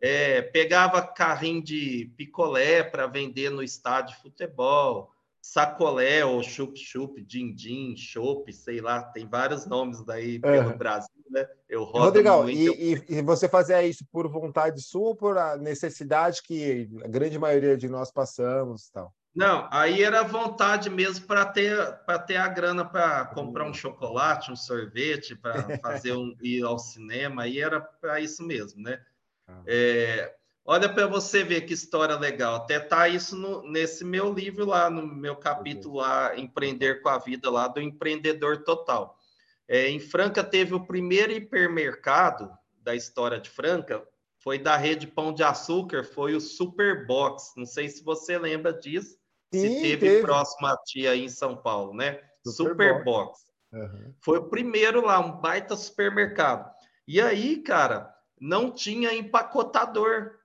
É, 0.00 0.40
pegava 0.40 1.02
carrinho 1.02 1.62
de 1.62 2.10
picolé 2.16 2.82
para 2.82 3.06
vender 3.06 3.50
no 3.50 3.62
estádio 3.62 4.16
de 4.16 4.22
futebol, 4.22 5.12
sacolé 5.42 6.24
ou 6.24 6.42
chup-chup, 6.42 7.20
din-din, 7.22 7.94
chopp, 7.96 8.52
sei 8.52 8.80
lá, 8.80 9.02
tem 9.02 9.26
vários 9.26 9.66
nomes 9.66 10.04
daí 10.04 10.38
pelo 10.38 10.76
Brasil, 10.76 11.10
né? 11.30 11.46
Eu 11.68 11.84
rodo 11.84 12.06
Rodrigão, 12.06 12.42
muito. 12.44 12.58
E, 12.58 12.92
eu... 12.92 13.04
e, 13.08 13.22
você 13.22 13.48
fazia 13.48 13.82
isso 13.82 14.04
por 14.10 14.28
vontade 14.28 14.80
sua 14.80 15.08
ou 15.08 15.16
por 15.16 15.36
a 15.38 15.56
necessidade 15.56 16.42
que 16.42 16.88
a 17.04 17.08
grande 17.08 17.38
maioria 17.38 17.76
de 17.76 17.88
nós 17.88 18.10
passamos 18.10 18.90
tal? 18.90 19.14
Não, 19.34 19.68
aí 19.70 20.02
era 20.02 20.22
vontade 20.22 20.90
mesmo 20.90 21.26
para 21.26 21.46
ter 21.46 21.76
para 22.04 22.18
ter 22.18 22.36
a 22.36 22.48
grana 22.48 22.84
para 22.84 23.26
comprar 23.26 23.64
um 23.64 23.72
chocolate, 23.72 24.50
um 24.50 24.56
sorvete, 24.56 25.36
para 25.36 25.52
fazer 25.78 26.12
um 26.12 26.36
ir 26.42 26.64
ao 26.64 26.78
cinema, 26.78 27.42
aí 27.42 27.60
era 27.60 27.80
para 27.80 28.20
isso 28.20 28.42
mesmo, 28.42 28.82
né? 28.82 29.00
Ah. 29.46 29.62
É, 29.66 30.34
Olha 30.64 30.88
para 30.88 31.06
você 31.06 31.42
ver 31.42 31.62
que 31.62 31.74
história 31.74 32.16
legal. 32.16 32.54
Até 32.54 32.78
tá 32.78 33.08
isso 33.08 33.34
no, 33.34 33.68
nesse 33.68 34.04
meu 34.04 34.32
livro 34.32 34.64
lá, 34.64 34.88
no 34.88 35.06
meu 35.06 35.34
capítulo 35.34 35.96
lá, 35.96 36.38
Empreender 36.38 37.02
com 37.02 37.08
a 37.08 37.18
Vida, 37.18 37.50
lá 37.50 37.66
do 37.66 37.80
Empreendedor 37.80 38.62
Total. 38.62 39.18
É, 39.66 39.88
em 39.88 39.98
Franca 39.98 40.44
teve 40.44 40.74
o 40.74 40.86
primeiro 40.86 41.32
hipermercado 41.32 42.50
da 42.82 42.94
história 42.94 43.40
de 43.40 43.50
Franca, 43.50 44.06
foi 44.38 44.58
da 44.58 44.76
rede 44.76 45.06
Pão 45.06 45.32
de 45.32 45.42
Açúcar, 45.42 46.04
foi 46.04 46.34
o 46.34 46.40
Superbox. 46.40 47.54
Não 47.56 47.66
sei 47.66 47.88
se 47.88 48.04
você 48.04 48.38
lembra 48.38 48.72
disso. 48.72 49.18
Sim, 49.52 49.60
se 49.60 49.80
teve, 49.80 49.96
teve, 49.98 50.22
próximo 50.22 50.66
a 50.66 50.76
ti 50.76 51.06
aí 51.06 51.24
em 51.24 51.28
São 51.28 51.56
Paulo, 51.56 51.92
né? 51.92 52.20
Superbox. 52.46 53.38
Super 53.38 53.80
uhum. 53.80 54.14
Foi 54.20 54.38
o 54.38 54.48
primeiro 54.48 55.04
lá, 55.04 55.18
um 55.18 55.40
baita 55.40 55.76
supermercado. 55.76 56.72
E 57.06 57.20
aí, 57.20 57.58
cara, 57.58 58.14
não 58.40 58.70
tinha 58.70 59.12
empacotador. 59.12 60.38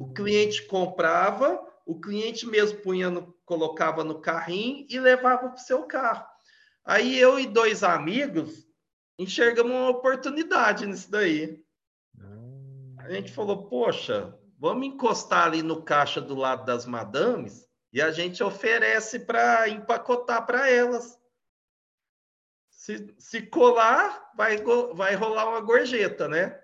O 0.00 0.12
cliente 0.12 0.66
comprava, 0.66 1.64
o 1.86 1.98
cliente 1.98 2.46
mesmo 2.46 2.80
punha 2.80 3.08
no, 3.08 3.34
colocava 3.44 4.04
no 4.04 4.20
carrinho 4.20 4.86
e 4.90 4.98
levava 4.98 5.48
para 5.48 5.54
o 5.54 5.58
seu 5.58 5.84
carro. 5.84 6.26
Aí 6.84 7.18
eu 7.18 7.38
e 7.38 7.46
dois 7.46 7.82
amigos 7.82 8.66
enxergamos 9.18 9.72
uma 9.72 9.88
oportunidade 9.88 10.86
nisso 10.86 11.10
daí. 11.10 11.64
A 12.98 13.10
gente 13.10 13.32
falou, 13.32 13.68
poxa, 13.68 14.36
vamos 14.58 14.86
encostar 14.88 15.46
ali 15.46 15.62
no 15.62 15.82
caixa 15.82 16.20
do 16.20 16.34
lado 16.34 16.66
das 16.66 16.84
madames 16.84 17.65
e 17.96 18.02
a 18.02 18.10
gente 18.10 18.44
oferece 18.44 19.20
para 19.20 19.70
empacotar 19.70 20.44
para 20.44 20.70
elas. 20.70 21.18
Se, 22.68 23.14
se 23.18 23.40
colar, 23.40 24.32
vai, 24.36 24.58
vai 24.92 25.14
rolar 25.14 25.48
uma 25.48 25.62
gorjeta, 25.62 26.28
né? 26.28 26.60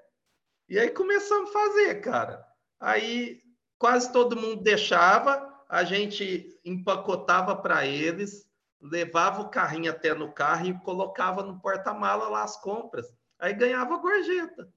E 0.68 0.78
aí 0.78 0.90
começamos 0.90 1.48
a 1.48 1.52
fazer, 1.54 2.02
cara. 2.02 2.46
Aí 2.78 3.40
quase 3.78 4.12
todo 4.12 4.36
mundo 4.36 4.62
deixava, 4.62 5.64
a 5.70 5.82
gente 5.84 6.60
empacotava 6.66 7.56
para 7.56 7.86
eles, 7.86 8.46
levava 8.78 9.40
o 9.40 9.48
carrinho 9.48 9.90
até 9.90 10.12
no 10.12 10.30
carro 10.34 10.66
e 10.66 10.78
colocava 10.80 11.42
no 11.42 11.58
porta-mala 11.62 12.28
lá 12.28 12.42
as 12.42 12.60
compras. 12.60 13.06
Aí 13.38 13.54
ganhava 13.54 13.96
gorjeta. 13.96 14.70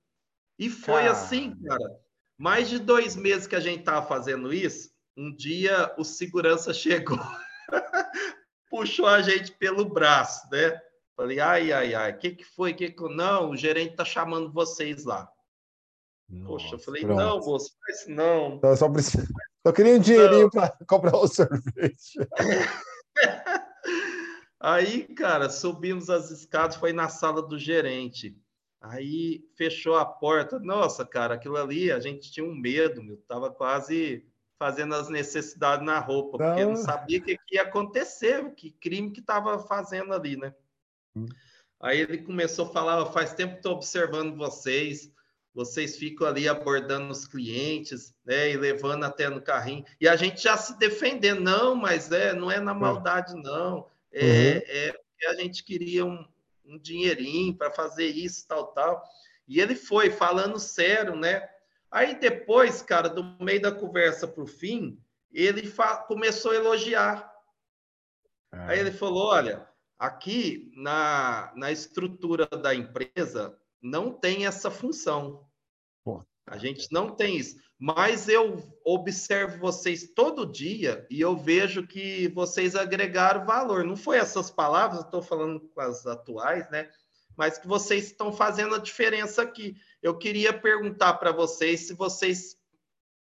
E 0.58 0.70
foi 0.70 1.01
cara. 1.01 1.12
assim, 1.12 1.53
cara. 1.68 1.99
Mais 2.38 2.70
de 2.70 2.80
dois 2.80 3.14
meses 3.18 3.45
que 3.45 3.58
a 3.58 3.60
gente 3.60 3.80
estava 3.80 4.08
fazendo 4.08 4.53
isso, 4.53 4.95
um 5.18 5.34
dia 5.36 5.93
o 5.97 6.03
segurança 6.03 6.74
chegou, 6.74 7.20
puxou 8.70 9.07
a 9.07 9.22
gente 9.22 9.51
pelo 9.53 9.86
braço, 9.86 10.47
né? 10.51 10.80
Falei, 11.16 11.39
ai, 11.39 11.72
ai, 11.72 11.93
ai, 11.95 12.11
o 12.11 12.18
que, 12.18 12.32
que 12.32 12.43
foi? 12.43 12.74
Que 12.74 12.91
que... 12.91 13.03
Não, 13.16 13.51
o 13.51 13.57
gerente 13.57 13.91
está 13.91 14.03
chamando 14.03 14.51
vocês 14.51 15.05
lá. 15.05 15.30
Nossa, 16.28 16.47
Poxa, 16.47 16.76
eu 16.76 16.80
falei, 16.80 17.03
pronto. 17.03 17.18
não, 17.18 17.39
moço, 17.39 17.72
faz 17.86 18.07
não. 18.07 18.55
Então, 18.55 18.76
só, 18.76 18.89
preciso... 18.89 19.26
só 19.66 19.72
queria 19.72 19.95
um 19.95 19.99
dinheirinho 19.99 20.49
para 20.49 20.76
comprar 20.88 21.16
o 21.16 21.28
sorvete. 21.28 22.20
Aí, 24.59 25.03
cara, 25.13 25.49
subimos 25.49 26.09
as 26.09 26.32
escadas, 26.32 26.75
foi 26.75 26.92
na 26.92 27.08
sala 27.08 27.42
do 27.42 27.58
gerente. 27.58 28.36
Aí 28.82 29.47
fechou 29.55 29.96
a 29.96 30.05
porta. 30.05 30.59
Nossa, 30.59 31.05
cara, 31.05 31.36
aquilo 31.36 31.58
ali, 31.58 31.92
a 31.92 32.00
gente 32.00 32.32
tinha 32.32 32.46
um 32.46 32.55
medo, 32.55 33.04
meu. 33.04 33.17
Tava 33.28 33.51
quase 33.51 34.25
fazendo 34.57 34.95
as 34.95 35.09
necessidades 35.09 35.86
na 35.86 35.99
roupa, 35.99 36.37
não. 36.37 36.47
porque 36.47 36.65
não 36.65 36.75
sabia 36.75 37.19
o 37.19 37.21
que, 37.21 37.37
que 37.37 37.55
ia 37.55 37.63
acontecer, 37.63 38.53
que 38.55 38.71
crime 38.71 39.11
que 39.11 39.21
tava 39.21 39.59
fazendo 39.59 40.13
ali, 40.13 40.37
né? 40.37 40.53
Hum. 41.15 41.25
Aí 41.79 41.99
ele 41.99 42.19
começou 42.19 42.65
a 42.65 42.69
falar: 42.69 43.05
faz 43.07 43.33
tempo 43.33 43.53
que 43.53 43.59
estou 43.59 43.73
observando 43.73 44.36
vocês 44.36 45.13
vocês 45.55 45.97
ficam 45.97 46.27
ali 46.27 46.49
abordando 46.49 47.09
os 47.09 47.25
clientes, 47.25 48.13
né, 48.25 48.51
e 48.51 48.57
levando 48.57 49.05
até 49.05 49.29
no 49.29 49.41
carrinho, 49.41 49.86
e 50.01 50.07
a 50.07 50.17
gente 50.17 50.43
já 50.43 50.57
se 50.57 50.77
defendendo, 50.77 51.39
não, 51.39 51.73
mas 51.73 52.11
é, 52.11 52.33
não 52.33 52.51
é 52.51 52.59
na 52.59 52.73
maldade, 52.73 53.33
não, 53.36 53.87
é, 54.11 54.25
uhum. 54.25 54.61
é 54.67 55.27
a 55.27 55.33
gente 55.36 55.63
queria 55.63 56.05
um, 56.05 56.23
um 56.65 56.77
dinheirinho 56.77 57.55
para 57.55 57.71
fazer 57.71 58.07
isso, 58.07 58.45
tal, 58.45 58.67
tal, 58.67 59.01
e 59.47 59.61
ele 59.61 59.75
foi 59.75 60.11
falando 60.11 60.59
sério, 60.59 61.15
né, 61.15 61.47
aí 61.91 62.20
depois, 62.20 62.82
cara, 62.82 63.09
do 63.09 63.24
meio 63.43 63.62
da 63.62 63.71
conversa 63.71 64.28
para 64.28 64.43
o 64.43 64.47
fim, 64.47 64.99
ele 65.32 65.71
começou 66.07 66.51
a 66.51 66.55
elogiar, 66.55 67.32
ah. 68.51 68.67
aí 68.70 68.79
ele 68.79 68.91
falou, 68.91 69.28
olha, 69.28 69.67
aqui 69.97 70.71
na, 70.75 71.51
na 71.55 71.71
estrutura 71.71 72.45
da 72.45 72.74
empresa, 72.74 73.57
não 73.82 74.12
tem 74.12 74.45
essa 74.45 74.71
função. 74.71 75.45
A 76.47 76.57
gente 76.57 76.87
não 76.91 77.09
tem 77.09 77.37
isso. 77.37 77.57
Mas 77.78 78.29
eu 78.29 78.63
observo 78.86 79.59
vocês 79.59 80.13
todo 80.13 80.49
dia 80.49 81.05
e 81.09 81.20
eu 81.20 81.36
vejo 81.36 81.87
que 81.87 82.28
vocês 82.29 82.75
agregaram 82.75 83.45
valor. 83.45 83.83
Não 83.83 83.97
foi 83.97 84.17
essas 84.17 84.49
palavras, 84.49 85.01
estou 85.01 85.21
falando 85.21 85.59
com 85.59 85.82
as 85.82 86.05
atuais, 86.05 86.70
né? 86.70 86.89
Mas 87.36 87.57
que 87.57 87.67
vocês 87.67 88.05
estão 88.05 88.32
fazendo 88.32 88.75
a 88.75 88.79
diferença 88.79 89.41
aqui. 89.41 89.75
Eu 90.05 90.15
queria 90.15 90.53
perguntar 90.53 91.15
para 91.15 91.32
vocês 91.32 91.87
se 91.87 91.93
vocês 91.95 92.55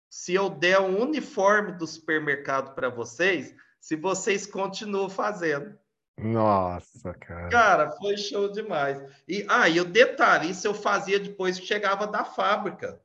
se 0.09 0.33
eu 0.33 0.49
der 0.49 0.77
um 0.81 1.01
uniforme 1.01 1.71
do 1.71 1.87
supermercado 1.87 2.75
para 2.75 2.89
vocês, 2.89 3.55
se 3.79 3.95
vocês 3.95 4.45
continuam 4.45 5.09
fazendo. 5.09 5.79
Nossa, 6.17 7.13
cara. 7.13 7.47
Cara, 7.47 7.91
foi 7.91 8.17
show 8.17 8.51
demais. 8.51 9.01
E, 9.25 9.45
ah, 9.47 9.69
e 9.69 9.79
o 9.79 9.85
detalhe, 9.85 10.49
isso 10.49 10.67
eu 10.67 10.73
fazia 10.73 11.17
depois 11.17 11.57
que 11.57 11.65
chegava 11.65 12.05
da 12.07 12.25
fábrica. 12.25 13.01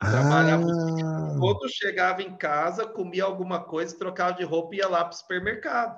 Trabalhava 0.00 0.64
ah. 0.64 1.36
quando 1.38 1.68
chegava 1.68 2.22
em 2.24 2.36
casa, 2.36 2.88
comia 2.88 3.22
alguma 3.22 3.62
coisa, 3.62 3.96
trocava 3.96 4.32
de 4.32 4.42
roupa 4.42 4.74
e 4.74 4.78
ia 4.78 4.88
lá 4.88 5.04
para 5.04 5.14
o 5.14 5.16
supermercado. 5.16 5.96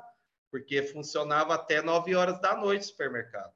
Porque 0.50 0.82
funcionava 0.82 1.54
até 1.54 1.80
9 1.80 2.14
horas 2.14 2.38
da 2.42 2.54
noite 2.54 2.82
o 2.82 2.88
supermercado. 2.88 3.52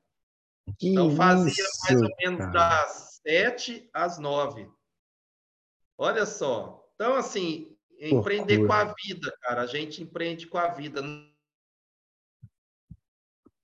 Que 0.79 0.89
então 0.89 1.15
fazia 1.15 1.53
isso, 1.53 1.79
mais 1.87 2.01
ou 2.01 2.09
menos 2.19 2.39
cara. 2.39 2.53
das 2.53 3.10
7 3.27 3.89
às 3.93 4.19
9. 4.19 4.69
Olha 5.99 6.25
só. 6.25 6.89
Então, 6.95 7.15
assim, 7.15 7.77
empreender 7.99 8.67
com 8.67 8.73
a 8.73 8.85
vida, 8.85 9.33
cara. 9.43 9.63
A 9.63 9.67
gente 9.67 10.03
empreende 10.03 10.47
com 10.47 10.59
a 10.59 10.69
vida. 10.69 11.03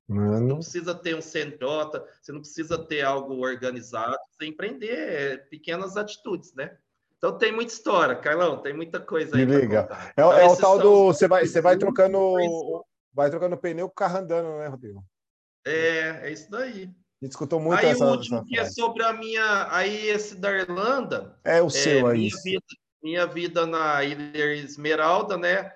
Mano. 0.08 0.48
Não 0.48 0.56
precisa 0.56 0.94
ter 0.94 1.16
um 1.16 1.20
CNJ, 1.20 1.58
você 2.22 2.30
não 2.30 2.40
precisa 2.40 2.78
ter 2.78 3.02
algo 3.02 3.38
organizado, 3.38 4.16
você 4.30 4.46
empreender 4.46 4.92
é 4.92 5.36
pequenas 5.36 5.96
atitudes, 5.96 6.54
né? 6.54 6.78
Então 7.18 7.36
tem 7.36 7.50
muita 7.50 7.72
história, 7.72 8.14
Carlão, 8.14 8.62
tem 8.62 8.72
muita 8.72 9.00
coisa 9.00 9.36
aí. 9.36 9.44
Me 9.44 9.58
liga. 9.58 9.88
É, 9.90 10.10
então, 10.12 10.32
é 10.32 10.46
o 10.46 10.56
tal 10.56 10.78
do. 10.78 11.06
Você 11.06 11.26
vai, 11.26 11.46
você 11.46 11.60
vai 11.60 11.76
trocando. 11.76 12.18
Vai 13.16 13.30
trocando 13.30 13.56
pneu 13.56 13.86
com 13.88 13.92
o 13.92 13.96
carro 13.96 14.18
andando, 14.18 14.58
né, 14.58 14.66
Rodrigo? 14.66 15.02
É, 15.66 16.28
é 16.28 16.30
isso 16.30 16.50
daí. 16.50 16.94
A 17.20 17.24
gente 17.24 17.32
escutou 17.32 17.58
muito 17.58 17.80
aí 17.80 17.86
essa. 17.86 18.04
Aí 18.04 18.10
o 18.10 18.12
último 18.12 18.44
que 18.44 18.58
é 18.58 18.64
sobre 18.66 19.02
a 19.02 19.12
minha. 19.12 19.68
Aí 19.70 20.08
esse 20.08 20.36
da 20.36 20.52
Irlanda. 20.52 21.38
É 21.44 21.62
o 21.62 21.70
seu 21.70 22.08
é, 22.08 22.12
aí. 22.12 22.18
Minha 22.18 22.42
vida, 22.42 22.66
minha 23.02 23.26
vida 23.26 23.66
na 23.66 24.04
Ilha 24.04 24.54
Esmeralda, 24.54 25.36
né? 25.36 25.72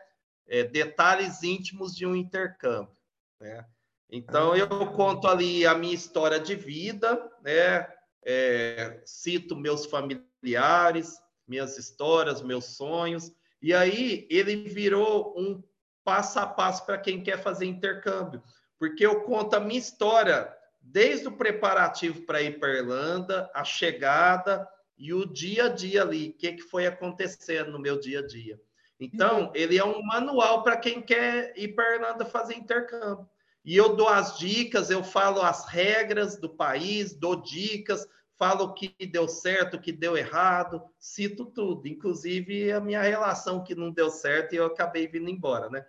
É, 0.46 0.64
detalhes 0.64 1.42
íntimos 1.42 1.94
de 1.94 2.04
um 2.04 2.14
intercâmbio, 2.14 2.94
né? 3.40 3.64
Então, 4.12 4.56
eu 4.56 4.68
conto 4.92 5.28
ali 5.28 5.64
a 5.64 5.74
minha 5.74 5.94
história 5.94 6.40
de 6.40 6.56
vida, 6.56 7.30
né? 7.42 7.88
É, 8.22 9.00
cito 9.06 9.54
meus 9.56 9.86
familiares, 9.86 11.16
minhas 11.46 11.78
histórias, 11.78 12.42
meus 12.42 12.76
sonhos, 12.76 13.32
e 13.62 13.72
aí 13.72 14.26
ele 14.30 14.68
virou 14.68 15.34
um 15.38 15.62
passo 16.04 16.38
a 16.38 16.46
passo 16.46 16.84
para 16.84 16.98
quem 16.98 17.22
quer 17.22 17.42
fazer 17.42 17.66
intercâmbio, 17.66 18.42
porque 18.78 19.06
eu 19.06 19.22
conto 19.22 19.54
a 19.54 19.60
minha 19.60 19.78
história 19.78 20.52
desde 20.80 21.28
o 21.28 21.32
preparativo 21.32 22.22
para 22.22 22.42
ir 22.42 22.58
para 22.58 22.68
a 22.68 22.76
Irlanda, 22.76 23.50
a 23.54 23.64
chegada 23.64 24.68
e 24.96 25.12
o 25.12 25.24
dia 25.24 25.66
a 25.66 25.68
dia 25.68 26.02
ali, 26.02 26.30
o 26.30 26.32
que, 26.34 26.52
que 26.52 26.62
foi 26.62 26.86
acontecendo 26.86 27.70
no 27.70 27.78
meu 27.78 27.98
dia 27.98 28.20
a 28.20 28.26
dia. 28.26 28.60
Então, 28.98 29.50
ele 29.54 29.78
é 29.78 29.84
um 29.84 30.02
manual 30.02 30.62
para 30.62 30.76
quem 30.76 31.00
quer 31.00 31.54
ir 31.56 31.74
para 31.74 31.84
a 31.84 31.94
Irlanda 31.94 32.24
fazer 32.26 32.54
intercâmbio. 32.54 33.26
E 33.64 33.76
eu 33.76 33.96
dou 33.96 34.08
as 34.08 34.38
dicas, 34.38 34.90
eu 34.90 35.02
falo 35.02 35.40
as 35.40 35.66
regras 35.66 36.36
do 36.36 36.50
país, 36.50 37.14
dou 37.14 37.36
dicas, 37.36 38.06
falo 38.38 38.64
o 38.64 38.74
que 38.74 38.94
deu 39.06 39.28
certo, 39.28 39.74
o 39.74 39.80
que 39.80 39.92
deu 39.92 40.16
errado, 40.16 40.82
cito 40.98 41.44
tudo, 41.46 41.86
inclusive 41.86 42.72
a 42.72 42.80
minha 42.80 43.02
relação 43.02 43.62
que 43.62 43.74
não 43.74 43.90
deu 43.90 44.10
certo 44.10 44.54
e 44.54 44.56
eu 44.56 44.66
acabei 44.66 45.06
vindo 45.06 45.28
embora, 45.28 45.68
né? 45.68 45.84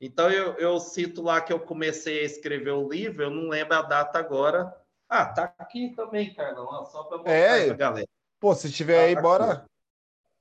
Então 0.00 0.30
eu, 0.30 0.54
eu 0.54 0.78
cito 0.78 1.22
lá 1.22 1.40
que 1.40 1.52
eu 1.52 1.58
comecei 1.58 2.20
a 2.20 2.24
escrever 2.24 2.70
o 2.70 2.88
livro, 2.88 3.24
eu 3.24 3.30
não 3.30 3.48
lembro 3.48 3.74
a 3.74 3.82
data 3.82 4.18
agora. 4.18 4.72
Ah, 5.08 5.26
tá 5.26 5.54
aqui 5.58 5.94
também, 5.96 6.32
Carlão, 6.34 6.84
só 6.86 7.04
para 7.04 7.18
mostrar 7.18 7.32
é, 7.32 7.66
pra 7.66 7.76
galera. 7.76 8.08
Pô, 8.38 8.54
se 8.54 8.70
tiver 8.70 8.96
tá 8.96 9.02
aí, 9.02 9.12
aqui. 9.12 9.22
bora. 9.22 9.66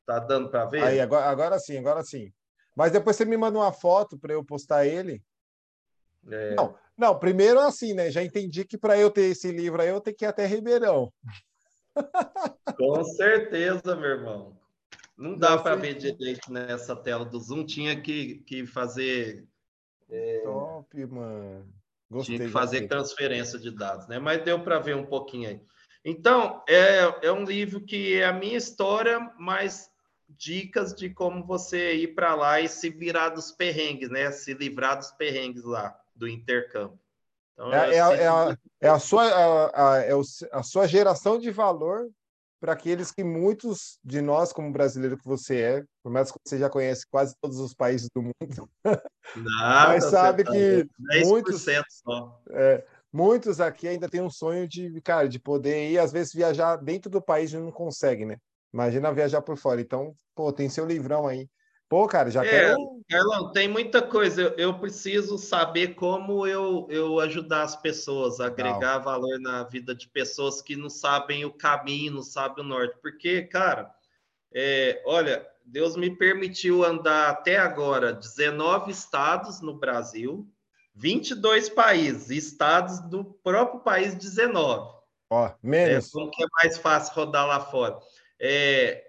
Tá 0.05 0.19
dando 0.19 0.49
para 0.49 0.65
ver? 0.65 0.83
Aí, 0.83 0.99
agora, 0.99 1.25
agora 1.25 1.59
sim, 1.59 1.77
agora 1.77 2.03
sim. 2.03 2.31
Mas 2.75 2.91
depois 2.91 3.15
você 3.15 3.25
me 3.25 3.35
manda 3.35 3.57
uma 3.57 3.73
foto 3.73 4.17
para 4.19 4.33
eu 4.33 4.45
postar 4.45 4.85
ele. 4.85 5.23
É... 6.29 6.53
Não, 6.55 6.77
não, 6.95 7.17
primeiro 7.17 7.59
assim, 7.59 7.93
né? 7.93 8.11
Já 8.11 8.23
entendi 8.23 8.63
que 8.65 8.77
para 8.77 8.97
eu 8.97 9.09
ter 9.09 9.31
esse 9.31 9.51
livro 9.51 9.81
aí, 9.81 9.89
eu 9.89 9.99
tenho 9.99 10.15
que 10.15 10.25
ir 10.25 10.27
até 10.27 10.45
Ribeirão. 10.45 11.11
Com 12.77 13.03
certeza, 13.03 13.95
meu 13.95 14.09
irmão. 14.09 14.56
Não 15.17 15.35
dá 15.35 15.57
para 15.57 15.75
ver 15.75 15.95
direito 15.95 16.51
nessa 16.51 16.95
tela 16.95 17.25
do 17.25 17.39
Zoom, 17.39 17.65
tinha 17.65 17.99
que, 17.99 18.35
que 18.45 18.67
fazer. 18.67 19.47
É... 20.09 20.41
Top, 20.43 21.05
mano. 21.07 21.67
Gostei, 22.09 22.35
tinha 22.35 22.47
que 22.47 22.53
fazer 22.53 22.81
gostei. 22.81 22.87
transferência 22.87 23.59
de 23.59 23.71
dados, 23.71 24.07
né? 24.07 24.19
Mas 24.19 24.43
deu 24.43 24.63
para 24.63 24.79
ver 24.79 24.95
um 24.95 25.05
pouquinho 25.05 25.49
aí. 25.49 25.61
Então, 26.05 26.63
é, 26.69 27.27
é 27.27 27.31
um 27.31 27.43
livro 27.43 27.81
que 27.81 28.13
é 28.13 28.25
a 28.25 28.31
minha 28.31 28.57
história, 28.57 29.19
mas 29.37 29.89
dicas 30.29 30.93
de 30.93 31.09
como 31.09 31.45
você 31.45 31.95
ir 31.95 32.15
para 32.15 32.35
lá 32.35 32.61
e 32.61 32.69
se 32.69 32.89
virar 32.89 33.29
dos 33.29 33.51
perrengues, 33.51 34.09
né? 34.09 34.31
Se 34.31 34.53
livrar 34.53 34.97
dos 34.97 35.11
perrengues 35.11 35.63
lá 35.63 35.99
do 36.15 36.27
intercâmbio. 36.27 36.99
Então, 37.53 37.73
é, 37.73 37.89
é, 37.89 37.97
é, 37.97 38.27
a, 38.27 38.57
é, 38.81 38.87
a, 38.87 38.99
sua, 38.99 39.23
a, 39.25 39.93
a, 39.93 39.99
é 40.01 40.11
a 40.51 40.63
sua 40.63 40.87
geração 40.87 41.39
de 41.39 41.49
valor 41.49 42.07
para 42.59 42.73
aqueles 42.73 43.11
que 43.11 43.23
muitos 43.23 43.99
de 44.03 44.21
nós, 44.21 44.51
como 44.51 44.71
brasileiro 44.71 45.17
que 45.17 45.25
você 45.25 45.61
é, 45.61 45.83
por 46.03 46.11
mais 46.11 46.31
que 46.31 46.37
você 46.43 46.57
já 46.57 46.69
conhece 46.69 47.05
quase 47.09 47.35
todos 47.41 47.59
os 47.59 47.73
países 47.73 48.09
do 48.15 48.21
mundo, 48.21 48.69
Nada, 49.35 49.93
mas 49.93 50.05
sabe 50.05 50.43
tá 50.43 50.51
que 50.51 50.87
muitos. 51.23 51.65
É, 52.51 52.85
muitos 53.11 53.59
aqui 53.59 53.87
ainda 53.87 54.09
têm 54.09 54.21
um 54.21 54.29
sonho 54.29 54.67
de, 54.67 54.99
cara, 55.01 55.27
de 55.27 55.39
poder 55.39 55.91
ir, 55.91 55.99
às 55.99 56.11
vezes 56.11 56.33
viajar 56.33 56.77
dentro 56.77 57.09
do 57.09 57.21
país 57.21 57.51
e 57.51 57.57
não 57.57 57.71
consegue, 57.71 58.25
né? 58.25 58.37
Imagina 58.73 59.13
viajar 59.13 59.41
por 59.41 59.57
fora. 59.57 59.81
Então, 59.81 60.15
pô, 60.35 60.51
tem 60.51 60.69
seu 60.69 60.85
livrão 60.85 61.27
aí. 61.27 61.47
Pô, 61.89 62.05
cara, 62.05 62.29
já 62.29 62.45
é, 62.45 62.49
quero. 62.49 63.01
Carlão, 63.09 63.51
tem 63.51 63.67
muita 63.67 64.01
coisa. 64.01 64.41
Eu, 64.41 64.49
eu, 64.57 64.79
preciso 64.79 65.37
saber 65.37 65.95
como 65.95 66.45
eu, 66.45 66.85
eu 66.89 67.19
ajudar 67.21 67.63
as 67.63 67.75
pessoas, 67.75 68.41
agregar 68.41 68.97
valor 68.97 69.39
na 69.39 69.63
vida 69.63 69.95
de 69.95 70.09
pessoas 70.09 70.61
que 70.61 70.75
não 70.75 70.89
sabem 70.89 71.45
o 71.45 71.53
caminho, 71.53 72.15
não 72.15 72.23
sabem 72.23 72.65
o 72.65 72.67
norte. 72.67 72.97
Porque, 73.01 73.43
cara, 73.43 73.89
é, 74.53 75.01
olha, 75.05 75.47
Deus 75.65 75.95
me 75.95 76.13
permitiu 76.13 76.83
andar 76.83 77.29
até 77.29 77.57
agora 77.57 78.11
19 78.11 78.91
estados 78.91 79.61
no 79.61 79.73
Brasil, 79.73 80.45
22 80.93 81.69
países, 81.69 82.29
estados 82.29 82.99
do 82.99 83.23
próprio 83.23 83.79
país 83.79 84.13
19. 84.13 84.97
Ó, 85.29 85.51
menos. 85.63 86.07
É, 86.07 86.11
como 86.11 86.31
que 86.31 86.43
é 86.43 86.47
mais 86.61 86.77
fácil 86.77 87.13
rodar 87.15 87.47
lá 87.47 87.61
fora? 87.61 87.97
É, 88.39 89.06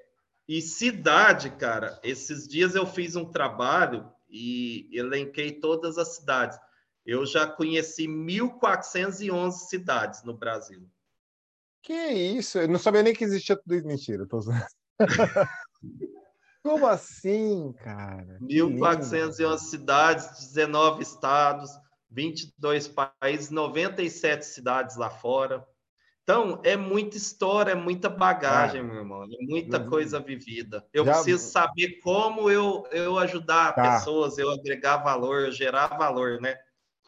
e 0.49 0.63
cidade, 0.63 1.51
cara, 1.51 2.01
esses 2.03 2.49
dias 2.49 2.75
eu 2.75 2.87
fiz 2.87 3.15
um 3.15 3.27
trabalho 3.27 4.11
e 4.31 4.89
elenquei 4.93 5.53
todas 5.53 5.99
as 5.99 6.17
cidades. 6.17 6.59
Eu 7.05 7.27
já 7.27 7.47
conheci 7.47 8.07
1.411 8.07 9.53
cidades 9.53 10.23
no 10.23 10.35
Brasil. 10.35 10.89
Que 11.83 11.93
isso? 11.93 12.59
Eu 12.59 12.69
não 12.69 12.79
sabia 12.79 13.03
nem 13.03 13.15
que 13.15 13.25
existia 13.25 13.57
tudo 13.57 13.75
isso. 13.75 13.87
Mentira, 13.87 14.27
tô 14.27 14.41
Como 16.63 16.87
assim, 16.87 17.73
cara? 17.83 18.39
1.411 18.41 19.59
cidades, 19.59 20.47
19 20.55 21.03
estados, 21.03 21.71
22 22.11 22.89
países, 22.89 23.51
97 23.51 24.45
cidades 24.45 24.97
lá 24.97 25.11
fora. 25.11 25.67
Então, 26.29 26.61
é 26.63 26.77
muita 26.77 27.17
história, 27.17 27.73
é 27.73 27.75
muita 27.75 28.11
bagagem, 28.11 28.83
ah, 28.83 28.85
meu 28.85 28.97
irmão, 28.97 29.25
é 29.25 29.47
muita 29.47 29.83
coisa 29.89 30.21
vivida. 30.21 30.87
Eu 30.93 31.07
já... 31.07 31.15
preciso 31.15 31.51
saber 31.51 32.01
como 32.03 32.51
eu, 32.51 32.85
eu 32.93 33.17
ajudar 33.17 33.73
tá. 33.73 33.95
pessoas, 33.95 34.37
eu 34.37 34.51
agregar 34.51 34.99
valor, 34.99 35.47
eu 35.47 35.53
gerar 35.53 35.87
valor, 35.97 36.39
né? 36.39 36.55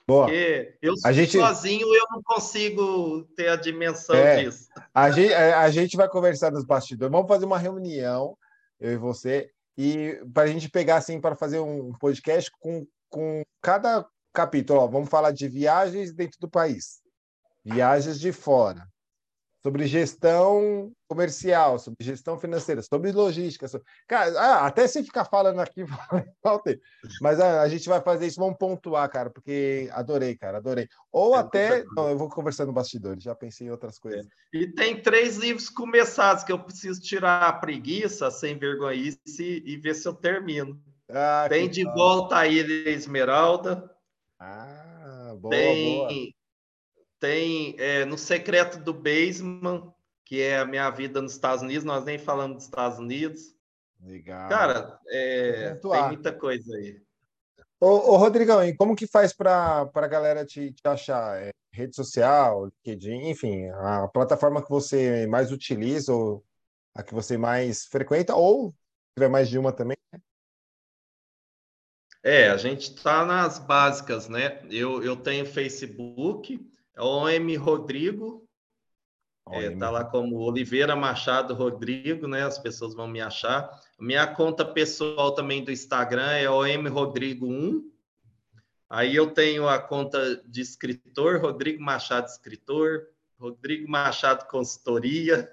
Boa. 0.08 0.24
Porque 0.24 0.74
eu 0.80 0.94
a 1.04 1.12
gente... 1.12 1.36
sozinho 1.36 1.94
eu 1.94 2.06
não 2.10 2.22
consigo 2.22 3.24
ter 3.36 3.48
a 3.48 3.56
dimensão 3.56 4.16
é, 4.16 4.42
disso. 4.42 4.70
A 4.94 5.10
gente, 5.10 5.34
é, 5.34 5.52
a 5.52 5.70
gente 5.70 5.98
vai 5.98 6.08
conversar 6.08 6.50
nos 6.50 6.64
bastidores, 6.64 7.12
vamos 7.12 7.28
fazer 7.28 7.44
uma 7.44 7.58
reunião, 7.58 8.38
eu 8.80 8.92
e 8.92 8.96
você, 8.96 9.50
e 9.76 10.18
para 10.32 10.44
a 10.44 10.46
gente 10.46 10.70
pegar 10.70 10.96
assim 10.96 11.20
para 11.20 11.36
fazer 11.36 11.58
um 11.58 11.92
podcast 11.92 12.50
com, 12.58 12.86
com 13.10 13.42
cada 13.60 14.06
capítulo. 14.32 14.80
Ó, 14.80 14.86
vamos 14.86 15.10
falar 15.10 15.32
de 15.32 15.46
viagens 15.46 16.10
dentro 16.10 16.40
do 16.40 16.48
país, 16.48 17.02
viagens 17.62 18.18
de 18.18 18.32
fora, 18.32 18.88
sobre 19.62 19.86
gestão 19.86 20.92
comercial, 21.06 21.78
sobre 21.78 22.04
gestão 22.04 22.38
financeira, 22.38 22.82
sobre 22.82 23.12
logística. 23.12 23.68
Sobre... 23.68 23.86
Cara, 24.08 24.38
ah, 24.38 24.66
até 24.66 24.86
se 24.86 25.02
ficar 25.02 25.24
falando 25.24 25.60
aqui, 25.60 25.84
mas 27.20 27.40
a, 27.40 27.62
a, 27.62 27.68
gente 27.68 27.88
vai 27.88 28.00
fazer 28.00 28.26
isso, 28.26 28.40
vamos 28.40 28.56
pontuar, 28.58 29.08
cara, 29.10 29.28
porque 29.28 29.88
adorei, 29.92 30.36
cara, 30.36 30.58
adorei. 30.58 30.88
Ou 31.12 31.34
é, 31.34 31.38
até, 31.38 31.84
não, 31.96 32.08
eu 32.08 32.16
vou 32.16 32.28
conversar 32.28 32.64
no 32.64 32.72
bastidor, 32.72 33.16
já 33.18 33.34
pensei 33.34 33.66
em 33.66 33.70
outras 33.70 33.98
coisas. 33.98 34.26
É. 34.26 34.58
E 34.58 34.72
tem 34.72 35.00
três 35.00 35.36
livros 35.36 35.68
começados 35.68 36.42
que 36.42 36.52
eu 36.52 36.58
preciso 36.58 37.00
tirar 37.00 37.42
a 37.42 37.52
preguiça, 37.52 38.30
sem 38.30 38.58
vergonhice, 38.58 39.20
e 39.38 39.76
ver 39.76 39.94
se 39.94 40.08
eu 40.08 40.14
termino. 40.14 40.80
Ah, 41.10 41.46
tem 41.48 41.68
De 41.68 41.84
Volta 41.84 42.38
a 42.38 42.46
Ilha 42.46 42.88
Esmeralda. 42.90 43.90
Ah, 44.38 45.34
boa, 45.38 45.50
tem 45.50 45.96
boa 45.98 46.39
tem 47.20 47.76
é, 47.78 48.04
no 48.04 48.18
Secreto 48.18 48.78
do 48.78 48.94
Basement, 48.94 49.92
que 50.24 50.40
é 50.40 50.58
a 50.58 50.64
minha 50.64 50.88
vida 50.90 51.20
nos 51.20 51.32
Estados 51.32 51.62
Unidos, 51.62 51.84
nós 51.84 52.04
nem 52.04 52.18
falamos 52.18 52.56
dos 52.56 52.64
Estados 52.64 52.98
Unidos. 52.98 53.54
Legal. 54.00 54.48
Cara, 54.48 54.98
é, 55.08 55.74
tem 55.74 56.06
muita 56.06 56.32
coisa 56.32 56.74
aí. 56.74 57.00
Ô, 57.78 57.86
ô 57.86 58.16
Rodrigão, 58.16 58.64
e 58.64 58.74
como 58.74 58.96
que 58.96 59.06
faz 59.06 59.32
para 59.32 59.90
a 59.94 60.06
galera 60.08 60.44
te, 60.44 60.72
te 60.72 60.86
achar? 60.86 61.42
É, 61.42 61.50
rede 61.72 61.94
social, 61.94 62.66
LinkedIn, 62.66 63.28
enfim, 63.28 63.68
a 63.68 64.08
plataforma 64.08 64.62
que 64.62 64.70
você 64.70 65.26
mais 65.26 65.52
utiliza 65.52 66.12
ou 66.12 66.44
a 66.94 67.02
que 67.02 67.14
você 67.14 67.36
mais 67.36 67.84
frequenta, 67.84 68.34
ou 68.34 68.74
tiver 69.16 69.28
mais 69.28 69.48
de 69.48 69.58
uma 69.58 69.72
também, 69.72 69.96
né? 70.12 70.20
É, 72.22 72.50
a 72.50 72.56
gente 72.58 72.92
está 72.92 73.24
nas 73.24 73.58
básicas, 73.58 74.28
né? 74.28 74.60
Eu, 74.70 75.02
eu 75.02 75.16
tenho 75.16 75.46
Facebook, 75.46 76.60
OM 77.02 77.56
Rodrigo, 77.56 78.48
é, 79.52 79.70
tá 79.70 79.90
lá 79.90 80.04
como 80.04 80.36
Oliveira 80.38 80.94
Machado 80.94 81.54
Rodrigo, 81.54 82.28
né? 82.28 82.44
As 82.44 82.58
pessoas 82.58 82.94
vão 82.94 83.08
me 83.08 83.20
achar. 83.20 83.68
Minha 83.98 84.26
conta 84.26 84.64
pessoal 84.64 85.34
também 85.34 85.64
do 85.64 85.72
Instagram 85.72 86.30
é 86.32 86.48
OM 86.48 86.88
Rodrigo 86.88 87.46
1. 87.46 87.90
Aí 88.88 89.14
eu 89.14 89.30
tenho 89.32 89.68
a 89.68 89.78
conta 89.78 90.42
de 90.46 90.60
escritor, 90.60 91.40
Rodrigo 91.40 91.82
Machado 91.82 92.26
Escritor, 92.26 93.06
Rodrigo 93.38 93.90
Machado 93.90 94.46
Consultoria. 94.46 95.50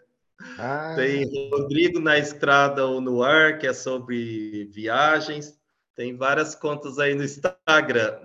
Ah. 0.59 0.93
Tem 0.95 1.49
Rodrigo 1.49 1.99
na 1.99 2.17
Estrada 2.19 2.85
ou 2.85 3.01
no 3.01 3.23
Ar, 3.23 3.57
que 3.57 3.65
é 3.65 3.73
sobre 3.73 4.65
viagens. 4.65 5.57
Tem 5.95 6.15
várias 6.15 6.53
contas 6.53 6.99
aí 6.99 7.15
no 7.15 7.23
Instagram. 7.23 8.19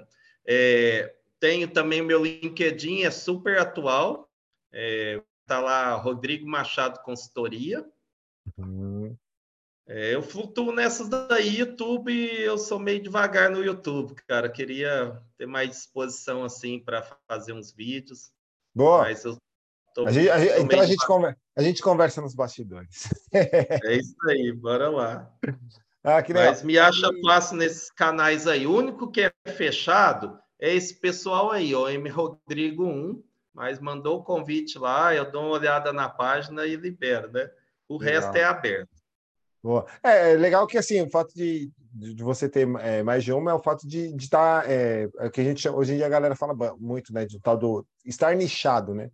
É, 0.46 1.14
tenho 1.42 1.66
também 1.66 2.00
meu 2.00 2.24
LinkedIn, 2.24 3.02
é 3.02 3.10
super 3.10 3.58
atual. 3.58 4.30
É, 4.72 5.20
tá 5.44 5.58
lá 5.58 5.92
Rodrigo 5.96 6.46
Machado 6.46 7.02
Consultoria. 7.02 7.84
Uhum. 8.56 9.16
É, 9.88 10.14
eu 10.14 10.22
flutuo 10.22 10.72
nessas 10.72 11.08
daí, 11.08 11.58
YouTube, 11.58 12.12
eu 12.38 12.56
sou 12.56 12.78
meio 12.78 13.02
devagar 13.02 13.50
no 13.50 13.64
YouTube, 13.64 14.14
cara. 14.28 14.48
Queria 14.48 15.20
ter 15.36 15.46
mais 15.46 15.68
disposição 15.70 16.44
assim 16.44 16.78
para 16.78 17.02
fazer 17.26 17.52
uns 17.52 17.72
vídeos. 17.72 18.30
Boa. 18.72 19.02
Mas 19.02 19.24
eu 19.24 19.36
tô, 19.92 20.06
a 20.06 20.12
gente, 20.12 20.30
a 20.30 20.38
gente, 20.38 20.60
então 20.60 20.80
a 20.80 20.86
gente, 20.86 21.06
conversa, 21.06 21.40
a 21.56 21.62
gente 21.62 21.82
conversa 21.82 22.22
nos 22.22 22.36
bastidores. 22.36 23.08
é 23.34 23.96
isso 23.96 24.14
aí, 24.28 24.52
bora 24.52 24.88
lá. 24.88 25.34
Ah, 26.04 26.22
Mas 26.32 26.62
me 26.62 26.78
acha 26.78 27.10
fácil 27.24 27.56
nesses 27.56 27.90
canais 27.90 28.46
aí. 28.46 28.64
O 28.64 28.76
único 28.76 29.10
que 29.10 29.22
é 29.22 29.32
fechado 29.52 30.41
é 30.62 30.72
esse 30.72 30.94
pessoal 30.94 31.50
aí, 31.50 31.74
o 31.74 31.88
M 31.88 32.08
Rodrigo 32.08 32.86
1, 32.86 33.20
mas 33.52 33.80
mandou 33.80 34.20
o 34.20 34.22
convite 34.22 34.78
lá, 34.78 35.12
eu 35.12 35.28
dou 35.28 35.42
uma 35.42 35.58
olhada 35.58 35.92
na 35.92 36.08
página 36.08 36.64
e 36.64 36.76
libero, 36.76 37.32
né? 37.32 37.50
O 37.88 37.98
legal. 37.98 38.22
resto 38.22 38.36
é 38.36 38.44
aberto. 38.44 38.88
Boa. 39.60 39.84
É, 40.04 40.32
é 40.32 40.36
legal 40.36 40.64
que 40.68 40.78
assim, 40.78 41.02
o 41.02 41.10
fato 41.10 41.34
de, 41.34 41.68
de 41.92 42.22
você 42.22 42.48
ter 42.48 42.68
é, 42.78 43.02
mais 43.02 43.24
de 43.24 43.32
uma 43.32 43.50
é 43.50 43.54
o 43.54 43.62
fato 43.62 43.88
de 43.88 44.14
estar. 44.14 44.62
Tá, 44.62 44.72
é, 44.72 45.08
é, 45.18 45.30
que 45.30 45.40
a 45.40 45.44
gente 45.44 45.68
hoje 45.68 45.94
em 45.94 45.96
dia 45.96 46.06
a 46.06 46.10
galera 46.10 46.36
fala 46.36 46.54
muito, 46.78 47.12
né? 47.12 47.24
De 47.24 47.40
tal 47.40 47.56
do 47.56 47.84
estar 48.04 48.34
nichado, 48.36 48.94
né? 48.94 49.10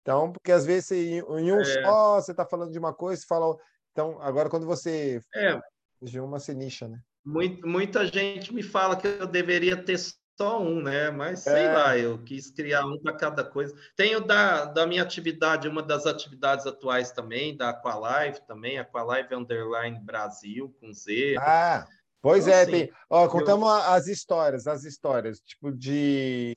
Então, 0.00 0.32
porque 0.32 0.52
às 0.52 0.64
vezes 0.64 0.90
em, 0.90 1.18
em 1.18 1.52
um 1.52 1.60
é. 1.60 1.64
só 1.64 2.18
você 2.18 2.30
está 2.30 2.46
falando 2.46 2.72
de 2.72 2.78
uma 2.78 2.94
coisa, 2.94 3.20
você 3.20 3.26
fala. 3.26 3.54
Então, 3.92 4.18
agora 4.22 4.48
quando 4.48 4.64
você 4.64 5.20
é 5.34 5.60
de 6.00 6.18
uma 6.18 6.40
se 6.40 6.54
nicha, 6.54 6.88
né? 6.88 6.98
Muito, 7.24 7.66
muita 7.68 8.06
gente 8.06 8.52
me 8.54 8.62
fala 8.62 8.96
que 8.96 9.06
eu 9.06 9.26
deveria 9.26 9.76
ter 9.76 9.98
só 10.42 10.60
um, 10.60 10.82
né? 10.82 11.08
Mas 11.08 11.40
sei 11.40 11.52
é. 11.66 11.72
lá, 11.72 11.96
eu 11.96 12.18
quis 12.18 12.50
criar 12.50 12.84
um 12.84 12.98
para 12.98 13.12
cada 13.12 13.44
coisa. 13.44 13.72
Tenho 13.94 14.20
da, 14.20 14.64
da 14.64 14.84
minha 14.84 15.02
atividade, 15.02 15.68
uma 15.68 15.82
das 15.82 16.04
atividades 16.04 16.66
atuais 16.66 17.12
também, 17.12 17.56
da 17.56 17.68
Aqualive 17.68 18.40
também, 18.44 18.76
Aqualive 18.76 19.36
Underline 19.36 20.00
Brasil, 20.00 20.74
com 20.80 20.92
Z. 20.92 21.36
Ah, 21.38 21.86
pois 22.20 22.48
então, 22.48 22.58
é, 22.58 22.62
assim, 22.62 22.70
tem. 22.72 22.92
Ó, 23.08 23.28
contamos 23.28 23.68
eu... 23.68 23.74
as 23.92 24.08
histórias, 24.08 24.66
as 24.66 24.82
histórias, 24.82 25.38
tipo, 25.40 25.70
de, 25.70 26.56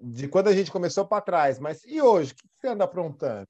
de 0.00 0.26
quando 0.26 0.48
a 0.48 0.52
gente 0.52 0.72
começou 0.72 1.06
para 1.06 1.22
trás, 1.22 1.60
mas 1.60 1.84
e 1.84 2.02
hoje? 2.02 2.32
O 2.32 2.34
que 2.34 2.48
você 2.60 2.68
anda 2.68 2.84
aprontando? 2.84 3.46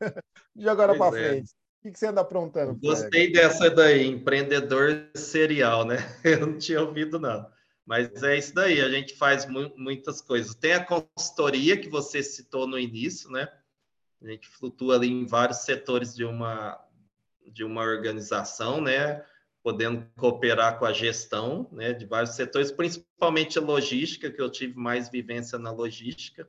de 0.54 0.68
agora 0.68 0.94
para 0.94 1.18
é. 1.18 1.28
frente. 1.30 1.50
O 1.82 1.90
que 1.90 1.98
você 1.98 2.08
anda 2.08 2.20
aprontando? 2.20 2.78
Gostei 2.78 3.32
dessa 3.32 3.70
daí, 3.70 4.06
empreendedor 4.06 5.08
serial, 5.14 5.86
né? 5.86 5.96
Eu 6.22 6.46
não 6.46 6.58
tinha 6.58 6.82
ouvido, 6.82 7.18
não. 7.18 7.46
Mas 7.88 8.22
é 8.22 8.36
isso 8.36 8.54
daí, 8.54 8.82
a 8.82 8.90
gente 8.90 9.14
faz 9.14 9.46
mu 9.46 9.72
muitas 9.74 10.20
coisas. 10.20 10.54
Tem 10.54 10.74
a 10.74 10.84
consultoria 10.84 11.74
que 11.74 11.88
você 11.88 12.22
citou 12.22 12.66
no 12.66 12.78
início, 12.78 13.30
né? 13.30 13.48
A 14.20 14.28
gente 14.28 14.46
flutua 14.46 14.96
ali 14.96 15.08
em 15.08 15.24
vários 15.24 15.60
setores 15.60 16.14
de 16.14 16.22
uma, 16.22 16.78
de 17.46 17.64
uma 17.64 17.80
organização, 17.80 18.78
né? 18.78 19.24
Podendo 19.62 20.06
cooperar 20.18 20.78
com 20.78 20.84
a 20.84 20.92
gestão, 20.92 21.66
né? 21.72 21.94
De 21.94 22.04
vários 22.04 22.34
setores, 22.34 22.70
principalmente 22.70 23.58
logística, 23.58 24.30
que 24.30 24.42
eu 24.42 24.50
tive 24.50 24.78
mais 24.78 25.08
vivência 25.08 25.58
na 25.58 25.70
logística, 25.70 26.46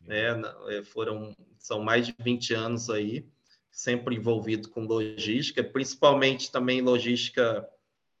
né? 0.00 0.40
É, 0.68 0.82
foram, 0.82 1.36
são 1.58 1.82
mais 1.82 2.06
de 2.06 2.14
20 2.18 2.54
anos 2.54 2.88
aí 2.88 3.28
sempre 3.70 4.16
envolvido 4.16 4.70
com 4.70 4.86
logística, 4.86 5.62
principalmente 5.62 6.50
também 6.50 6.80
logística, 6.80 7.68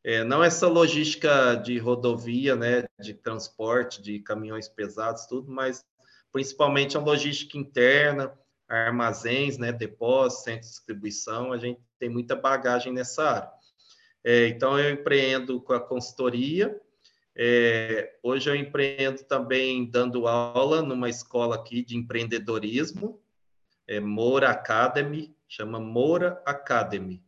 é, 0.04 0.24
não 0.24 0.42
essa 0.42 0.66
logística 0.66 1.54
de 1.54 1.78
rodovia, 1.78 2.54
né, 2.54 2.84
de 3.00 3.14
transporte, 3.14 4.00
de 4.00 4.20
caminhões 4.20 4.68
pesados, 4.68 5.26
tudo, 5.26 5.50
mas 5.50 5.84
principalmente 6.32 6.96
a 6.96 7.00
logística 7.00 7.58
interna, 7.58 8.32
armazéns, 8.68 9.58
né, 9.58 9.72
depósitos, 9.72 10.44
centros 10.44 10.70
de 10.70 10.76
distribuição, 10.76 11.52
a 11.52 11.58
gente 11.58 11.80
tem 11.98 12.08
muita 12.08 12.36
bagagem 12.36 12.92
nessa 12.92 13.24
área. 13.24 13.50
É, 14.24 14.48
então, 14.48 14.78
eu 14.78 14.90
empreendo 14.90 15.60
com 15.60 15.72
a 15.72 15.80
consultoria, 15.80 16.78
é, 17.34 18.16
hoje 18.22 18.50
eu 18.50 18.56
empreendo 18.56 19.22
também 19.24 19.88
dando 19.88 20.26
aula 20.26 20.82
numa 20.82 21.08
escola 21.08 21.54
aqui 21.54 21.84
de 21.84 21.96
empreendedorismo, 21.96 23.22
é 23.86 24.00
Moura 24.00 24.50
Academy, 24.50 25.34
chama 25.48 25.80
Moura 25.80 26.42
Academy. 26.44 27.24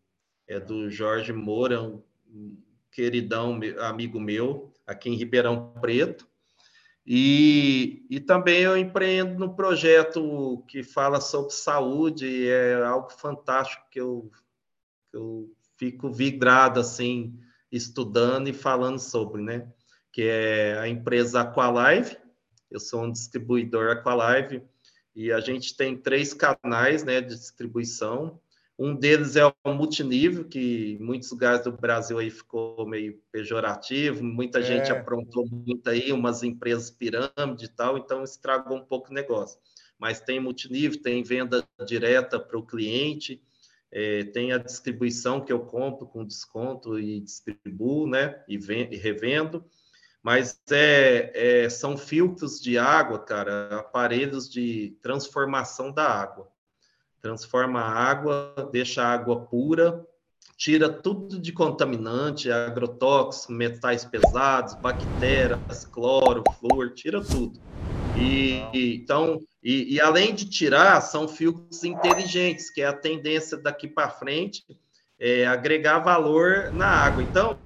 É 0.46 0.60
do 0.60 0.90
Jorge 0.90 1.32
Moura, 1.32 1.80
um 1.80 2.02
queridão 2.90 3.58
amigo 3.80 4.20
meu, 4.20 4.72
aqui 4.86 5.08
em 5.08 5.16
Ribeirão 5.16 5.72
Preto. 5.80 6.28
E, 7.06 8.06
e 8.10 8.20
também 8.20 8.60
eu 8.62 8.76
empreendo 8.76 9.38
no 9.38 9.54
projeto 9.54 10.64
que 10.68 10.82
fala 10.82 11.20
sobre 11.20 11.52
saúde, 11.52 12.48
é 12.48 12.74
algo 12.84 13.10
fantástico 13.10 13.84
que 13.90 14.00
eu, 14.00 14.30
que 15.10 15.16
eu 15.16 15.50
fico 15.76 16.12
vidrado 16.12 16.78
assim, 16.78 17.38
estudando 17.72 18.48
e 18.48 18.52
falando 18.52 18.98
sobre, 18.98 19.42
né? 19.42 19.66
Que 20.12 20.22
é 20.22 20.78
a 20.78 20.88
empresa 20.88 21.40
Aqualive, 21.40 22.16
eu 22.70 22.78
sou 22.78 23.04
um 23.04 23.10
distribuidor 23.10 23.90
Aqualive, 23.90 24.62
e 25.14 25.32
a 25.32 25.40
gente 25.40 25.76
tem 25.76 25.96
três 25.96 26.32
canais 26.32 27.02
né, 27.02 27.20
de 27.20 27.34
distribuição. 27.34 28.40
Um 28.82 28.94
deles 28.94 29.36
é 29.36 29.44
o 29.44 29.74
multinível, 29.74 30.42
que 30.42 30.96
em 30.98 31.04
muitos 31.04 31.30
lugares 31.30 31.64
do 31.64 31.70
Brasil 31.70 32.18
aí 32.18 32.30
ficou 32.30 32.86
meio 32.88 33.20
pejorativo, 33.30 34.24
muita 34.24 34.60
é. 34.60 34.62
gente 34.62 34.90
aprontou 34.90 35.46
muito 35.46 35.90
aí, 35.90 36.10
umas 36.10 36.42
empresas 36.42 36.90
pirâmide 36.90 37.66
e 37.66 37.68
tal, 37.68 37.98
então 37.98 38.24
estragou 38.24 38.78
um 38.78 38.84
pouco 38.84 39.10
o 39.10 39.14
negócio. 39.14 39.60
Mas 39.98 40.22
tem 40.22 40.40
multinível, 40.40 41.02
tem 41.02 41.22
venda 41.22 41.62
direta 41.86 42.40
para 42.40 42.58
o 42.58 42.64
cliente, 42.64 43.42
é, 43.92 44.24
tem 44.24 44.50
a 44.52 44.56
distribuição 44.56 45.44
que 45.44 45.52
eu 45.52 45.60
compro 45.60 46.06
com 46.06 46.24
desconto 46.24 46.98
e 46.98 47.20
distribuo, 47.20 48.06
né? 48.06 48.42
E, 48.48 48.56
vendo, 48.56 48.94
e 48.94 48.96
revendo 48.96 49.62
mas 50.22 50.60
é, 50.70 51.64
é, 51.64 51.70
são 51.70 51.96
filtros 51.96 52.60
de 52.60 52.76
água, 52.76 53.18
cara, 53.18 53.78
aparelhos 53.78 54.50
de 54.50 54.96
transformação 55.02 55.90
da 55.90 56.04
água. 56.04 56.49
Transforma 57.22 57.80
a 57.80 57.90
água, 57.90 58.54
deixa 58.72 59.02
a 59.02 59.12
água 59.12 59.40
pura, 59.40 60.04
tira 60.56 60.88
tudo 60.88 61.38
de 61.38 61.52
contaminante, 61.52 62.50
agrotóxico, 62.50 63.52
metais 63.52 64.04
pesados, 64.04 64.74
bactérias, 64.74 65.84
cloro, 65.86 66.42
flúor, 66.58 66.92
tira 66.94 67.22
tudo. 67.22 67.60
E, 68.16 68.62
e 68.72 68.96
então, 68.96 69.40
e, 69.62 69.94
e, 69.94 70.00
além 70.00 70.34
de 70.34 70.48
tirar, 70.48 71.00
são 71.00 71.28
filtros 71.28 71.84
inteligentes, 71.84 72.70
que 72.70 72.82
é 72.82 72.86
a 72.86 72.92
tendência 72.92 73.56
daqui 73.56 73.86
para 73.86 74.10
frente 74.10 74.64
é 75.20 75.46
agregar 75.46 75.98
valor 75.98 76.72
na 76.72 76.86
água. 76.86 77.22
Então, 77.22 77.58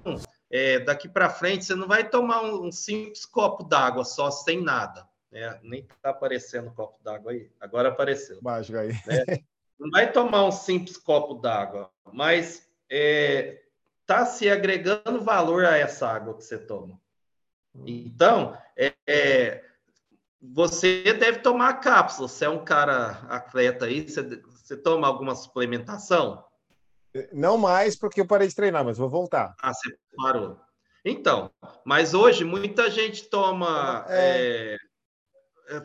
é, 0.50 0.80
daqui 0.80 1.08
para 1.08 1.30
frente 1.30 1.64
você 1.64 1.74
não 1.74 1.86
vai 1.86 2.08
tomar 2.08 2.42
um, 2.42 2.66
um 2.66 2.72
simples 2.72 3.24
copo 3.24 3.62
d'água 3.62 4.04
só 4.04 4.30
sem 4.30 4.60
nada. 4.60 5.06
Né? 5.34 5.58
Nem 5.64 5.80
está 5.80 6.10
aparecendo 6.10 6.68
o 6.68 6.72
copo 6.72 7.02
d'água 7.02 7.32
aí. 7.32 7.50
Agora 7.60 7.88
apareceu. 7.88 8.38
Mágico 8.40 8.78
aí. 8.78 8.90
Né? 9.04 9.42
Não 9.76 9.90
vai 9.90 10.12
tomar 10.12 10.44
um 10.44 10.52
simples 10.52 10.96
copo 10.96 11.34
d'água, 11.34 11.90
mas 12.12 12.58
está 12.58 12.68
é, 12.88 13.62
tá 14.06 14.24
se 14.24 14.48
agregando 14.48 15.20
valor 15.20 15.64
a 15.64 15.76
essa 15.76 16.06
água 16.06 16.34
que 16.34 16.44
você 16.44 16.56
toma. 16.56 17.00
Então, 17.84 18.56
é, 18.76 18.94
é, 19.08 19.64
você 20.40 21.02
deve 21.14 21.40
tomar 21.40 21.80
cápsula. 21.80 22.28
Você 22.28 22.44
é 22.44 22.48
um 22.48 22.64
cara 22.64 23.26
atleta 23.28 23.86
aí, 23.86 24.08
você, 24.08 24.22
você 24.22 24.76
toma 24.76 25.08
alguma 25.08 25.34
suplementação? 25.34 26.44
Não 27.32 27.58
mais 27.58 27.96
porque 27.96 28.20
eu 28.20 28.26
parei 28.26 28.46
de 28.46 28.54
treinar, 28.54 28.84
mas 28.84 28.98
vou 28.98 29.08
voltar. 29.08 29.56
Ah, 29.60 29.74
você 29.74 29.96
parou. 30.16 30.60
Então, 31.04 31.50
mas 31.84 32.14
hoje 32.14 32.44
muita 32.44 32.88
gente 32.88 33.28
toma. 33.28 34.06
É... 34.08 34.74
É, 34.74 34.93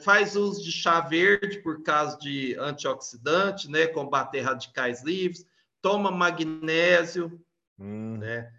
faz 0.01 0.35
uso 0.35 0.64
de 0.64 0.72
chá 0.72 0.99
verde 1.01 1.60
por 1.60 1.84
causa 1.84 2.18
de 2.18 2.56
antioxidante, 2.60 3.69
né? 3.69 3.88
Combater 3.88 4.41
radicais 4.41 5.03
livres, 5.03 5.45
toma 5.81 6.11
magnésio, 6.11 7.39
hum. 7.77 8.18
né? 8.18 8.51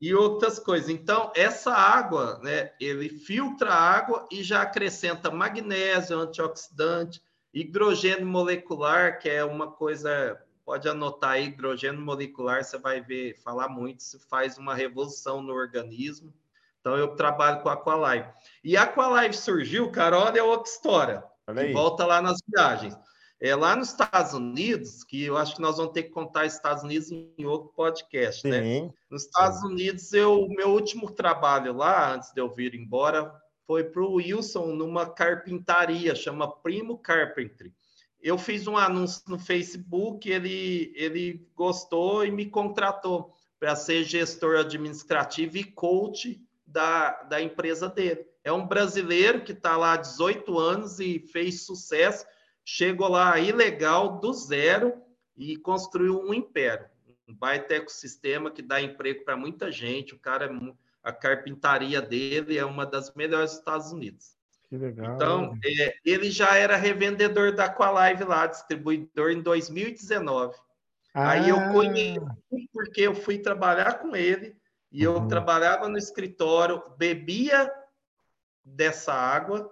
E 0.00 0.14
outras 0.14 0.58
coisas. 0.58 0.88
Então, 0.88 1.32
essa 1.34 1.72
água, 1.72 2.38
né? 2.42 2.72
Ele 2.80 3.08
filtra 3.08 3.70
a 3.70 3.90
água 3.96 4.28
e 4.30 4.42
já 4.42 4.62
acrescenta 4.62 5.30
magnésio, 5.30 6.18
antioxidante, 6.18 7.22
hidrogênio 7.52 8.26
molecular, 8.26 9.18
que 9.18 9.28
é 9.28 9.44
uma 9.44 9.70
coisa 9.70 10.38
pode 10.64 10.88
anotar 10.88 11.32
aí, 11.32 11.46
hidrogênio 11.46 12.00
molecular, 12.00 12.64
você 12.64 12.78
vai 12.78 13.00
ver 13.00 13.36
falar 13.42 13.68
muito, 13.68 14.00
isso 14.00 14.18
faz 14.18 14.56
uma 14.56 14.74
revolução 14.74 15.42
no 15.42 15.52
organismo. 15.52 16.32
Então, 16.84 16.98
eu 16.98 17.16
trabalho 17.16 17.62
com 17.62 17.70
a 17.70 17.72
Aqualive. 17.72 18.28
E 18.62 18.76
a 18.76 18.82
Aqualive 18.82 19.34
surgiu, 19.34 19.90
cara, 19.90 20.18
olha 20.18 20.44
outra 20.44 20.70
história. 20.70 21.24
Olha 21.46 21.72
volta 21.72 22.04
lá 22.04 22.20
nas 22.20 22.40
viagens. 22.46 22.94
É, 23.40 23.56
lá 23.56 23.74
nos 23.74 23.88
Estados 23.88 24.34
Unidos, 24.34 25.02
que 25.02 25.24
eu 25.24 25.38
acho 25.38 25.56
que 25.56 25.62
nós 25.62 25.78
vamos 25.78 25.92
ter 25.92 26.02
que 26.02 26.10
contar 26.10 26.44
Estados 26.44 26.82
Unidos 26.82 27.10
em 27.10 27.46
outro 27.46 27.72
podcast, 27.74 28.46
né? 28.46 28.62
Sim. 28.62 28.82
né? 28.82 28.90
Nos 29.10 29.24
Estados 29.24 29.60
Sim. 29.60 29.68
Unidos, 29.68 30.12
eu 30.12 30.46
meu 30.50 30.68
último 30.68 31.10
trabalho 31.10 31.74
lá, 31.74 32.12
antes 32.12 32.32
de 32.34 32.40
eu 32.42 32.50
vir 32.50 32.74
embora, 32.74 33.34
foi 33.66 33.84
para 33.84 34.02
o 34.02 34.16
Wilson 34.16 34.66
numa 34.74 35.08
carpintaria, 35.08 36.14
chama 36.14 36.50
Primo 36.50 36.98
Carpentry 36.98 37.72
eu 38.24 38.38
fiz 38.38 38.66
um 38.66 38.78
anúncio 38.78 39.22
no 39.28 39.38
Facebook, 39.38 40.30
ele, 40.30 40.90
ele 40.96 41.46
gostou 41.54 42.24
e 42.24 42.30
me 42.30 42.46
contratou 42.46 43.34
para 43.60 43.76
ser 43.76 44.02
gestor 44.02 44.56
administrativo 44.56 45.58
e 45.58 45.64
coach 45.64 46.40
da, 46.74 47.22
da 47.22 47.40
empresa 47.40 47.88
dele. 47.88 48.26
É 48.42 48.52
um 48.52 48.66
brasileiro 48.66 49.42
que 49.44 49.52
está 49.52 49.76
lá 49.76 49.92
há 49.92 49.96
18 49.96 50.58
anos 50.58 50.98
e 50.98 51.20
fez 51.20 51.64
sucesso, 51.64 52.26
chegou 52.64 53.08
lá 53.08 53.38
ilegal 53.38 54.18
do 54.18 54.32
zero 54.32 54.92
e 55.36 55.56
construiu 55.56 56.20
um 56.20 56.34
império, 56.34 56.86
um 57.28 57.34
baita 57.34 57.74
ecossistema 57.74 58.50
que 58.50 58.60
dá 58.60 58.82
emprego 58.82 59.24
para 59.24 59.36
muita 59.36 59.70
gente. 59.70 60.14
O 60.14 60.18
cara, 60.18 60.46
é 60.46 60.72
a 61.02 61.12
carpintaria 61.12 62.02
dele 62.02 62.58
é 62.58 62.64
uma 62.64 62.84
das 62.84 63.14
melhores 63.14 63.50
dos 63.50 63.60
Estados 63.60 63.92
Unidos. 63.92 64.36
Que 64.68 64.76
legal. 64.76 65.14
Então, 65.14 65.58
é, 65.64 65.94
ele 66.04 66.30
já 66.30 66.56
era 66.56 66.76
revendedor 66.76 67.54
da 67.54 67.72
Qualive 67.72 68.24
lá, 68.24 68.46
distribuidor 68.46 69.30
em 69.30 69.40
2019. 69.40 70.56
Ah. 71.14 71.30
Aí 71.30 71.48
eu 71.48 71.56
ah. 71.56 71.72
conheci 71.72 72.20
porque 72.72 73.02
eu 73.02 73.14
fui 73.14 73.38
trabalhar 73.38 74.00
com 74.00 74.16
ele 74.16 74.56
e 74.94 75.02
eu 75.02 75.16
uhum. 75.16 75.28
trabalhava 75.28 75.88
no 75.88 75.98
escritório, 75.98 76.82
bebia 76.96 77.70
dessa 78.64 79.12
água 79.12 79.70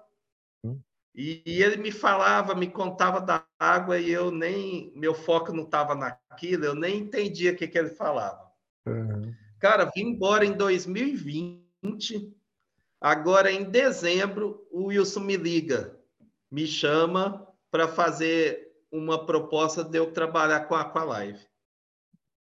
uhum. 0.63 0.79
e, 1.15 1.43
e, 1.47 1.63
ele 1.63 1.79
me 1.79 1.91
falava, 1.91 2.55
me 2.55 2.69
contava 2.69 3.21
da 3.21 3.47
água 3.59 3.99
e 3.99 4.11
eu 4.11 4.31
nem, 4.31 4.93
meu 4.95 5.15
foco 5.15 5.53
não 5.53 5.63
estava 5.63 5.95
naquilo, 5.95 6.67
eu 6.67 6.75
nem 6.75 6.99
entendia 6.99 7.53
o 7.53 7.57
que, 7.57 7.67
que 7.67 7.79
ele 7.79 7.91
falava. 7.91 8.53
Uhum. 8.87 9.33
Cara, 9.59 9.91
vim 9.95 10.09
embora 10.09 10.45
em 10.45 10.53
2020 10.53 11.63
Agora, 13.03 13.51
em 13.51 13.65
dezembro, 13.65 14.65
o 14.71 14.85
Wilson 14.85 15.21
me 15.21 15.37
liga, 15.37 15.99
me 16.49 16.69
chama 16.69 17.45
para 17.69 17.89
fazer 17.89 18.77
uma 18.93 19.27
proposta 19.27 19.83
de 19.83 19.99
eu 19.99 20.13
trabalhar 20.13 20.69
com 20.69 20.77
a 20.77 20.83
Aqualive. 20.83 21.45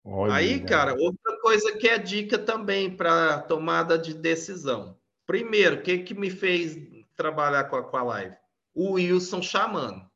Olha, 0.04 0.34
Aí, 0.34 0.60
cara, 0.62 0.96
outra 0.96 1.40
coisa 1.42 1.78
que 1.78 1.88
é 1.88 1.98
dica 1.98 2.38
também 2.38 2.96
para 2.96 3.40
tomada 3.42 3.98
de 3.98 4.14
decisão. 4.14 4.98
Primeiro, 5.28 5.78
o 5.78 5.82
que, 5.82 6.00
que 6.00 6.14
me 6.14 6.30
fez 6.30 6.78
trabalhar 7.16 7.66
com 7.66 7.76
a 7.76 7.80
Aqualive? 7.80 8.36
O 8.74 8.94
Wilson 8.94 9.42
chamando. 9.42 10.10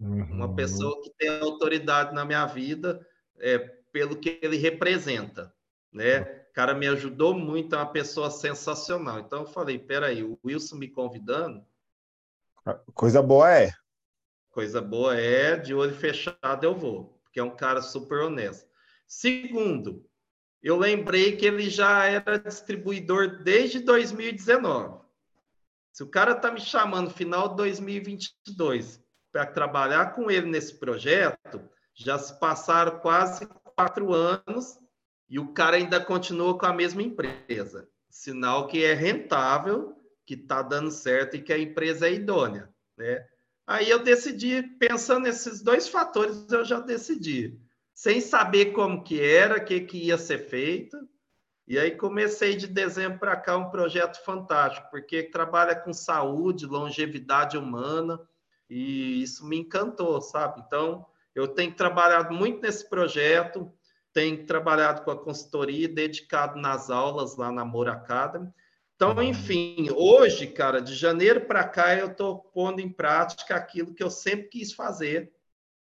Uhum. 0.00 0.24
Uma 0.32 0.54
pessoa 0.54 1.02
que 1.02 1.10
tem 1.18 1.28
autoridade 1.40 2.14
na 2.14 2.24
minha 2.24 2.46
vida 2.46 3.06
é, 3.38 3.58
pelo 3.92 4.16
que 4.16 4.38
ele 4.42 4.56
representa, 4.56 5.52
né? 5.92 6.44
cara 6.56 6.72
me 6.72 6.88
ajudou 6.88 7.34
muito, 7.34 7.74
é 7.74 7.78
uma 7.78 7.92
pessoa 7.92 8.30
sensacional. 8.30 9.18
Então 9.18 9.40
eu 9.40 9.46
falei, 9.46 9.78
peraí, 9.78 10.24
o 10.24 10.38
Wilson 10.42 10.76
me 10.76 10.88
convidando. 10.88 11.62
Coisa 12.94 13.20
boa 13.20 13.52
é. 13.52 13.74
Coisa 14.50 14.80
boa 14.80 15.14
é, 15.20 15.56
de 15.56 15.74
olho 15.74 15.94
fechado 15.94 16.64
eu 16.64 16.74
vou, 16.74 17.20
porque 17.22 17.38
é 17.38 17.44
um 17.44 17.54
cara 17.54 17.82
super 17.82 18.20
honesto. 18.22 18.66
Segundo, 19.06 20.04
eu 20.62 20.76
lembrei 20.76 21.36
que 21.36 21.46
ele 21.46 21.70
já 21.70 22.04
era 22.04 22.38
distribuidor 22.38 23.42
desde 23.42 23.80
2019. 23.80 25.00
Se 25.92 26.02
o 26.02 26.08
cara 26.08 26.34
tá 26.34 26.50
me 26.50 26.60
chamando 26.60 27.10
final 27.10 27.48
de 27.50 27.56
2022 27.56 29.02
para 29.32 29.46
trabalhar 29.46 30.12
com 30.14 30.30
ele 30.30 30.46
nesse 30.50 30.74
projeto, 30.78 31.68
já 31.94 32.18
se 32.18 32.38
passaram 32.38 32.98
quase 32.98 33.46
quatro 33.74 34.12
anos 34.12 34.78
e 35.28 35.38
o 35.38 35.52
cara 35.52 35.76
ainda 35.76 36.00
continua 36.00 36.58
com 36.58 36.66
a 36.66 36.72
mesma 36.72 37.02
empresa. 37.02 37.88
Sinal 38.10 38.66
que 38.66 38.84
é 38.84 38.92
rentável, 38.92 39.96
que 40.26 40.34
está 40.34 40.62
dando 40.62 40.90
certo 40.90 41.36
e 41.36 41.42
que 41.42 41.52
a 41.52 41.58
empresa 41.58 42.08
é 42.08 42.14
idônea, 42.14 42.68
né? 42.96 43.26
Aí 43.66 43.90
eu 43.90 43.98
decidi, 43.98 44.62
pensando 44.78 45.24
nesses 45.24 45.62
dois 45.62 45.88
fatores, 45.88 46.46
eu 46.50 46.64
já 46.64 46.78
decidi, 46.78 47.58
sem 47.96 48.20
saber 48.20 48.72
como 48.72 49.02
que 49.02 49.18
era, 49.18 49.56
o 49.56 49.64
que, 49.64 49.80
que 49.80 49.96
ia 49.96 50.18
ser 50.18 50.50
feito. 50.50 50.98
E 51.66 51.78
aí 51.78 51.92
comecei 51.92 52.54
de 52.54 52.66
dezembro 52.66 53.18
para 53.18 53.34
cá 53.34 53.56
um 53.56 53.70
projeto 53.70 54.22
fantástico, 54.22 54.86
porque 54.90 55.22
trabalha 55.22 55.74
com 55.74 55.94
saúde, 55.94 56.66
longevidade 56.66 57.56
humana, 57.56 58.20
e 58.68 59.22
isso 59.22 59.48
me 59.48 59.56
encantou, 59.56 60.20
sabe? 60.20 60.62
Então, 60.66 61.06
eu 61.34 61.48
tenho 61.48 61.74
trabalhado 61.74 62.34
muito 62.34 62.60
nesse 62.60 62.86
projeto, 62.86 63.72
tem 64.12 64.44
trabalhado 64.44 65.00
com 65.00 65.10
a 65.10 65.18
consultoria, 65.18 65.88
dedicado 65.88 66.60
nas 66.60 66.90
aulas 66.90 67.34
lá 67.34 67.50
na 67.50 67.64
Moura 67.64 67.92
Academy. 67.92 68.52
Então, 68.94 69.14
uhum. 69.14 69.22
enfim, 69.22 69.88
hoje, 69.90 70.46
cara, 70.48 70.82
de 70.82 70.94
janeiro 70.94 71.46
para 71.46 71.66
cá, 71.66 71.96
eu 71.96 72.08
estou 72.08 72.40
pondo 72.40 72.78
em 72.78 72.92
prática 72.92 73.56
aquilo 73.56 73.94
que 73.94 74.02
eu 74.02 74.10
sempre 74.10 74.48
quis 74.48 74.74
fazer 74.74 75.32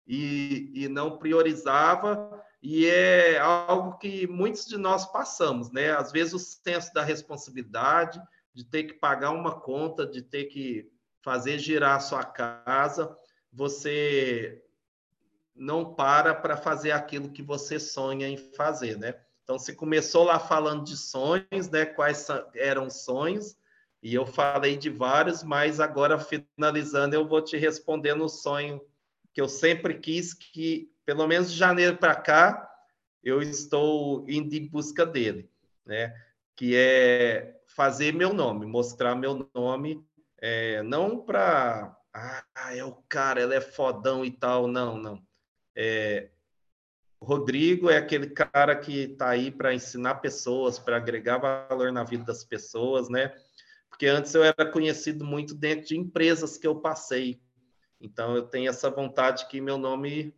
e, 0.08 0.72
e 0.74 0.88
não 0.88 1.18
priorizava, 1.18 2.42
e 2.64 2.86
é 2.86 3.38
algo 3.38 3.98
que 3.98 4.26
muitos 4.26 4.66
de 4.66 4.78
nós 4.78 5.06
passamos, 5.12 5.72
né? 5.72 5.92
Às 5.92 6.12
vezes 6.12 6.34
o 6.34 6.40
senso 6.40 6.94
da 6.94 7.04
responsabilidade, 7.04 8.22
de 8.54 8.64
ter 8.64 8.84
que 8.84 8.94
pagar 8.94 9.32
uma 9.32 9.60
conta, 9.60 10.06
de 10.06 10.22
ter 10.22 10.46
que 10.46 10.90
fazer 11.22 11.60
girar 11.60 11.98
a 11.98 12.00
sua 12.00 12.24
casa, 12.24 13.16
você 13.52 14.64
não 15.54 15.94
para 15.94 16.34
para 16.34 16.56
fazer 16.56 16.92
aquilo 16.92 17.32
que 17.32 17.44
você 17.44 17.80
sonha 17.80 18.28
em 18.28 18.38
fazer, 18.38 18.98
né? 18.98 19.16
Então, 19.44 19.58
você 19.58 19.74
começou 19.74 20.26
lá 20.26 20.40
falando 20.40 20.84
de 20.84 20.98
sonhos, 20.98 21.70
né? 21.70 21.86
Quais 21.86 22.28
eram 22.54 22.90
sonhos? 22.90 23.56
E 24.04 24.14
eu 24.14 24.26
falei 24.26 24.78
de 24.78 24.90
vários, 24.90 25.42
mas 25.42 25.80
agora, 25.80 26.20
finalizando, 26.20 27.16
eu 27.16 27.28
vou 27.28 27.42
te 27.42 27.58
responder 27.58 28.14
no 28.14 28.28
sonho 28.28 28.82
que 29.38 29.42
eu 29.42 29.48
sempre 29.48 30.00
quis, 30.00 30.34
que 30.34 30.92
pelo 31.06 31.28
menos 31.28 31.52
de 31.52 31.56
janeiro 31.56 31.96
para 31.96 32.16
cá, 32.16 32.68
eu 33.24 33.40
estou 33.40 34.26
indo 34.28 34.56
em 34.56 34.68
busca 34.68 35.06
dele, 35.06 35.48
né? 35.86 36.12
Que 36.56 36.76
é 36.76 37.62
fazer 37.68 38.16
meu 38.16 38.34
nome, 38.34 38.66
mostrar 38.66 39.14
meu 39.14 39.48
nome, 39.54 40.04
é, 40.40 40.82
não 40.82 41.24
para... 41.24 41.96
Ah, 42.12 42.76
é 42.76 42.84
o 42.84 42.94
cara, 43.08 43.40
ele 43.40 43.54
é 43.54 43.62
fodão 43.62 44.26
e 44.26 44.32
tal, 44.32 44.68
não, 44.68 44.98
não 44.98 45.24
é, 45.76 46.32
Rodrigo 47.22 47.92
é 47.92 47.98
aquele 47.98 48.32
cara 48.32 48.76
que 48.76 49.02
está 49.02 49.30
aí 49.30 49.52
para 49.52 49.72
ensinar 49.72 50.16
pessoas, 50.16 50.80
para 50.80 50.98
agregar 50.98 51.38
valor 51.38 51.92
na 51.92 52.04
vida 52.04 52.24
das 52.24 52.44
pessoas, 52.44 53.08
né? 53.08 53.32
Porque 53.88 54.08
antes 54.08 54.34
eu 54.34 54.44
era 54.44 54.66
conhecido 54.66 55.24
muito 55.24 55.54
dentro 55.54 55.86
de 55.90 55.96
empresas 55.96 56.58
que 56.58 56.66
eu 56.66 56.82
passei. 56.82 57.40
Então 58.00 58.36
eu 58.36 58.44
tenho 58.44 58.70
essa 58.70 58.90
vontade 58.90 59.48
que 59.48 59.60
meu 59.60 59.78
nome 59.78 60.34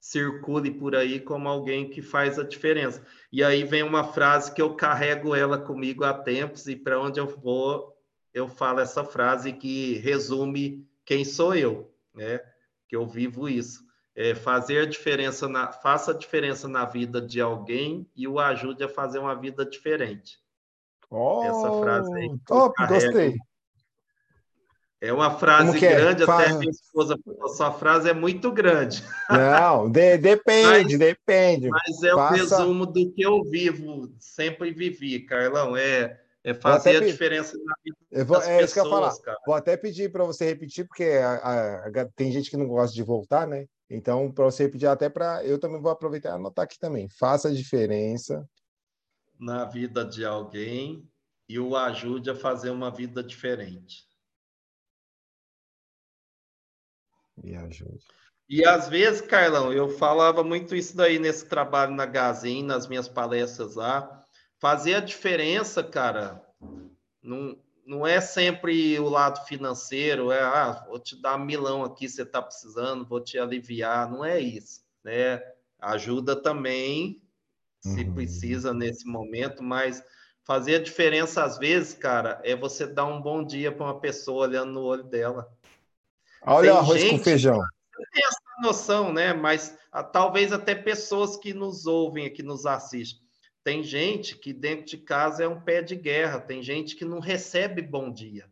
circule 0.00 0.70
por 0.70 0.94
aí 0.94 1.20
como 1.20 1.48
alguém 1.48 1.88
que 1.88 2.00
faz 2.00 2.38
a 2.38 2.44
diferença. 2.44 3.04
E 3.32 3.42
aí 3.42 3.64
vem 3.64 3.82
uma 3.82 4.04
frase 4.04 4.52
que 4.52 4.62
eu 4.62 4.74
carrego 4.74 5.34
ela 5.34 5.58
comigo 5.58 6.04
há 6.04 6.14
tempos 6.14 6.66
e 6.66 6.76
para 6.76 7.00
onde 7.00 7.18
eu 7.20 7.26
vou 7.26 7.96
eu 8.32 8.46
falo 8.46 8.80
essa 8.80 9.02
frase 9.02 9.52
que 9.52 9.94
resume 9.98 10.86
quem 11.04 11.24
sou 11.24 11.54
eu, 11.54 11.92
né? 12.14 12.40
Que 12.86 12.94
eu 12.94 13.06
vivo 13.06 13.48
isso 13.48 13.88
é, 14.18 14.34
fazer 14.34 14.80
a 14.80 14.84
diferença 14.84 15.48
na, 15.48 15.70
faça 15.70 16.10
a 16.10 16.14
diferença 16.14 16.66
na 16.66 16.84
vida 16.84 17.20
de 17.20 17.40
alguém 17.40 18.04
e 18.16 18.26
o 18.26 18.40
ajude 18.40 18.82
a 18.82 18.88
fazer 18.88 19.20
uma 19.20 19.32
vida 19.36 19.64
diferente. 19.64 20.40
Oh, 21.08 21.44
Essa 21.44 21.70
frase 21.80 22.12
aí. 22.12 22.36
Top, 22.44 22.74
gostei. 22.88 23.36
É 25.00 25.12
uma 25.12 25.38
frase 25.38 25.76
é? 25.76 25.94
grande, 25.94 26.24
até 26.24 26.52
minha 26.54 26.70
esposa 26.70 27.16
falou, 27.24 27.48
sua 27.48 27.72
frase 27.72 28.10
é 28.10 28.12
muito 28.12 28.50
grande. 28.50 29.04
Não, 29.30 29.88
de, 29.88 30.18
depende, 30.18 30.96
mas, 30.96 30.98
depende. 30.98 31.68
Mas 31.68 32.02
é 32.02 32.10
Faça... 32.10 32.34
o 32.34 32.36
resumo 32.36 32.86
do 32.86 33.12
que 33.12 33.22
eu 33.22 33.44
vivo, 33.44 34.12
sempre 34.18 34.72
vivi, 34.72 35.20
Carlão. 35.20 35.76
É, 35.76 36.20
é 36.42 36.52
fazer 36.52 36.96
a 36.96 37.06
diferença 37.06 37.56
na 37.64 37.74
vida 37.84 37.96
eu 38.10 38.26
vou, 38.26 38.38
das 38.38 38.48
é 38.48 38.58
pessoas, 38.58 38.64
isso 38.64 38.74
que 38.74 38.80
eu 38.80 38.90
falar. 38.90 39.16
Cara. 39.20 39.38
Vou 39.46 39.54
até 39.54 39.76
pedir 39.76 40.10
para 40.10 40.24
você 40.24 40.46
repetir, 40.46 40.84
porque 40.86 41.04
a, 41.04 41.34
a, 41.34 41.86
a, 41.86 42.08
tem 42.16 42.32
gente 42.32 42.50
que 42.50 42.56
não 42.56 42.66
gosta 42.66 42.92
de 42.92 43.02
voltar, 43.02 43.46
né? 43.46 43.66
Então, 43.88 44.32
para 44.32 44.46
você 44.46 44.64
repetir 44.64 44.88
até 44.88 45.08
para... 45.08 45.44
Eu 45.44 45.60
também 45.60 45.80
vou 45.80 45.92
aproveitar 45.92 46.30
e 46.30 46.32
anotar 46.32 46.64
aqui 46.64 46.78
também. 46.78 47.08
Faça 47.08 47.48
a 47.48 47.54
diferença. 47.54 48.44
Na 49.38 49.64
vida 49.64 50.04
de 50.04 50.24
alguém 50.24 51.08
e 51.48 51.58
o 51.58 51.76
ajude 51.76 52.28
a 52.28 52.34
fazer 52.34 52.70
uma 52.70 52.90
vida 52.90 53.22
diferente. 53.22 54.07
E 57.44 57.54
ajude. 57.54 58.04
E 58.48 58.64
às 58.64 58.88
vezes, 58.88 59.20
Carlão, 59.20 59.72
eu 59.72 59.90
falava 59.90 60.42
muito 60.42 60.74
isso 60.74 60.96
daí 60.96 61.18
nesse 61.18 61.44
trabalho 61.46 61.94
na 61.94 62.06
Gazin, 62.06 62.62
nas 62.62 62.86
minhas 62.88 63.06
palestras 63.06 63.74
lá. 63.74 64.24
Fazer 64.58 64.94
a 64.94 65.00
diferença, 65.00 65.84
cara, 65.84 66.42
não, 67.22 67.58
não 67.86 68.06
é 68.06 68.20
sempre 68.20 68.98
o 68.98 69.08
lado 69.08 69.44
financeiro, 69.46 70.32
é, 70.32 70.40
ah, 70.40 70.84
vou 70.88 70.98
te 70.98 71.20
dar 71.20 71.38
milão 71.38 71.84
aqui, 71.84 72.08
você 72.08 72.22
está 72.22 72.40
precisando, 72.40 73.06
vou 73.06 73.20
te 73.20 73.38
aliviar. 73.38 74.10
Não 74.10 74.24
é 74.24 74.40
isso, 74.40 74.80
né? 75.04 75.42
Ajuda 75.78 76.34
também, 76.34 77.22
se 77.80 78.02
uhum. 78.02 78.14
precisa 78.14 78.72
nesse 78.72 79.06
momento, 79.06 79.62
mas 79.62 80.02
fazer 80.42 80.76
a 80.76 80.82
diferença 80.82 81.44
às 81.44 81.58
vezes, 81.58 81.92
cara, 81.92 82.40
é 82.42 82.56
você 82.56 82.86
dar 82.86 83.04
um 83.04 83.20
bom 83.20 83.44
dia 83.44 83.70
para 83.70 83.84
uma 83.84 84.00
pessoa 84.00 84.46
olhando 84.46 84.72
no 84.72 84.82
olho 84.82 85.04
dela. 85.04 85.46
Olha 86.48 86.74
o 86.74 86.78
arroz 86.78 87.00
gente, 87.00 87.18
com 87.18 87.24
feijão. 87.24 87.60
Tem 88.12 88.24
essa 88.24 88.40
noção, 88.62 89.12
né? 89.12 89.32
Mas 89.32 89.76
a, 89.92 90.00
ah, 90.00 90.04
talvez 90.04 90.52
até 90.52 90.74
pessoas 90.74 91.36
que 91.36 91.52
nos 91.52 91.86
ouvem, 91.86 92.32
que 92.32 92.42
nos 92.42 92.66
assistem. 92.66 93.26
Tem 93.62 93.82
gente 93.82 94.36
que 94.36 94.52
dentro 94.52 94.86
de 94.86 94.98
casa 94.98 95.44
é 95.44 95.48
um 95.48 95.60
pé 95.60 95.82
de 95.82 95.94
guerra, 95.94 96.40
tem 96.40 96.62
gente 96.62 96.96
que 96.96 97.04
não 97.04 97.20
recebe 97.20 97.82
bom 97.82 98.10
dia. 98.10 98.48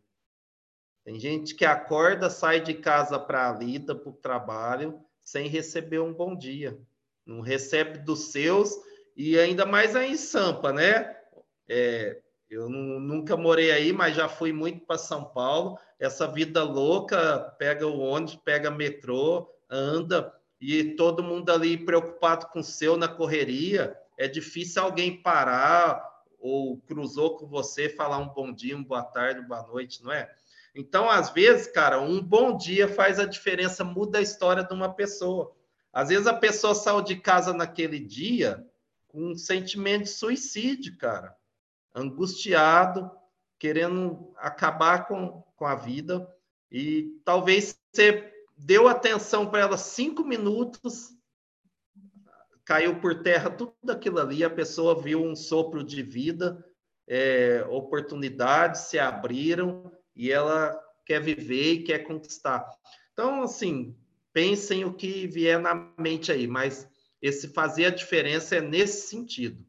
Tem 1.03 1.19
gente 1.19 1.55
que 1.55 1.65
acorda, 1.65 2.29
sai 2.29 2.59
de 2.59 2.73
casa 2.73 3.17
para 3.17 3.49
a 3.49 3.53
lida, 3.53 3.95
para 3.95 4.09
o 4.09 4.13
trabalho, 4.13 4.99
sem 5.23 5.47
receber 5.47 5.99
um 5.99 6.13
bom 6.13 6.35
dia. 6.35 6.77
Não 7.25 7.41
recebe 7.41 7.99
dos 7.99 8.31
seus 8.31 8.77
e 9.15 9.39
ainda 9.39 9.65
mais 9.65 9.95
aí 9.95 10.11
em 10.11 10.17
Sampa, 10.17 10.71
né? 10.71 11.17
É, 11.67 12.21
eu 12.49 12.69
não, 12.69 12.99
nunca 12.99 13.35
morei 13.35 13.71
aí, 13.71 13.91
mas 13.91 14.15
já 14.15 14.29
fui 14.29 14.53
muito 14.53 14.85
para 14.85 14.97
São 14.97 15.25
Paulo. 15.25 15.77
Essa 15.99 16.27
vida 16.27 16.63
louca, 16.63 17.39
pega 17.57 17.87
o 17.87 17.99
ônibus, 17.99 18.35
pega 18.35 18.69
metrô, 18.69 19.49
anda 19.69 20.33
e 20.59 20.95
todo 20.95 21.23
mundo 21.23 21.51
ali 21.51 21.77
preocupado 21.77 22.47
com 22.47 22.59
o 22.59 22.63
seu 22.63 22.97
na 22.97 23.07
correria. 23.07 23.97
É 24.17 24.27
difícil 24.27 24.81
alguém 24.81 25.21
parar 25.21 26.03
ou 26.39 26.77
cruzou 26.81 27.37
com 27.37 27.47
você, 27.47 27.89
falar 27.89 28.17
um 28.19 28.29
bom 28.29 28.53
dia, 28.53 28.75
uma 28.75 28.85
boa 28.85 29.03
tarde, 29.03 29.39
uma 29.39 29.47
boa 29.47 29.67
noite, 29.67 30.03
não 30.03 30.11
é? 30.11 30.31
Então, 30.75 31.09
às 31.09 31.31
vezes, 31.31 31.67
cara, 31.67 31.99
um 31.99 32.21
bom 32.21 32.55
dia 32.55 32.87
faz 32.87 33.19
a 33.19 33.25
diferença, 33.25 33.83
muda 33.83 34.19
a 34.19 34.21
história 34.21 34.63
de 34.63 34.73
uma 34.73 34.93
pessoa. 34.93 35.55
Às 35.91 36.09
vezes 36.09 36.27
a 36.27 36.33
pessoa 36.33 36.75
saiu 36.75 37.01
de 37.01 37.15
casa 37.15 37.53
naquele 37.53 37.99
dia 37.99 38.63
com 39.07 39.31
um 39.31 39.35
sentimento 39.35 40.03
de 40.03 40.09
suicídio, 40.09 40.95
cara 40.97 41.35
angustiado, 41.97 43.11
querendo 43.57 44.31
acabar 44.37 45.07
com, 45.07 45.43
com 45.57 45.65
a 45.65 45.75
vida, 45.75 46.25
e 46.71 47.19
talvez 47.25 47.77
você 47.91 48.31
deu 48.55 48.87
atenção 48.87 49.49
para 49.49 49.61
ela 49.61 49.77
cinco 49.77 50.23
minutos, 50.23 51.09
caiu 52.63 53.01
por 53.01 53.21
terra 53.21 53.49
tudo 53.49 53.73
aquilo 53.89 54.19
ali, 54.19 54.43
a 54.43 54.49
pessoa 54.49 55.01
viu 55.01 55.21
um 55.21 55.35
sopro 55.35 55.83
de 55.83 56.01
vida, 56.01 56.63
é, 57.07 57.65
oportunidades 57.69 58.81
se 58.81 58.99
abriram 58.99 59.91
e 60.15 60.31
ela 60.31 60.79
quer 61.05 61.21
viver 61.21 61.73
e 61.73 61.83
quer 61.83 61.99
conquistar. 61.99 62.65
Então, 63.13 63.41
assim, 63.41 63.97
pensem 64.31 64.85
o 64.85 64.93
que 64.93 65.27
vier 65.27 65.59
na 65.59 65.91
mente 65.97 66.31
aí, 66.31 66.45
mas 66.45 66.87
esse 67.21 67.47
fazer 67.47 67.85
a 67.85 67.89
diferença 67.89 68.57
é 68.57 68.61
nesse 68.61 69.07
sentido 69.07 69.66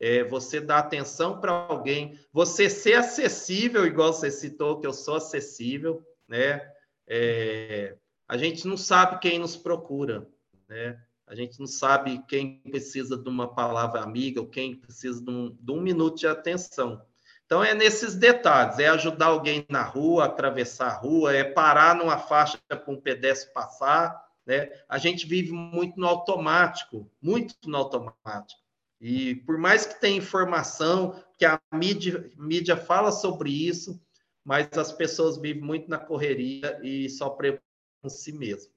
é, 0.00 0.24
você 0.24 0.60
dar 0.60 0.78
atenção 0.78 1.38
para 1.38 1.52
alguém, 1.52 2.18
você 2.32 2.70
ser 2.70 2.94
acessível, 2.94 3.86
igual 3.86 4.12
você 4.12 4.30
citou 4.30 4.80
que 4.80 4.86
eu 4.86 4.94
sou 4.94 5.16
acessível, 5.16 6.02
né? 6.26 6.66
É, 7.06 7.96
a 8.26 8.38
gente 8.38 8.66
não 8.66 8.78
sabe 8.78 9.20
quem 9.20 9.38
nos 9.38 9.56
procura, 9.56 10.26
né? 10.66 10.98
A 11.26 11.34
gente 11.34 11.60
não 11.60 11.66
sabe 11.66 12.24
quem 12.26 12.60
precisa 12.60 13.16
de 13.16 13.28
uma 13.28 13.54
palavra 13.54 14.00
amiga 14.00 14.40
ou 14.40 14.48
quem 14.48 14.74
precisa 14.74 15.22
de 15.22 15.30
um, 15.30 15.56
de 15.60 15.70
um 15.70 15.80
minuto 15.80 16.18
de 16.18 16.26
atenção. 16.26 17.04
Então, 17.44 17.62
é 17.62 17.74
nesses 17.74 18.14
detalhes: 18.14 18.78
é 18.78 18.88
ajudar 18.88 19.26
alguém 19.26 19.66
na 19.68 19.82
rua, 19.82 20.24
atravessar 20.24 20.88
a 20.88 20.96
rua, 20.96 21.34
é 21.34 21.44
parar 21.44 21.94
numa 21.94 22.16
faixa 22.16 22.58
para 22.66 22.82
um 22.88 23.00
pedestre 23.00 23.52
passar. 23.52 24.24
Né? 24.46 24.70
A 24.88 24.98
gente 24.98 25.26
vive 25.26 25.52
muito 25.52 26.00
no 26.00 26.06
automático, 26.06 27.08
muito 27.20 27.54
no 27.66 27.76
automático. 27.76 28.60
E 29.00 29.36
por 29.36 29.56
mais 29.56 29.86
que 29.86 29.98
tenha 30.00 30.18
informação, 30.18 31.22
que 31.38 31.44
a 31.44 31.58
mídia, 31.72 32.30
mídia 32.36 32.76
fala 32.76 33.10
sobre 33.10 33.50
isso, 33.50 33.98
mas 34.44 34.68
as 34.76 34.92
pessoas 34.92 35.38
vivem 35.38 35.62
muito 35.62 35.88
na 35.88 35.98
correria 35.98 36.78
e 36.82 37.08
só 37.08 37.30
preocupam 37.30 37.62
si 38.08 38.32
mesmo, 38.32 38.72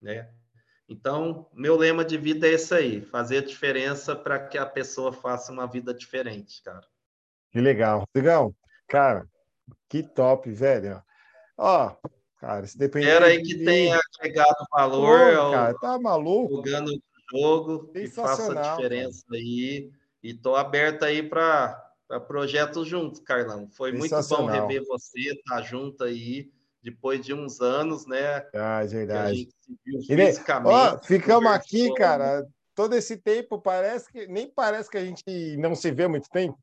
né? 0.00 0.30
Então, 0.88 1.50
meu 1.52 1.76
lema 1.76 2.04
de 2.04 2.16
vida 2.16 2.46
é 2.46 2.52
esse 2.52 2.72
aí, 2.72 3.02
fazer 3.02 3.38
a 3.38 3.44
diferença 3.44 4.14
para 4.14 4.38
que 4.38 4.56
a 4.56 4.64
pessoa 4.64 5.12
faça 5.12 5.52
uma 5.52 5.66
vida 5.66 5.92
diferente, 5.92 6.62
cara. 6.62 6.86
Que 7.50 7.60
legal. 7.60 8.04
Legal. 8.14 8.54
Cara, 8.86 9.28
que 9.88 10.02
top, 10.02 10.50
velho. 10.52 11.02
Ó, 11.58 11.96
cara, 12.38 12.66
se 12.66 12.78
depender... 12.78 13.08
Espera 13.08 13.26
aí 13.26 13.42
que 13.42 13.56
de... 13.56 13.64
tenha 13.64 13.98
agregado 14.18 14.66
valor. 14.70 15.36
Pô, 15.36 15.50
cara, 15.50 15.78
tá 15.78 15.98
maluco? 15.98 16.56
Jogando 16.56 17.02
jogo, 17.30 17.88
que 17.88 18.06
faça 18.08 18.54
diferença 18.54 19.24
cara. 19.26 19.40
aí. 19.40 19.90
E 20.22 20.30
estou 20.30 20.56
aberto 20.56 21.04
aí 21.04 21.22
para 21.22 21.92
projetos 22.26 22.86
juntos, 22.86 23.20
Carlão. 23.20 23.68
Foi 23.70 23.92
muito 23.92 24.14
bom 24.28 24.46
rever 24.46 24.84
você, 24.86 25.20
estar 25.20 25.56
tá 25.56 25.62
junto 25.62 26.04
aí, 26.04 26.50
depois 26.82 27.24
de 27.24 27.34
uns 27.34 27.60
anos, 27.60 28.06
né? 28.06 28.46
Ah, 28.54 28.82
é 28.82 28.86
verdade. 28.86 29.48
Ó, 30.64 30.98
ficamos 30.98 31.50
aqui, 31.50 31.92
cara, 31.94 32.46
todo 32.74 32.94
esse 32.94 33.16
tempo, 33.16 33.60
parece 33.60 34.10
que 34.10 34.26
nem 34.26 34.48
parece 34.48 34.90
que 34.90 34.98
a 34.98 35.04
gente 35.04 35.56
não 35.58 35.74
se 35.74 35.90
vê 35.90 36.06
muito 36.06 36.28
tempo. 36.30 36.58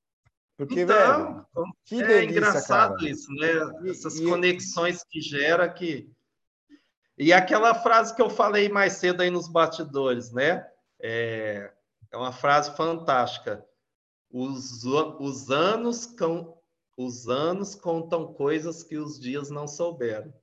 Porque, 0.55 0.81
então, 0.81 0.95
velho, 0.95 1.45
que 1.85 1.95
é 1.95 2.07
delícia, 2.07 2.31
engraçado 2.31 2.95
cara. 2.97 3.09
isso, 3.09 3.31
né? 3.33 3.89
Essas 3.89 4.19
e, 4.19 4.25
conexões 4.25 5.03
que 5.03 5.19
gera 5.19 5.67
que 5.67 6.09
e 7.17 7.31
aquela 7.31 7.75
frase 7.75 8.15
que 8.15 8.21
eu 8.21 8.29
falei 8.29 8.69
mais 8.69 8.93
cedo 8.93 9.21
aí 9.21 9.29
nos 9.29 9.47
bastidores, 9.47 10.31
né? 10.31 10.65
É, 10.99 11.71
é 12.11 12.17
uma 12.17 12.31
frase 12.31 12.75
fantástica. 12.75 13.63
Os, 14.31 14.83
os, 14.83 15.51
anos 15.51 16.07
com, 16.07 16.57
os 16.97 17.27
anos 17.29 17.75
contam 17.75 18.33
coisas 18.33 18.81
que 18.81 18.97
os 18.97 19.19
dias 19.19 19.49
não 19.49 19.67
souberam. 19.67 20.33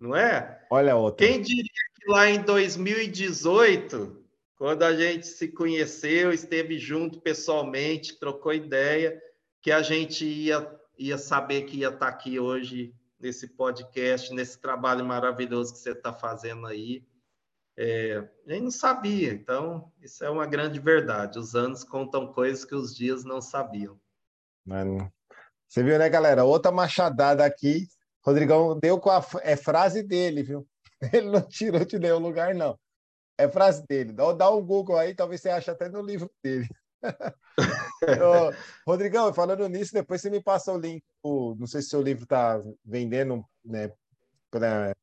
Não 0.00 0.16
é? 0.16 0.66
Olha 0.70 0.96
outra. 0.96 1.26
Quem 1.26 1.40
diria 1.40 1.64
que 1.94 2.10
lá 2.10 2.28
em 2.28 2.42
2018, 2.42 4.24
quando 4.56 4.82
a 4.82 4.96
gente 4.96 5.26
se 5.26 5.48
conheceu, 5.48 6.32
esteve 6.32 6.78
junto 6.78 7.20
pessoalmente, 7.20 8.18
trocou 8.18 8.52
ideia, 8.52 9.20
que 9.62 9.70
a 9.70 9.82
gente 9.82 10.24
ia, 10.24 10.66
ia 10.98 11.18
saber 11.18 11.62
que 11.62 11.78
ia 11.78 11.90
estar 11.90 12.08
aqui 12.08 12.40
hoje 12.40 12.94
nesse 13.20 13.48
podcast, 13.48 14.32
nesse 14.32 14.58
trabalho 14.58 15.04
maravilhoso 15.04 15.72
que 15.72 15.78
você 15.78 15.90
está 15.90 16.12
fazendo 16.12 16.66
aí. 16.66 17.04
É, 17.76 18.28
gente 18.46 18.62
não 18.62 18.70
sabia, 18.70 19.32
então 19.32 19.90
isso 20.00 20.24
é 20.24 20.30
uma 20.30 20.46
grande 20.46 20.80
verdade. 20.80 21.38
Os 21.38 21.54
anos 21.54 21.84
contam 21.84 22.32
coisas 22.32 22.64
que 22.64 22.74
os 22.74 22.94
dias 22.94 23.24
não 23.24 23.40
sabiam. 23.40 23.98
Mano, 24.64 25.10
você 25.68 25.82
viu, 25.82 25.98
né, 25.98 26.08
galera? 26.08 26.44
Outra 26.44 26.72
machadada 26.72 27.44
aqui. 27.44 27.86
Rodrigão 28.22 28.78
deu 28.78 29.00
com 29.00 29.10
a 29.10 29.24
é 29.42 29.56
frase 29.56 30.02
dele, 30.02 30.42
viu? 30.42 30.68
Ele 31.14 31.30
não 31.30 31.40
tirou 31.40 31.84
de 31.84 31.98
nenhum 31.98 32.18
lugar, 32.18 32.54
não. 32.54 32.78
É 33.38 33.48
frase 33.48 33.82
dele. 33.86 34.12
Dá, 34.12 34.32
dá 34.32 34.50
um 34.50 34.64
Google 34.64 34.98
aí, 34.98 35.14
talvez 35.14 35.40
você 35.40 35.48
ache 35.48 35.70
até 35.70 35.88
no 35.88 36.02
livro 36.02 36.30
dele. 36.42 36.68
Ô, 38.02 38.52
Rodrigão, 38.86 39.32
falando 39.32 39.68
nisso, 39.68 39.92
depois 39.92 40.20
você 40.20 40.30
me 40.30 40.42
passa 40.42 40.72
o 40.72 40.78
link. 40.78 41.02
O, 41.22 41.54
não 41.58 41.66
sei 41.66 41.82
se 41.82 41.88
seu 41.88 42.02
livro 42.02 42.24
está 42.24 42.60
vendendo 42.84 43.44
né, 43.64 43.90
para 44.50 44.94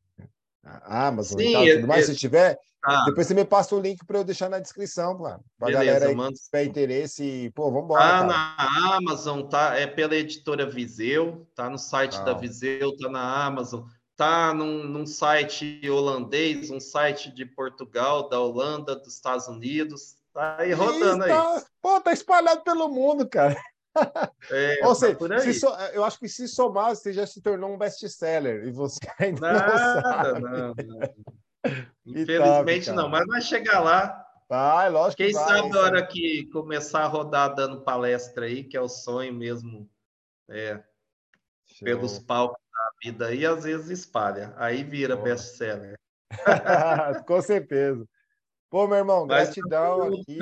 a 0.63 1.07
Amazon 1.07 1.39
Sim, 1.39 1.49
e 1.49 1.53
tal, 1.53 1.65
tudo 1.75 1.87
mais. 1.87 2.05
Se 2.05 2.15
tiver, 2.15 2.57
ah. 2.83 3.05
depois 3.05 3.27
você 3.27 3.33
me 3.33 3.45
passa 3.45 3.75
o 3.75 3.79
link 3.79 4.05
para 4.05 4.19
eu 4.19 4.23
deixar 4.23 4.49
na 4.49 4.59
descrição, 4.59 5.17
para 5.17 5.39
a 5.61 5.71
galera 5.71 6.07
aí 6.07 6.15
mando... 6.15 6.33
que 6.33 6.43
tiver 6.43 6.65
interesse. 6.65 7.51
Pô, 7.55 7.71
vamos 7.71 7.85
embora. 7.85 8.03
Tá 8.03 8.23
na 8.25 8.95
Amazon, 8.97 9.43
tá? 9.43 9.75
É 9.75 9.87
pela 9.87 10.15
editora 10.15 10.69
Viseu, 10.69 11.47
tá 11.55 11.69
no 11.69 11.77
site 11.77 12.17
ah. 12.17 12.23
da 12.23 12.33
Viseu, 12.33 12.95
tá 12.97 13.09
na 13.09 13.45
Amazon. 13.45 13.83
tá 14.15 14.53
num, 14.53 14.83
num, 14.83 15.05
site 15.05 15.81
holandês, 15.89 16.69
um 16.69 16.79
site 16.79 17.31
de 17.31 17.45
Portugal, 17.45 18.27
da 18.27 18.39
Holanda, 18.39 18.95
dos 18.95 19.13
Estados 19.13 19.47
Unidos. 19.47 20.16
Tá 20.37 20.57
aí 20.59 20.71
rodando 20.71 21.23
aí. 21.23 21.31
Tá, 21.31 21.63
pô, 21.81 21.99
tá 21.99 22.13
espalhado 22.13 22.61
pelo 22.61 22.87
mundo, 22.89 23.27
cara. 23.27 23.59
É, 24.51 24.85
Ou 24.85 24.93
seja, 24.93 25.15
tá 25.15 25.39
se 25.39 25.55
so, 25.55 25.69
eu 25.91 26.03
acho 26.03 26.19
que 26.19 26.29
se 26.29 26.47
somar, 26.47 26.95
você 26.95 27.11
já 27.11 27.25
se 27.25 27.41
tornou 27.41 27.73
um 27.73 27.79
best-seller 27.79 28.67
e 28.67 28.71
você 28.71 28.99
ainda 29.17 29.41
Nada, 29.41 29.73
não 29.73 30.01
sabe. 30.03 30.41
Não, 30.41 30.75
não. 30.75 31.15
Infelizmente 32.05 32.85
top, 32.85 32.95
não, 32.95 33.09
mas 33.09 33.25
vai 33.25 33.41
chegar 33.41 33.79
lá. 33.79 34.23
Vai, 34.47 34.91
lógico 34.91 35.17
Quem 35.17 35.29
que 35.29 35.33
vai, 35.33 35.47
sabe 35.47 35.75
a 35.75 35.81
hora 35.81 36.05
que 36.05 36.47
começar 36.51 37.05
a 37.05 37.07
rodar 37.07 37.55
dando 37.55 37.83
palestra 37.83 38.45
aí, 38.45 38.63
que 38.63 38.77
é 38.77 38.81
o 38.81 38.87
sonho 38.87 39.33
mesmo, 39.33 39.89
é, 40.47 40.79
pelos 41.81 42.19
palcos 42.19 42.61
da 42.71 42.89
vida 43.03 43.27
aí, 43.29 43.47
às 43.47 43.63
vezes 43.63 43.89
espalha. 43.89 44.53
Aí 44.57 44.83
vira 44.83 45.17
best-seller. 45.17 45.97
Com 47.25 47.41
certeza. 47.41 48.07
Pô, 48.69 48.85
meu 48.85 48.97
irmão, 48.97 49.25
gratidão 49.25 50.09
Mas, 50.09 50.19
aqui. 50.19 50.37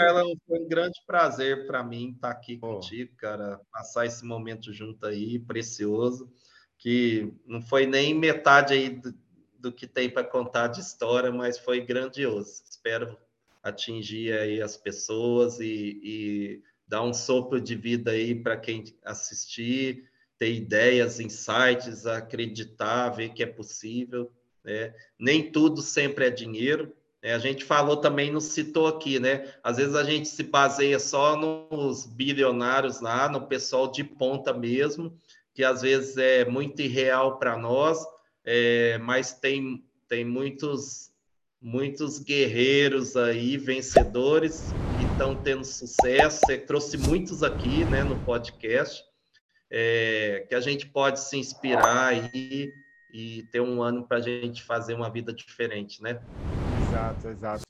foi 0.48 0.60
um 0.60 0.68
grande 0.68 1.00
prazer 1.06 1.68
para 1.68 1.84
mim 1.84 2.12
estar 2.12 2.32
aqui 2.32 2.58
Pô. 2.58 2.74
contigo, 2.74 3.16
cara, 3.18 3.62
passar 3.72 4.06
esse 4.06 4.26
momento 4.26 4.74
junto 4.74 5.06
aí, 5.06 5.38
precioso, 5.38 6.32
que 6.78 7.32
não 7.46 7.62
foi 7.62 7.86
nem 7.86 8.16
metade 8.16 8.74
aí 8.74 8.90
do, 8.90 9.14
do 9.60 9.72
que 9.72 9.86
tem 9.86 10.10
para 10.10 10.24
contar 10.24 10.68
de 10.68 10.82
história, 10.82 11.32
mas 11.32 11.60
foi 11.60 11.82
grandioso. 11.82 12.64
Espero 12.68 13.16
atingir 13.62 14.34
aí 14.34 14.62
as 14.62 14.76
pessoas 14.76 15.60
e, 15.60 16.00
e 16.04 16.64
dar 16.88 17.04
um 17.04 17.14
sopro 17.14 17.62
de 17.62 17.76
vida 17.76 18.12
aí 18.12 18.34
para 18.36 18.58
quem 18.58 18.84
assistir, 19.04 20.10
ter 20.38 20.52
ideias, 20.52 21.20
insights, 21.20 22.06
acreditar, 22.06 23.10
ver 23.10 23.34
que 23.34 23.44
é 23.44 23.48
possível. 23.48 24.32
Né? 24.64 24.94
Nem 25.18 25.52
tudo 25.52 25.82
sempre 25.82 26.26
é 26.26 26.30
dinheiro, 26.30 26.92
a 27.34 27.40
gente 27.40 27.66
falou 27.66 27.98
também, 27.98 28.32
nos 28.32 28.46
citou 28.46 28.88
aqui, 28.88 29.20
né? 29.20 29.52
Às 29.64 29.78
vezes 29.78 29.96
a 29.96 30.04
gente 30.04 30.28
se 30.28 30.44
baseia 30.44 31.00
só 31.00 31.36
nos 31.36 32.06
bilionários 32.06 33.02
lá, 33.02 33.28
no 33.28 33.48
pessoal 33.48 33.92
de 33.92 34.04
ponta 34.04 34.54
mesmo, 34.54 35.18
que 35.54 35.64
às 35.64 35.82
vezes 35.82 36.18
é 36.18 36.46
muito 36.46 36.82
irreal 36.82 37.40
para 37.40 37.58
nós, 37.58 37.98
é, 38.46 39.00
mas 39.00 39.34
tem, 39.34 39.84
tem 40.08 40.24
muitos, 40.24 41.10
muitos 41.60 42.20
guerreiros 42.20 43.16
aí, 43.16 43.58
vencedores, 43.58 44.72
que 45.00 45.12
estão 45.12 45.36
tendo 45.36 45.64
sucesso. 45.64 46.42
Você 46.46 46.60
trouxe 46.60 46.98
muitos 46.98 47.42
aqui 47.42 47.86
né, 47.86 48.04
no 48.04 48.20
podcast, 48.20 49.04
é, 49.72 50.46
que 50.48 50.54
a 50.54 50.60
gente 50.60 50.86
pode 50.86 51.20
se 51.20 51.38
inspirar 51.38 52.10
aí 52.10 52.70
e 53.12 53.44
ter 53.52 53.62
um 53.62 53.82
ano 53.82 54.06
para 54.06 54.18
a 54.18 54.22
gente 54.22 54.62
fazer 54.62 54.94
uma 54.94 55.10
vida 55.10 55.34
diferente, 55.34 56.04
né? 56.04 56.20
Exato, 56.96 57.28
exato. 57.30 57.64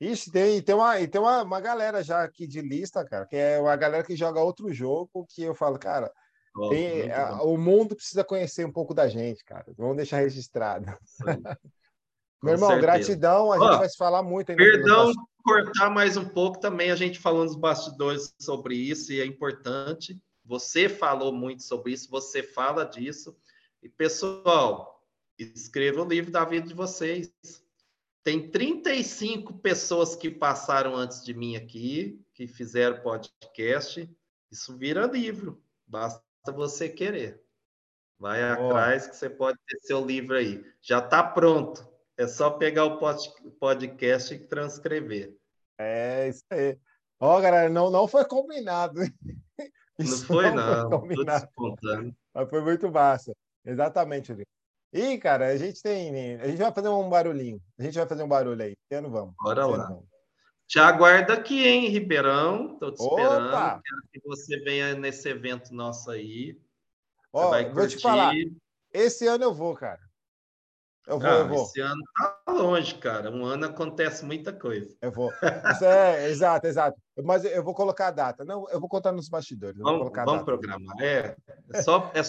Ixi, 0.00 0.32
tem, 0.32 0.60
tem, 0.60 0.74
uma, 0.74 1.06
tem 1.06 1.20
uma, 1.20 1.42
uma 1.42 1.60
galera 1.60 2.02
já 2.02 2.24
aqui 2.24 2.46
de 2.46 2.60
lista, 2.60 3.04
cara, 3.04 3.24
que 3.24 3.36
é 3.36 3.60
uma 3.60 3.76
galera 3.76 4.02
que 4.02 4.16
joga 4.16 4.40
outro 4.40 4.72
jogo 4.72 5.24
que 5.28 5.42
eu 5.42 5.54
falo, 5.54 5.78
cara, 5.78 6.12
oh, 6.56 6.68
tem, 6.68 7.10
a, 7.12 7.40
o 7.42 7.56
mundo 7.56 7.94
precisa 7.94 8.24
conhecer 8.24 8.66
um 8.66 8.72
pouco 8.72 8.92
da 8.92 9.08
gente, 9.08 9.44
cara. 9.44 9.64
Vamos 9.78 9.96
deixar 9.96 10.18
registrado. 10.18 10.86
Meu 12.42 12.54
irmão, 12.54 12.70
certeza. 12.70 12.80
gratidão. 12.80 13.52
A 13.52 13.58
gente 13.58 13.78
vai 13.78 13.88
se 13.88 13.96
falar 13.96 14.20
muito 14.20 14.50
ainda. 14.50 14.62
Perdão 14.62 15.12
cortar 15.42 15.90
mais 15.90 16.16
um 16.16 16.24
pouco 16.24 16.60
também, 16.60 16.90
a 16.90 16.96
gente 16.96 17.18
falando 17.18 17.48
nos 17.48 17.56
bastidores 17.56 18.32
sobre 18.40 18.76
isso, 18.76 19.12
e 19.12 19.20
é 19.20 19.26
importante. 19.26 20.20
Você 20.44 20.88
falou 20.88 21.32
muito 21.32 21.62
sobre 21.62 21.92
isso, 21.92 22.10
você 22.10 22.42
fala 22.42 22.84
disso. 22.84 23.36
E, 23.82 23.88
pessoal, 23.88 25.04
escreva 25.38 26.02
o 26.02 26.08
livro 26.08 26.30
da 26.30 26.44
vida 26.44 26.66
de 26.66 26.74
vocês. 26.74 27.32
Tem 28.24 28.50
35 28.50 29.54
pessoas 29.58 30.14
que 30.14 30.30
passaram 30.30 30.94
antes 30.94 31.24
de 31.24 31.34
mim 31.34 31.56
aqui, 31.56 32.24
que 32.34 32.46
fizeram 32.46 33.02
podcast. 33.02 34.08
Isso 34.50 34.76
vira 34.76 35.06
livro. 35.06 35.60
Basta 35.86 36.22
você 36.54 36.88
querer. 36.88 37.42
Vai 38.18 38.40
atrás 38.42 39.08
que 39.08 39.16
você 39.16 39.28
pode 39.28 39.58
ter 39.66 39.78
seu 39.80 40.04
livro 40.04 40.36
aí. 40.36 40.64
Já 40.80 41.00
está 41.00 41.24
pronto. 41.24 41.84
É 42.16 42.28
só 42.28 42.50
pegar 42.50 42.84
o 42.84 42.98
podcast 43.58 44.32
e 44.32 44.38
transcrever. 44.38 45.36
É 45.76 46.28
isso 46.28 46.44
aí. 46.50 46.78
Ó, 47.18 47.36
oh, 47.36 47.40
galera, 47.40 47.68
não, 47.68 47.90
não 47.90 48.06
foi 48.06 48.24
combinado. 48.24 49.00
Isso 49.98 50.20
não 50.20 50.26
foi, 50.26 50.50
não. 50.52 50.90
Foi 50.90 51.00
combinado. 51.00 51.48
Mas 52.32 52.48
foi 52.48 52.60
muito 52.60 52.90
massa. 52.92 53.34
Exatamente, 53.64 54.30
Rodrigo. 54.30 54.51
Ih, 54.92 55.18
cara, 55.18 55.48
a 55.48 55.56
gente 55.56 55.82
tem. 55.82 56.36
A 56.40 56.46
gente 56.46 56.58
vai 56.58 56.72
fazer 56.72 56.88
um 56.88 57.08
barulhinho. 57.08 57.60
A 57.78 57.82
gente 57.82 57.96
vai 57.96 58.06
fazer 58.06 58.22
um 58.22 58.28
barulho 58.28 58.62
aí. 58.62 58.72
Esse 58.72 58.98
ano 58.98 59.10
vamos. 59.10 59.34
Bora 59.42 59.66
lá. 59.66 59.88
Vamos. 59.88 60.04
Te 60.68 60.78
aguardo 60.78 61.32
aqui, 61.32 61.66
hein, 61.66 61.88
Ribeirão. 61.88 62.74
Estou 62.74 62.92
te 62.92 63.02
esperando. 63.02 63.48
Opa! 63.48 63.80
Quero 63.84 64.02
que 64.12 64.20
você 64.28 64.58
venha 64.60 64.94
nesse 64.94 65.28
evento 65.28 65.74
nosso 65.74 66.10
aí. 66.10 66.58
Ó, 67.32 67.50
vou 67.72 67.88
te 67.88 67.98
falar. 67.98 68.34
Esse 68.92 69.26
ano 69.26 69.44
eu 69.44 69.54
vou, 69.54 69.74
cara. 69.74 70.00
Eu 71.06 71.18
vou, 71.18 71.28
ah, 71.28 71.38
eu 71.38 71.48
vou. 71.48 71.62
Esse 71.64 71.80
ano 71.80 72.00
tá 72.16 72.42
longe, 72.48 72.94
cara. 72.94 73.30
Um 73.30 73.44
ano 73.44 73.66
acontece 73.66 74.24
muita 74.24 74.52
coisa. 74.52 74.94
Eu 75.00 75.10
vou. 75.10 75.32
É, 75.82 76.28
exato, 76.30 76.66
exato. 76.66 77.00
Mas 77.24 77.44
eu 77.44 77.64
vou 77.64 77.74
colocar 77.74 78.08
a 78.08 78.12
data. 78.12 78.44
Não, 78.44 78.68
eu 78.70 78.78
vou 78.78 78.88
contar 78.88 79.10
nos 79.10 79.28
bastidores. 79.28 79.78
vamos, 79.78 80.12
vamos 80.12 80.44
programar. 80.44 80.96
É, 81.00 81.34
é 81.72 81.82
só, 81.82 82.10
é 82.14 82.22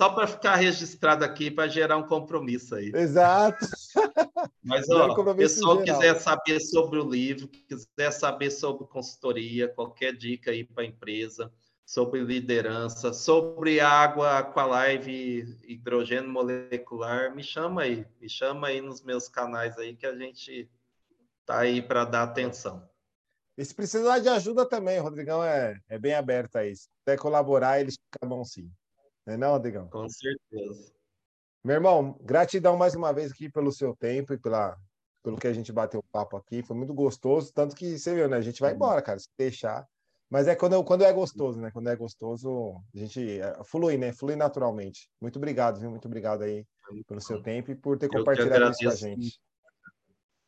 só 0.00 0.10
para 0.10 0.26
ficar 0.26 0.56
registrado 0.56 1.24
aqui, 1.24 1.50
para 1.50 1.68
gerar 1.68 1.96
um 1.96 2.06
compromisso 2.06 2.74
aí. 2.74 2.90
Exato. 2.94 3.64
Mas, 4.62 4.88
ó, 4.88 5.08
o 5.08 5.34
pessoal 5.34 5.84
geral. 5.84 6.00
quiser 6.00 6.20
saber 6.20 6.60
sobre 6.60 6.98
o 6.98 7.08
livro, 7.08 7.48
quiser 7.48 8.10
saber 8.10 8.50
sobre 8.50 8.86
consultoria, 8.86 9.68
qualquer 9.68 10.16
dica 10.16 10.50
aí 10.50 10.64
para 10.64 10.82
a 10.82 10.86
empresa, 10.86 11.52
sobre 11.84 12.22
liderança, 12.24 13.12
sobre 13.12 13.80
água, 13.80 14.38
aqualive, 14.38 15.58
hidrogênio 15.64 16.30
molecular, 16.30 17.34
me 17.34 17.42
chama 17.42 17.82
aí, 17.82 18.06
me 18.20 18.28
chama 18.28 18.68
aí 18.68 18.80
nos 18.80 19.02
meus 19.02 19.28
canais 19.28 19.76
aí 19.78 19.94
que 19.94 20.06
a 20.06 20.16
gente 20.16 20.70
tá 21.44 21.60
aí 21.60 21.82
para 21.82 22.04
dar 22.04 22.22
atenção. 22.22 22.88
E 23.56 23.64
se 23.64 23.74
precisar 23.74 24.18
de 24.18 24.28
ajuda 24.28 24.66
também, 24.66 24.98
Rodrigão 24.98 25.44
é, 25.44 25.78
é 25.88 25.98
bem 25.98 26.14
aberto 26.14 26.56
a 26.56 26.66
isso. 26.66 26.84
Se 26.84 26.88
quiser 27.04 27.18
colaborar, 27.18 27.80
eles 27.80 27.96
ficam 27.96 28.28
bom 28.28 28.44
sim. 28.44 28.70
Não 29.26 29.34
é 29.34 29.36
não, 29.36 29.50
Rodrigão? 29.52 29.88
Com 29.88 30.08
certeza. 30.08 30.92
Meu 31.64 31.76
irmão, 31.76 32.18
gratidão 32.22 32.76
mais 32.76 32.94
uma 32.94 33.12
vez 33.12 33.30
aqui 33.30 33.48
pelo 33.48 33.70
seu 33.70 33.94
tempo 33.94 34.34
e 34.34 34.38
pela, 34.38 34.76
pelo 35.22 35.36
que 35.36 35.46
a 35.46 35.52
gente 35.52 35.72
bateu 35.72 36.02
papo 36.10 36.36
aqui. 36.36 36.62
Foi 36.62 36.76
muito 36.76 36.92
gostoso, 36.92 37.52
tanto 37.52 37.76
que 37.76 37.96
você 37.98 38.14
viu, 38.14 38.28
né? 38.28 38.36
A 38.36 38.40
gente 38.40 38.60
vai 38.60 38.74
embora, 38.74 39.00
cara, 39.00 39.18
se 39.18 39.28
deixar. 39.38 39.86
Mas 40.28 40.48
é 40.48 40.56
quando, 40.56 40.82
quando 40.82 41.04
é 41.04 41.12
gostoso, 41.12 41.60
né? 41.60 41.70
Quando 41.70 41.88
é 41.88 41.94
gostoso, 41.94 42.82
a 42.94 42.98
gente 42.98 43.38
é, 43.38 43.62
flui, 43.64 43.96
né? 43.96 44.12
Flui 44.12 44.34
naturalmente. 44.34 45.08
Muito 45.20 45.36
obrigado, 45.36 45.78
viu? 45.78 45.90
Muito 45.90 46.06
obrigado 46.06 46.42
aí 46.42 46.66
pelo 47.06 47.20
seu 47.20 47.40
tempo 47.42 47.70
e 47.70 47.76
por 47.76 47.98
ter 47.98 48.08
compartilhado 48.08 48.70
isso 48.70 48.82
com 48.82 48.88
a 48.88 48.94
gente. 48.94 49.40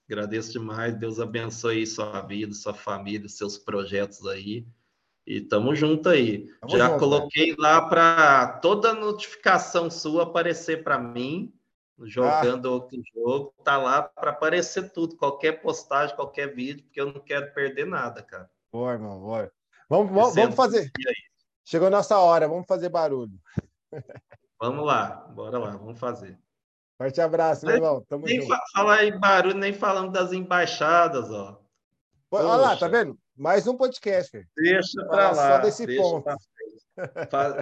Agradeço 0.09 0.53
demais. 0.53 0.99
Deus 0.99 1.21
abençoe 1.21 1.87
sua 1.87 2.21
vida, 2.23 2.53
sua 2.55 2.75
família, 2.75 3.29
seus 3.29 3.57
projetos 3.57 4.27
aí. 4.27 4.67
E 5.27 5.41
tamo 5.41 5.75
junto 5.75 6.09
aí. 6.09 6.47
Tamo 6.61 6.77
Já 6.77 6.89
junto, 6.89 6.99
coloquei 6.99 7.51
né? 7.51 7.57
lá 7.59 7.89
para 7.89 8.59
toda 8.59 8.93
notificação 8.93 9.91
sua 9.91 10.25
aparecer 10.25 10.85
para 10.85 10.99
mim, 10.99 11.53
jogando 12.03 12.69
ah. 12.69 12.73
outro 12.73 13.01
jogo, 13.15 13.55
tá 13.65 13.79
lá 13.79 14.03
para 14.03 14.31
aparecer 14.31 14.93
tudo, 14.93 15.17
qualquer 15.17 15.63
postagem, 15.63 16.15
qualquer 16.15 16.55
vídeo, 16.55 16.85
porque 16.85 17.01
eu 17.01 17.07
não 17.07 17.21
quero 17.21 17.53
perder 17.55 17.87
nada, 17.87 18.23
cara. 18.23 18.51
Boa, 18.71 18.93
irmão, 18.93 19.19
boa. 19.19 19.51
Vamos, 19.89 20.13
vamos, 20.13 20.35
vamos 20.35 20.55
fazer. 20.55 20.91
Chegou 21.65 21.89
nossa 21.89 22.19
hora, 22.19 22.47
vamos 22.47 22.67
fazer 22.67 22.89
barulho. 22.89 23.39
Vamos 24.61 24.87
lá, 24.87 25.27
bora 25.35 25.59
lá, 25.59 25.77
vamos 25.77 25.99
fazer. 25.99 26.39
Forte 26.97 27.21
abraço, 27.21 27.67
meu 27.67 27.75
irmão. 27.75 28.05
Tamo 28.09 28.25
nem 28.25 28.41
junto. 28.41 28.55
falar 28.73 29.05
em 29.05 29.19
barulho, 29.19 29.57
nem 29.57 29.73
falando 29.73 30.13
das 30.13 30.33
embaixadas, 30.33 31.31
ó. 31.31 31.61
Olha 32.31 32.57
lá, 32.57 32.77
tá 32.77 32.89
vendo? 32.89 33.19
Mais 33.37 33.67
um 33.67 33.77
podcast. 33.77 34.47
Deixa 34.57 35.05
para 35.09 35.33
lá. 35.33 35.57
Só 35.57 35.59
desse 35.59 35.97
ponto. 35.97 36.31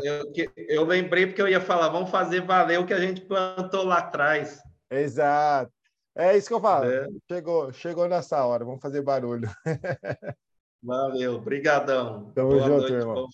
Eu, 0.02 0.30
eu, 0.68 0.84
lembrei 0.84 1.26
porque 1.26 1.40
eu 1.40 1.48
ia 1.48 1.60
falar, 1.60 1.88
vamos 1.88 2.10
fazer 2.10 2.42
valer 2.42 2.78
o 2.78 2.86
que 2.86 2.92
a 2.92 3.00
gente 3.00 3.22
plantou 3.22 3.84
lá 3.84 3.98
atrás. 3.98 4.60
Exato. 4.90 5.72
É 6.14 6.36
isso 6.36 6.48
que 6.48 6.54
eu 6.54 6.60
falo. 6.60 6.90
É. 6.90 7.06
Chegou, 7.30 7.72
chegou 7.72 8.06
nessa 8.06 8.44
hora, 8.44 8.64
vamos 8.64 8.82
fazer 8.82 9.00
barulho. 9.00 9.48
Valeu, 10.82 11.40
brigadão. 11.40 12.30
Tamo 12.34 12.50
Boa 12.50 12.62
junto, 12.62 12.78
noite, 12.78 12.92
irmão. 12.92 13.28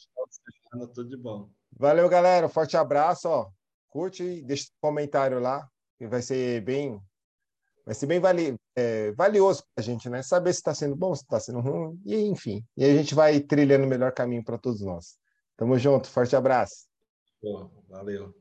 Bom 0.73 0.87
tudo 0.87 1.09
de 1.09 1.17
bom. 1.17 1.51
Valeu, 1.77 2.09
galera. 2.09 2.49
Forte 2.49 2.77
abraço, 2.77 3.29
ó. 3.29 3.51
Curte 3.89 4.23
e 4.23 4.43
deixa 4.43 4.65
um 4.65 4.89
comentário 4.89 5.41
lá, 5.41 5.67
que 5.99 6.07
vai 6.07 6.23
ser 6.23 6.61
bem 6.61 7.01
vai 7.89 7.95
ser 7.95 8.05
bem 8.05 8.21
é, 8.77 9.13
valioso 9.13 9.63
para 9.75 9.83
a 9.83 9.83
gente, 9.83 10.11
né? 10.11 10.23
Saber 10.23 10.53
se 10.53 10.59
está 10.59 10.75
sendo 10.75 10.95
bom, 10.95 11.15
se 11.15 11.23
está 11.23 11.41
sendo 11.41 11.61
ruim, 11.61 11.99
e 12.05 12.17
enfim. 12.27 12.63
E 12.77 12.85
a 12.85 12.95
gente 12.95 13.15
vai 13.15 13.41
trilhando 13.41 13.87
o 13.87 13.89
melhor 13.89 14.13
caminho 14.13 14.45
para 14.45 14.59
todos 14.59 14.83
nós. 14.83 15.17
Tamo 15.57 15.79
junto, 15.79 16.07
forte 16.07 16.37
abraço. 16.37 16.87
Valeu. 17.89 18.38